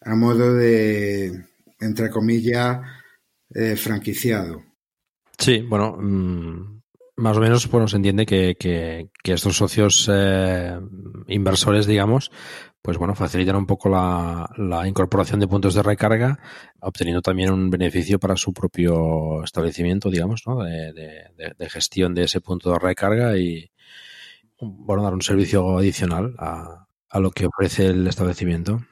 A 0.00 0.14
modo 0.14 0.54
de 0.54 1.44
entre 1.80 2.10
comillas 2.10 2.78
eh, 3.54 3.76
franquiciado. 3.76 4.62
Sí 5.38 5.60
bueno 5.62 5.96
mm, 5.98 6.76
más 7.16 7.36
o 7.36 7.40
menos 7.40 7.68
bueno, 7.70 7.88
se 7.88 7.96
entiende 7.96 8.26
que, 8.26 8.56
que, 8.58 9.10
estos 9.32 9.56
socios 9.56 10.08
eh, 10.12 10.78
inversores, 11.28 11.86
digamos, 11.86 12.30
pues 12.86 12.98
bueno, 12.98 13.16
facilitan 13.16 13.56
un 13.56 13.66
poco 13.66 13.88
la, 13.88 14.84
incorporación 14.86 15.40
de 15.40 15.48
puntos 15.48 15.74
de 15.74 15.82
recarga, 15.82 16.38
obteniendo 16.78 17.20
también 17.20 17.50
un 17.50 17.68
beneficio 17.68 18.20
para 18.20 18.36
su 18.36 18.52
propio 18.52 19.42
establecimiento, 19.42 20.08
digamos, 20.08 20.44
¿no? 20.46 20.62
de, 20.62 20.92
de, 21.58 21.68
gestión 21.68 22.14
de 22.14 22.22
ese 22.22 22.40
punto 22.40 22.70
de 22.70 22.78
recarga 22.78 23.36
y, 23.36 23.72
bueno, 24.60 25.02
dar 25.02 25.14
un 25.14 25.22
servicio 25.22 25.76
adicional 25.76 26.36
a, 26.38 26.86
lo 27.18 27.32
que 27.32 27.46
ofrece 27.46 27.86
el 27.86 28.06
establecimiento. 28.06 28.86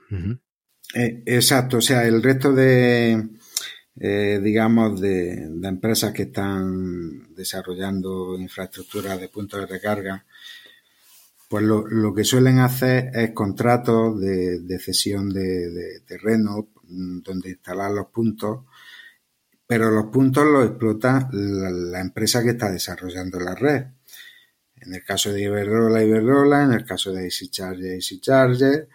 Eh, 0.92 1.22
exacto, 1.24 1.76
o 1.76 1.80
sea, 1.80 2.04
el 2.04 2.20
resto 2.20 2.52
de, 2.52 3.28
eh, 4.00 4.40
digamos, 4.42 5.00
de, 5.00 5.44
empresas 5.62 6.12
que 6.12 6.24
están 6.24 7.32
desarrollando 7.32 8.36
infraestructuras 8.40 9.20
de 9.20 9.28
puntos 9.28 9.60
de 9.60 9.66
recarga, 9.66 10.26
pues 11.48 11.62
lo, 11.64 12.14
que 12.14 12.24
suelen 12.24 12.58
hacer 12.58 13.10
es 13.14 13.30
contratos 13.32 14.20
de, 14.20 14.78
cesión 14.78 15.30
de, 15.30 16.00
terreno 16.06 16.68
mm, 16.84 17.20
donde 17.20 17.50
instalar 17.50 17.90
los 17.90 18.06
puntos, 18.06 18.64
pero 19.66 19.90
los 19.90 20.06
puntos 20.06 20.44
los 20.44 20.66
explota 20.66 21.28
la, 21.32 22.00
empresa 22.00 22.42
que 22.42 22.50
está 22.50 22.70
desarrollando 22.70 23.40
la 23.40 23.54
red. 23.54 23.84
En 24.76 24.94
el 24.94 25.04
caso 25.04 25.32
de 25.32 25.42
Iberdrola, 25.42 26.02
Iberdrola, 26.02 26.64
en 26.64 26.72
el 26.72 26.84
caso 26.84 27.12
de 27.12 27.24
Easy 27.24 27.48
Charger, 27.48 27.92
Easy 27.92 28.20
Charger, 28.20 28.88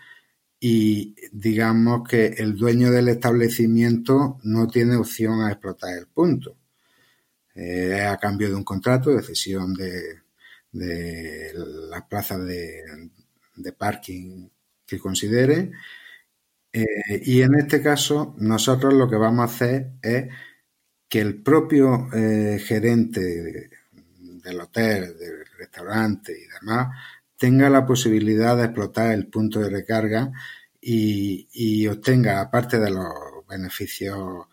y 0.59 1.15
digamos 1.31 2.07
que 2.07 2.27
el 2.27 2.55
dueño 2.55 2.91
del 2.91 3.09
establecimiento 3.09 4.39
no 4.43 4.67
tiene 4.67 4.97
opción 4.97 5.41
a 5.41 5.51
explotar 5.51 5.97
el 5.97 6.07
punto. 6.07 6.57
Eh, 7.55 8.01
a 8.01 8.17
cambio 8.17 8.49
de 8.49 8.55
un 8.55 8.63
contrato 8.63 9.09
de 9.11 9.23
cesión 9.23 9.73
de, 9.73 10.21
de 10.72 11.52
las 11.56 12.04
plazas 12.04 12.46
de, 12.46 13.74
parking 13.78 14.50
que 14.86 15.00
considere. 15.00 15.72
Eh, 16.72 16.86
y 17.24 17.41
en 17.41 17.56
este 17.56 17.82
caso, 17.82 18.36
nosotros 18.38 18.94
lo 18.94 19.10
que 19.10 19.16
vamos 19.16 19.41
a 19.41 19.54
hacer 19.54 19.91
es 20.02 20.28
que 21.08 21.20
el 21.22 21.41
propio 21.41 22.10
eh, 22.14 22.60
gerente 22.60 23.70
del 24.20 24.62
hotel, 24.62 25.18
del 25.18 25.46
restaurante 25.58 26.34
y 26.34 26.48
demás 26.60 26.96
tenga 27.38 27.70
la 27.70 27.86
posibilidad 27.86 28.58
de 28.58 28.66
explotar 28.66 29.12
el 29.14 29.28
punto 29.28 29.60
de 29.60 29.70
recarga 29.70 30.32
y, 30.82 31.88
obtenga, 31.88 32.41
aparte 32.41 32.80
de 32.80 32.91
los 32.91 33.14
beneficios 33.48 34.46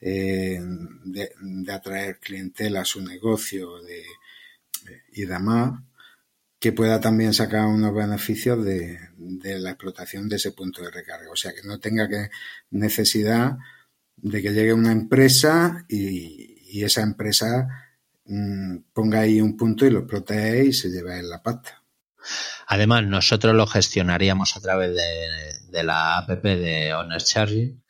eh, 0.00 0.60
de, 1.04 1.72
atraer 1.72 2.18
clientela 2.20 2.82
a 2.82 2.84
su 2.84 3.02
negocio 3.02 3.80
y 5.16 5.24
demás, 5.24 5.80
que 6.60 6.72
pueda 6.72 7.00
también 7.00 7.34
sacar 7.34 7.66
unos 7.66 7.94
beneficios 7.94 8.64
de, 8.64 8.98
la 9.58 9.70
explotación 9.70 10.28
de 10.28 10.36
ese 10.36 10.52
punto 10.52 10.82
de 10.82 10.90
recarga. 10.90 11.30
O 11.32 11.36
sea, 11.36 11.52
que 11.52 11.66
no 11.66 11.80
tenga 11.80 12.08
que 12.08 12.30
necesidad 12.70 13.56
de 14.16 14.42
que 14.42 14.52
llegue 14.52 14.72
una 14.72 14.92
empresa 14.92 15.84
y, 15.88 16.54
esa 16.84 17.00
empresa 17.00 17.66
mm, 18.26 18.76
ponga 18.92 19.20
ahí 19.20 19.40
un 19.40 19.56
punto 19.56 19.86
y 19.86 19.90
lo 19.90 20.00
explote 20.00 20.66
y 20.66 20.74
se 20.74 20.90
lleve 20.90 21.18
en 21.18 21.30
la 21.30 21.42
pasta. 21.42 21.82
Además, 22.66 23.04
nosotros 23.04 23.54
lo 23.54 23.66
gestionaríamos 23.66 24.56
a 24.56 24.60
través 24.60 24.94
de, 24.94 25.82
la 25.82 26.18
app 26.18 26.28
de 26.28 26.92
Owner 26.92 27.22
Charging 27.22 27.82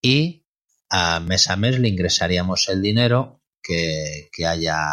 y 0.00 0.46
a 0.88 1.18
mes 1.18 1.50
a 1.50 1.56
mes 1.56 1.80
le 1.80 1.88
ingresaríamos 1.88 2.68
el 2.68 2.80
dinero 2.80 3.42
que, 3.60 4.46
haya, 4.46 4.84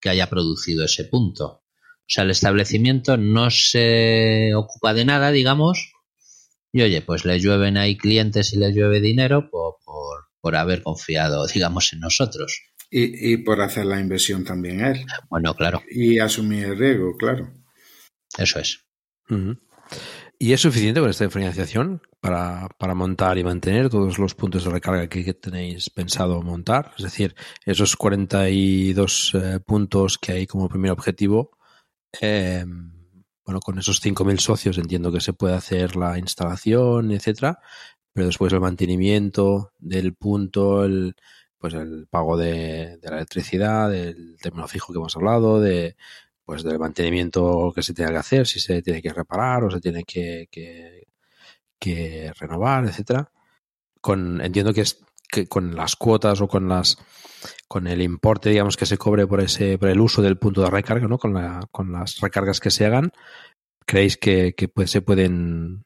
que 0.00 0.08
haya 0.10 0.28
producido 0.28 0.84
ese 0.84 1.04
punto. 1.04 1.46
O 1.46 2.10
sea, 2.10 2.24
el 2.24 2.30
establecimiento 2.30 3.16
no 3.16 3.50
se 3.50 4.54
ocupa 4.54 4.94
de 4.94 5.04
nada, 5.04 5.30
digamos, 5.30 5.92
y 6.72 6.82
oye, 6.82 7.02
pues 7.02 7.24
le 7.24 7.38
llueven 7.40 7.76
ahí 7.76 7.96
clientes 7.96 8.52
y 8.52 8.58
le 8.58 8.72
llueve 8.72 9.00
dinero 9.00 9.48
por, 9.50 9.76
por, 10.40 10.56
haber 10.56 10.82
confiado, 10.82 11.46
digamos, 11.46 11.92
en 11.92 12.00
nosotros. 12.00 12.60
Y, 12.90 13.32
y, 13.32 13.36
por 13.38 13.60
hacer 13.60 13.84
la 13.84 14.00
inversión 14.00 14.44
también 14.44 14.80
él. 14.80 15.04
Bueno, 15.28 15.54
claro. 15.54 15.82
Y 15.90 16.18
asumir 16.18 16.64
el 16.64 16.78
riesgo, 16.78 17.16
claro. 17.18 17.52
Eso 18.38 18.58
es. 18.58 18.84
¿Y 20.40 20.52
es 20.52 20.60
suficiente 20.60 21.00
con 21.00 21.10
esta 21.10 21.28
financiación 21.30 22.00
para, 22.20 22.68
para, 22.78 22.94
montar 22.94 23.38
y 23.38 23.44
mantener 23.44 23.90
todos 23.90 24.18
los 24.20 24.36
puntos 24.36 24.64
de 24.64 24.70
recarga 24.70 25.08
que, 25.08 25.34
tenéis 25.34 25.90
pensado 25.90 26.42
montar? 26.42 26.92
Es 26.96 27.02
decir, 27.02 27.34
esos 27.66 27.96
42 27.96 29.32
eh, 29.34 29.60
puntos 29.66 30.16
que 30.16 30.32
hay 30.32 30.46
como 30.46 30.68
primer 30.68 30.92
objetivo, 30.92 31.58
em, 32.20 32.92
bueno, 33.44 33.58
con 33.60 33.78
esos 33.80 34.00
5.000 34.00 34.38
socios 34.38 34.78
entiendo 34.78 35.10
que 35.10 35.20
se 35.20 35.32
puede 35.32 35.54
hacer 35.54 35.96
la 35.96 36.18
instalación, 36.18 37.10
etcétera, 37.10 37.58
pero 38.12 38.26
después 38.28 38.52
el 38.52 38.60
mantenimiento 38.60 39.72
del 39.78 40.14
punto, 40.14 40.84
el, 40.84 41.16
pues 41.58 41.74
el 41.74 42.06
pago 42.08 42.36
de, 42.36 42.98
de 42.98 43.10
la 43.10 43.16
electricidad, 43.16 43.90
del 43.90 44.36
término 44.40 44.68
fijo 44.68 44.92
que 44.92 44.98
hemos 44.98 45.16
hablado, 45.16 45.60
de 45.60 45.96
pues 46.48 46.62
del 46.62 46.78
mantenimiento 46.78 47.70
que 47.74 47.82
se 47.82 47.92
tenga 47.92 48.08
que 48.08 48.16
hacer, 48.16 48.46
si 48.46 48.58
se 48.58 48.80
tiene 48.80 49.02
que 49.02 49.12
reparar 49.12 49.64
o 49.64 49.70
se 49.70 49.82
tiene 49.82 50.04
que, 50.04 50.48
que, 50.50 52.32
renovar, 52.40 52.86
etcétera. 52.86 53.30
Con, 54.00 54.40
entiendo 54.40 54.72
que 54.72 54.80
es 54.80 54.98
que 55.30 55.46
con 55.46 55.76
las 55.76 55.94
cuotas 55.94 56.40
o 56.40 56.48
con 56.48 56.66
las 56.66 56.96
con 57.68 57.86
el 57.86 58.00
importe 58.00 58.48
digamos 58.48 58.78
que 58.78 58.86
se 58.86 58.96
cobre 58.96 59.26
por 59.26 59.42
ese 59.42 59.76
por 59.76 59.90
el 59.90 60.00
uso 60.00 60.22
del 60.22 60.38
punto 60.38 60.62
de 60.62 60.70
recarga, 60.70 61.06
¿no? 61.06 61.18
Con, 61.18 61.34
la, 61.34 61.60
con 61.70 61.92
las 61.92 62.18
recargas 62.18 62.60
que 62.60 62.70
se 62.70 62.86
hagan, 62.86 63.12
¿creéis 63.84 64.16
que, 64.16 64.54
que 64.54 64.70
se 64.86 65.02
pueden 65.02 65.84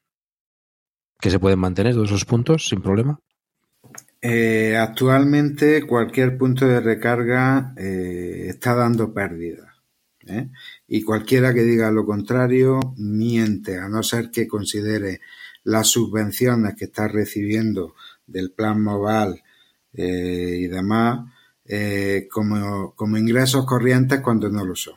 que 1.19 1.29
se 1.29 1.39
pueden 1.39 1.59
mantener 1.59 1.93
todos 1.93 2.07
esos 2.07 2.23
puntos 2.23 2.69
sin 2.69 2.81
problema? 2.81 3.19
Eh, 4.21 4.77
actualmente 4.77 5.85
cualquier 5.85 6.37
punto 6.37 6.65
de 6.65 6.79
recarga 6.79 7.73
eh, 7.75 8.45
está 8.47 8.75
dando 8.75 9.13
pérdida. 9.13 9.72
¿Eh? 10.37 10.49
Y 10.87 11.03
cualquiera 11.03 11.53
que 11.53 11.63
diga 11.63 11.91
lo 11.91 12.05
contrario 12.05 12.79
miente, 12.97 13.77
a 13.77 13.87
no 13.87 14.03
ser 14.03 14.31
que 14.31 14.47
considere 14.47 15.21
las 15.63 15.87
subvenciones 15.87 16.75
que 16.75 16.85
está 16.85 17.07
recibiendo 17.07 17.95
del 18.27 18.51
plan 18.51 18.81
mobile 18.81 19.43
eh, 19.93 20.57
y 20.59 20.67
demás 20.67 21.31
eh, 21.65 22.27
como, 22.29 22.93
como, 22.95 23.17
ingresos 23.17 23.65
corrientes 23.65 24.19
cuando 24.21 24.49
no 24.49 24.65
lo 24.65 24.75
son. 24.75 24.95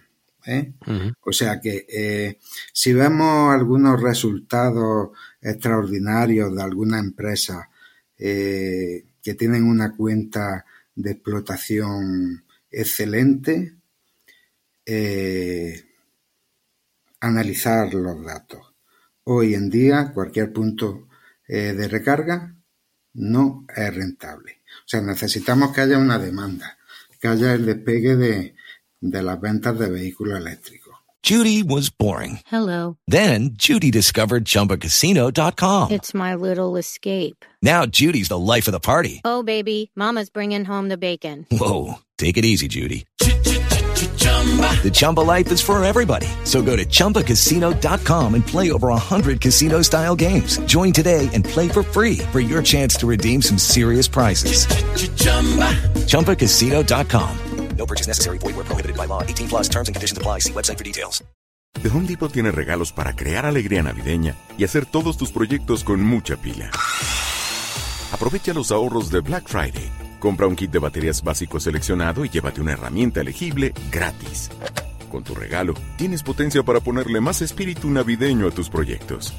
O 1.22 1.32
sea 1.32 1.60
que 1.60 2.38
si 2.72 2.92
vemos 2.92 3.52
algunos 3.52 4.00
resultados 4.00 5.10
extraordinarios 5.40 6.54
de 6.54 6.62
alguna 6.62 7.00
empresa 7.00 7.68
que 8.16 9.34
tienen 9.36 9.64
una 9.64 9.96
cuenta 9.96 10.64
de 10.94 11.10
explotación 11.10 12.44
excelente, 12.70 13.76
eh, 14.86 15.84
analizar 17.20 17.92
los 17.92 18.24
datos. 18.24 18.60
Hoy 19.24 19.54
en 19.54 19.68
día 19.68 20.12
cualquier 20.14 20.52
punto 20.52 21.08
eh, 21.48 21.72
de 21.72 21.88
recarga 21.88 22.54
no 23.14 23.66
es 23.74 23.94
rentable. 23.94 24.62
O 24.84 24.88
sea, 24.88 25.00
necesitamos 25.00 25.72
que 25.74 25.80
haya 25.80 25.98
una 25.98 26.18
demanda, 26.18 26.78
que 27.20 27.28
haya 27.28 27.54
el 27.54 27.66
despegue 27.66 28.14
de, 28.16 28.54
de 29.00 29.22
las 29.22 29.40
ventas 29.40 29.78
de 29.78 29.90
vehículos 29.90 30.38
eléctricos. 30.38 30.94
Judy 31.26 31.64
was 31.64 31.90
boring. 31.90 32.38
Hello. 32.46 32.98
Then 33.08 33.54
Judy 33.54 33.90
discovered 33.90 34.44
ChumbaCasino.com. 34.44 35.90
It's 35.90 36.14
my 36.14 36.36
little 36.36 36.76
escape. 36.76 37.44
Now 37.60 37.84
Judy's 37.84 38.28
the 38.28 38.38
life 38.38 38.68
of 38.68 38.72
the 38.72 38.78
party. 38.78 39.22
Oh, 39.24 39.42
baby, 39.42 39.90
Mama's 39.96 40.30
bringing 40.30 40.64
home 40.64 40.88
the 40.88 40.96
bacon. 40.96 41.44
Whoa, 41.50 41.96
take 42.16 42.36
it 42.36 42.44
easy, 42.44 42.68
Judy. 42.68 43.06
The 44.82 44.90
Chumba 44.93 45.20
life 45.20 45.51
is 45.51 45.61
for 45.61 45.82
everybody. 45.85 46.28
So 46.44 46.62
go 46.62 46.77
to 46.77 46.85
ChumbaCasino.com 46.85 48.35
and 48.35 48.47
play 48.47 48.70
over 48.70 48.89
100 48.89 49.40
casino 49.40 49.82
style 49.82 50.15
games. 50.15 50.59
Join 50.66 50.93
today 50.93 51.28
and 51.35 51.44
play 51.44 51.69
for 51.69 51.82
free 51.82 52.19
for 52.31 52.39
your 52.39 52.62
chance 52.62 52.94
to 52.98 53.07
redeem 53.09 53.43
some 53.43 53.59
serious 53.59 54.07
prizes. 54.07 54.66
ChumbaCasino.com. 56.07 57.39
No 57.77 57.86
purchase 57.86 58.07
necessary. 58.07 58.39
Void 58.39 58.57
where 58.57 58.65
prohibited 58.65 58.97
by 58.97 59.07
law. 59.07 59.23
18 59.23 59.48
plus 59.48 59.69
terms 59.69 59.89
and 59.89 59.94
conditions 59.94 60.19
apply. 60.19 60.40
See 60.40 60.53
website 60.53 60.78
for 60.78 60.85
details. 60.85 61.23
The 61.82 61.90
Home 61.90 62.07
Depot 62.07 62.28
tiene 62.28 62.51
regalos 62.51 62.90
para 62.90 63.15
crear 63.15 63.44
alegría 63.44 63.82
navideña 63.82 64.35
y 64.57 64.65
hacer 64.65 64.86
todos 64.86 65.19
tus 65.19 65.31
proyectos 65.31 65.85
con 65.85 66.03
mucha 66.03 66.36
pila. 66.36 66.70
Aprovecha 68.12 68.55
los 68.55 68.73
ahorros 68.73 69.11
de 69.11 69.20
Black 69.20 69.47
Friday. 69.47 70.06
Compra 70.18 70.47
un 70.47 70.56
kit 70.56 70.70
de 70.70 70.78
baterías 70.78 71.22
básico 71.22 71.60
seleccionado 71.60 72.24
y 72.24 72.28
llévate 72.28 72.60
una 72.60 72.72
herramienta 72.72 73.20
elegible 73.20 73.72
gratis. 73.90 74.51
Con 75.10 75.22
tu 75.22 75.34
regalo, 75.34 75.74
tienes 75.97 76.22
potencia 76.22 76.62
para 76.62 76.80
ponerle 76.80 77.20
más 77.20 77.43
espíritu 77.43 77.90
navideño 77.90 78.48
a 78.48 78.51
tus 78.51 78.68
proyectos. 78.68 79.34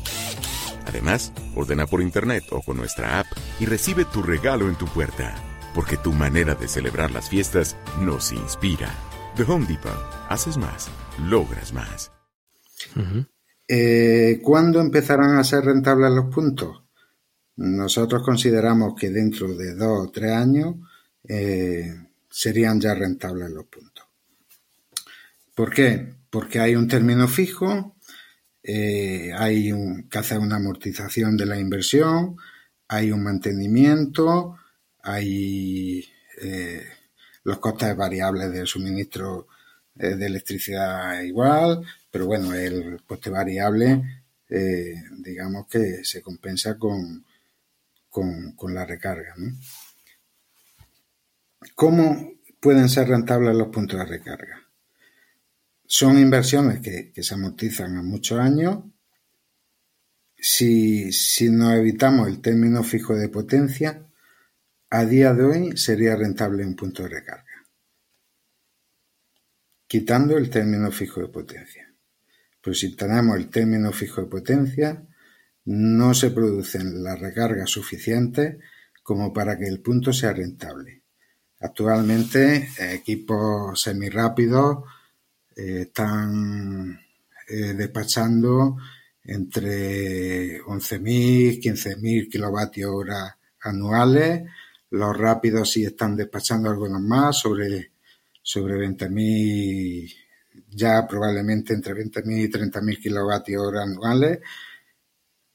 Además, 0.87 1.33
ordena 1.55 1.85
por 1.85 2.01
internet 2.01 2.45
o 2.51 2.61
con 2.61 2.77
nuestra 2.77 3.19
app 3.19 3.27
y 3.59 3.65
recibe 3.65 4.05
tu 4.05 4.23
regalo 4.23 4.69
en 4.69 4.75
tu 4.75 4.85
puerta. 4.85 5.35
Porque 5.75 5.97
tu 5.97 6.13
manera 6.13 6.55
de 6.55 6.67
celebrar 6.67 7.11
las 7.11 7.29
fiestas 7.29 7.75
nos 7.99 8.31
inspira. 8.31 8.89
The 9.35 9.43
Home 9.43 9.65
Depot. 9.67 9.91
Haces 10.29 10.57
más, 10.57 10.89
logras 11.29 11.73
más. 11.73 12.11
Eh, 13.67 14.39
¿Cuándo 14.41 14.79
empezarán 14.79 15.37
a 15.37 15.43
ser 15.43 15.65
rentables 15.65 16.11
los 16.11 16.33
puntos? 16.33 16.86
Nosotros 17.57 18.21
consideramos 18.21 18.93
que 18.93 19.09
dentro 19.09 19.55
de 19.55 19.73
dos 19.73 20.07
o 20.07 20.11
tres 20.11 20.31
años 20.31 20.75
eh, 21.27 21.91
serían 22.29 22.79
ya 22.79 22.93
rentables 22.93 23.49
los 23.49 23.65
puntos. 23.65 24.05
¿Por 25.55 25.73
qué? 25.73 26.13
Porque 26.29 26.59
hay 26.59 26.75
un 26.75 26.87
término 26.87 27.27
fijo, 27.27 27.95
eh, 28.61 29.31
hay 29.35 29.71
un, 29.71 30.07
que 30.07 30.19
hacer 30.19 30.37
una 30.37 30.57
amortización 30.57 31.35
de 31.35 31.47
la 31.47 31.59
inversión, 31.59 32.37
hay 32.87 33.11
un 33.11 33.23
mantenimiento, 33.23 34.55
hay 35.01 36.07
eh, 36.39 36.85
los 37.43 37.57
costes 37.57 37.95
variables 37.97 38.51
del 38.51 38.67
suministro 38.67 39.47
de 39.95 40.27
electricidad 40.27 41.23
igual, 41.23 41.81
pero 42.11 42.27
bueno, 42.27 42.53
el 42.53 43.01
coste 43.03 43.31
variable, 43.31 44.23
digamos 44.47 45.65
que 45.65 46.03
se 46.03 46.21
compensa 46.21 46.77
con, 46.77 47.25
con, 48.55 48.73
la 48.73 48.85
recarga. 48.85 49.35
¿no? 49.37 49.51
¿Cómo 51.75 52.31
pueden 52.59 52.89
ser 52.89 53.09
rentables 53.09 53.55
los 53.55 53.67
puntos 53.67 53.99
de 53.99 54.05
recarga? 54.05 54.63
Son 55.85 56.17
inversiones 56.17 56.79
que, 56.79 57.11
se 57.21 57.33
amortizan 57.35 57.95
a 57.97 58.01
muchos 58.01 58.39
años. 58.39 58.83
Si, 60.35 61.11
si 61.11 61.49
nos 61.49 61.73
evitamos 61.73 62.27
el 62.27 62.41
término 62.41 62.83
fijo 62.83 63.15
de 63.15 63.29
potencia, 63.29 64.07
a 64.89 65.05
día 65.05 65.33
de 65.33 65.43
hoy 65.43 65.77
sería 65.77 66.15
rentable 66.15 66.65
un 66.65 66.75
punto 66.75 67.03
de 67.03 67.09
recarga. 67.09 67.43
Quitando 69.87 70.37
el 70.37 70.49
término 70.49 70.91
fijo 70.91 71.21
de 71.21 71.27
potencia. 71.27 71.93
Pero 72.61 72.73
si 72.73 72.95
tenemos 72.95 73.37
el 73.37 73.49
término 73.49 73.91
fijo 73.91 74.21
de 74.21 74.27
potencia, 74.27 75.07
no 75.67 76.13
se 76.13 76.31
producen 76.31 77.03
las 77.03 77.19
recargas 77.19 77.69
suficientes 77.69 78.57
como 79.03 79.33
para 79.33 79.57
que 79.57 79.67
el 79.67 79.81
punto 79.81 80.13
sea 80.13 80.31
rentable. 80.31 81.01
Actualmente, 81.59 82.69
equipos 82.93 83.81
semirápidos 83.81 84.85
eh, 85.55 85.81
están 85.81 86.97
eh, 87.49 87.73
despachando 87.73 88.77
entre 89.23 90.61
11.000 90.61 91.59
15.000 91.61 92.29
kilovatios 92.29 92.91
hora 92.93 93.37
anuales. 93.61 94.43
Los 94.91 95.17
rápidos 95.17 95.71
sí 95.71 95.83
están 95.83 96.15
despachando 96.15 96.69
algunos 96.69 97.01
más, 97.01 97.39
sobre, 97.39 97.91
sobre 98.41 98.75
20.000, 98.87 100.15
ya 100.69 101.05
probablemente 101.05 101.73
entre 101.73 101.93
20.000 101.93 102.39
y 102.39 102.49
30.000 102.49 103.01
kilovatios 103.01 103.61
hora 103.61 103.83
anuales, 103.83 104.39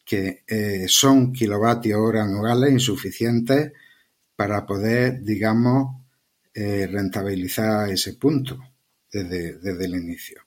que 0.05 0.45
eh, 0.47 0.87
son 0.89 1.33
kilovatios 1.33 1.99
hora 2.01 2.25
anuales 2.25 2.73
insuficientes 2.73 3.73
para 4.37 4.67
poder, 4.67 5.23
digamos, 5.23 6.03
eh, 6.55 6.87
rentabilizar 6.87 7.89
ese 7.91 8.15
punto 8.15 8.59
desde, 9.11 9.59
desde 9.59 9.85
el 9.85 9.95
inicio 9.95 10.43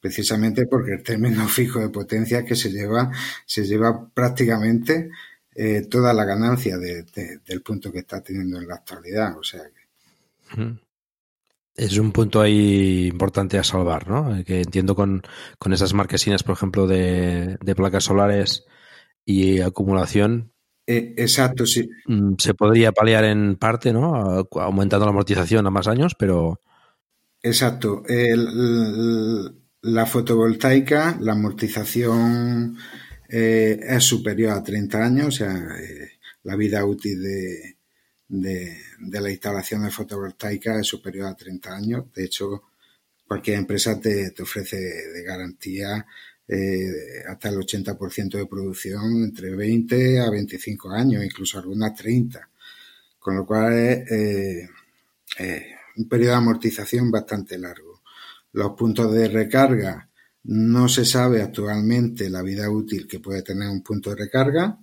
precisamente 0.00 0.66
porque 0.66 0.92
el 0.94 1.02
término 1.02 1.46
fijo 1.48 1.80
de 1.80 1.88
potencia 1.90 2.44
que 2.44 2.56
se 2.56 2.70
lleva, 2.70 3.10
se 3.46 3.64
lleva 3.64 4.08
prácticamente 4.12 5.10
eh, 5.54 5.82
toda 5.82 6.12
la 6.12 6.24
ganancia 6.24 6.78
de, 6.78 7.02
de, 7.02 7.38
del 7.44 7.62
punto 7.62 7.92
que 7.92 8.00
está 8.00 8.22
teniendo 8.22 8.58
en 8.58 8.68
la 8.68 8.76
actualidad. 8.76 9.36
O 9.38 9.42
sea 9.42 9.62
que... 9.64 10.78
Es 11.76 11.96
un 11.98 12.12
punto 12.12 12.40
ahí 12.40 13.06
importante 13.06 13.58
a 13.58 13.64
salvar, 13.64 14.08
¿no? 14.08 14.44
Que 14.44 14.60
entiendo 14.60 14.94
con, 14.94 15.22
con 15.58 15.72
esas 15.72 15.94
marquesinas, 15.94 16.42
por 16.42 16.54
ejemplo, 16.54 16.86
de, 16.86 17.56
de 17.60 17.74
placas 17.74 18.04
solares 18.04 18.64
y 19.24 19.60
acumulación. 19.60 20.52
Eh, 20.86 21.14
exacto, 21.16 21.66
sí. 21.66 21.88
Se 22.38 22.54
podría 22.54 22.92
paliar 22.92 23.24
en 23.24 23.56
parte, 23.56 23.92
¿no? 23.92 24.46
Aumentando 24.54 25.06
la 25.06 25.10
amortización 25.10 25.66
a 25.66 25.70
más 25.70 25.86
años, 25.86 26.14
pero. 26.18 26.60
Exacto. 27.42 28.02
El, 28.06 29.54
la 29.82 30.06
fotovoltaica, 30.06 31.16
la 31.20 31.32
amortización 31.32 32.76
eh, 33.28 33.78
es 33.80 34.04
superior 34.04 34.52
a 34.52 34.62
30 34.62 35.04
años, 35.04 35.26
o 35.28 35.30
sea, 35.30 35.56
eh, 35.80 36.18
la 36.42 36.56
vida 36.56 36.84
útil 36.84 37.22
de, 37.22 37.76
de, 38.28 38.76
de, 38.98 39.20
la 39.20 39.30
instalación 39.30 39.84
de 39.84 39.90
fotovoltaica 39.90 40.78
es 40.80 40.86
superior 40.86 41.28
a 41.28 41.36
30 41.36 41.74
años. 41.74 42.12
De 42.12 42.24
hecho, 42.24 42.64
cualquier 43.26 43.58
empresa 43.58 44.00
te, 44.00 44.32
te 44.32 44.42
ofrece 44.42 44.76
de 44.76 45.22
garantía 45.22 46.04
eh, 46.52 47.22
hasta 47.28 47.48
el 47.48 47.56
80% 47.56 48.38
de 48.38 48.46
producción 48.46 49.24
entre 49.24 49.54
20 49.54 50.20
a 50.20 50.30
25 50.30 50.90
años, 50.90 51.24
incluso 51.24 51.58
algunas 51.58 51.94
30. 51.94 52.48
Con 53.18 53.36
lo 53.36 53.46
cual 53.46 53.72
es 53.74 54.68
un 55.96 56.08
periodo 56.08 56.32
de 56.32 56.36
amortización 56.38 57.10
bastante 57.10 57.58
largo. 57.58 58.00
Los 58.52 58.72
puntos 58.72 59.12
de 59.12 59.28
recarga 59.28 60.08
no 60.44 60.88
se 60.88 61.04
sabe 61.04 61.42
actualmente 61.42 62.30
la 62.30 62.42
vida 62.42 62.70
útil 62.70 63.06
que 63.06 63.20
puede 63.20 63.42
tener 63.42 63.68
un 63.68 63.82
punto 63.82 64.10
de 64.10 64.16
recarga, 64.16 64.78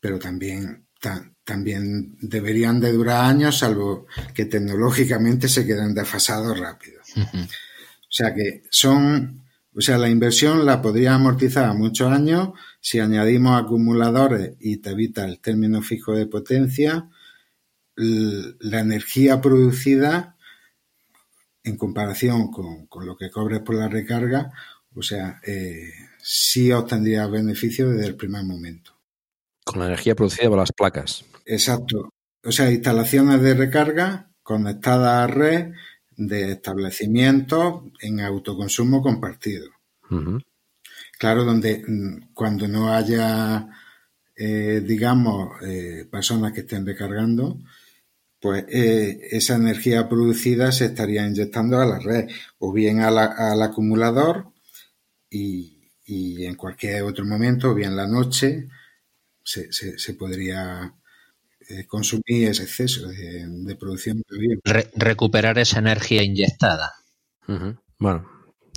pero 0.00 0.18
también, 0.18 0.86
ta, 0.98 1.30
también 1.44 2.16
deberían 2.20 2.80
de 2.80 2.92
durar 2.92 3.26
años, 3.26 3.58
salvo 3.58 4.06
que 4.34 4.46
tecnológicamente 4.46 5.48
se 5.48 5.66
queden 5.66 5.94
desfasados 5.94 6.58
rápido. 6.58 7.00
Uh 7.16 7.20
-huh. 7.20 7.44
O 7.46 8.12
sea 8.12 8.34
que 8.34 8.62
son, 8.70 9.42
o 9.74 9.80
sea, 9.80 9.98
la 9.98 10.08
inversión 10.08 10.66
la 10.66 10.82
podría 10.82 11.14
amortizar 11.14 11.64
a 11.64 11.74
muchos 11.74 12.10
años 12.10 12.50
si 12.80 12.98
añadimos 12.98 13.60
acumuladores 13.60 14.56
y 14.58 14.78
te 14.78 14.90
evita 14.90 15.24
el 15.24 15.40
término 15.40 15.80
fijo 15.80 16.12
de 16.14 16.26
potencia, 16.26 17.08
la 17.96 18.80
energía 18.80 19.40
producida 19.40 20.36
en 21.62 21.76
comparación 21.76 22.50
con, 22.50 22.86
con, 22.86 23.06
lo 23.06 23.16
que 23.16 23.30
cobres 23.30 23.60
por 23.60 23.74
la 23.76 23.88
recarga, 23.88 24.50
o 24.94 25.02
sea, 25.02 25.40
eh, 25.46 25.90
sí 26.18 26.72
obtendría 26.72 27.26
beneficio 27.26 27.90
desde 27.90 28.08
el 28.08 28.16
primer 28.16 28.44
momento. 28.44 28.96
Con 29.64 29.80
la 29.80 29.86
energía 29.86 30.14
producida 30.14 30.48
por 30.48 30.58
las 30.58 30.72
placas. 30.72 31.24
Exacto. 31.44 32.08
O 32.42 32.50
sea, 32.50 32.70
instalaciones 32.70 33.42
de 33.42 33.54
recarga 33.54 34.30
conectadas 34.42 35.24
a 35.24 35.32
red 35.32 35.72
de 36.28 36.52
establecimientos 36.52 37.82
en 38.00 38.20
autoconsumo 38.20 39.02
compartido. 39.02 39.68
Uh 40.10 40.16
-huh. 40.16 40.44
Claro, 41.18 41.44
donde 41.44 41.84
cuando 42.34 42.66
no 42.68 42.92
haya 42.92 43.68
eh, 44.42 44.80
digamos, 44.82 45.50
eh, 45.62 46.06
personas 46.10 46.54
que 46.54 46.60
estén 46.60 46.86
recargando, 46.86 47.58
pues 48.40 48.64
eh, 48.70 49.28
esa 49.32 49.56
energía 49.56 50.08
producida 50.08 50.72
se 50.72 50.86
estaría 50.86 51.26
inyectando 51.26 51.78
a 51.78 51.84
la 51.84 51.98
red 51.98 52.26
o 52.58 52.72
bien 52.72 53.00
a 53.00 53.10
la, 53.10 53.26
al 53.26 53.60
acumulador 53.62 54.46
y, 55.28 55.90
y, 56.06 56.46
en 56.46 56.54
cualquier 56.54 57.02
otro 57.02 57.26
momento, 57.26 57.70
o 57.70 57.74
bien 57.74 57.94
la 57.94 58.06
noche, 58.06 58.68
se, 59.44 59.70
se, 59.72 59.98
se 59.98 60.14
podría 60.14 60.94
eh, 61.70 61.86
consumir 61.86 62.48
ese 62.48 62.64
exceso 62.64 63.08
de, 63.08 63.46
de 63.46 63.76
producción 63.76 64.18
de 64.18 64.58
Re 64.64 64.90
recuperar 64.96 65.58
esa 65.58 65.78
energía 65.78 66.22
inyectada. 66.22 66.92
Uh 67.46 67.52
-huh. 67.52 67.78
Bueno, 67.98 68.26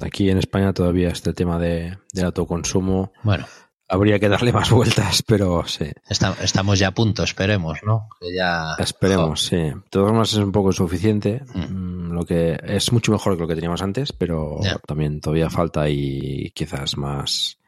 aquí 0.02 0.30
en 0.30 0.38
España 0.38 0.74
todavía 0.74 1.10
este 1.10 1.34
tema 1.34 1.60
de, 1.60 1.98
del 2.14 2.26
autoconsumo. 2.26 3.11
Bueno. 3.24 3.45
Habría 3.90 4.18
que 4.18 4.30
darle 4.30 4.52
más 4.52 4.72
vueltas, 4.72 5.22
pero 5.22 5.68
sí. 5.68 5.91
Está, 6.10 6.36
estamos 6.41 6.80
ya 6.80 6.88
a 6.88 6.94
punto, 6.94 7.22
esperemos, 7.24 7.80
¿no? 7.86 8.07
Que 8.20 8.34
ya... 8.34 8.76
Esperemos, 8.80 9.45
sí. 9.45 9.57
De 9.57 9.76
todas 9.90 10.07
formas 10.07 10.34
es 10.34 10.40
un 10.40 10.52
poco 10.52 10.70
insuficiente. 10.70 11.44
Mm. 11.53 12.11
Lo 12.11 12.26
que 12.26 12.57
es 12.64 12.91
mucho 12.91 13.11
mejor 13.11 13.36
que 13.36 13.41
lo 13.41 13.48
que 13.48 13.56
teníamos 13.56 13.82
antes, 13.82 14.11
pero 14.14 14.60
yeah. 14.61 14.80
también 14.88 15.20
todavía 15.20 15.49
falta 15.49 15.90
y 15.90 16.52
quizás 16.56 16.98
más 16.98 17.60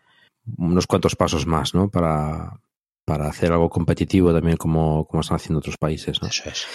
unos 0.58 0.88
cuantos 0.88 1.16
pasos 1.16 1.46
más, 1.46 1.76
¿no? 1.76 1.90
Para, 1.90 2.60
para 3.06 3.28
hacer 3.28 3.52
algo 3.52 3.70
competitivo 3.70 4.34
también 4.34 4.58
como, 4.58 5.06
como 5.06 5.22
están 5.22 5.36
haciendo 5.36 5.60
otros 5.60 5.78
países. 5.78 6.22
¿no? 6.22 6.28
Eso 6.28 6.50
es. 6.50 6.66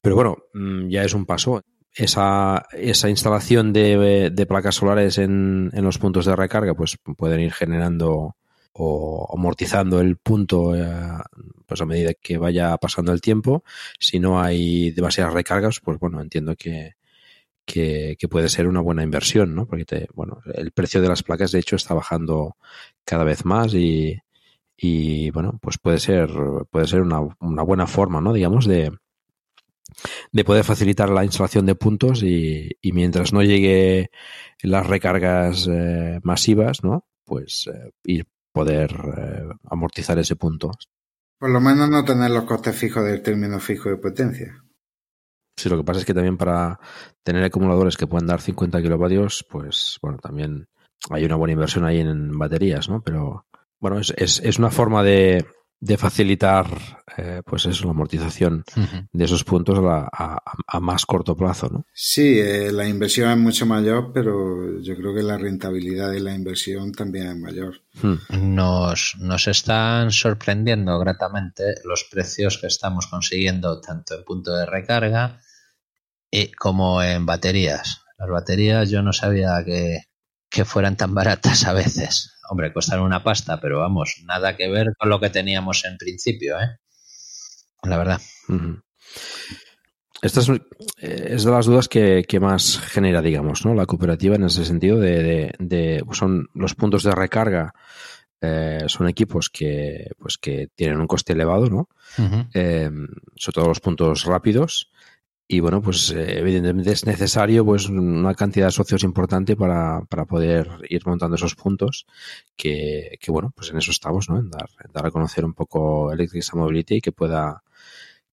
Pero 0.00 0.14
bueno, 0.14 0.36
mm, 0.52 0.88
ya 0.88 1.02
es 1.02 1.14
un 1.14 1.26
paso. 1.26 1.62
Esa, 1.94 2.66
esa 2.72 3.08
instalación 3.08 3.72
de, 3.72 4.30
de 4.30 4.46
placas 4.46 4.76
solares 4.76 5.18
en, 5.18 5.70
en, 5.72 5.84
los 5.84 5.98
puntos 5.98 6.26
de 6.26 6.36
recarga, 6.36 6.74
pues 6.74 6.96
pueden 7.16 7.40
ir 7.40 7.52
generando 7.52 8.36
o 8.74 9.34
amortizando 9.34 9.98
el 10.00 10.16
punto 10.18 10.76
eh, 10.76 10.86
pues 11.66 11.80
a 11.80 11.86
medida 11.86 12.12
que 12.14 12.38
vaya 12.38 12.76
pasando 12.76 13.12
el 13.12 13.20
tiempo. 13.20 13.64
Si 13.98 14.20
no 14.20 14.40
hay 14.40 14.92
demasiadas 14.92 15.32
recargas, 15.32 15.80
pues 15.80 15.98
bueno, 15.98 16.20
entiendo 16.20 16.54
que, 16.54 16.94
que, 17.64 18.16
que, 18.18 18.28
puede 18.28 18.48
ser 18.48 18.68
una 18.68 18.80
buena 18.80 19.02
inversión, 19.02 19.54
¿no? 19.54 19.66
Porque 19.66 19.84
te, 19.84 20.08
bueno, 20.14 20.40
el 20.54 20.70
precio 20.70 21.00
de 21.02 21.08
las 21.08 21.24
placas 21.24 21.50
de 21.50 21.58
hecho 21.58 21.74
está 21.74 21.94
bajando 21.94 22.56
cada 23.04 23.24
vez 23.24 23.44
más 23.44 23.74
y, 23.74 24.20
y 24.80 25.30
bueno, 25.30 25.58
pues 25.60 25.76
puede 25.76 25.98
ser, 25.98 26.30
puede 26.70 26.86
ser 26.86 27.02
una, 27.02 27.20
una 27.40 27.62
buena 27.64 27.88
forma, 27.88 28.20
¿no? 28.20 28.32
Digamos, 28.32 28.64
de, 28.64 28.96
de 30.30 30.44
poder 30.44 30.62
facilitar 30.62 31.10
la 31.10 31.24
instalación 31.24 31.66
de 31.66 31.74
puntos 31.74 32.22
y, 32.22 32.70
y 32.80 32.92
mientras 32.92 33.32
no 33.32 33.42
llegue 33.42 34.10
las 34.62 34.86
recargas 34.86 35.68
eh, 35.68 36.20
masivas, 36.22 36.84
¿no? 36.84 37.06
Pues 37.24 37.66
eh, 37.66 37.90
ir 38.04 38.28
poder 38.52 38.92
eh, 39.16 39.48
amortizar 39.68 40.18
ese 40.18 40.36
punto. 40.36 40.70
Por 41.38 41.50
lo 41.50 41.60
menos 41.60 41.90
no 41.90 42.04
tener 42.04 42.30
los 42.30 42.44
costes 42.44 42.76
fijos 42.76 43.04
del 43.04 43.22
término 43.22 43.58
fijo 43.58 43.88
de 43.88 43.96
potencia. 43.96 44.64
Sí, 45.56 45.68
lo 45.68 45.76
que 45.76 45.84
pasa 45.84 46.00
es 46.00 46.06
que 46.06 46.14
también 46.14 46.36
para 46.36 46.78
tener 47.24 47.42
acumuladores 47.42 47.96
que 47.96 48.06
puedan 48.06 48.28
dar 48.28 48.40
50 48.40 48.80
kilovatios, 48.80 49.44
pues 49.50 49.98
bueno, 50.00 50.18
también 50.18 50.68
hay 51.10 51.24
una 51.24 51.34
buena 51.34 51.52
inversión 51.52 51.84
ahí 51.84 51.98
en 51.98 52.38
baterías, 52.38 52.88
¿no? 52.88 53.02
Pero 53.02 53.46
bueno, 53.80 54.00
es, 54.00 54.12
es, 54.16 54.40
es 54.40 54.58
una 54.58 54.70
forma 54.70 55.02
de, 55.02 55.44
de 55.80 55.96
facilitar 55.96 56.66
eh, 57.16 57.42
pues 57.44 57.66
eso, 57.66 57.84
la 57.84 57.90
amortización 57.92 58.64
uh 58.76 58.80
-huh. 58.80 59.08
de 59.12 59.24
esos 59.24 59.44
puntos 59.44 59.78
a, 59.78 60.08
a, 60.12 60.42
a, 60.66 60.80
más 60.80 61.06
corto 61.06 61.36
plazo, 61.36 61.68
¿no? 61.68 61.86
Sí, 61.92 62.38
eh, 62.40 62.72
la 62.72 62.88
inversión 62.88 63.30
es 63.30 63.36
mucho 63.36 63.66
mayor, 63.66 64.10
pero 64.12 64.80
yo 64.80 64.96
creo 64.96 65.14
que 65.14 65.22
la 65.22 65.38
rentabilidad 65.38 66.10
de 66.10 66.20
la 66.20 66.34
inversión 66.34 66.92
también 66.92 67.28
es 67.28 67.36
mayor. 67.36 67.74
Hmm. 68.02 68.54
Nos, 68.54 69.14
nos 69.18 69.46
están 69.46 70.10
sorprendiendo 70.10 70.98
gratamente 70.98 71.62
los 71.84 72.04
precios 72.10 72.58
que 72.58 72.66
estamos 72.66 73.06
consiguiendo 73.06 73.80
tanto 73.80 74.16
en 74.16 74.24
punto 74.24 74.54
de 74.54 74.66
recarga 74.66 75.40
y 76.30 76.50
como 76.52 77.02
en 77.02 77.24
baterías. 77.24 78.02
Las 78.18 78.28
baterías 78.28 78.90
yo 78.90 79.02
no 79.02 79.12
sabía 79.12 79.62
que, 79.64 80.02
que 80.50 80.64
fueran 80.64 80.96
tan 80.96 81.14
baratas 81.14 81.64
a 81.66 81.72
veces. 81.72 82.34
Hombre, 82.48 82.72
costan 82.72 83.00
una 83.00 83.22
pasta, 83.22 83.60
pero 83.60 83.80
vamos, 83.80 84.22
nada 84.24 84.56
que 84.56 84.68
ver 84.68 84.94
con 84.98 85.08
lo 85.08 85.20
que 85.20 85.30
teníamos 85.30 85.84
en 85.84 85.96
principio, 85.96 86.58
¿eh? 86.58 86.78
La 87.82 87.98
verdad. 87.98 88.20
Uh 88.48 88.52
-huh. 88.54 88.82
Esta 90.20 90.40
es, 90.40 90.50
es, 90.96 91.44
de 91.44 91.50
las 91.50 91.66
dudas 91.66 91.88
que, 91.88 92.24
que, 92.26 92.40
más 92.40 92.80
genera, 92.80 93.22
digamos, 93.22 93.64
¿no? 93.64 93.74
La 93.74 93.86
cooperativa 93.86 94.34
en 94.34 94.44
ese 94.44 94.64
sentido 94.64 94.98
de, 94.98 95.22
de, 95.22 95.54
de 95.58 96.04
son 96.12 96.48
los 96.54 96.74
puntos 96.74 97.04
de 97.04 97.12
recarga 97.12 97.72
eh, 98.40 98.84
son 98.86 99.08
equipos 99.08 99.50
que, 99.50 100.10
pues, 100.18 100.38
que 100.38 100.68
tienen 100.74 101.00
un 101.00 101.06
coste 101.06 101.32
elevado, 101.32 101.68
¿no? 101.68 101.88
Uh 102.18 102.22
-huh. 102.22 102.48
eh, 102.54 102.90
sobre 103.36 103.54
todo 103.54 103.68
los 103.68 103.80
puntos 103.80 104.24
rápidos 104.24 104.90
y 105.50 105.60
bueno, 105.60 105.80
pues 105.80 106.10
eh, 106.10 106.38
evidentemente 106.38 106.92
es 106.92 107.06
necesario 107.06 107.64
pues 107.64 107.88
una 107.88 108.34
cantidad 108.34 108.66
de 108.66 108.72
socios 108.72 109.02
importante 109.02 109.56
para, 109.56 110.02
para 110.02 110.26
poder 110.26 110.68
ir 110.90 111.06
montando 111.06 111.36
esos 111.36 111.54
puntos 111.54 112.06
que, 112.54 113.16
que, 113.18 113.32
bueno, 113.32 113.50
pues 113.56 113.70
en 113.70 113.78
eso 113.78 113.90
estamos, 113.90 114.28
¿no? 114.28 114.38
En 114.38 114.50
dar, 114.50 114.68
en 114.84 114.92
dar 114.92 115.06
a 115.06 115.10
conocer 115.10 115.46
un 115.46 115.54
poco 115.54 116.12
Electric 116.12 116.44
Mobility 116.54 116.96
y 116.96 117.00
que 117.00 117.12
pueda 117.12 117.62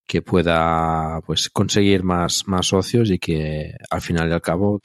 que 0.06 0.22
pueda 0.22 1.20
pues 1.26 1.48
conseguir 1.50 2.04
más, 2.04 2.46
más 2.46 2.66
socios 2.66 3.10
y 3.10 3.18
que 3.18 3.74
al 3.90 4.00
final 4.00 4.28
y 4.28 4.32
al 4.32 4.42
cabo 4.42 4.80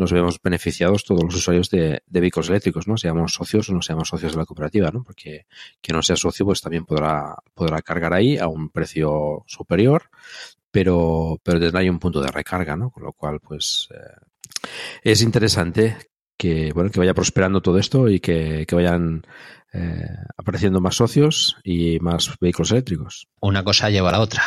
nos 0.00 0.12
vemos 0.12 0.40
beneficiados 0.42 1.04
todos 1.04 1.22
los 1.22 1.34
usuarios 1.34 1.70
de, 1.70 2.02
vehículos 2.08 2.48
eléctricos, 2.48 2.88
¿no? 2.88 2.96
Seamos 2.96 3.34
socios 3.34 3.68
o 3.68 3.74
no 3.74 3.82
seamos 3.82 4.08
socios 4.08 4.32
de 4.32 4.38
la 4.38 4.46
cooperativa, 4.46 4.90
¿no? 4.90 5.04
Porque 5.04 5.46
quien 5.80 5.96
no 5.96 6.02
sea 6.02 6.16
socio, 6.16 6.44
pues 6.44 6.60
también 6.60 6.84
podrá, 6.84 7.36
podrá 7.54 7.80
cargar 7.82 8.12
ahí 8.12 8.38
a 8.38 8.48
un 8.48 8.70
precio 8.70 9.44
superior 9.46 10.10
pero, 10.70 11.40
pero 11.42 11.60
tendrá 11.60 11.80
ahí 11.80 11.88
un 11.88 11.98
punto 11.98 12.20
de 12.20 12.30
recarga, 12.30 12.76
¿no? 12.76 12.90
Con 12.90 13.02
lo 13.02 13.12
cual, 13.12 13.40
pues, 13.40 13.88
eh, 13.90 14.68
es 15.02 15.22
interesante 15.22 15.96
que, 16.36 16.72
bueno, 16.72 16.90
que 16.90 17.00
vaya 17.00 17.14
prosperando 17.14 17.60
todo 17.60 17.78
esto 17.78 18.08
y 18.08 18.20
que, 18.20 18.64
que 18.66 18.74
vayan 18.74 19.22
eh, 19.72 20.08
apareciendo 20.36 20.80
más 20.80 20.96
socios 20.96 21.56
y 21.64 21.98
más 22.00 22.30
vehículos 22.40 22.70
eléctricos. 22.70 23.28
Una 23.40 23.64
cosa 23.64 23.90
lleva 23.90 24.10
a 24.10 24.12
la 24.12 24.20
otra. 24.20 24.42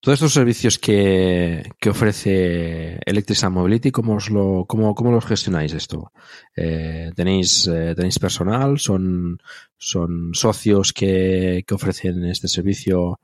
Todos 0.00 0.18
estos 0.18 0.34
servicios 0.34 0.78
que, 0.78 1.62
que 1.80 1.90
ofrece 1.90 2.98
Electric 3.04 3.50
Mobility, 3.50 3.90
¿cómo, 3.90 4.14
os 4.16 4.30
lo, 4.30 4.64
cómo, 4.68 4.94
cómo 4.94 5.10
los 5.10 5.24
gestionáis 5.24 5.72
esto? 5.72 6.12
Eh, 6.54 7.10
¿tenéis, 7.16 7.66
eh, 7.66 7.94
¿Tenéis 7.96 8.18
personal? 8.18 8.78
¿Son, 8.78 9.40
son 9.76 10.30
socios 10.34 10.92
que, 10.92 11.64
que 11.66 11.74
ofrecen 11.74 12.24
este 12.24 12.46
servicio 12.46 13.18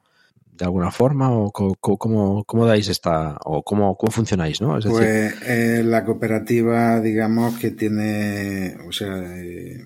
de 0.52 0.64
alguna 0.64 0.90
forma? 0.90 1.30
¿O 1.30 1.52
cómo, 1.52 1.76
cómo, 1.76 2.44
cómo 2.44 2.66
dais 2.66 2.88
esta, 2.88 3.36
o 3.44 3.62
cómo, 3.62 3.96
cómo 3.96 4.10
funcionáis? 4.10 4.60
¿no? 4.60 4.76
Es 4.78 4.84
decir, 4.84 4.98
pues 4.98 5.34
eh, 5.46 5.82
la 5.84 6.04
cooperativa, 6.04 7.00
digamos, 7.00 7.58
que 7.58 7.70
tiene, 7.70 8.76
o 8.88 8.92
sea, 8.92 9.40
eh, 9.40 9.84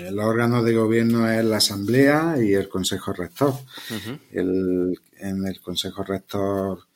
el 0.00 0.18
órgano 0.18 0.62
de 0.62 0.74
gobierno 0.74 1.30
es 1.30 1.44
la 1.44 1.58
Asamblea 1.58 2.36
y 2.40 2.54
el 2.54 2.68
Consejo 2.68 3.12
Rector. 3.12 3.50
Uh 3.50 3.94
-huh. 3.94 4.18
el, 4.32 4.98
en 5.24 5.46
el 5.46 5.60
Consejo 5.60 6.02
Rector, 6.02 6.86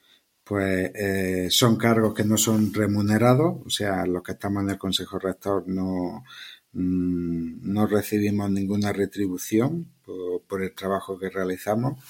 pues 0.45 0.91
eh, 0.95 1.49
son 1.51 1.77
cargos 1.77 2.15
que 2.15 2.25
no 2.25 2.39
son 2.39 2.73
remunerados, 2.73 3.59
o 3.67 3.71
sea, 3.71 4.07
los 4.07 4.23
que 4.23 4.33
estamos 4.33 4.63
en 4.63 4.71
el 4.71 4.79
Consejo 4.79 5.19
Rector 5.19 5.65
no, 5.69 6.25
mmm, 6.73 7.73
no 7.73 7.87
recibimos 7.87 8.51
ninguna 8.51 8.93
retribución 8.93 9.93
por, 10.47 10.63
el 10.63 10.75
trabajo 10.75 11.19
que 11.19 11.29
realizamos. 11.31 12.03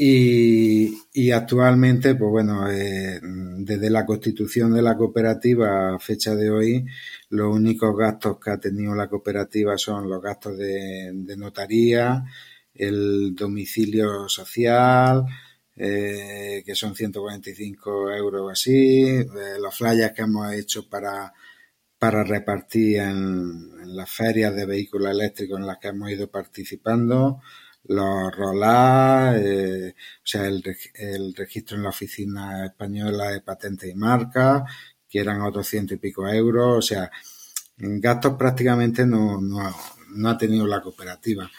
Y, 0.00 1.30
actualmente, 1.32 2.14
pues 2.14 2.30
bueno, 2.30 2.70
eh, 2.70 3.20
desde 3.22 3.90
la 3.90 4.06
constitución 4.06 4.72
de 4.72 4.82
la 4.82 4.96
cooperativa 4.96 5.94
a 5.94 5.98
fecha 5.98 6.36
de 6.36 6.50
hoy, 6.50 6.86
los 7.30 7.54
únicos 7.54 7.96
gastos 7.96 8.38
que 8.38 8.50
ha 8.50 8.58
tenido 8.58 8.94
la 8.94 9.08
cooperativa 9.08 9.76
son 9.76 10.08
los 10.08 10.22
gastos 10.22 10.56
de 10.56 11.36
notaría, 11.36 12.24
el 12.78 13.34
domicilio 13.34 14.28
social, 14.28 15.26
eh, 15.76 16.62
que 16.64 16.74
son 16.74 16.94
145 16.94 18.10
euros 18.12 18.50
así, 18.52 19.04
eh, 19.08 19.26
los 19.60 19.76
flyers 19.76 20.12
que 20.12 20.22
hemos 20.22 20.52
hecho 20.52 20.88
para, 20.88 21.32
para 21.98 22.24
repartir 22.24 22.98
en, 22.98 23.96
las 23.96 24.10
ferias 24.10 24.54
de 24.54 24.66
vehículos 24.66 25.10
eléctricos 25.10 25.58
en 25.58 25.66
las 25.66 25.78
que 25.78 25.88
hemos 25.88 26.10
ido 26.10 26.30
participando, 26.30 27.40
los 27.84 28.34
rolas, 28.36 29.36
eh, 29.40 29.94
o 29.96 30.26
sea, 30.26 30.46
el, 30.46 30.62
el, 30.94 31.34
registro 31.34 31.76
en 31.76 31.84
la 31.84 31.88
oficina 31.90 32.66
española 32.66 33.30
de 33.30 33.40
patentes 33.40 33.90
y 33.90 33.94
marcas, 33.94 34.62
que 35.08 35.20
eran 35.20 35.42
otros 35.42 35.66
ciento 35.68 35.94
y 35.94 35.98
pico 35.98 36.28
euros, 36.28 36.78
o 36.78 36.82
sea, 36.82 37.10
gastos 37.78 38.34
prácticamente 38.36 39.06
no, 39.06 39.40
no, 39.40 39.74
no 40.10 40.28
ha 40.28 40.38
tenido 40.38 40.66
la 40.66 40.80
cooperativa. 40.82 41.50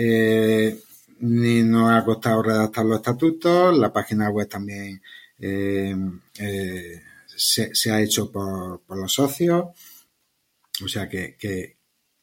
Eh, 0.00 0.78
ni 1.20 1.64
nos 1.64 1.90
ha 1.90 2.04
costado 2.04 2.40
redactar 2.40 2.84
los 2.84 2.98
estatutos, 2.98 3.76
la 3.76 3.92
página 3.92 4.30
web 4.30 4.48
también 4.48 5.02
eh, 5.40 5.92
eh, 6.38 7.02
se, 7.26 7.74
se, 7.74 7.90
ha 7.90 8.00
hecho 8.00 8.30
por, 8.30 8.80
por, 8.82 8.96
los 8.96 9.12
socios, 9.12 9.64
o 10.84 10.86
sea 10.86 11.08
que, 11.08 11.36
que 11.36 11.78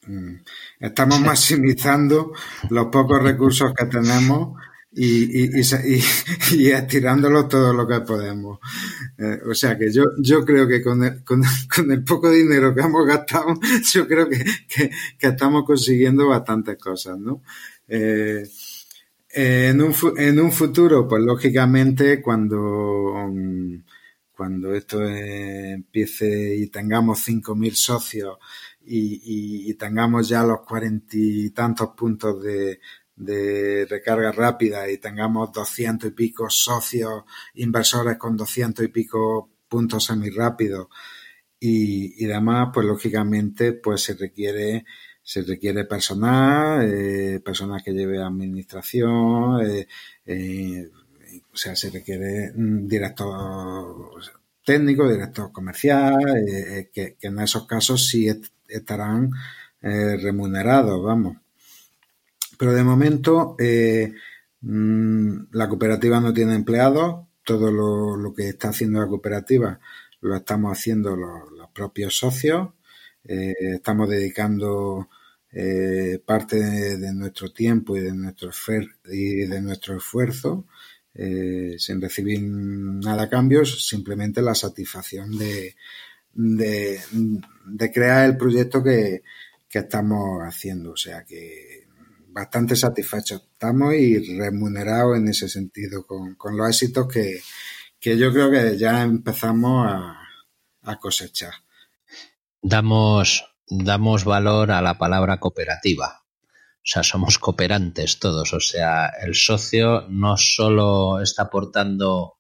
mm, 0.08 0.36
estamos 0.80 1.20
maximizando 1.20 2.32
los 2.70 2.86
pocos 2.88 3.22
recursos 3.22 3.74
que 3.74 3.86
tenemos 3.88 4.58
y, 4.98 5.46
y, 5.46 5.62
y, 6.54 6.68
estirándolos 6.72 7.50
todo 7.50 7.74
lo 7.74 7.86
que 7.86 8.00
podemos. 8.02 8.60
Eh, 9.18 9.40
o 9.50 9.54
sea 9.54 9.78
que 9.78 9.92
yo, 9.92 10.06
yo 10.20 10.46
creo 10.46 10.68
que 10.68 10.82
con 10.82 11.04
el, 11.04 11.24
con, 11.24 11.44
el, 11.92 12.04
poco 12.06 12.32
dinero 12.32 12.74
que 12.74 12.82
hemos 12.82 13.06
gastado, 13.06 13.60
yo 13.94 14.08
creo 14.08 14.30
que, 14.30 14.46
que, 14.70 15.28
estamos 15.28 15.66
consiguiendo 15.66 16.28
bastantes 16.30 16.78
cosas, 16.78 17.20
¿no? 17.20 17.44
Eh, 17.88 18.48
en, 19.30 19.82
un, 19.82 19.94
en 20.18 20.40
un 20.40 20.52
futuro, 20.54 21.06
pues 21.10 21.22
lógicamente, 21.22 22.22
cuando, 22.22 23.30
cuando 24.32 24.74
esto 24.74 25.06
empiece 25.06 26.56
y 26.56 26.68
tengamos 26.68 27.28
5.000 27.28 27.74
socios 27.74 28.38
y, 28.86 29.70
y, 29.70 29.74
tengamos 29.74 30.30
ya 30.30 30.44
los 30.44 30.62
cuarenta 30.62 31.18
y 31.18 31.50
tantos 31.50 31.90
puntos 31.98 32.42
de, 32.42 32.80
de 33.16 33.86
recarga 33.90 34.32
rápida 34.32 34.90
y 34.90 34.98
tengamos 34.98 35.52
doscientos 35.52 36.10
y 36.10 36.14
pico 36.14 36.50
socios 36.50 37.24
inversores 37.54 38.18
con 38.18 38.36
doscientos 38.36 38.84
y 38.86 38.90
pico 38.90 39.50
puntos 39.68 40.06
semirápidos 40.06 40.88
y, 41.60 42.24
y 42.24 42.28
demás, 42.28 42.70
pues 42.74 42.86
lógicamente 42.86 43.74
pues 43.74 44.02
se 44.02 44.16
requiere 44.16 44.86
se 45.26 45.42
requiere 45.42 45.86
personal, 45.86 46.88
eh, 46.88 47.40
personal 47.44 47.82
que 47.84 47.94
lleve 47.94 48.22
administración, 48.22 49.60
eh, 49.66 49.88
eh, 50.24 50.88
o 51.52 51.58
sea, 51.58 51.76
se 51.76 51.90
requiere 51.90 52.52
director 52.56 54.22
técnico, 54.64 55.10
director 55.10 55.52
comercial, 55.52 56.16
que, 56.94 57.16
que, 57.20 57.28
en 57.28 57.40
esos 57.40 57.66
casos 57.66 58.08
sí 58.08 58.28
estarán 58.70 59.32
remunerados, 59.82 61.04
vamos. 61.04 61.38
Pero 62.58 62.74
de 62.74 62.84
momento 62.84 63.56
eh, 63.60 64.14
mm, 64.62 65.48
la 65.52 65.70
cooperativa 65.70 66.20
no 66.20 66.34
tiene 66.34 66.56
empleados, 66.56 67.28
todo 67.44 67.72
lo, 67.72 68.34
que 68.34 68.50
está 68.50 68.70
haciendo 68.70 69.00
la 69.00 69.08
cooperativa 69.08 69.80
lo 70.22 70.36
estamos 70.36 70.76
haciendo 70.76 71.16
los, 71.16 71.70
propios 71.74 72.18
socios, 72.18 72.70
eh, 73.24 73.54
estamos 73.76 74.10
dedicando 74.10 75.10
eh, 75.52 76.20
parte 76.26 76.58
de, 76.98 77.14
nuestro 77.14 77.52
tiempo 77.52 77.96
y 77.98 78.02
de 78.02 78.14
nuestro, 78.14 78.50
y 79.12 79.46
de 79.46 79.62
nuestro 79.62 79.98
esfuerzo 79.98 80.66
sin 81.78 82.02
recibir 82.02 82.42
nada 82.42 83.24
a 83.24 83.30
cambio, 83.30 83.64
simplemente 83.66 84.42
la 84.42 84.54
satisfacción 84.54 85.38
de, 85.38 85.76
de, 86.34 87.92
crear 87.94 88.26
el 88.26 88.36
proyecto 88.36 88.84
que 88.84 89.22
estamos 89.70 90.42
haciendo. 90.42 90.92
O 90.92 90.98
sea 90.98 91.24
que 91.24 91.85
bastante 92.36 92.76
satisfechos 92.76 93.44
estamos 93.54 93.94
y 93.94 94.38
remunerados 94.38 95.16
en 95.16 95.30
ese 95.30 95.48
sentido 95.48 96.06
con, 96.06 96.36
los 96.58 96.68
éxitos 96.68 97.08
que, 97.08 97.40
yo 98.18 98.32
creo 98.34 98.52
que 98.52 98.78
ya 98.78 99.04
empezamos 99.04 99.88
a, 99.88 100.20
cosechar. 101.00 101.54
Damos, 102.62 103.46
damos 103.68 104.26
valor 104.26 104.72
a 104.72 104.82
la 104.82 104.98
palabra 104.98 105.40
cooperativa. 105.40 106.24
O 106.24 106.88
sea, 106.88 107.02
somos 107.02 107.40
cooperantes 107.40 108.20
todos. 108.20 108.54
O 108.54 108.60
sea, 108.60 109.08
el 109.08 109.34
socio 109.34 110.06
no 110.10 110.38
solo 110.38 111.22
está 111.22 111.44
aportando 111.44 112.38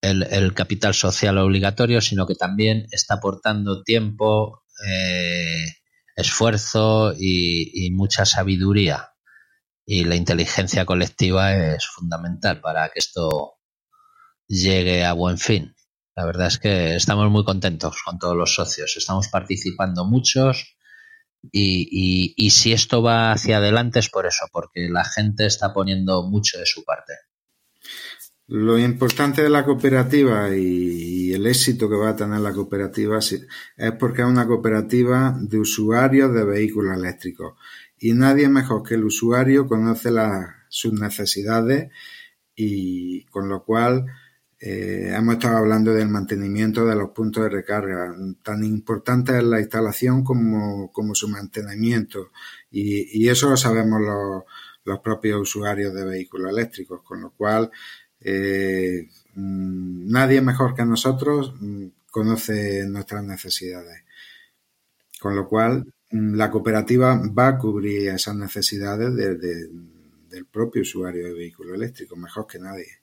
el, 0.00 0.54
capital 0.54 0.94
social 0.94 1.36
obligatorio, 1.36 2.00
sino 2.00 2.26
que 2.26 2.36
también 2.36 2.86
está 2.90 3.14
aportando 3.14 3.82
tiempo, 3.82 4.62
eh, 4.86 5.77
esfuerzo 6.18 7.14
y, 7.16 7.90
mucha 7.92 8.26
sabiduría. 8.26 9.14
Y 9.86 10.04
la 10.04 10.16
inteligencia 10.16 10.84
colectiva 10.84 11.54
es 11.54 11.86
fundamental 11.86 12.60
para 12.60 12.88
que 12.90 12.98
esto 12.98 13.54
llegue 14.46 15.04
a 15.04 15.12
buen 15.12 15.38
fin. 15.38 15.74
La 16.14 16.26
verdad 16.26 16.48
es 16.48 16.58
que 16.58 16.96
estamos 16.96 17.30
muy 17.30 17.44
contentos 17.44 18.02
con 18.04 18.18
todos 18.18 18.36
los 18.36 18.54
socios. 18.54 18.96
Estamos 18.96 19.28
participando 19.28 20.04
muchos 20.04 20.76
y, 21.52 22.34
y, 22.36 22.50
si 22.50 22.72
esto 22.72 23.00
va 23.00 23.30
hacia 23.30 23.58
adelante 23.58 24.00
es 24.00 24.10
por 24.10 24.26
eso, 24.26 24.46
porque 24.52 24.88
la 24.90 25.04
gente 25.04 25.46
está 25.46 25.72
poniendo 25.72 26.24
mucho 26.24 26.58
de 26.58 26.66
su 26.66 26.84
parte. 26.84 27.14
Lo 28.48 28.78
importante 28.78 29.42
de 29.42 29.50
la 29.50 29.62
cooperativa 29.62 30.56
y, 30.56 31.34
el 31.34 31.46
éxito 31.46 31.90
que 31.90 31.96
va 31.96 32.08
a 32.10 32.16
tener 32.16 32.40
la 32.40 32.54
cooperativa 32.54 33.18
es 33.18 33.92
porque 33.98 34.22
es 34.22 34.26
una 34.26 34.46
cooperativa 34.46 35.36
de 35.38 35.58
usuarios 35.58 36.32
de 36.32 36.44
vehículos 36.44 36.96
eléctricos 36.96 37.54
y 37.98 38.14
nadie 38.14 38.48
mejor 38.48 38.82
que 38.82 38.94
el 38.94 39.04
usuario 39.04 39.66
conoce 39.66 40.10
sus 40.70 40.94
necesidades 40.94 41.92
y 42.56 43.26
con 43.26 43.50
lo 43.50 43.62
cual 43.62 44.06
eh, 44.58 45.12
hemos 45.14 45.34
estado 45.34 45.58
hablando 45.58 45.92
del 45.92 46.08
mantenimiento 46.08 46.86
de 46.86 46.96
los 46.96 47.10
puntos 47.10 47.44
de 47.44 47.50
recarga. 47.50 48.14
Tan 48.42 48.64
importante 48.64 49.36
es 49.36 49.44
la 49.44 49.60
instalación 49.60 50.24
como, 50.24 50.90
su 51.12 51.28
mantenimiento 51.28 52.30
y, 52.70 53.28
eso 53.28 53.50
lo 53.50 53.58
sabemos 53.58 54.00
los 54.84 55.00
propios 55.00 55.42
usuarios 55.42 55.92
de 55.92 56.06
vehículos 56.06 56.50
eléctricos, 56.50 57.02
con 57.04 57.20
lo 57.20 57.30
cual 57.32 57.70
eh, 58.20 59.08
mm, 59.34 60.10
nadie 60.10 60.40
mejor 60.40 60.74
que 60.74 60.84
nosotros 60.84 61.54
mm, 61.60 61.86
conoce 62.10 62.86
nuestras 62.86 63.24
necesidades. 63.24 64.04
Con 65.20 65.34
lo 65.36 65.48
cual, 65.48 65.92
mm, 66.10 66.34
la 66.34 66.50
cooperativa 66.50 67.20
va 67.36 67.48
a 67.48 67.58
cubrir 67.58 68.08
esas 68.08 68.36
necesidades 68.36 69.14
del 69.14 70.46
propio 70.46 70.82
usuario 70.82 71.26
de 71.26 71.34
vehículo 71.34 71.74
eléctrico, 71.74 72.16
mejor 72.16 72.46
que 72.46 72.58
nadie. 72.58 72.98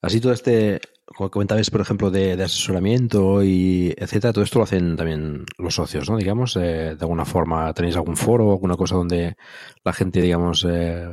Así 0.00 0.20
todo 0.20 0.32
este, 0.32 0.80
como 1.04 1.30
comentabas, 1.30 1.70
por 1.70 1.80
ejemplo, 1.80 2.10
de, 2.10 2.32
asesoramiento 2.42 3.42
y 3.42 3.94
etcétera, 3.96 4.32
todo 4.32 4.44
esto 4.44 4.58
lo 4.58 4.64
hacen 4.64 4.96
también 4.96 5.44
los 5.58 5.74
socios, 5.74 6.08
¿no? 6.08 6.16
Digamos, 6.16 6.56
eh, 6.56 6.94
de 6.96 6.98
alguna 7.00 7.24
forma, 7.24 7.72
¿tenéis 7.74 7.96
algún 7.96 8.16
foro, 8.16 8.52
alguna 8.52 8.76
cosa 8.76 8.94
donde 8.94 9.36
la 9.84 9.92
gente, 9.92 10.20
digamos, 10.22 10.64
eh, 10.68 11.08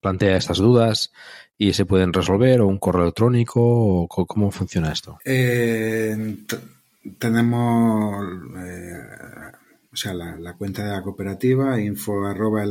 plantea 0.00 0.36
estas 0.36 0.58
dudas 0.58 1.12
y 1.56 1.72
se 1.72 1.84
pueden 1.84 2.12
resolver 2.12 2.60
o 2.60 2.68
un 2.68 2.78
correo 2.78 3.02
electrónico 3.02 3.60
o 3.60 4.08
cómo 4.08 4.50
funciona 4.50 4.92
esto? 4.92 5.18
Eh, 5.24 6.36
tenemos 7.18 8.26
eh, 8.58 8.94
o 9.92 9.96
sea, 9.96 10.14
la, 10.14 10.54
cuenta 10.54 10.84
de 10.84 10.92
la 10.92 11.02
cooperativa 11.02 11.80
info 11.80 12.24
arroba 12.24 12.64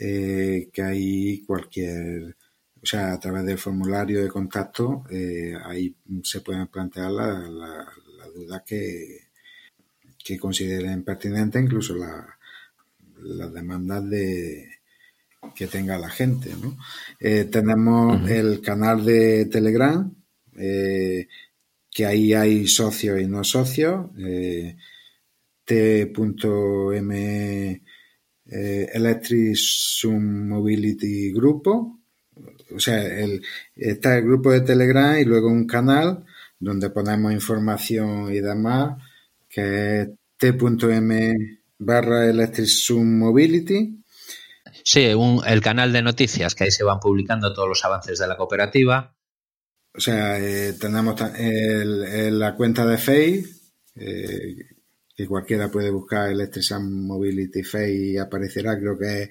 eh, 0.00 0.68
que 0.72 0.82
hay 0.82 1.42
cualquier 1.44 2.36
o 2.80 2.86
sea, 2.86 3.12
a 3.12 3.18
través 3.18 3.44
del 3.44 3.58
formulario 3.58 4.22
de 4.22 4.28
contacto, 4.28 5.02
ahí 5.64 5.96
se 6.22 6.40
pueden 6.42 6.68
plantear 6.68 7.10
las 7.10 7.50
la, 7.50 7.84
dudas 8.32 8.62
que, 8.64 9.30
que 10.24 10.38
consideren 10.38 11.02
pertinentes, 11.02 11.60
incluso 11.60 11.96
la, 11.96 12.37
las 13.22 13.52
demandas 13.52 14.08
de 14.08 14.78
que 15.54 15.66
tenga 15.66 15.98
la 15.98 16.10
gente. 16.10 16.50
¿no? 16.60 16.76
Eh, 17.20 17.44
tenemos 17.44 18.28
el 18.28 18.60
canal 18.60 19.04
de 19.04 19.46
Telegram, 19.46 20.14
eh, 20.56 21.28
que 21.90 22.06
ahí 22.06 22.34
hay 22.34 22.66
socios 22.66 23.20
y 23.20 23.26
no 23.26 23.44
socios, 23.44 24.10
eh, 24.18 24.76
t.m 25.64 27.12
Electric 28.50 29.58
Mobility 30.10 31.32
Grupo, 31.32 32.00
o 32.74 32.80
sea, 32.80 33.02
el, 33.02 33.42
está 33.76 34.16
el 34.16 34.24
grupo 34.24 34.52
de 34.52 34.60
Telegram 34.62 35.18
y 35.18 35.24
luego 35.24 35.48
un 35.48 35.66
canal 35.66 36.24
donde 36.58 36.90
ponemos 36.90 37.32
información 37.32 38.32
y 38.32 38.40
demás, 38.40 38.96
que 39.48 40.02
es 40.02 40.08
t.m 40.38 41.57
barra 41.78 42.28
Electric 42.28 42.66
Zoom 42.66 43.18
Mobility. 43.18 44.02
Sí, 44.84 45.12
el 45.46 45.60
canal 45.60 45.92
de 45.92 46.02
noticias, 46.02 46.54
que 46.54 46.64
ahí 46.64 46.70
se 46.70 46.84
van 46.84 47.00
publicando 47.00 47.52
todos 47.52 47.68
los 47.68 47.84
avances 47.84 48.18
de 48.18 48.26
la 48.26 48.36
cooperativa. 48.36 49.14
O 49.94 50.00
sea, 50.00 50.38
eh, 50.38 50.74
tenemos 50.74 51.20
la 51.20 52.54
cuenta 52.54 52.86
de 52.86 52.98
Face, 52.98 53.44
eh, 53.96 54.56
que 55.16 55.26
cualquiera 55.26 55.70
puede 55.70 55.90
buscar 55.90 56.30
Electric 56.30 56.64
Zoom 56.64 57.06
Mobility 57.06 57.62
Face 57.62 57.92
y 57.92 58.18
aparecerá, 58.18 58.78
creo 58.78 58.96
que 58.98 59.22
es 59.22 59.30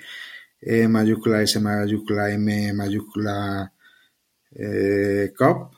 E 0.59 0.87
mayúscula, 0.87 1.41
S 1.41 1.59
mayúscula, 1.59 2.31
M 2.31 2.73
mayúscula, 2.73 3.71
eh, 4.51 5.31
COP. 5.37 5.73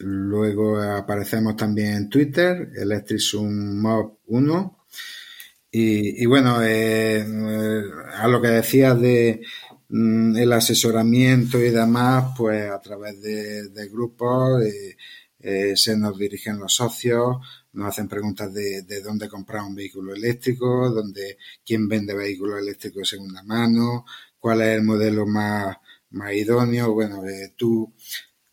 Luego 0.00 0.80
aparecemos 0.80 1.56
también 1.56 1.94
en 1.94 2.08
Twitter, 2.08 2.70
Electric 2.76 3.20
Zoom 3.20 3.80
Mob 3.80 4.18
1 4.26 4.78
y, 5.70 6.24
bueno, 6.26 6.62
eh, 6.62 7.24
a 8.16 8.26
lo 8.28 8.40
que 8.40 8.48
decías 8.48 8.98
de 9.00 9.42
mm, 9.88 10.36
el 10.36 10.52
asesoramiento 10.52 11.58
y 11.58 11.70
demás, 11.70 12.32
pues 12.36 12.70
a 12.70 12.80
través 12.80 13.20
de, 13.20 13.88
grupos, 13.90 14.62
eh, 15.40 15.76
se 15.76 15.96
nos 15.96 16.18
dirigen 16.18 16.58
los 16.58 16.74
socios, 16.74 17.36
nos 17.72 17.88
hacen 17.88 18.08
preguntas 18.08 18.52
de, 18.52 18.82
de 18.82 19.02
dónde 19.02 19.28
comprar 19.28 19.62
un 19.62 19.74
vehículo 19.74 20.14
eléctrico, 20.14 20.90
dónde, 20.90 21.38
quién 21.64 21.88
vende 21.88 22.14
vehículos 22.14 22.60
eléctricos 22.60 23.02
de 23.02 23.16
segunda 23.16 23.42
mano, 23.42 24.04
cuál 24.38 24.62
es 24.62 24.76
el 24.76 24.82
modelo 24.82 25.26
más, 25.26 25.76
más 26.10 26.32
idóneo. 26.32 26.92
Bueno, 26.92 27.26
eh, 27.26 27.54
tú, 27.56 27.92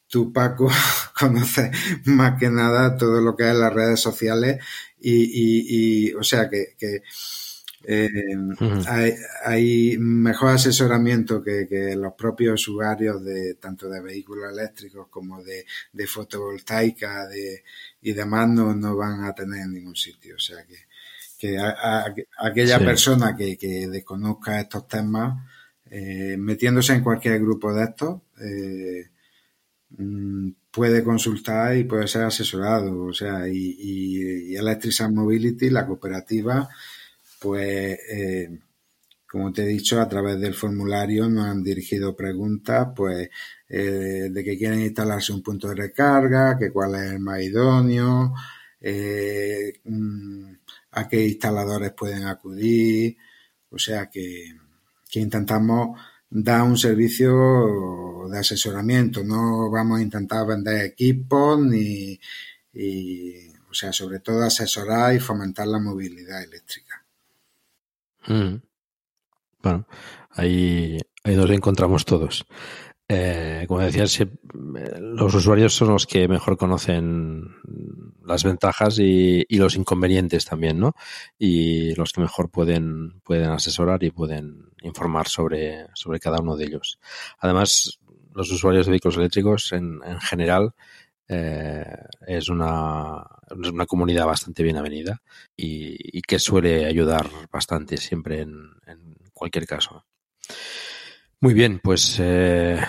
tú, 0.07 0.31
Paco, 0.33 0.69
conoces 1.19 1.71
más 2.05 2.37
que 2.39 2.49
nada 2.49 2.97
todo 2.97 3.21
lo 3.21 3.35
que 3.35 3.49
es 3.49 3.55
las 3.55 3.73
redes 3.73 3.99
sociales 3.99 4.63
y, 5.07 5.11
y, 5.13 6.07
y 6.09 6.13
o 6.13 6.23
sea, 6.23 6.49
que, 6.49 6.75
que 6.79 7.03
eh, 7.87 8.09
hay, 8.87 9.13
hay, 9.43 9.97
mejor 9.99 10.55
asesoramiento 10.55 11.43
que, 11.43 11.67
que, 11.67 11.95
los 11.95 12.13
propios 12.13 12.67
usuarios 12.67 13.23
de 13.23 13.53
tanto 13.55 13.87
de 13.87 14.01
vehículos 14.01 14.51
eléctricos 14.51 15.07
como 15.09 15.43
de, 15.43 15.65
de 15.93 16.07
fotovoltaica 16.07 17.27
de, 17.27 17.63
y 18.01 18.13
demás 18.13 18.49
no, 18.49 18.73
no, 18.73 18.95
van 18.95 19.23
a 19.23 19.35
tener 19.35 19.61
en 19.61 19.73
ningún 19.73 19.95
sitio. 19.95 20.35
O 20.37 20.39
sea 20.39 20.65
que, 20.65 20.77
que 21.37 21.59
a, 21.59 21.69
a, 21.69 22.15
aquella 22.39 22.79
sí. 22.79 22.85
persona 22.85 23.35
que, 23.37 23.55
que, 23.57 23.87
desconozca 23.87 24.59
estos 24.59 24.87
temas, 24.87 25.45
eh, 25.91 26.35
metiéndose 26.39 26.93
en 26.93 27.03
cualquier 27.03 27.39
grupo 27.39 27.71
de 27.71 27.83
estos, 27.83 28.21
eh, 28.41 29.09
mm, 29.97 30.49
puede 30.75 31.03
consultar 31.05 31.77
y 31.77 31.85
puede 31.85 32.07
ser 32.07 32.23
asesorado. 32.25 33.05
O 33.05 33.13
sea, 33.13 33.47
y, 33.47 33.77
y, 33.79 34.51
y 34.51 34.55
Electric 34.57 35.09
Mobility, 35.09 35.69
la 35.69 35.87
cooperativa, 35.87 36.67
pues, 37.39 37.97
eh, 38.11 38.59
como 39.25 39.53
te 39.53 39.63
he 39.63 39.67
dicho, 39.67 40.01
a 40.01 40.09
través 40.09 40.39
del 40.39 40.53
formulario 40.53 41.29
nos 41.29 41.45
han 41.45 41.63
dirigido 41.63 42.15
preguntas, 42.15 42.89
pues, 42.95 43.29
eh, 43.69 44.29
de 44.31 44.43
que 44.43 44.57
quieren 44.57 44.81
instalarse 44.81 45.31
un 45.33 45.41
punto 45.41 45.69
de 45.69 45.75
recarga, 45.75 46.57
que 46.57 46.71
cuál 46.71 46.95
es 46.95 47.11
el 47.11 47.19
más 47.19 47.41
idóneo, 47.41 48.33
eh, 48.81 49.73
a 50.91 51.07
qué 51.07 51.25
instaladores 51.25 51.93
pueden 51.93 52.25
acudir, 52.25 53.17
o 53.69 53.79
sea 53.79 54.09
que 54.09 54.55
intentamos 55.13 55.97
dar 56.37 56.63
un 56.63 56.77
servicio 56.77 58.27
de 58.29 58.39
asesoramiento, 58.39 59.23
no 59.23 59.69
vamos 59.71 59.99
a 59.99 60.01
intentar 60.01 60.45
vender 60.45 60.85
equipos 60.85 61.59
ni, 61.61 62.19
y, 62.73 63.47
o 63.69 63.73
sea, 63.73 63.93
sobre 63.93 64.19
todo 64.19 64.43
asesorar 64.43 65.15
y 65.15 65.19
fomentar 65.19 65.67
la 65.67 65.79
movilidad 65.79 66.43
eléctrica. 66.43 67.05
Mm. 68.27 68.55
Bueno, 69.63 69.87
ahí, 70.31 70.97
ahí 71.23 71.35
nos 71.35 71.49
encontramos 71.49 72.03
todos. 72.03 72.45
Eh, 73.07 73.63
como 73.67 73.79
decía, 73.81 74.05
los 74.99 75.33
usuarios 75.33 75.73
son 75.73 75.89
los 75.89 76.05
que 76.05 76.27
mejor 76.27 76.57
conocen 76.57 77.55
las 78.25 78.43
ventajas 78.43 78.99
y, 78.99 79.45
y, 79.47 79.57
los 79.57 79.75
inconvenientes 79.75 80.45
también, 80.45 80.79
¿no? 80.79 80.95
Y 81.37 81.93
los 81.95 82.11
que 82.11 82.21
mejor 82.21 82.49
pueden, 82.49 83.21
pueden 83.21 83.49
asesorar 83.49 84.03
y 84.03 84.11
pueden 84.11 84.69
informar 84.81 85.27
sobre, 85.27 85.87
sobre 85.93 86.19
cada 86.19 86.39
uno 86.39 86.55
de 86.55 86.65
ellos. 86.65 86.99
Además, 87.39 87.99
los 88.33 88.51
usuarios 88.51 88.85
de 88.85 88.91
vehículos 88.91 89.17
eléctricos 89.17 89.71
en, 89.71 89.99
en 90.05 90.19
general 90.19 90.73
eh, 91.27 91.85
es, 92.27 92.49
una, 92.49 93.25
es 93.49 93.69
una 93.69 93.85
comunidad 93.85 94.25
bastante 94.25 94.63
bien 94.63 94.77
avenida 94.77 95.21
y, 95.55 96.17
y 96.17 96.21
que 96.21 96.39
suele 96.39 96.85
ayudar 96.85 97.27
bastante 97.51 97.97
siempre 97.97 98.41
en, 98.41 98.71
en 98.85 99.15
cualquier 99.33 99.65
caso. 99.65 100.05
Muy 101.39 101.53
bien, 101.53 101.79
pues 101.83 102.17
eh, 102.19 102.79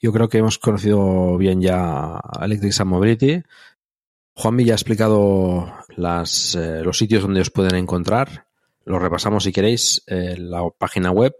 yo 0.00 0.12
creo 0.12 0.28
que 0.28 0.38
hemos 0.38 0.58
conocido 0.58 1.36
bien 1.36 1.60
ya 1.60 2.20
Electric 2.40 2.72
Sun 2.72 2.88
Mobility. 2.88 3.42
Juanmi 4.34 4.64
ya 4.64 4.74
ha 4.74 4.76
explicado 4.76 5.72
eh, 5.90 6.82
los 6.84 6.98
sitios 6.98 7.22
donde 7.22 7.40
os 7.40 7.50
pueden 7.50 7.74
encontrar. 7.74 8.46
Los 8.84 9.00
repasamos 9.00 9.44
si 9.44 9.52
queréis. 9.52 10.02
Eh, 10.06 10.36
la 10.38 10.62
página 10.76 11.10
web. 11.10 11.34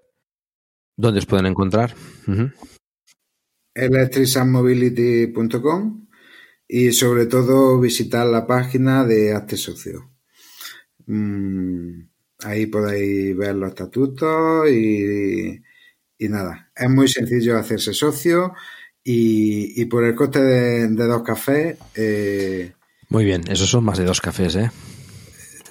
¿Dónde 0.96 1.18
os 1.20 1.26
pueden 1.26 1.46
encontrar? 1.46 1.94
Uh 2.26 2.50
y 6.68 6.92
sobre 6.92 7.26
todo 7.26 7.78
visitar 7.80 8.26
la 8.26 8.46
página 8.46 9.04
de 9.04 9.32
Hazte 9.34 9.56
Socio. 9.56 10.10
Mm, 11.06 12.00
ahí 12.44 12.66
podéis 12.66 13.36
ver 13.36 13.54
los 13.56 13.70
estatutos 13.70 14.70
y, 14.70 15.60
nada, 16.20 16.70
es 16.74 16.88
muy 16.88 17.08
sencillo 17.08 17.58
hacerse 17.58 17.92
socio 17.92 18.54
y, 19.04 19.84
por 19.86 20.04
el 20.04 20.14
coste 20.14 20.40
de, 20.40 20.88
de 20.88 21.06
dos 21.06 21.22
cafés. 21.22 21.76
Eh, 21.94 22.72
muy 23.12 23.26
bien, 23.26 23.42
esos 23.48 23.68
son 23.68 23.84
más 23.84 23.98
de 23.98 24.06
dos 24.06 24.22
cafés, 24.22 24.56
¿eh? 24.56 24.70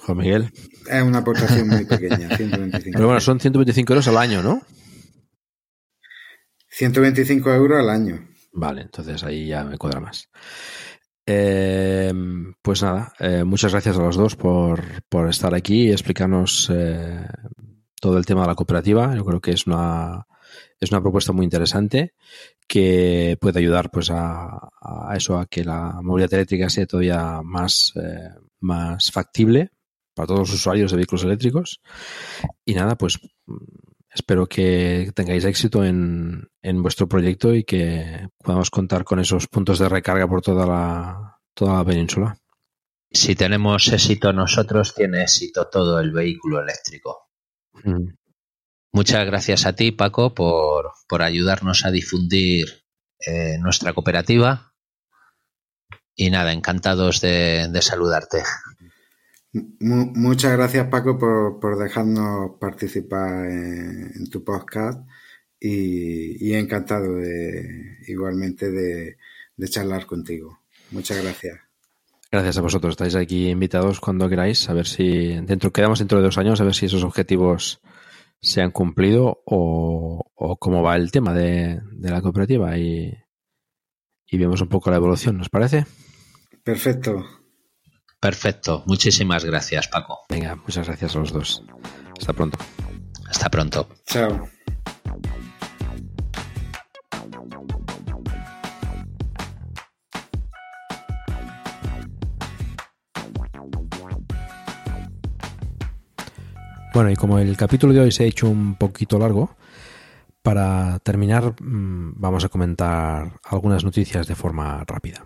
Juan 0.06 0.18
Miguel. 0.18 0.52
Es 0.88 1.02
una 1.02 1.18
aportación 1.18 1.66
muy 1.68 1.84
pequeña, 1.84 2.36
125. 2.36 2.90
Pero 2.92 3.06
bueno, 3.06 3.20
son 3.20 3.40
125 3.40 3.92
euros 3.92 4.06
al 4.06 4.16
año, 4.16 4.42
¿no? 4.44 4.62
125 6.68 7.52
euros 7.52 7.80
al 7.80 7.90
año. 7.90 8.28
Vale, 8.52 8.82
entonces 8.82 9.24
ahí 9.24 9.48
ya 9.48 9.64
me 9.64 9.76
cuadra 9.76 9.98
más. 9.98 10.28
Eh, 11.26 12.12
pues 12.62 12.82
nada, 12.82 13.12
eh, 13.18 13.42
muchas 13.42 13.72
gracias 13.72 13.98
a 13.98 14.02
los 14.02 14.16
dos 14.16 14.36
por, 14.36 15.02
por 15.08 15.28
estar 15.28 15.52
aquí 15.52 15.88
y 15.88 15.90
explicarnos 15.90 16.70
eh, 16.72 17.26
todo 18.00 18.18
el 18.18 18.26
tema 18.26 18.42
de 18.42 18.48
la 18.48 18.54
cooperativa. 18.54 19.16
Yo 19.16 19.24
creo 19.24 19.40
que 19.40 19.50
es 19.50 19.66
una, 19.66 20.26
es 20.78 20.92
una 20.92 21.00
propuesta 21.00 21.32
muy 21.32 21.44
interesante 21.44 22.14
que 22.72 23.36
puede 23.38 23.58
ayudar 23.58 23.90
pues 23.90 24.10
a, 24.10 24.70
a 24.80 25.14
eso, 25.14 25.36
a 25.36 25.44
que 25.44 25.62
la 25.62 26.00
movilidad 26.02 26.32
eléctrica 26.32 26.70
sea 26.70 26.86
todavía 26.86 27.42
más, 27.44 27.92
eh, 27.96 28.30
más 28.60 29.10
factible 29.10 29.72
para 30.14 30.28
todos 30.28 30.40
los 30.40 30.54
usuarios 30.54 30.90
de 30.90 30.96
vehículos 30.96 31.22
eléctricos. 31.24 31.82
Y 32.64 32.72
nada, 32.72 32.96
pues 32.96 33.18
espero 34.08 34.46
que 34.46 35.12
tengáis 35.14 35.44
éxito 35.44 35.84
en, 35.84 36.48
en, 36.62 36.82
vuestro 36.82 37.06
proyecto 37.06 37.54
y 37.54 37.64
que 37.64 38.28
podamos 38.42 38.70
contar 38.70 39.04
con 39.04 39.20
esos 39.20 39.48
puntos 39.48 39.78
de 39.78 39.90
recarga 39.90 40.26
por 40.26 40.40
toda 40.40 40.64
la, 40.64 41.36
toda 41.52 41.76
la 41.76 41.84
península. 41.84 42.38
Si 43.10 43.34
tenemos 43.34 43.86
éxito 43.88 44.32
nosotros, 44.32 44.94
tiene 44.94 45.24
éxito 45.24 45.68
todo 45.68 46.00
el 46.00 46.10
vehículo 46.10 46.62
eléctrico. 46.62 47.28
Mm. 47.84 48.14
Muchas 48.92 49.24
gracias 49.24 49.64
a 49.64 49.74
ti, 49.74 49.90
Paco, 49.90 50.34
por, 50.34 50.92
por 51.08 51.22
ayudarnos 51.22 51.86
a 51.86 51.90
difundir 51.90 52.66
eh, 53.26 53.56
nuestra 53.58 53.94
cooperativa. 53.94 54.74
Y 56.14 56.30
nada, 56.30 56.52
encantados 56.52 57.22
de, 57.22 57.68
de 57.68 57.82
saludarte. 57.82 58.42
Muchas 59.52 60.52
gracias 60.52 60.88
Paco 60.88 61.18
por, 61.18 61.60
por 61.60 61.78
dejarnos 61.78 62.52
participar 62.58 63.46
en, 63.50 64.10
en 64.14 64.30
tu 64.30 64.42
podcast 64.44 65.00
y, 65.60 66.48
y, 66.48 66.54
encantado 66.54 67.16
de 67.16 67.98
igualmente 68.08 68.70
de, 68.70 69.16
de, 69.56 69.68
charlar 69.68 70.06
contigo. 70.06 70.60
Muchas 70.90 71.22
gracias. 71.22 71.60
Gracias 72.30 72.56
a 72.56 72.62
vosotros. 72.62 72.92
Estáis 72.92 73.14
aquí 73.14 73.48
invitados 73.48 74.00
cuando 74.00 74.28
queráis. 74.28 74.68
A 74.70 74.72
ver 74.72 74.86
si 74.86 75.38
dentro 75.42 75.70
quedamos 75.70 75.98
dentro 75.98 76.18
de 76.18 76.24
dos 76.24 76.38
años 76.38 76.60
a 76.60 76.64
ver 76.64 76.74
si 76.74 76.86
esos 76.86 77.04
objetivos 77.04 77.80
se 78.42 78.60
han 78.60 78.72
cumplido 78.72 79.42
o, 79.46 80.24
o 80.34 80.56
cómo 80.56 80.82
va 80.82 80.96
el 80.96 81.12
tema 81.12 81.32
de, 81.32 81.80
de 81.92 82.10
la 82.10 82.20
cooperativa 82.20 82.76
y, 82.76 83.16
y 84.26 84.36
vemos 84.38 84.60
un 84.60 84.68
poco 84.68 84.90
la 84.90 84.96
evolución. 84.96 85.38
¿Nos 85.38 85.48
parece? 85.48 85.86
Perfecto. 86.64 87.24
Perfecto. 88.20 88.82
Muchísimas 88.86 89.44
gracias, 89.44 89.88
Paco. 89.88 90.20
Venga, 90.28 90.56
muchas 90.56 90.86
gracias 90.86 91.16
a 91.16 91.18
los 91.20 91.32
dos. 91.32 91.64
Hasta 92.18 92.32
pronto. 92.32 92.58
Hasta 93.28 93.48
pronto. 93.48 93.88
Chao. 94.06 94.48
Bueno, 106.92 107.10
y 107.10 107.16
como 107.16 107.38
el 107.38 107.56
capítulo 107.56 107.94
de 107.94 108.00
hoy 108.00 108.12
se 108.12 108.24
ha 108.24 108.26
hecho 108.26 108.48
un 108.48 108.74
poquito 108.74 109.18
largo, 109.18 109.56
para 110.42 110.98
terminar 110.98 111.54
vamos 111.58 112.44
a 112.44 112.50
comentar 112.50 113.40
algunas 113.44 113.82
noticias 113.82 114.26
de 114.26 114.34
forma 114.34 114.84
rápida. 114.84 115.24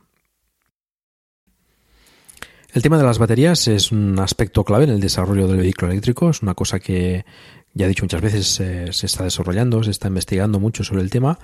El 2.72 2.82
tema 2.82 2.98
de 2.98 3.04
las 3.04 3.18
baterías 3.18 3.66
es 3.68 3.90
un 3.90 4.18
aspecto 4.20 4.62
clave 4.62 4.84
en 4.84 4.90
el 4.90 5.00
desarrollo 5.00 5.48
del 5.48 5.56
vehículo 5.56 5.90
eléctrico. 5.90 6.30
Es 6.30 6.42
una 6.42 6.54
cosa 6.54 6.78
que, 6.78 7.24
ya 7.72 7.86
he 7.86 7.88
dicho 7.88 8.04
muchas 8.04 8.20
veces, 8.20 8.60
eh, 8.60 8.92
se 8.92 9.06
está 9.06 9.24
desarrollando, 9.24 9.82
se 9.82 9.90
está 9.90 10.08
investigando 10.08 10.60
mucho 10.60 10.84
sobre 10.84 11.02
el 11.02 11.10
tema 11.10 11.38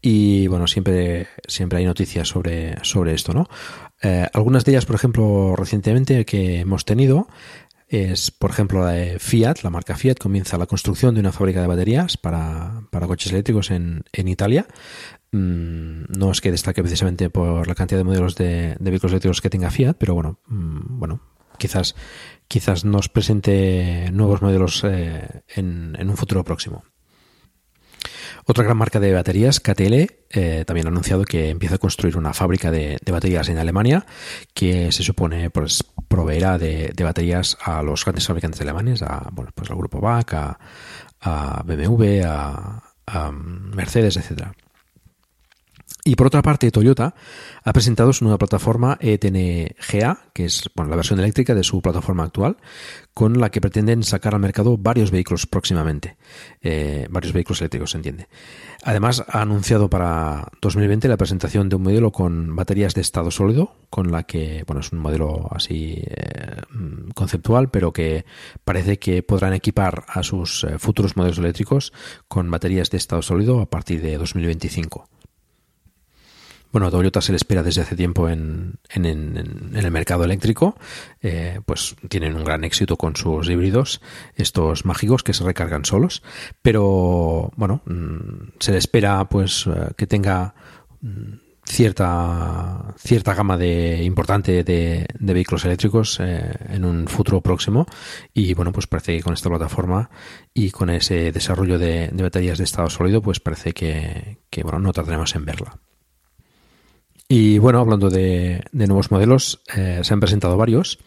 y, 0.00 0.46
bueno, 0.46 0.66
siempre, 0.66 1.28
siempre 1.46 1.78
hay 1.78 1.84
noticias 1.84 2.26
sobre, 2.26 2.82
sobre 2.84 3.12
esto, 3.12 3.32
¿no? 3.32 3.48
Eh, 4.02 4.26
algunas 4.32 4.64
de 4.64 4.72
ellas, 4.72 4.86
por 4.86 4.96
ejemplo, 4.96 5.54
recientemente 5.56 6.24
que 6.24 6.60
hemos 6.60 6.84
tenido 6.84 7.28
es, 7.88 8.30
por 8.30 8.50
ejemplo, 8.50 8.84
la 8.84 8.92
de 8.92 9.18
Fiat, 9.18 9.62
la 9.62 9.70
marca 9.70 9.96
Fiat 9.96 10.18
comienza 10.18 10.58
la 10.58 10.66
construcción 10.66 11.14
de 11.14 11.20
una 11.20 11.32
fábrica 11.32 11.62
de 11.62 11.66
baterías 11.66 12.18
para, 12.18 12.82
coches 12.90 13.32
eléctricos 13.32 13.70
en, 13.70 14.04
Italia. 14.12 14.66
Mm, 15.32 16.04
no 16.18 16.30
es 16.30 16.40
que 16.40 16.50
destaque 16.50 16.82
precisamente 16.82 17.30
por 17.30 17.66
la 17.66 17.74
cantidad 17.74 17.98
de 17.98 18.04
modelos 18.04 18.34
de, 18.36 18.76
vehículos 18.78 19.12
eléctricos 19.12 19.40
que 19.40 19.50
tenga 19.50 19.70
Fiat, 19.70 19.94
pero 19.94 20.14
bueno, 20.14 20.38
mm, 20.48 20.98
bueno, 20.98 21.20
quizás, 21.56 21.94
quizás 22.46 22.84
nos 22.84 23.08
presente 23.08 24.10
nuevos 24.12 24.42
modelos 24.42 24.84
eh, 24.84 25.42
en, 25.48 25.96
en 25.98 26.10
un 26.10 26.16
futuro 26.16 26.44
próximo. 26.44 26.84
Otra 28.50 28.64
gran 28.64 28.78
marca 28.78 28.98
de 28.98 29.12
baterías, 29.12 29.60
KTL, 29.60 30.06
eh, 30.30 30.64
también 30.66 30.86
ha 30.86 30.88
anunciado 30.88 31.24
que 31.24 31.50
empieza 31.50 31.74
a 31.74 31.78
construir 31.78 32.16
una 32.16 32.32
fábrica 32.32 32.70
de, 32.70 32.98
baterías 33.12 33.50
en 33.50 33.58
Alemania 33.58 34.06
que 34.54 34.90
se 34.90 35.02
supone 35.02 35.50
pues, 35.50 35.84
proveerá 36.08 36.56
de, 36.56 36.94
baterías 36.98 37.58
a 37.60 37.82
los 37.82 38.06
grandes 38.06 38.26
fabricantes 38.26 38.58
alemanes, 38.62 39.02
a, 39.02 39.28
bueno, 39.32 39.50
pues 39.54 39.70
al 39.70 39.76
grupo 39.76 40.00
BAC, 40.00 40.32
a, 40.32 41.62
BMW, 41.62 42.22
a, 42.24 42.82
a 43.06 43.32
Mercedes, 43.32 44.16
etcétera. 44.16 44.54
Y 46.08 46.16
por 46.16 46.28
otra 46.28 46.40
parte, 46.40 46.70
Toyota 46.70 47.14
ha 47.62 47.72
presentado 47.74 48.14
su 48.14 48.24
nueva 48.24 48.38
plataforma 48.38 48.96
ETNGA, 48.98 50.30
que 50.32 50.46
es 50.46 50.70
la 50.74 50.96
versión 50.96 51.18
eléctrica 51.18 51.54
de 51.54 51.62
su 51.62 51.82
plataforma 51.82 52.24
actual, 52.24 52.56
con 53.12 53.38
la 53.38 53.50
que 53.50 53.60
pretenden 53.60 54.02
sacar 54.02 54.34
al 54.34 54.40
mercado 54.40 54.78
varios 54.78 55.10
vehículos 55.10 55.46
próximamente. 55.46 56.16
Eh, 56.62 57.06
varios 57.10 57.34
vehículos 57.34 57.60
eléctricos, 57.60 57.90
se 57.90 57.98
entiende. 57.98 58.26
Además, 58.84 59.22
ha 59.28 59.42
anunciado 59.42 59.90
para 59.90 60.50
2020 60.62 61.08
la 61.08 61.18
presentación 61.18 61.68
de 61.68 61.76
un 61.76 61.82
modelo 61.82 62.10
con 62.10 62.56
baterías 62.56 62.94
de 62.94 63.02
estado 63.02 63.30
sólido, 63.30 63.74
con 63.90 64.10
la 64.10 64.22
que, 64.22 64.64
bueno, 64.66 64.80
es 64.80 64.90
un 64.92 65.00
modelo 65.00 65.46
así 65.50 66.02
eh, 66.06 66.62
conceptual, 67.14 67.68
pero 67.68 67.92
que 67.92 68.24
parece 68.64 68.98
que 68.98 69.22
podrán 69.22 69.52
equipar 69.52 70.06
a 70.08 70.22
sus 70.22 70.64
eh, 70.64 70.78
futuros 70.78 71.18
modelos 71.18 71.36
eléctricos 71.36 71.92
con 72.28 72.50
baterías 72.50 72.88
de 72.88 72.96
estado 72.96 73.20
sólido 73.20 73.60
a 73.60 73.68
partir 73.68 74.00
de 74.00 74.16
2025. 74.16 75.06
Bueno, 76.70 76.90
Toyota 76.90 77.20
se 77.22 77.32
le 77.32 77.36
espera 77.36 77.62
desde 77.62 77.80
hace 77.80 77.96
tiempo 77.96 78.28
en, 78.28 78.74
en, 78.90 79.72
el 79.74 79.90
mercado 79.90 80.24
eléctrico. 80.24 80.76
Eh, 81.22 81.60
pues 81.64 81.96
tienen 82.08 82.36
un 82.36 82.44
gran 82.44 82.64
éxito 82.64 82.96
con 82.96 83.16
sus 83.16 83.48
híbridos, 83.48 84.02
estos 84.34 84.84
mágicos 84.84 85.22
que 85.22 85.32
se 85.32 85.44
recargan 85.44 85.84
solos. 85.84 86.22
Pero 86.60 87.52
bueno, 87.56 87.82
mm, 87.86 88.50
se 88.58 88.72
le 88.72 88.78
espera 88.78 89.24
pues 89.28 89.66
eh, 89.66 89.92
que 89.96 90.06
tenga 90.06 90.54
mm, 91.00 91.48
cierta 91.64 92.94
cierta 92.98 93.34
gama 93.34 93.56
de 93.56 94.02
importante 94.02 94.64
de, 94.64 95.06
vehículos 95.20 95.64
eléctricos 95.64 96.18
eh, 96.20 96.50
en 96.70 96.84
un 96.84 97.06
futuro 97.06 97.42
próximo 97.42 97.86
y 98.32 98.54
bueno 98.54 98.72
pues 98.72 98.86
parece 98.86 99.16
que 99.16 99.22
con 99.22 99.34
esta 99.34 99.50
plataforma 99.50 100.08
y 100.54 100.70
con 100.70 100.88
ese 100.88 101.30
desarrollo 101.30 101.78
de, 101.78 102.10
baterías 102.14 102.56
de 102.56 102.64
estado 102.64 102.88
sólido 102.88 103.20
pues 103.20 103.38
parece 103.38 103.72
que, 103.72 104.38
que 104.48 104.62
bueno 104.62 104.78
no 104.78 104.92
tardaremos 104.94 105.34
en 105.36 105.44
verla 105.44 105.78
y 107.28 107.58
bueno, 107.58 107.80
hablando 107.80 108.08
de, 108.08 108.64
nuevos 108.72 109.10
modelos, 109.10 109.60
eh, 109.76 110.00
se 110.02 110.14
han 110.14 110.20
presentado 110.20 110.56
varios, 110.56 110.98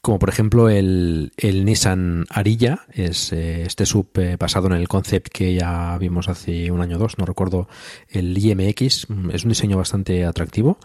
como 0.00 0.18
por 0.18 0.28
ejemplo 0.28 0.68
el, 0.68 1.30
Nissan 1.40 2.24
Arilla, 2.28 2.80
es 2.92 3.32
eh, 3.32 3.62
este 3.62 3.86
sub 3.86 4.08
eh, 4.16 4.36
basado 4.36 4.66
en 4.66 4.72
el 4.72 4.88
concept 4.88 5.28
que 5.28 5.54
ya 5.54 5.96
vimos 5.98 6.28
hace 6.28 6.72
un 6.72 6.80
año 6.80 6.96
o 6.96 6.98
dos, 6.98 7.18
no 7.18 7.24
recuerdo, 7.24 7.68
el 8.08 8.36
IMX, 8.36 9.06
es 9.32 9.44
un 9.44 9.48
diseño 9.48 9.76
bastante 9.76 10.24
atractivo, 10.24 10.78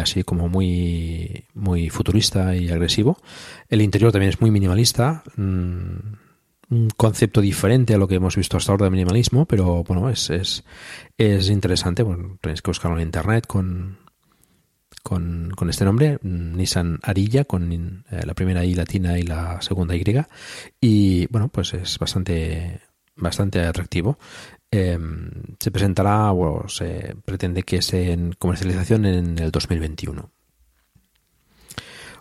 así 0.00 0.24
como 0.24 0.48
muy, 0.48 1.46
muy 1.54 1.88
futurista 1.88 2.54
y 2.54 2.68
agresivo. 2.68 3.18
El 3.70 3.80
interior 3.80 4.12
también 4.12 4.28
es 4.28 4.40
muy 4.42 4.50
minimalista. 4.50 5.22
Mm, 5.36 6.25
un 6.70 6.90
concepto 6.90 7.40
diferente 7.40 7.94
a 7.94 7.98
lo 7.98 8.08
que 8.08 8.16
hemos 8.16 8.36
visto 8.36 8.56
hasta 8.56 8.72
ahora 8.72 8.84
de 8.84 8.90
minimalismo, 8.90 9.46
pero 9.46 9.84
bueno, 9.84 10.08
es, 10.10 10.30
es, 10.30 10.64
es 11.16 11.48
interesante. 11.48 12.02
Bueno, 12.02 12.38
tenéis 12.40 12.62
que 12.62 12.70
buscarlo 12.70 12.98
en 12.98 13.04
internet 13.04 13.46
con, 13.46 13.98
con, 15.02 15.52
con 15.54 15.70
este 15.70 15.84
nombre, 15.84 16.18
Nissan 16.22 16.98
Arilla, 17.02 17.44
con 17.44 17.72
eh, 17.72 18.26
la 18.26 18.34
primera 18.34 18.64
I 18.64 18.74
latina 18.74 19.18
y 19.18 19.22
la 19.22 19.60
segunda 19.62 19.94
Y. 19.94 20.04
Y 20.80 21.26
bueno, 21.28 21.48
pues 21.48 21.74
es 21.74 21.98
bastante, 21.98 22.80
bastante 23.14 23.60
atractivo. 23.60 24.18
Em, 24.68 25.30
se 25.60 25.70
presentará 25.70 26.32
o 26.32 26.68
se 26.68 27.14
pretende 27.24 27.62
que 27.62 27.76
esté 27.76 28.12
en 28.12 28.32
comercialización 28.32 29.06
en 29.06 29.38
el 29.38 29.52
2021. 29.52 30.30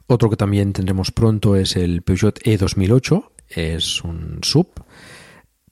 Otro 0.08 0.30
que 0.30 0.38
también 0.38 0.72
tendremos 0.72 1.12
pronto 1.12 1.56
es 1.56 1.76
el 1.76 2.04
Peugeot 2.04 2.40
E2008, 2.44 3.32
es 3.50 4.04
un 4.04 4.40
sub 4.42 4.68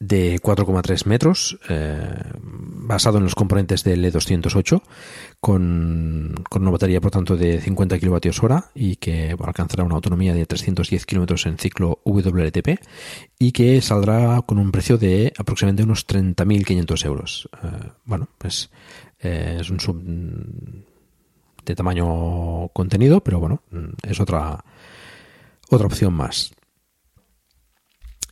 de 0.05 0.37
4,3 0.41 1.05
metros, 1.05 1.57
eh, 1.69 2.13
basado 2.41 3.19
en 3.19 3.23
los 3.23 3.35
componentes 3.35 3.85
del 3.85 4.03
E208, 4.03 4.81
con, 5.39 6.35
una 6.51 6.71
batería, 6.71 6.99
por 6.99 7.11
tanto, 7.11 7.37
de 7.37 7.61
50 7.61 7.99
kWh 7.99 8.55
y 8.75 8.97
que 8.97 9.35
alcanzará 9.39 9.85
una 9.85 9.95
autonomía 9.95 10.33
de 10.33 10.45
310 10.45 11.05
km 11.05 11.47
en 11.47 11.57
ciclo 11.57 11.99
WLTP 12.03 12.81
y 13.39 13.53
que 13.53 13.81
saldrá 13.81 14.41
con 14.41 14.59
un 14.59 14.71
precio 14.71 14.97
de 14.97 15.31
aproximadamente 15.37 15.83
unos 15.83 16.05
30.500 16.05 17.05
euros. 17.05 17.49
Eh, 17.63 17.67
bueno, 18.03 18.27
pues 18.37 18.69
eh, 19.21 19.57
es 19.61 19.69
un 19.69 19.79
sub 19.79 20.03
de 21.65 21.75
tamaño 21.75 22.67
contenido, 22.73 23.23
pero 23.23 23.39
bueno, 23.39 23.61
es 24.05 24.19
otra, 24.19 24.65
otra 25.69 25.87
opción 25.87 26.13
más. 26.13 26.51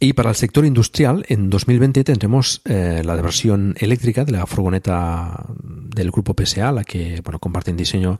Y 0.03 0.13
para 0.13 0.31
el 0.31 0.35
sector 0.35 0.65
industrial, 0.65 1.23
en 1.27 1.51
2020 1.51 2.03
tendremos 2.03 2.63
eh, 2.65 3.03
la 3.05 3.13
versión 3.21 3.75
eléctrica 3.77 4.25
de 4.25 4.31
la 4.31 4.47
furgoneta 4.47 5.45
del 5.63 6.09
grupo 6.09 6.33
PSA, 6.33 6.71
la 6.71 6.83
que 6.83 7.21
bueno, 7.23 7.37
comparten 7.37 7.77
diseño 7.77 8.19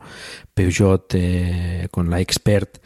Peugeot 0.53 1.12
eh, 1.16 1.88
con 1.90 2.12
la 2.12 2.20
Expert, 2.20 2.78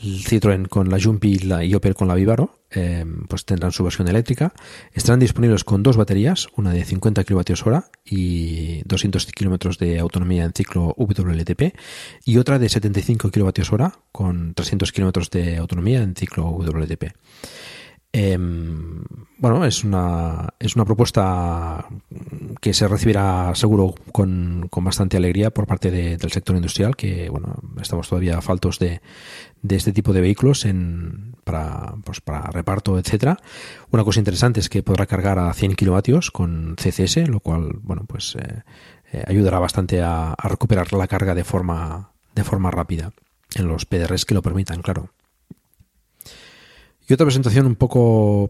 Citroën 0.00 0.66
con 0.66 0.88
la 0.88 0.98
Jumpy 0.98 1.38
y 1.62 1.74
Opel 1.74 1.94
con 1.94 2.08
la 2.08 2.14
Vivaro. 2.14 2.58
Eh, 2.70 3.04
pues 3.28 3.44
tendrán 3.44 3.72
su 3.72 3.84
versión 3.84 4.08
eléctrica. 4.08 4.54
Estarán 4.94 5.20
disponibles 5.20 5.62
con 5.62 5.82
dos 5.82 5.98
baterías, 5.98 6.48
una 6.56 6.72
de 6.72 6.86
50 6.86 7.22
kWh 7.22 7.78
y 8.06 8.80
200 8.86 9.26
km 9.26 9.76
de 9.76 9.98
autonomía 9.98 10.44
en 10.44 10.54
ciclo 10.54 10.94
WLTP 10.96 11.76
y 12.24 12.38
otra 12.38 12.58
de 12.58 12.70
75 12.70 13.30
kWh 13.30 13.86
con 14.10 14.54
300 14.54 14.90
km 14.90 15.28
de 15.28 15.58
autonomía 15.58 16.02
en 16.02 16.16
ciclo 16.16 16.46
WLTP. 16.46 17.12
Em, 18.18 19.04
bueno, 19.36 19.66
es 19.66 19.84
una, 19.84 20.48
es 20.58 20.74
una 20.74 20.86
propuesta 20.86 21.86
que 22.62 22.72
se 22.72 22.88
recibirá 22.88 23.54
seguro 23.54 23.94
con, 24.10 24.70
bastante 24.74 25.18
alegría 25.18 25.50
por 25.50 25.66
parte 25.66 25.90
del 25.90 26.32
sector 26.32 26.56
industrial, 26.56 26.96
que 26.96 27.28
bueno, 27.28 27.56
estamos 27.78 28.08
todavía 28.08 28.40
faltos 28.40 28.78
de, 28.78 29.02
de 29.60 29.76
este 29.76 29.92
tipo 29.92 30.14
de 30.14 30.22
vehículos 30.22 30.64
en, 30.64 31.34
para, 31.44 31.92
pues, 32.04 32.22
para 32.22 32.44
reparto, 32.44 32.98
etcétera. 32.98 33.36
Una 33.90 34.02
cosa 34.02 34.20
interesante 34.20 34.60
es 34.60 34.70
que 34.70 34.82
podrá 34.82 35.04
cargar 35.04 35.38
a 35.38 35.52
100 35.52 35.74
kilovatios 35.74 36.30
con 36.30 36.74
CCS, 36.76 37.28
lo 37.28 37.40
cual 37.40 37.72
bueno, 37.82 38.06
pues 38.06 38.34
eh, 38.36 38.62
eh, 39.12 39.24
ayudará 39.26 39.58
bastante 39.58 40.00
a, 40.00 40.32
a 40.32 40.48
recuperar 40.48 40.90
la 40.94 41.06
carga 41.06 41.34
de 41.34 41.44
forma, 41.44 42.12
de 42.34 42.44
forma 42.44 42.70
rápida 42.70 43.12
en 43.56 43.68
los 43.68 43.84
PDRs 43.84 44.24
que 44.24 44.34
lo 44.34 44.40
permitan, 44.40 44.80
claro. 44.80 45.10
Y 47.08 47.14
otra 47.14 47.26
presentación 47.26 47.66
un 47.66 47.76
poco, 47.76 48.48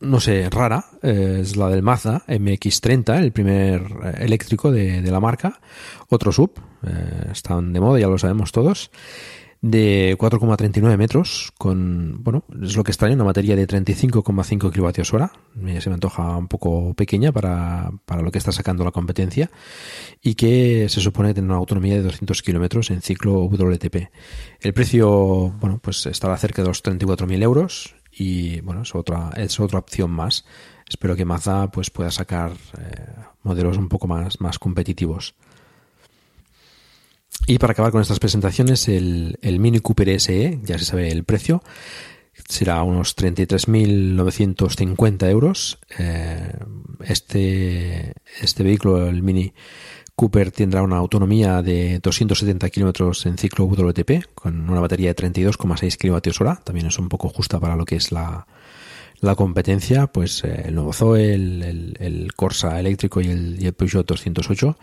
no 0.00 0.20
sé, 0.20 0.50
rara, 0.50 0.84
eh, 1.02 1.38
es 1.40 1.56
la 1.56 1.68
del 1.68 1.82
Mazda 1.82 2.22
MX30, 2.26 3.18
el 3.18 3.32
primer 3.32 3.82
eh, 4.04 4.14
eléctrico 4.20 4.70
de, 4.70 5.00
la 5.02 5.20
marca. 5.20 5.60
Otro 6.08 6.32
sub, 6.32 6.52
eh, 6.86 7.30
están 7.32 7.72
de 7.72 7.80
moda, 7.80 7.98
ya 7.98 8.08
lo 8.08 8.18
sabemos 8.18 8.52
todos 8.52 8.90
de 9.70 10.16
4,39 10.18 10.96
metros 10.96 11.52
con, 11.58 12.22
bueno, 12.22 12.44
es 12.62 12.76
lo 12.76 12.84
que 12.84 12.92
extraña, 12.92 13.14
una 13.14 13.24
batería 13.24 13.56
de 13.56 13.66
35,5 13.66 14.70
kilovatios 14.70 15.12
hora. 15.12 15.32
Se 15.80 15.88
me 15.88 15.94
antoja 15.94 16.36
un 16.36 16.48
poco 16.48 16.94
pequeña 16.94 17.32
para, 17.32 17.90
para, 18.04 18.22
lo 18.22 18.30
que 18.30 18.38
está 18.38 18.52
sacando 18.52 18.84
la 18.84 18.92
competencia 18.92 19.50
y 20.22 20.34
que 20.34 20.88
se 20.88 21.00
supone 21.00 21.34
tener 21.34 21.50
una 21.50 21.58
autonomía 21.58 21.96
de 21.96 22.02
200 22.02 22.42
kilómetros 22.42 22.90
en 22.90 23.02
ciclo 23.02 23.44
WLTP. 23.44 24.10
El 24.60 24.72
precio, 24.72 25.50
bueno, 25.60 25.78
pues 25.82 26.06
estará 26.06 26.36
cerca 26.36 26.62
de 26.62 26.68
los 26.68 26.84
34.000 26.84 27.42
euros 27.42 27.96
y, 28.12 28.60
bueno, 28.60 28.82
es 28.82 28.94
otra, 28.94 29.30
es 29.36 29.58
otra 29.58 29.78
opción 29.78 30.10
más. 30.10 30.44
Espero 30.88 31.16
que 31.16 31.24
Mazda 31.24 31.70
pues 31.70 31.90
pueda 31.90 32.10
sacar 32.10 32.52
eh, 32.78 33.14
modelos 33.42 33.76
un 33.76 33.88
poco 33.88 34.06
más, 34.06 34.40
más 34.40 34.58
competitivos. 34.58 35.34
Y 37.46 37.58
para 37.58 37.72
acabar 37.72 37.92
con 37.92 38.02
estas 38.02 38.18
presentaciones, 38.18 38.88
el, 38.88 39.38
Mini 39.42 39.80
Cooper 39.80 40.20
SE, 40.20 40.58
ya 40.62 40.78
se 40.78 40.84
sabe 40.84 41.10
el 41.10 41.24
precio, 41.24 41.62
será 42.48 42.82
unos 42.82 43.16
33.950 43.16 45.28
euros. 45.28 45.78
Eh, 45.98 46.52
este, 47.04 48.12
este 48.40 48.62
vehículo, 48.62 49.06
el 49.06 49.22
Mini 49.22 49.52
Cooper 50.16 50.50
tendrá 50.50 50.82
una 50.82 50.96
autonomía 50.96 51.62
de 51.62 52.00
270 52.00 52.70
kilómetros 52.70 53.26
en 53.26 53.36
ciclo 53.36 53.66
WTP 53.66 54.34
con 54.34 54.70
una 54.70 54.80
batería 54.80 55.12
de 55.12 55.16
32,6 55.16 55.98
kWh. 55.98 56.62
También 56.64 56.86
es 56.86 56.98
un 56.98 57.08
poco 57.08 57.28
justa 57.28 57.60
para 57.60 57.76
lo 57.76 57.84
que 57.84 57.96
es 57.96 58.12
la, 58.12 58.46
la 59.20 59.34
competencia. 59.34 60.06
Pues 60.06 60.44
eh, 60.44 60.64
el 60.66 60.74
nuevo 60.74 60.92
Zoe, 60.92 61.34
el, 61.34 62.32
Corsa 62.36 62.78
eléctrico 62.80 63.20
y 63.20 63.28
el, 63.28 63.56
y 63.60 63.66
el, 63.66 63.74
Peugeot 63.74 64.06
208 64.06 64.76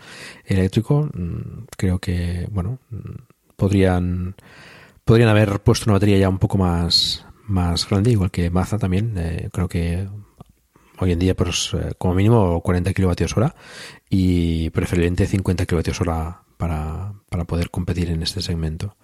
eléctrico. 0.46 1.08
Mm, 1.14 1.64
creo 1.76 1.98
que, 1.98 2.48
bueno, 2.50 2.78
mm, 2.90 2.96
podrían, 3.56 4.34
podrían 5.04 5.28
haber 5.28 5.60
puesto 5.60 5.86
una 5.86 5.94
batería 5.94 6.18
ya 6.18 6.28
un 6.28 6.38
poco 6.38 6.58
más, 6.58 7.26
más 7.46 7.88
grande, 7.88 8.10
igual 8.10 8.30
que 8.30 8.50
Mazda 8.50 8.78
también. 8.78 9.14
Eh, 9.16 9.48
creo 9.52 9.68
que 9.68 10.08
hoy 10.98 11.12
en 11.12 11.18
día, 11.18 11.34
pues 11.34 11.70
eh, 11.74 11.92
como 11.98 12.14
mínimo 12.14 12.60
40 12.60 12.92
kilovatios 12.92 13.36
hora 13.36 13.54
y 14.08 14.70
preferiblemente 14.70 15.26
50 15.26 15.66
kilovatios 15.66 16.00
hora 16.00 16.42
para, 16.56 17.14
para 17.28 17.44
poder 17.44 17.70
competir 17.70 18.10
en 18.10 18.22
este 18.22 18.42
segmento. 18.42 18.96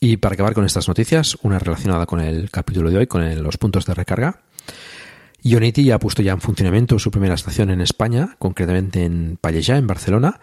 Y 0.00 0.18
para 0.18 0.34
acabar 0.34 0.54
con 0.54 0.66
estas 0.66 0.88
noticias, 0.88 1.38
una 1.42 1.58
relacionada 1.58 2.06
con 2.06 2.20
el 2.20 2.50
capítulo 2.50 2.90
de 2.90 2.98
hoy, 2.98 3.06
con 3.06 3.42
los 3.42 3.56
puntos 3.56 3.86
de 3.86 3.94
recarga. 3.94 4.40
Ionity 5.42 5.84
ya 5.84 5.94
ha 5.94 5.98
puesto 5.98 6.22
ya 6.22 6.32
en 6.32 6.40
funcionamiento 6.40 6.98
su 6.98 7.10
primera 7.10 7.34
estación 7.34 7.70
en 7.70 7.80
España, 7.80 8.34
concretamente 8.38 9.04
en 9.04 9.38
Pallejà, 9.40 9.76
en 9.76 9.86
Barcelona, 9.86 10.40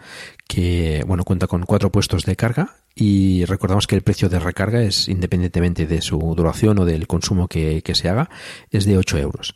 que 0.48 1.04
bueno 1.06 1.24
cuenta 1.24 1.46
con 1.46 1.64
cuatro 1.64 1.92
puestos 1.92 2.24
de 2.24 2.36
carga 2.36 2.76
y 2.94 3.44
recordamos 3.44 3.86
que 3.86 3.96
el 3.96 4.02
precio 4.02 4.28
de 4.28 4.38
recarga 4.38 4.82
es 4.82 5.08
independientemente 5.08 5.86
de 5.86 6.00
su 6.00 6.18
duración 6.34 6.78
o 6.78 6.84
del 6.84 7.06
consumo 7.06 7.48
que, 7.48 7.82
se 7.92 8.08
haga, 8.08 8.30
es 8.70 8.86
de 8.86 8.96
8 8.96 9.18
euros. 9.18 9.54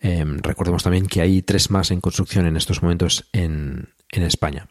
Em, 0.00 0.38
recordemos 0.38 0.82
también 0.82 1.06
que 1.06 1.20
hay 1.20 1.42
tres 1.42 1.70
más 1.70 1.92
en 1.92 2.00
construcción 2.00 2.46
en 2.46 2.56
estos 2.56 2.82
momentos 2.82 3.28
en, 3.32 3.90
en 4.10 4.22
España. 4.24 4.66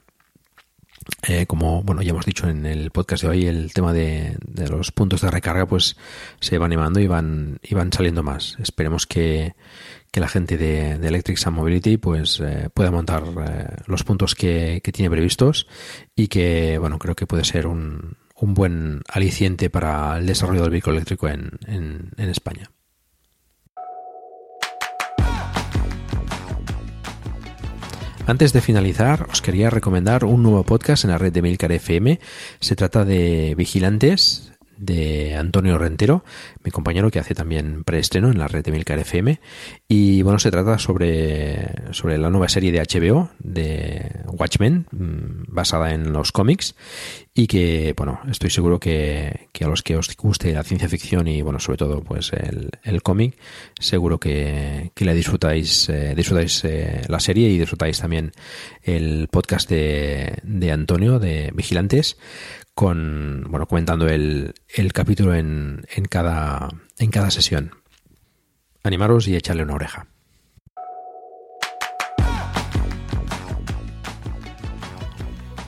Eh, 1.27 1.45
como 1.47 1.83
bueno 1.83 2.01
ya 2.01 2.11
hemos 2.11 2.25
dicho 2.25 2.47
en 2.47 2.65
el 2.65 2.91
podcast 2.91 3.23
de 3.23 3.29
hoy 3.29 3.45
el 3.47 3.73
tema 3.73 3.91
de, 3.93 4.37
los 4.69 4.91
puntos 4.91 5.21
de 5.21 5.31
recarga 5.31 5.65
pues 5.65 5.95
se 6.39 6.57
va 6.57 6.65
animando 6.65 6.99
y 6.99 7.07
van 7.07 7.59
y 7.63 7.73
van 7.73 7.91
saliendo 7.91 8.21
más 8.21 8.57
esperemos 8.59 9.07
que, 9.07 9.55
que 10.11 10.19
la 10.19 10.27
gente 10.27 10.57
de, 10.57 10.99
de 10.99 11.07
Electric 11.07 11.37
Sun 11.37 11.55
Mobility 11.55 11.97
pues 11.97 12.39
eh, 12.39 12.69
pueda 12.73 12.91
montar 12.91 13.23
eh, 13.23 13.67
los 13.87 14.03
puntos 14.03 14.35
que, 14.35 14.81
tiene 14.93 15.09
previstos 15.09 15.67
y 16.15 16.27
que 16.27 16.77
bueno 16.77 16.99
creo 16.99 17.15
que 17.15 17.27
puede 17.27 17.45
ser 17.45 17.65
un, 17.65 18.17
un 18.35 18.53
buen 18.53 19.01
aliciente 19.07 19.69
para 19.69 20.17
el 20.17 20.27
desarrollo 20.27 20.61
del 20.61 20.71
vehículo 20.71 20.97
eléctrico 20.97 21.29
en, 21.29 21.51
en, 21.65 22.11
en 22.17 22.29
España. 22.29 22.69
Antes 28.31 28.53
de 28.53 28.61
finalizar, 28.61 29.27
os 29.29 29.41
quería 29.41 29.69
recomendar 29.69 30.23
un 30.23 30.41
nuevo 30.41 30.63
podcast 30.63 31.03
en 31.03 31.11
la 31.11 31.17
red 31.17 31.33
de 31.33 31.41
Milcar 31.41 31.69
FM. 31.73 32.17
Se 32.61 32.77
trata 32.77 33.03
de 33.03 33.55
Vigilantes, 33.57 34.50
de 34.81 35.35
Antonio 35.35 35.77
Rentero, 35.77 36.25
mi 36.63 36.71
compañero 36.71 37.11
que 37.11 37.19
hace 37.19 37.35
también 37.35 37.83
preestreno 37.83 38.29
en 38.29 38.39
la 38.39 38.47
red 38.47 38.63
de 38.63 38.71
Milcar 38.71 38.99
FM. 38.99 39.39
Y 39.87 40.23
bueno, 40.23 40.39
se 40.39 40.49
trata 40.51 40.79
sobre, 40.79 41.93
sobre 41.93 42.17
la 42.17 42.29
nueva 42.29 42.49
serie 42.49 42.71
de 42.71 42.79
HBO 42.79 43.29
de 43.39 44.23
Watchmen, 44.25 44.87
mm, 44.91 45.53
basada 45.53 45.93
en 45.93 46.11
los 46.11 46.31
cómics. 46.31 46.75
Y 47.33 47.47
que, 47.47 47.93
bueno, 47.95 48.19
estoy 48.29 48.49
seguro 48.49 48.79
que, 48.79 49.49
a 49.61 49.67
los 49.67 49.83
que 49.83 49.95
os 49.95 50.13
guste 50.17 50.51
la 50.51 50.63
ciencia 50.63 50.89
ficción 50.89 51.27
y, 51.27 51.41
bueno, 51.41 51.59
sobre 51.59 51.77
todo, 51.77 52.01
pues 52.03 52.33
el, 52.33 52.71
el 52.83 53.01
cómic, 53.03 53.37
seguro 53.79 54.19
que, 54.19 54.91
que 54.95 55.05
le 55.05 55.13
disfrutáis, 55.13 55.87
eh, 55.89 56.13
disfrutáis 56.15 56.65
eh, 56.65 57.03
la 57.07 57.19
serie 57.19 57.49
y 57.49 57.57
disfrutáis 57.57 57.99
también 57.99 58.31
el 58.83 59.29
podcast 59.29 59.69
de, 59.69 60.39
de 60.43 60.71
Antonio 60.71 61.19
de 61.19 61.51
Vigilantes 61.53 62.17
bueno 62.81 63.67
comentando 63.67 64.07
el, 64.07 64.53
capítulo 64.91 65.35
en, 65.35 65.85
cada, 66.09 66.69
sesión. 67.29 67.71
Animaros 68.83 69.27
y 69.27 69.35
echarle 69.35 69.63
una 69.63 69.75
oreja. 69.75 70.07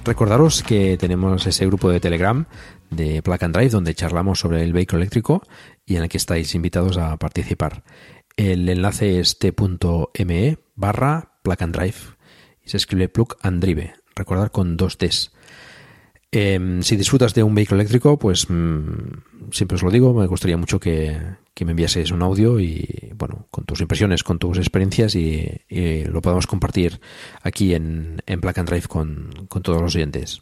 Recordaros 0.04 0.64
que 0.64 0.98
tenemos 0.98 1.46
ese 1.46 1.66
grupo 1.68 1.90
de 1.90 2.00
Telegram 2.00 2.46
de 2.90 3.22
Plug 3.22 3.44
and 3.44 3.56
Drive 3.56 3.70
donde 3.70 3.94
charlamos 3.94 4.40
sobre 4.40 4.64
el 4.64 4.74
vehículo 4.74 5.02
eléctrico 5.02 5.44
y 5.86 5.96
en 5.96 6.04
el 6.04 6.10
que 6.10 6.18
estáis 6.18 6.56
invitados 6.56 6.98
a 6.98 7.16
participar. 7.18 7.84
El 8.36 8.68
enlace 8.68 9.20
es 9.20 9.38
t.me 9.38 10.58
barra 10.76 11.40
Plug 11.44 11.58
y 12.66 12.70
se 12.70 12.78
escribe 12.78 13.08
Plug 13.08 13.38
and 13.44 13.62
Drive. 13.62 13.94
Recordar 14.16 14.52
con 14.52 14.78
dos 14.78 14.98
Ts. 14.98 15.33
Em, 16.36 16.82
si 16.82 16.96
disfrutas 16.96 17.36
de 17.36 17.44
un 17.44 17.54
vehículo 17.54 17.80
eléctrico, 17.80 18.18
pues 18.18 18.50
mm, 18.50 19.52
siempre 19.52 19.76
os 19.76 19.84
lo 19.84 19.92
digo, 19.92 20.16
me 20.16 20.26
gustaría 20.26 20.58
mucho 20.58 20.80
que, 20.80 21.16
me 21.64 21.72
enviases 21.72 22.10
un 22.10 22.24
audio 22.24 22.60
y, 22.60 23.12
bueno, 23.16 23.46
con 23.52 23.66
tus 23.66 23.82
impresiones, 23.82 24.24
con 24.24 24.40
tus 24.40 24.58
experiencias 24.58 25.14
y, 25.14 25.62
lo 26.06 26.22
podamos 26.22 26.48
compartir 26.48 27.00
aquí 27.44 27.76
en, 27.76 28.24
en 28.26 28.42
Black 28.42 28.58
and 28.58 28.68
Drive 28.68 28.88
con, 28.88 29.30
con 29.48 29.62
todos 29.62 29.80
los 29.80 29.94
oyentes. 29.96 30.42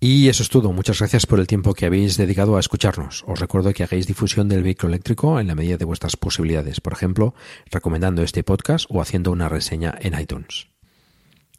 Y 0.00 0.28
eso 0.28 0.42
es 0.42 0.48
todo. 0.48 0.72
Muchas 0.72 0.98
gracias 0.98 1.26
por 1.26 1.38
el 1.38 1.46
tiempo 1.46 1.74
que 1.74 1.84
habéis 1.84 2.16
dedicado 2.16 2.56
a 2.56 2.60
escucharnos. 2.60 3.24
Os 3.26 3.38
recuerdo 3.38 3.74
que 3.74 3.84
hagáis 3.84 4.06
difusión 4.06 4.48
del 4.48 4.62
vehículo 4.62 4.94
eléctrico 4.94 5.38
en 5.38 5.48
la 5.48 5.54
medida 5.54 5.76
de 5.76 5.84
vuestras 5.84 6.16
posibilidades, 6.16 6.80
por 6.80 6.94
ejemplo, 6.94 7.34
recomendando 7.70 8.22
este 8.22 8.42
podcast 8.42 8.86
o 8.88 9.02
haciendo 9.02 9.32
una 9.32 9.50
reseña 9.50 9.94
en 10.00 10.18
iTunes. 10.18 10.68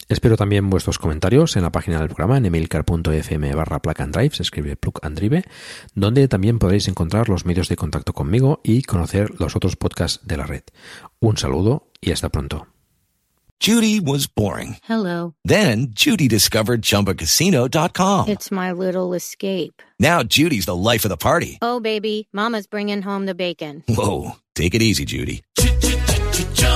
Espero 0.10 0.38
también 0.38 0.70
vuestros 0.70 1.00
comentarios 1.00 1.58
en 1.58 1.64
la 1.64 1.72
página 1.72 2.00
del 2.00 2.08
programa 2.08 2.38
en 2.38 2.46
emilcar.fm 2.46 3.56
barra 3.56 3.82
plug 3.82 4.02
and 4.02 4.16
drive, 4.16 4.36
se 4.36 4.44
escribe 4.44 4.76
plug 4.78 5.00
and 5.02 5.20
drive, 5.20 5.44
donde 5.96 6.28
también 6.28 6.60
podréis 6.60 6.88
encontrar 6.88 7.28
los 7.28 7.46
medios 7.46 7.68
de 7.68 7.76
contacto 7.76 8.14
conmigo 8.14 8.62
y 8.64 8.84
conocer 8.84 9.32
los 9.40 9.56
otros 9.56 9.76
podcasts 9.76 10.26
de 10.26 10.38
la 10.38 10.46
red. 10.46 10.64
Un 11.20 11.38
saludo 11.38 11.90
y 12.00 12.12
hasta 12.12 12.30
pronto. 12.30 12.68
Judy 13.60 14.00
was 14.00 14.28
boring. 14.28 14.78
Hello. 14.84 15.34
Then 15.44 15.88
Judy 15.94 16.28
discovered 16.28 16.84
chumbacasino.com. 16.84 18.30
It's 18.30 18.52
my 18.52 18.72
little 18.72 19.16
escape. 19.16 19.82
Now 20.00 20.22
Judy's 20.24 20.66
the 20.66 20.76
life 20.76 21.06
of 21.06 21.10
the 21.10 21.18
party. 21.18 21.58
Oh 21.62 21.80
baby, 21.80 22.28
mama's 22.32 22.68
bringing 22.68 23.02
home 23.02 23.26
the 23.26 23.36
bacon. 23.36 23.84
Whoa, 23.88 24.34
take 24.54 24.76
it 24.76 24.82
easy 24.82 25.06
Judy. 25.06 25.42